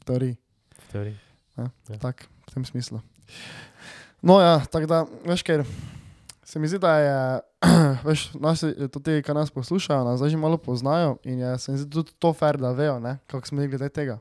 v 0.00 0.04
teoriji. 0.04 0.36
v 0.78 0.92
teoriji. 0.92 1.16
Ja. 1.56 1.68
Tak, 1.98 2.26
v 2.48 2.54
tem 2.54 2.64
smislu. 2.64 3.00
No, 4.22 4.40
ja, 4.40 4.58
tako 4.66 4.86
da, 4.86 4.98
veš, 5.24 5.42
ker 5.42 5.64
se 6.42 6.58
mi 6.58 6.68
zdi, 6.68 6.78
da 6.78 6.92
je, 6.98 7.18
veš, 8.08 8.32
nas, 8.34 8.64
tudi, 8.90 9.20
ki 9.22 9.34
nas 9.34 9.50
poslušajo, 9.50 10.04
nas 10.04 10.20
že 10.22 10.36
malo 10.36 10.56
poznajo 10.56 11.16
in 11.24 11.38
je, 11.38 11.58
se 11.58 11.72
mi 11.72 11.78
zdi 11.78 11.90
tudi 11.90 12.12
to 12.18 12.32
fair, 12.32 12.56
da 12.56 12.72
vejo, 12.72 12.98
ne, 13.00 13.18
kako 13.26 13.46
smo 13.46 13.60
mi 13.60 13.68
glede 13.68 13.88
tega, 13.88 14.18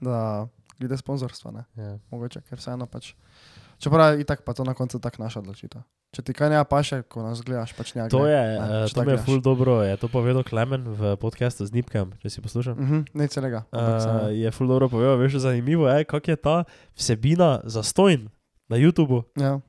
da 0.00 0.46
glede 0.78 0.96
sponzorstva, 0.96 1.50
ne, 1.52 1.64
Ja. 1.76 1.98
mogoče, 2.10 2.40
ker 2.48 2.58
vseeno 2.58 2.86
pač. 2.86 3.14
Čeprav 3.84 4.16
je 4.16 4.24
itak 4.24 4.40
pa 4.48 4.56
to 4.56 4.64
na 4.64 4.72
koncu 4.72 4.96
tak 4.96 5.20
naša 5.20 5.44
odločitev. 5.44 5.84
Če 6.16 6.22
ti 6.24 6.32
kaj 6.32 6.48
ne 6.48 6.60
paše, 6.64 7.02
ko 7.04 7.20
nas 7.20 7.42
gledaš, 7.44 7.74
pač 7.76 7.92
ne. 7.98 8.06
To 8.08 8.24
je, 8.24 8.38
ne, 8.38 8.56
eh, 8.56 8.88
to 8.88 8.96
tako 8.96 9.04
mi 9.04 9.12
je 9.12 9.20
ful 9.26 9.40
dobro, 9.44 9.82
je 9.84 9.96
to 10.00 10.08
povedal 10.08 10.40
Klemen 10.46 10.88
v 10.88 11.18
podkastu 11.20 11.66
z 11.68 11.74
Nipkem, 11.74 12.14
če 12.24 12.32
si 12.32 12.40
poslušal. 12.40 12.78
Mhm, 12.80 13.12
ne 13.12 13.26
celega. 13.28 13.66
Uh, 13.74 14.32
je 14.32 14.48
ful 14.56 14.70
dobro 14.70 14.88
povedal, 14.88 15.20
veš, 15.20 15.42
zanimivo 15.44 15.90
je, 15.90 16.08
kako 16.08 16.32
je 16.32 16.38
ta 16.40 16.56
vsebina 16.96 17.60
zastojn 17.68 18.30
na 18.72 18.80
YouTubu. 18.80 19.28
Ja, 19.36 19.60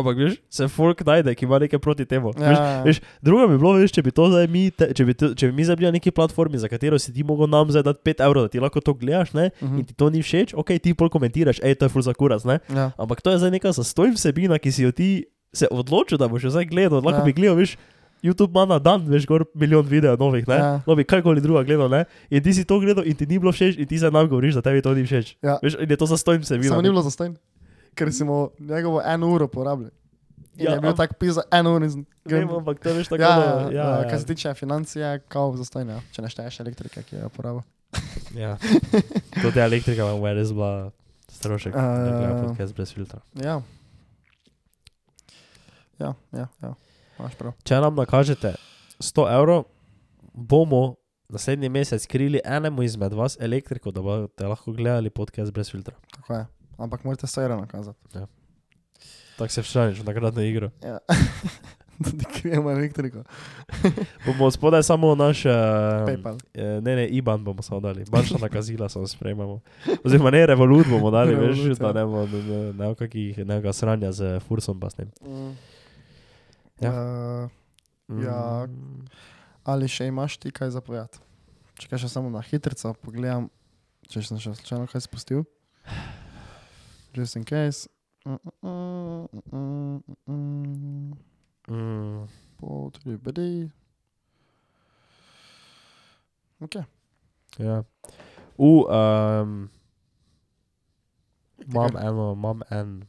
Ampak 0.00 0.16
veš, 0.16 0.34
se 0.48 0.68
folk 0.68 1.00
najde, 1.02 1.34
ki 1.34 1.44
ima 1.44 1.58
nekaj 1.58 1.78
proti 1.78 2.04
temu. 2.04 2.32
Veš, 2.32 2.56
ja, 2.56 2.82
Veš, 2.82 2.98
drugo 3.20 3.46
bi 3.46 3.56
bilo, 3.56 3.74
veš, 3.74 3.92
če 3.92 4.02
bi 4.02 4.10
to 4.10 4.26
zdaj 4.28 4.48
mi, 4.48 4.70
te, 4.70 4.90
če, 4.90 5.04
bi 5.04 5.14
to, 5.14 5.32
če 5.32 5.46
bi 5.46 5.54
mi 5.54 5.64
zdaj 5.64 5.76
bili 5.76 5.86
na 5.86 5.94
neki 5.94 6.10
platformi, 6.10 6.56
za 6.56 6.66
katero 6.66 6.96
si 6.96 7.12
ti 7.12 7.22
mogel 7.22 7.46
nam 7.46 7.68
zdaj 7.68 7.84
dati 7.84 8.00
5 8.06 8.22
evrov, 8.22 8.42
da 8.42 8.48
ti 8.48 8.58
lahko 8.58 8.80
to 8.80 8.94
gledaš, 8.94 9.30
ne? 9.32 9.50
mhm, 9.56 9.76
In 9.76 9.84
ti 9.84 9.94
to 9.94 10.08
ni 10.08 10.20
všeč, 10.20 10.52
ok, 10.54 10.74
ti 10.78 10.92
pol 10.92 11.08
komentiraš, 11.08 11.60
hej, 11.60 11.74
to 11.74 11.84
je 11.84 11.90
ful 11.90 12.02
za 12.02 12.12
kuras, 12.12 12.42
ne? 12.44 12.58
ja, 12.68 12.90
Ampak 12.96 13.20
to 13.20 13.30
je 13.30 13.38
zdaj 13.38 13.52
neka 13.52 13.70
zastojn 13.72 14.14
vsebina, 14.14 14.56
ki 14.56 14.70
si 14.70 14.82
jo 14.82 14.90
ti 14.90 15.10
se 15.50 15.66
odločil, 15.66 16.14
da 16.14 16.26
boš 16.26 16.44
jo 16.44 16.50
zdaj 16.50 16.66
gledal. 16.66 16.98
Lahko 16.98 17.20
Ja. 17.20 17.26
bi 17.26 17.32
gledal, 17.32 17.56
veš, 17.56 17.76
YouTube 18.20 18.52
ima 18.52 18.66
na 18.66 18.78
dan, 18.78 19.00
veš, 19.02 19.24
gor 19.24 19.46
milijon 19.52 19.82
videov 19.82 20.14
novih, 20.16 20.44
ne? 20.44 20.54
Ja. 20.54 20.70
No 20.84 20.92
bi 20.92 21.02
karkoli 21.02 21.40
druga 21.40 21.62
gledal, 21.62 21.88
ne? 21.88 22.02
In 22.28 22.38
ti 22.38 22.52
si 22.52 22.62
to 22.62 22.76
gledal 22.76 23.00
in 23.02 23.16
ti 23.16 23.24
ni 23.24 23.38
bilo 23.38 23.48
všeč 23.50 23.74
in 23.74 23.86
ti 23.86 23.96
zdaj 23.96 24.12
nam 24.12 24.28
govoriš, 24.28 24.54
da 24.54 24.62
tebi 24.62 24.78
to 24.78 24.92
ni 24.92 25.02
všeč. 25.02 25.40
ja. 25.40 25.56
Veš, 25.58 25.74
in 25.76 25.88
je 25.88 25.96
to 25.96 26.06
zastojn 26.06 26.40
vsebina. 26.40 26.68
Samo 26.68 26.82
ne? 26.82 26.86
ni 26.86 26.92
bilo 26.92 27.02
zastojn, 27.02 27.32
ker 27.94 28.12
smo 28.12 28.50
njegovo 28.58 29.02
eno 29.04 29.28
uro 29.28 29.48
porabili. 29.48 29.90
In 30.56 30.64
Ja, 30.64 30.70
ja, 30.70 30.74
je 30.74 30.80
bil 30.80 30.90
am- 30.90 30.96
tak 30.96 31.18
pisa 31.18 31.42
eno 31.52 31.74
uro 31.74 31.84
in 31.84 32.06
Vem, 32.24 32.50
ampak 32.50 32.78
to 32.80 32.92
veš 32.92 33.08
tako, 33.08 33.22
Ja, 33.22 33.28
da, 33.28 33.44
ja, 33.44 33.70
ja, 33.72 33.90
ja, 33.90 33.98
ja. 33.98 34.08
kar 34.10 34.20
se 34.20 34.26
tiče 34.26 34.54
financije, 34.54 35.18
kao 35.28 35.56
zastojn, 35.56 35.88
ja. 35.88 36.00
če 36.12 36.22
ne 36.22 36.28
šteješ 36.28 36.60
elektrike, 36.60 37.02
ki 37.02 37.16
jo 37.16 37.20
je 37.20 37.26
uporabil. 37.26 37.62
Ja. 38.34 38.56
Je 39.56 39.64
elektrika, 39.64 40.04
vam 40.04 40.22
je 40.22 40.34
res 40.34 40.52
bila 40.52 40.90
strošek. 41.28 41.74
Uh, 41.74 42.46
podcast 42.46 42.74
brez 42.74 42.92
filtra. 42.94 43.20
Ja. 43.34 43.60
Ja, 45.98 46.14
ja, 46.32 46.46
ja. 46.62 46.74
Če 47.64 47.80
nam 47.80 47.94
nakažete 47.94 48.54
100 49.00 49.26
evrov, 49.34 49.64
bomo 50.32 50.96
naslednji 51.28 51.68
mesec 51.68 52.06
krili 52.06 52.40
enemu 52.44 52.82
izmed 52.82 53.12
vas 53.12 53.36
elektriko, 53.40 53.90
da 53.90 54.02
boste 54.02 54.46
lahko 54.46 54.72
gledali 54.72 55.10
podcast 55.10 55.52
brez 55.52 55.70
filtra. 55.70 55.94
Tako 56.14 56.34
je. 56.34 56.46
Ampak 56.80 57.04
morate 57.04 57.28
sajra 57.28 57.56
nakazati. 57.60 57.98
Tako 59.38 59.52
se 59.52 59.62
včerajš, 59.62 60.02
nagradno 60.04 60.42
igro. 60.42 60.70
Ja. 60.84 60.98
Tudi 62.04 62.24
krijemo 62.24 62.70
elektriko. 62.70 63.22
Bomo 64.26 64.50
spodaj 64.50 64.82
samo 64.82 65.14
naš. 65.14 65.44
Uh, 65.44 65.52
PayPal. 66.08 66.38
Ne, 66.54 66.96
ne, 66.96 67.06
IBAN 67.08 67.44
bomo 67.44 67.62
samo 67.62 67.80
dali, 67.80 68.04
bančna 68.10 68.38
nakazila 68.40 68.88
samo 68.88 69.06
sprejemamo. 69.06 69.60
Oziroma 70.04 70.30
ne, 70.30 70.46
Revolut 70.46 70.88
bomo 70.88 71.10
dali, 71.10 71.34
veš, 71.34 71.58
Revolut, 71.58 71.78
da 71.78 71.86
ja. 71.86 71.92
ne 71.92 72.04
bomo 72.04 72.26
ne, 72.26 72.42
ne, 72.42 72.72
ne, 72.72 72.94
kakih, 72.94 73.38
nekega 73.38 73.72
sranja 73.72 74.12
z 74.12 74.40
Fursom 74.48 74.80
pa 74.80 74.90
s 74.90 74.94
tem. 74.94 75.10
Mm. 75.20 75.52
Ja. 76.80 76.92
Uh, 76.92 77.50
Ja. 78.24 78.66
ali 79.64 79.86
še 79.88 80.08
imaš 80.10 80.34
ti 80.42 80.50
kaj 80.50 80.72
zapovedati? 80.74 81.20
Če 81.78 81.88
kaj 81.92 82.00
še 82.02 82.08
samo 82.10 82.30
na 82.32 82.40
hitrico 82.42 82.90
pogledam, 83.04 83.46
če 84.10 84.22
sem 84.26 84.40
še 84.42 84.56
slučajno 84.58 84.88
kaj 84.90 85.04
spustil. 85.04 85.44
Just 87.14 87.36
in 87.36 87.44
case. 87.44 87.88
Mm, 88.26 88.38
mm, 88.62 89.28
mm, 89.52 90.02
mm, 90.26 90.26
mm. 90.28 91.16
Mm. 91.68 92.28
Potrebni. 92.58 93.70
Ok. 96.60 96.74
Ja. 97.58 97.82
U, 98.58 98.86
um, 98.86 99.70
imam 101.58 101.96
eno, 101.96 102.32
imam 102.32 102.62
en. 102.70 103.04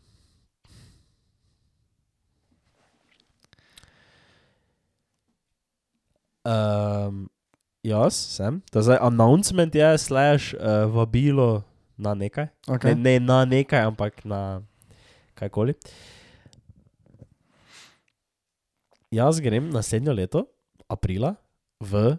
Um, 6.45 7.29
jaz 7.83 8.13
sem, 8.13 8.61
to 8.71 8.79
je 8.79 8.83
zdaj 8.83 8.97
announcement 9.01 9.75
je, 9.75 9.97
slash 9.97 10.53
uh, 10.53 10.89
vabilo 10.95 11.61
na 12.01 12.17
nekaj. 12.17 12.49
okay. 12.67 12.95
Ne, 12.97 13.19
ne 13.19 13.19
na 13.21 13.45
nekaj, 13.45 13.85
ampak 13.85 14.25
na 14.25 14.61
kajkoli. 15.37 15.77
Jaz 19.11 19.39
grem 19.43 19.69
naslednjo 19.69 20.13
leto, 20.15 20.45
aprila, 20.89 21.35
v 21.81 22.17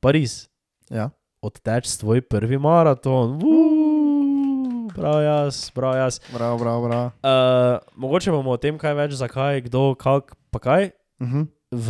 Pariz 0.00 0.46
Ja. 0.88 1.10
odteč 1.42 1.90
tvoj 1.98 2.22
prvi 2.24 2.56
maraton. 2.58 3.36
Uuu, 3.42 4.88
Prav 4.94 5.22
jaz, 5.22 5.70
prav 5.70 5.94
jaz. 5.94 6.18
Bravo, 6.32 6.58
bravo, 6.58 6.88
bravo. 6.88 7.06
Uh, 7.22 7.78
mogoče 7.94 8.30
bomo 8.34 8.56
o 8.56 8.58
tem 8.58 8.78
kaj 8.78 8.94
več, 8.98 9.12
zakaj, 9.18 9.60
kdo, 9.68 9.94
kak, 9.94 10.34
pa 10.50 10.58
kaj 10.58 10.90
Uh 11.20 11.26
-huh. 11.26 11.46
v 11.74 11.88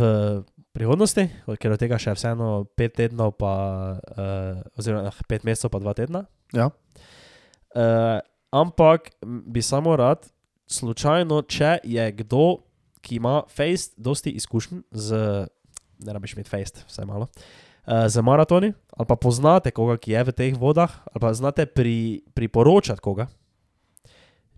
prihodnosti, 0.73 1.29
ker 1.59 1.71
od 1.71 1.79
tega 1.79 1.97
še 1.97 2.13
vseeno 2.13 2.65
pet 2.75 2.93
tednov, 2.97 3.37
pa, 3.37 3.53
uh, 4.17 4.61
oziroma 4.77 5.07
eh, 5.07 5.21
pet 5.27 5.43
mesecev, 5.43 5.69
pa 5.69 5.79
dva 5.79 5.93
tedna. 5.93 6.25
Ja. 6.53 6.65
Uh, 6.65 6.73
ampak 8.51 9.11
m, 9.21 9.43
bi 9.45 9.61
samo 9.61 9.95
rad, 9.95 10.25
slučajno, 10.69 11.41
če 11.49 11.77
je 11.83 12.11
kdo, 12.21 12.61
ki 13.01 13.17
ima 13.17 13.41
fejst, 13.49 13.95
dosti 13.97 14.33
izkušenj 14.37 14.83
z, 14.91 15.23
ne 16.05 16.13
rabiš 16.13 16.35
imeti 16.35 16.49
fejst, 16.49 16.83
vsaj 16.89 17.07
malo, 17.09 17.29
uh, 17.29 18.05
z 18.07 18.21
maratoni, 18.21 18.73
ali 18.97 19.07
pa 19.07 19.15
poznate 19.15 19.71
koga, 19.71 19.97
ki 19.97 20.13
je 20.13 20.23
v 20.29 20.35
teh 20.35 20.57
vodah, 20.59 20.91
ali 21.13 21.21
pa 21.21 21.33
znate 21.33 21.65
pri, 21.65 22.21
priporočati 22.33 23.01
koga. 23.01 23.29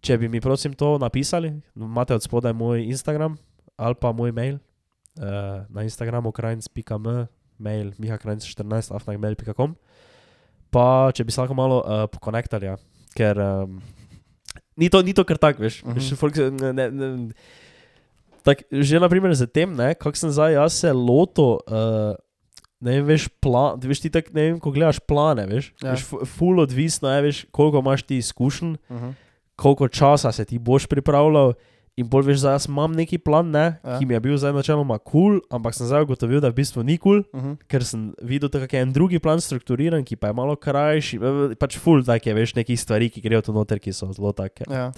Če 0.01 0.17
bi 0.17 0.29
mi 0.29 0.41
prosim 0.41 0.73
to 0.73 0.97
napisali, 0.97 1.53
imate 1.77 2.17
od 2.17 2.23
spodaj 2.25 2.53
moj 2.57 2.87
Instagram 2.89 3.37
ali 3.81 3.95
pa 3.97 4.11
moj 4.13 4.31
mail 4.33 4.57
uh, 4.57 5.65
na 5.69 5.83
Instagramu 5.85 6.31
krajnc.m, 6.31 7.27
mail 7.57 7.93
mihakrajnc14 7.97 8.93
afnagmail.com. 8.93 9.73
Pa 10.69 11.09
če 11.13 11.25
bi 11.25 11.33
se 11.33 11.41
lahko 11.41 11.57
malo 11.57 11.81
uh, 11.81 12.05
pokonektali, 12.11 12.69
ja. 12.69 12.77
Ker 13.15 13.37
um, 13.39 13.81
ni, 14.77 14.89
to, 14.89 15.01
ni 15.01 15.13
to 15.13 15.23
kar 15.23 15.37
tak, 15.37 15.59
veš. 15.59 15.83
Mhm. 15.83 15.93
veš 15.97 16.13
folk 16.15 16.35
ne, 16.37 16.73
ne, 16.73 16.85
ne, 16.91 17.07
tak, 18.43 18.63
že 18.71 18.97
na 18.99 19.09
primer 19.09 19.33
za 19.37 19.45
tem, 19.45 19.69
kako 19.77 20.17
sem 20.17 20.31
zdaj 20.33 20.53
jaz 20.53 20.73
se 20.73 20.91
loto. 20.91 21.59
Uh, 21.67 22.15
Ne 22.81 22.97
vem, 22.97 23.05
veš, 23.05 23.27
plan, 23.37 23.77
veš 23.77 23.99
ti 24.01 24.09
tak, 24.09 24.33
ne 24.33 24.41
vem, 24.41 24.55
ko 24.57 24.71
gledaš 24.73 24.97
plane, 25.05 25.45
veš, 25.45 25.69
Ja. 25.85 25.91
veš 25.93 26.01
fu- 26.01 26.25
ful 26.25 26.57
odvisno 26.59 27.11
je, 27.13 27.21
veš, 27.21 27.45
koliko 27.53 27.77
imaš 27.77 28.01
ti 28.01 28.17
izkušenj, 28.17 28.73
Uh 28.89 28.97
-huh. 28.97 29.13
koliko 29.55 29.85
časa 29.87 30.31
se 30.31 30.45
ti 30.45 30.57
boš 30.57 30.87
pripravljal. 30.89 31.53
In 31.99 32.07
bolj 32.07 32.29
veš, 32.29 32.43
da 32.45 32.53
jaz 32.55 32.65
imam 32.69 32.93
neki 32.95 33.17
plan, 33.19 33.49
ne, 33.51 33.59
Ja. 33.83 33.91
ja. 33.91 33.97
ki 33.99 34.05
mi 34.05 34.13
je 34.15 34.19
bil 34.19 34.37
zdaj 34.37 34.53
načeloma 34.55 34.95
kul, 34.97 35.11
cool, 35.11 35.41
ampak 35.51 35.75
sem 35.75 35.87
zdaj 35.87 36.05
ugotovil, 36.05 36.39
da 36.39 36.49
v 36.49 36.55
bistvu 36.61 36.83
ni 36.87 36.97
kul, 36.97 37.23
cool, 37.23 37.41
Uh 37.41 37.45
-huh. 37.45 37.57
ker 37.67 37.83
sem 37.83 38.13
videl, 38.21 38.49
da 38.49 38.59
je 38.59 38.81
en 38.81 38.93
drugi 38.93 39.19
plan 39.19 39.41
strukturiran, 39.41 40.03
ki 40.03 40.15
pa 40.15 40.27
je 40.27 40.33
malo 40.33 40.55
krajši, 40.55 41.19
pač 41.59 41.77
full 41.77 42.03
tak 42.03 42.25
je, 42.25 42.33
veš, 42.33 42.55
nekih 42.55 42.79
stvari, 42.79 43.09
ki 43.09 43.21
grejo 43.21 43.41
tu 43.41 43.53
noter, 43.53 43.79
ki 43.79 43.93
so 43.93 44.13
zelo 44.13 44.31
take. 44.31 44.63
Ja. 44.69 44.91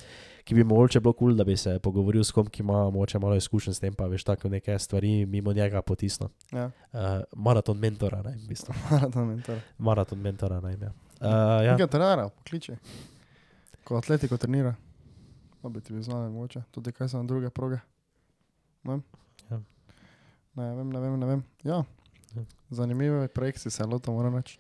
ki 0.45 0.56
bi 0.56 0.64
mogoče 0.64 0.99
bilo 0.99 1.14
kul, 1.14 1.28
cool, 1.28 1.36
da 1.38 1.44
bi 1.44 1.57
se 1.57 1.80
pogovoril 1.80 2.24
s 2.24 2.32
kom, 2.32 2.45
ki 2.48 2.61
ima 2.61 2.90
mogoče 2.91 3.20
malo 3.20 3.36
izkušenj 3.36 3.74
s 3.74 3.80
tem, 3.80 3.94
pa 3.94 4.07
veš 4.07 4.24
tako 4.24 4.49
neke 4.49 4.80
stvari 4.80 5.26
mimo 5.26 5.53
njega 5.53 5.82
potisno. 5.82 6.30
Ja, 6.52 6.72
Uh, 6.94 6.99
maraton 7.36 7.78
mentora, 7.78 8.22
ne, 8.22 8.36
v 8.45 8.48
bistvu. 8.48 8.74
maraton 8.91 9.28
mentor. 9.28 9.57
Maraton 9.78 10.20
mentora, 10.20 10.60
naj 10.61 10.78
me. 10.78 10.86
Uh, 10.86 11.65
ja. 11.65 11.72
Nekaj 11.72 11.88
trenira, 11.88 12.30
pokliči. 12.30 12.72
Ko 13.84 13.98
atletiko 13.98 14.38
trenira. 14.38 14.76
Pa 15.64 15.69
bi 15.72 15.80
ti 15.80 15.94
bil 15.95 16.03
znal, 16.03 16.27
mogoče. 16.27 16.61
Tudi 16.76 16.91
kaj 16.91 17.07
so 17.07 17.22
na 17.22 17.23
druge 17.23 17.48
proge. 17.49 17.77
Ne. 18.84 18.99
Ja. 19.48 19.60
Ne 20.60 20.65
vem, 20.76 20.90
ne 20.91 20.99
vem, 20.99 21.19
ne 21.19 21.26
vem. 21.26 21.44
Ja. 21.64 21.77
Ja. 22.35 22.44
Zanimive 22.69 23.27
projekcije 23.27 23.72
se 23.72 23.85
loto, 23.85 24.11
moram 24.11 24.35
reči. 24.35 24.60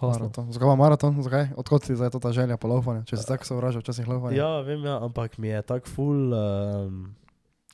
Hvala. 0.00 0.16
Maraton. 0.16 0.52
Zakaj 0.52 0.76
maraton? 0.76 1.22
Zakaj? 1.22 1.48
Odkot 1.60 1.84
ti 1.84 1.96
zdaj 1.96 2.10
ta 2.10 2.32
želja 2.32 2.56
po 2.56 2.68
laufanju? 2.72 3.04
Če 3.04 3.20
si 3.20 3.28
tako 3.28 3.44
sovražil, 3.44 3.84
včasih 3.84 4.08
laufanje. 4.08 4.38
Ja, 4.38 4.62
vem, 4.64 4.80
ja, 4.84 4.96
ampak 5.04 5.36
mi 5.36 5.52
je 5.52 5.60
tako 5.62 5.92
full. 5.92 6.32
Um, 6.32 7.14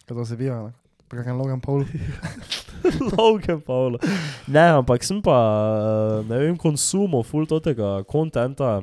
Kaj 0.09 0.17
to 0.17 0.25
se 0.27 0.37
bija? 0.37 0.59
Pa 1.07 1.21
kakšen 1.21 1.39
Logan 1.39 1.63
Paul. 1.63 1.87
Logan 3.15 3.63
Paul. 3.63 4.01
Ne, 4.51 4.67
ampak 4.83 5.07
sem 5.07 5.23
pa, 5.23 5.39
uh, 5.39 6.27
ne 6.27 6.43
vem, 6.43 6.59
konsumo 6.59 7.23
full 7.23 7.47
tega 7.47 8.03
kontenta. 8.11 8.83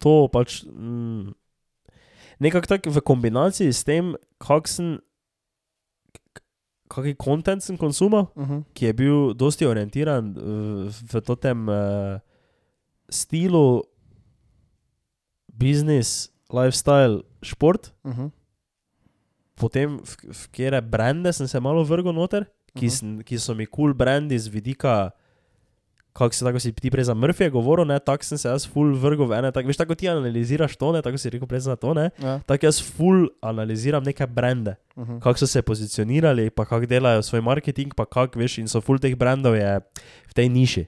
To 0.00 0.28
pač. 0.32 0.64
Mm, 0.64 1.34
Nekako 2.40 2.66
tako 2.66 2.90
v 2.90 3.00
kombinaciji 3.04 3.68
s 3.72 3.84
tem, 3.84 4.14
kakšen. 4.40 4.98
Kakšen 6.88 7.16
kontent 7.20 7.62
sem 7.62 7.76
konsumal, 7.76 8.32
Uh 8.34 8.48
-huh. 8.48 8.64
ki 8.74 8.86
je 8.86 8.92
bil 8.92 9.34
dosti 9.34 9.66
orientiran 9.66 10.32
v, 10.34 10.90
v 11.12 11.36
tem 11.36 11.68
uh, 11.68 12.18
stilu, 13.10 13.82
biznis, 15.52 16.30
lifestyle, 16.50 17.22
šport, 17.42 17.92
Uh 18.04 18.12
-huh. 18.18 18.30
potem 19.54 19.98
v, 19.98 20.16
v 20.32 20.48
kere 20.50 20.80
brende 20.82 21.32
sem 21.32 21.46
se 21.48 21.60
malo 21.60 21.84
vrgel 21.84 22.12
noter, 22.12 22.44
ki, 22.74 22.86
Mhm. 22.86 22.90
sem, 22.90 23.22
ki 23.22 23.38
so 23.38 23.54
mi 23.54 23.66
kul 23.66 23.92
cool 23.92 23.94
brendi 23.94 24.38
z 24.38 24.48
vidika, 24.48 25.10
kako 26.12 26.34
si, 26.34 26.44
tako 26.44 26.60
si 26.60 26.72
ti 26.72 26.90
prej 26.90 27.04
za 27.04 27.14
Murphyja 27.14 27.50
govoril, 27.50 27.86
ne, 27.86 27.98
tako 27.98 28.24
sem 28.24 28.38
se 28.38 28.48
jaz 28.48 28.66
full 28.68 28.94
vrgel 28.98 29.26
v 29.26 29.38
ene, 29.38 29.52
tak, 29.52 29.66
veš, 29.66 29.76
tako 29.76 29.94
ti 29.94 30.08
analiziraš 30.08 30.76
to, 30.76 30.92
ne, 30.92 31.02
tako 31.02 31.18
si 31.18 31.30
rekel 31.30 31.46
prej 31.48 31.60
za 31.60 31.76
to, 31.76 31.94
ne, 31.94 32.10
Ja. 32.22 32.40
tako 32.46 32.66
jaz 32.66 32.80
full 32.82 33.28
analiziram 33.42 34.04
neke 34.04 34.26
brende, 34.26 34.74
Uh 34.96 35.08
-huh. 35.08 35.20
kako 35.20 35.38
so 35.38 35.46
se 35.46 35.62
pozicionirali, 35.62 36.50
pa 36.50 36.64
kako 36.64 36.86
delajo 36.86 37.22
svoj 37.22 37.40
marketing, 37.40 37.94
pa 37.94 38.04
kako 38.04 38.38
veš, 38.38 38.58
in 38.58 38.68
so 38.68 38.80
full 38.80 38.98
teh 38.98 39.14
brendov 39.16 39.54
je 39.54 39.80
v 40.28 40.32
tej 40.34 40.48
niši. 40.48 40.86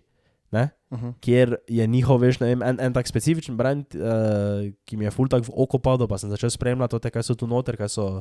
Ne? 0.52 0.68
Uh 0.90 0.98
-huh. 1.00 1.12
kjer 1.20 1.56
je 1.68 1.86
njihov, 1.86 2.20
veš, 2.20 2.40
ne 2.40 2.46
vem, 2.46 2.62
en, 2.62 2.80
en 2.80 2.92
tak 2.92 3.06
specifičen 3.06 3.56
brand, 3.56 3.86
uh, 3.94 4.72
ki 4.84 4.96
mi 4.96 5.04
je 5.04 5.10
full 5.10 5.28
tak 5.28 5.44
v 5.44 5.50
oko 5.54 5.78
padel, 5.78 6.06
pa 6.08 6.18
sem 6.18 6.30
začel 6.30 6.50
spremljati 6.50 7.00
to, 7.00 7.10
kaj 7.10 7.22
so 7.22 7.34
tu 7.34 7.46
noter, 7.46 7.76
kaj 7.76 7.88
so 7.88 8.20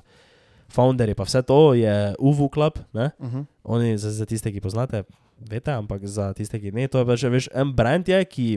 founderji, 0.70 1.16
pa 1.16 1.24
vse 1.24 1.42
to 1.42 1.74
je 1.74 2.16
UVU 2.20 2.50
Club, 2.54 2.74
ne? 2.94 3.12
Uh 3.20 3.34
-huh. 3.34 3.46
Oni 3.64 3.98
za, 3.98 4.12
za 4.12 4.26
tiste, 4.26 4.52
ki 4.52 4.62
poznate, 4.62 5.04
veste, 5.50 5.72
ampak 5.72 6.06
za 6.06 6.34
tiste, 6.34 6.60
ki 6.60 6.72
ne, 6.72 6.88
to 6.88 7.02
je 7.02 7.06
pač, 7.06 7.24
veš, 7.24 7.50
en 7.54 7.74
brand 7.74 8.08
je, 8.08 8.20
ki 8.26 8.48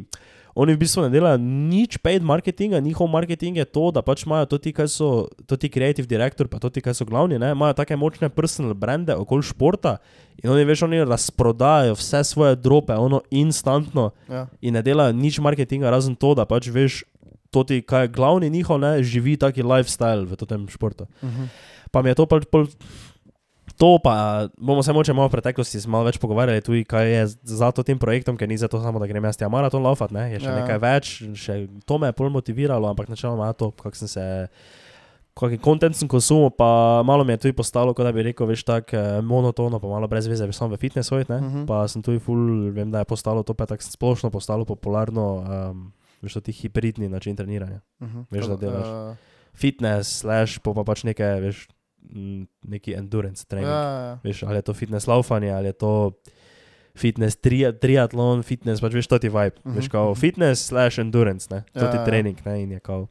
oni 0.55 0.77
v 0.77 0.79
bistvu 0.79 1.03
ne 1.03 1.11
delajo 1.11 1.39
nič 1.43 1.99
paid 1.99 2.23
marketinga, 2.23 2.79
njihov 2.79 3.11
marketing 3.11 3.59
je 3.59 3.65
to, 3.67 3.91
da 3.91 4.03
pač 4.07 4.23
imajo 4.23 4.47
to 4.47 4.59
ti, 4.63 4.71
kaj 4.71 4.87
so, 4.87 5.09
to 5.51 5.59
ti 5.59 5.67
creative 5.69 6.07
director, 6.07 6.47
pa 6.47 6.63
to 6.63 6.71
ti, 6.71 6.79
kaj 6.79 6.95
so 6.95 7.05
glavni, 7.05 7.41
ne, 7.43 7.51
imajo 7.57 7.75
take 7.75 7.97
močne 7.99 8.31
personal 8.31 8.75
brande 8.75 9.15
okoli 9.19 9.43
športa 9.43 9.97
in 10.43 10.51
oni, 10.51 10.63
veš, 10.65 10.87
oni 10.87 11.03
razprodajajo 11.03 11.99
vse 11.99 12.23
svoje 12.25 12.57
drope, 12.57 12.95
ono 12.95 13.23
instantno 13.31 14.13
Ja. 14.31 14.47
in 14.63 14.75
ne 14.75 14.83
delajo 14.83 15.13
nič 15.13 15.41
marketinga, 15.43 15.91
razen 15.91 16.15
to, 16.15 16.35
da 16.39 16.47
pač 16.47 16.71
veš, 16.71 17.03
to 17.51 17.63
ti, 17.67 17.83
kaj 17.83 18.07
je 18.07 18.15
glavni 18.15 18.51
njihov, 18.51 18.79
ne, 18.83 19.03
živi 19.03 19.37
taki 19.37 19.63
lifestyle 19.63 20.27
v 20.27 20.37
tem 20.47 20.69
športu. 20.69 21.07
Uh 21.23 21.29
-huh. 21.31 21.49
Pa 21.91 22.03
mi 22.03 22.11
je 22.11 22.15
to 22.15 22.27
pač 22.27 22.43
pol. 22.51 22.67
To 23.75 23.99
pa 23.99 24.15
bomo 24.57 24.83
se 24.83 24.93
moče 24.93 25.13
malo 25.13 25.29
v 25.29 25.33
preteklosti 25.33 25.89
malo 25.89 26.05
več 26.05 26.19
pogovarjali, 26.19 26.61
tudi 26.61 26.85
kaj 26.85 27.07
je 27.09 27.23
za 27.43 27.73
to 27.73 27.83
tem 27.83 27.99
projektom, 27.99 28.37
ker 28.37 28.49
ni 28.49 28.57
zato 28.57 28.79
samo, 28.79 28.99
da 28.99 29.07
grem 29.07 29.25
jaz 29.25 29.37
tja 29.37 29.49
maraton 29.49 29.83
laufat, 29.83 30.11
ne? 30.11 30.31
je 30.31 30.41
še 30.41 30.47
Ja. 30.47 30.55
nekaj 30.57 30.79
več, 30.79 31.05
še 31.35 31.55
to 31.85 31.99
me 31.99 32.07
je 32.07 32.13
pol 32.13 32.31
motiviralo, 32.31 32.87
ampak 32.87 33.09
načeloma 33.09 33.53
to, 33.53 33.71
kako 33.73 33.97
sem 33.97 34.09
se, 34.09 34.25
kakšen 35.35 35.59
kontent 35.59 35.97
sem 35.97 36.07
konsumil, 36.07 36.51
pa 36.51 36.69
malo 37.03 37.25
mi 37.25 37.33
je 37.33 37.39
tudi 37.39 37.53
postalo, 37.53 37.91
kot 37.93 38.05
da 38.05 38.13
bi 38.13 38.23
rekel, 38.23 38.47
veš, 38.47 38.63
tako 38.63 38.95
eh, 38.95 39.19
monotono, 39.23 39.81
pa 39.81 39.89
malo 39.89 40.07
brez 40.07 40.27
veze, 40.27 40.47
veš, 40.47 40.55
samo 40.55 40.71
v 40.71 40.79
fitness 40.79 41.11
hoditi, 41.11 41.33
ne, 41.33 41.39
uh 41.39 41.43
Mhm. 41.43 41.57
-huh. 41.57 41.67
pa 41.67 41.89
sem 41.89 42.03
tudi 42.03 42.19
full, 42.19 42.71
vem, 42.71 42.91
da 42.91 42.99
je 42.99 43.05
postalo 43.07 43.43
to 43.43 43.55
pa 43.55 43.67
tako 43.67 43.83
splošno 43.83 44.31
postalo 44.31 44.65
popularno, 44.65 45.25
um, 45.71 45.93
veš, 46.23 46.33
to 46.35 46.41
ti 46.41 46.53
hibridni 46.53 47.09
način 47.09 47.37
treniranja 47.37 47.81
Uh 48.01 48.09
-huh. 48.09 48.25
Veš, 48.31 48.47
da 48.47 48.57
delaš. 48.57 48.87
Uh, 48.87 49.17
fitness, 49.55 50.21
slash, 50.21 50.59
pa, 50.59 50.73
pa 50.73 50.85
pač 50.85 51.03
nekaj, 51.05 51.41
veš, 51.41 51.69
neki 52.63 52.95
endurance 52.95 53.43
ja, 53.45 53.49
trening. 53.49 53.71
ja. 53.71 54.19
Veš, 54.25 54.43
ali 54.43 54.57
je 54.57 54.63
to 54.63 54.75
fitness 54.75 55.07
laufanje, 55.07 55.51
ali 55.53 55.67
je 55.67 55.73
to 55.73 56.13
fitness 56.97 57.37
tri, 57.37 57.65
triatlon, 57.81 58.43
fitness, 58.43 58.81
pač 58.81 58.93
veš, 58.95 59.07
to 59.07 59.19
ti 59.19 59.29
vibe. 59.29 59.57
Uh 59.65 59.73
-huh. 59.73 59.77
Veš, 59.77 59.85
Mhm, 59.85 59.91
kao 59.91 60.11
mhm. 60.11 60.21
fitness 60.21 60.67
slash 60.67 60.99
endurance, 60.99 61.55
ne, 61.55 61.65
to 61.73 61.85
Ja, 61.85 61.91
ti 61.91 61.97
ja, 61.97 62.01
ja. 62.01 62.05
trening, 62.05 62.39
ne, 62.47 62.63
in 62.63 62.73
je 62.73 62.81
kao. 62.81 63.07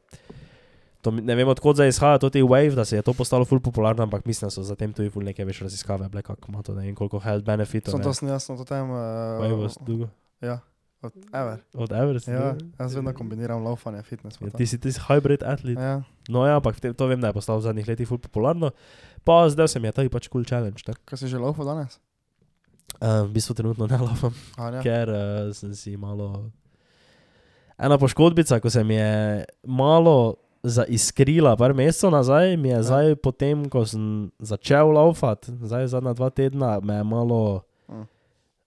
To, 1.02 1.10
ne 1.10 1.34
vem, 1.34 1.48
odkot 1.48 1.76
zdaj 1.76 1.88
izhaja 1.88 2.18
to 2.18 2.30
ti 2.30 2.42
wave, 2.42 2.74
da 2.74 2.84
se 2.84 2.96
je 2.96 3.02
to 3.02 3.12
postalo 3.12 3.44
ful 3.44 3.60
popularno, 3.60 4.02
ampak 4.02 4.24
mislim, 4.24 4.46
da 4.46 4.50
so 4.50 4.62
zatem 4.62 4.92
tudi 4.92 5.10
ful 5.10 5.22
neke 5.22 5.44
več 5.44 5.60
raziskave, 5.62 6.08
bile, 6.08 6.22
kako 6.22 6.48
ima 6.48 6.62
to, 6.62 6.74
ne 6.74 6.86
vem, 6.86 6.94
koliko 6.94 7.18
health 7.18 7.44
benefitov. 7.44 7.92
Sem 7.92 8.00
to 8.02 8.26
jaz, 8.26 8.42
sem 8.42 8.56
to. 8.56 8.64
Wave 8.64 9.52
Uh, 9.52 9.60
was 9.62 9.76
dolgo. 9.86 10.08
ja, 10.40 10.58
od 11.04 11.12
Ever. 11.30 11.58
Od 11.74 11.92
Everest. 11.92 12.28
Ja, 12.28 12.54
jaz 12.78 12.94
vedno 12.94 13.12
kombiniram 13.12 13.62
laufanje, 13.62 14.02
fitness. 14.02 14.40
Ja, 14.40 14.50
ti 14.50 14.66
si 14.66 14.78
ti 14.78 14.92
si 14.92 15.00
hybrid 15.00 15.44
atlet. 15.44 15.76
Ja, 15.76 16.02
No 16.28 16.46
ja, 16.46 16.56
ampak 16.56 16.80
te- 16.80 16.92
to 16.92 17.06
vem, 17.06 17.20
da 17.20 17.28
je 17.28 17.32
postalo 17.32 17.58
v 17.58 17.62
zadnjih 17.62 17.88
letih 17.88 18.08
ful 18.08 18.18
popularno. 18.18 18.70
Pa 19.22 19.44
zdaj 19.48 19.68
se 19.68 19.80
mi 19.80 19.88
je 19.88 19.92
to 19.92 20.08
pač 20.08 20.28
cool 20.28 20.44
challenge. 20.44 20.80
Tak. 20.82 20.96
kaj 21.04 21.18
si 21.18 21.28
že 21.28 21.36
laufal 21.36 21.66
danes? 21.66 22.00
Uh, 22.96 23.26
v 23.26 23.32
bistvu 23.32 23.54
trenutno 23.54 23.86
ne 23.86 23.98
laufam. 23.98 24.32
Ja. 24.56 24.80
ker 24.80 25.08
uh, 25.08 25.16
sem 25.52 25.74
si 25.74 25.96
malo. 25.96 26.48
Ena 27.74 27.98
poškodbica, 27.98 28.60
ko 28.60 28.70
se 28.70 28.84
mi 28.84 28.94
je 28.94 29.44
malo 29.66 30.36
zaiskrila, 30.62 31.56
par 31.56 31.74
mesecev 31.74 32.08
nazaj, 32.10 32.56
mi 32.56 32.68
je 32.68 32.72
Ja. 32.72 32.76
ja. 32.76 32.82
zdaj, 32.82 33.16
potem 33.16 33.68
ko 33.68 33.84
sem 33.84 34.30
začel 34.38 34.88
laufati, 34.88 35.52
zdaj 35.60 35.86
zadnja 35.88 36.14
dva 36.14 36.30
tedna, 36.30 36.80
me 36.80 36.94
je 36.94 37.04
malo. 37.04 37.62
Mm. 37.88 38.06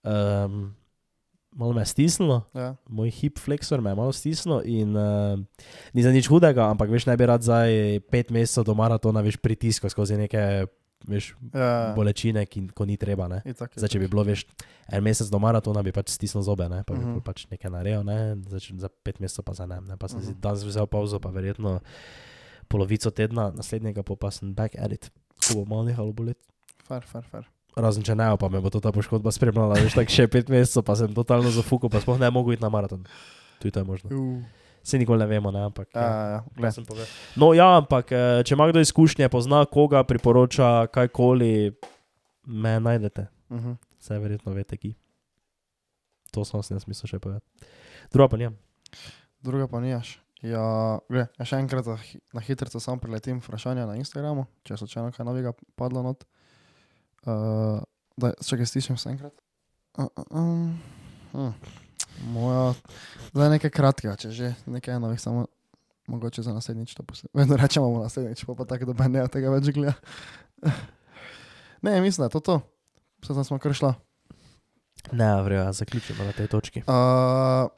Um, 0.04 0.76
malo 1.58 1.74
me 1.74 1.82
je 1.82 1.90
stisnilo, 1.90 2.46
Ja. 2.54 2.76
moj 2.88 3.10
hip 3.12 3.40
flexor 3.40 3.82
me 3.82 3.90
je 3.90 3.96
malo 3.96 4.14
stisnilo 4.14 4.62
in 4.64 4.94
uh, 4.94 5.34
ni 5.92 6.04
za 6.04 6.12
nič 6.14 6.28
hudega, 6.28 6.70
ampak 6.70 6.88
veš, 6.88 7.06
ne 7.06 7.18
bi 7.18 7.26
rad 7.26 7.42
zdaj 7.42 7.70
pet 8.08 8.30
mesecev 8.30 8.64
do 8.64 8.74
maratona, 8.74 9.22
veš, 9.22 9.38
pritiskal 9.38 9.90
skozi 9.90 10.18
neke. 10.18 10.68
Veš, 11.08 11.38
Ja, 11.54 11.94
bolečine, 11.94 12.42
ki, 12.46 12.74
ko 12.74 12.82
ni 12.84 12.98
treba. 12.98 13.28
Ne? 13.30 13.42
itak, 13.46 13.70
Zdaj, 13.78 13.90
če 13.90 14.00
bi 14.02 14.08
bilo 14.10 14.24
veš, 14.26 14.42
en 14.90 15.04
mesec 15.06 15.30
do 15.30 15.38
maratona, 15.40 15.84
bi 15.86 15.94
pač 15.94 16.10
stisnil 16.10 16.42
zobe, 16.44 16.66
ne? 16.70 16.82
pa 16.84 16.94
bi 16.94 17.00
Mhm. 17.00 17.10
uh 17.10 17.18
-huh. 17.18 17.24
pač 17.24 17.46
nekaj 17.54 17.70
naredil, 17.72 18.04
ne? 18.04 18.36
Zdaj, 18.50 18.80
za 18.82 18.90
pet 19.04 19.20
mesecev 19.22 19.46
pa 19.46 19.54
za 19.54 19.66
ne. 19.70 19.78
ne? 19.82 19.96
Pa 19.98 20.08
sem 20.08 20.18
uh 20.18 20.24
-huh. 20.26 20.30
Mhm. 20.30 20.36
si 20.36 20.42
danes 20.42 20.64
vzel 20.66 20.88
pauzo, 20.88 21.20
pa 21.20 21.30
verjetno 21.30 21.80
polovico 22.68 23.12
tedna, 23.12 23.52
naslednjega 23.56 24.04
pol 24.04 24.16
pa 24.16 24.32
sem 24.32 24.54
back 24.54 24.76
at 24.80 24.92
it, 24.92 25.12
ko 25.48 25.54
bo 25.56 25.66
malo 25.66 25.84
nehalo 25.84 26.12
boleti. 26.14 26.42
Far, 26.84 27.04
far, 27.06 27.24
far. 27.24 27.46
Razen 27.78 28.02
če 28.04 28.16
ne, 28.18 28.26
pa 28.42 28.50
me 28.50 28.58
bo 28.58 28.72
to 28.74 28.82
ta 28.82 28.90
poškodba 28.92 29.30
spremljala, 29.30 29.78
veš, 29.78 29.94
tako 29.94 30.14
še 30.14 30.26
pet 30.34 30.48
mesecev, 30.50 30.82
pa 30.88 30.96
sem 30.98 31.12
totalno 31.14 31.52
zafukal, 31.54 31.92
pa 31.94 32.02
sploh 32.02 32.18
ne 32.18 32.30
mogu 32.34 32.56
iti 32.56 32.64
na 32.64 32.72
maraton. 32.74 33.04
Tudi 33.62 33.72
to 33.76 33.84
je 33.84 33.86
možno. 33.86 34.08
Uh, 34.10 34.42
Se 34.82 34.98
nikoli 34.98 35.20
ne 35.20 35.28
vemo, 35.28 35.52
ne? 35.52 35.62
ampak. 35.68 35.90
ja, 35.94 36.02
ja, 36.02 36.44
ja. 36.64 36.72
sem 36.72 36.86
povedal. 36.88 37.06
No, 37.36 37.52
ja, 37.54 37.68
ampak 37.78 38.12
eh, 38.16 38.42
če 38.48 38.56
ima 38.56 38.70
kdo 38.72 38.80
izkušnje, 38.80 39.28
pozna 39.30 39.66
koga, 39.68 40.02
priporoča 40.08 40.88
kajkoli, 40.96 41.76
me 42.48 42.80
najdete. 42.80 43.28
Uh 43.52 43.60
-huh. 43.60 43.76
Vse 44.00 44.20
verjetno 44.20 44.54
veste, 44.56 44.78
ki. 44.78 44.96
To 46.32 46.46
sem 46.46 46.64
si 46.64 46.74
jaz 46.74 46.88
mislil 46.88 47.08
še 47.08 47.20
povedati. 47.20 47.46
Druga 48.14 48.28
pa 48.30 48.38
nijem. 48.38 48.58
Druga 49.44 49.68
pa 49.68 49.80
nijaš. 49.80 50.22
Ja, 50.42 51.00
gre, 51.10 51.28
ja 51.40 51.46
še 51.46 51.58
enkrat 51.58 51.86
na 51.86 51.96
hi- 51.98 52.20
na 52.34 52.42
hitro 52.42 52.80
samo 52.80 53.02
preletim 53.02 53.40
vprašanja 53.42 53.86
na 53.86 53.96
Instagramu, 53.96 54.46
če 54.64 54.74
je 54.74 54.78
slučajno 54.78 55.12
kaj 55.12 55.26
novega 55.26 55.54
padlo 55.76 56.04
not. 56.04 56.24
Uh, 57.26 57.82
da, 58.18 58.34
če 58.44 58.60
ga 58.60 58.68
stišem 58.70 58.98
še 59.00 59.16
enkrat. 59.16 59.34
Uh, 59.98 60.06
uh, 60.06 60.26
um, 60.30 60.80
hm. 61.34 61.76
Moja, 62.34 62.74
zdaj 63.30 63.52
nekaj 63.58 63.72
kratkega, 63.74 64.16
če 64.18 64.32
že 64.34 64.48
nekaj 64.66 64.98
novih, 65.02 65.20
samo 65.22 65.46
mogoče 66.08 66.42
za 66.42 66.54
naslednjič 66.54 66.96
to 66.98 67.04
posebej. 67.04 67.34
Vedno 67.34 67.58
rečemo 67.58 67.90
bomo 67.90 68.04
naslednjič, 68.04 68.46
pa 68.46 68.56
pa 68.58 68.66
tako, 68.66 68.94
da 68.94 69.08
ne 69.08 69.26
tega 69.30 69.52
več 69.54 69.70
gleda. 69.76 69.94
ne, 71.86 72.02
mislim, 72.02 72.24
da 72.24 72.30
je 72.30 72.36
to 72.38 72.40
to. 72.40 72.58
Vse 73.22 73.44
smo 73.44 73.60
kar 73.60 73.74
šla. 73.74 73.94
Ne, 75.12 75.30
vrejo, 75.44 75.74
zaključimo 75.74 76.24
na 76.24 76.32
tej 76.32 76.48
točki. 76.48 76.80
Uh, 76.80 77.70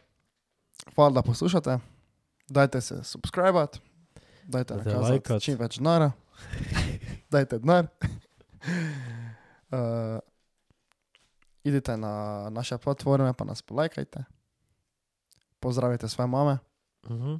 hvala, 0.96 1.12
da 1.20 1.22
poslušate. 1.22 1.80
Dajte 2.50 2.82
se 2.82 3.04
subskrbati, 3.04 3.80
dajte 4.44 4.74
lajkat. 4.74 5.42
čim 5.42 5.58
več 5.60 5.78
denarja, 5.78 6.12
dajte 7.34 7.60
denar. 7.60 7.92
Uh, 9.72 10.20
idite 11.64 11.98
na 11.98 12.48
naše 12.50 12.78
platforme, 12.78 13.34
pa 13.34 13.44
nas 13.46 13.62
polajkajte. 13.62 14.24
Pozdravite 15.60 16.10
svoje 16.10 16.28
mame, 16.28 16.58
Uh 17.04 17.12
-huh. 17.12 17.40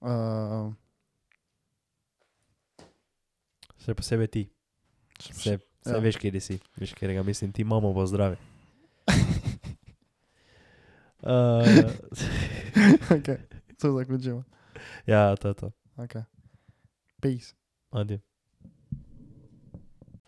Uh, 0.00 0.74
Še 3.78 3.94
posebej 3.94 4.26
ti. 4.26 4.50
Se, 5.20 5.58
se 5.82 5.90
Ja. 5.90 5.98
veš, 5.98 6.16
kje 6.16 6.40
si, 6.40 6.60
veš, 6.76 6.94
kje 6.94 7.14
ga 7.14 7.22
mislim, 7.22 7.52
ti 7.52 7.62
imamo 7.62 7.92
bo 7.92 8.06
zdravi. 8.06 8.36
uh, 11.22 11.62
okay. 13.16 13.38
To 13.78 13.92
zaključimo. 13.92 14.44
ja, 15.06 15.36
to 15.36 15.48
je 15.48 15.54
to. 15.54 15.70
Okay. 15.96 16.24
Peace. 17.20 17.54
Adijo. 17.90 18.31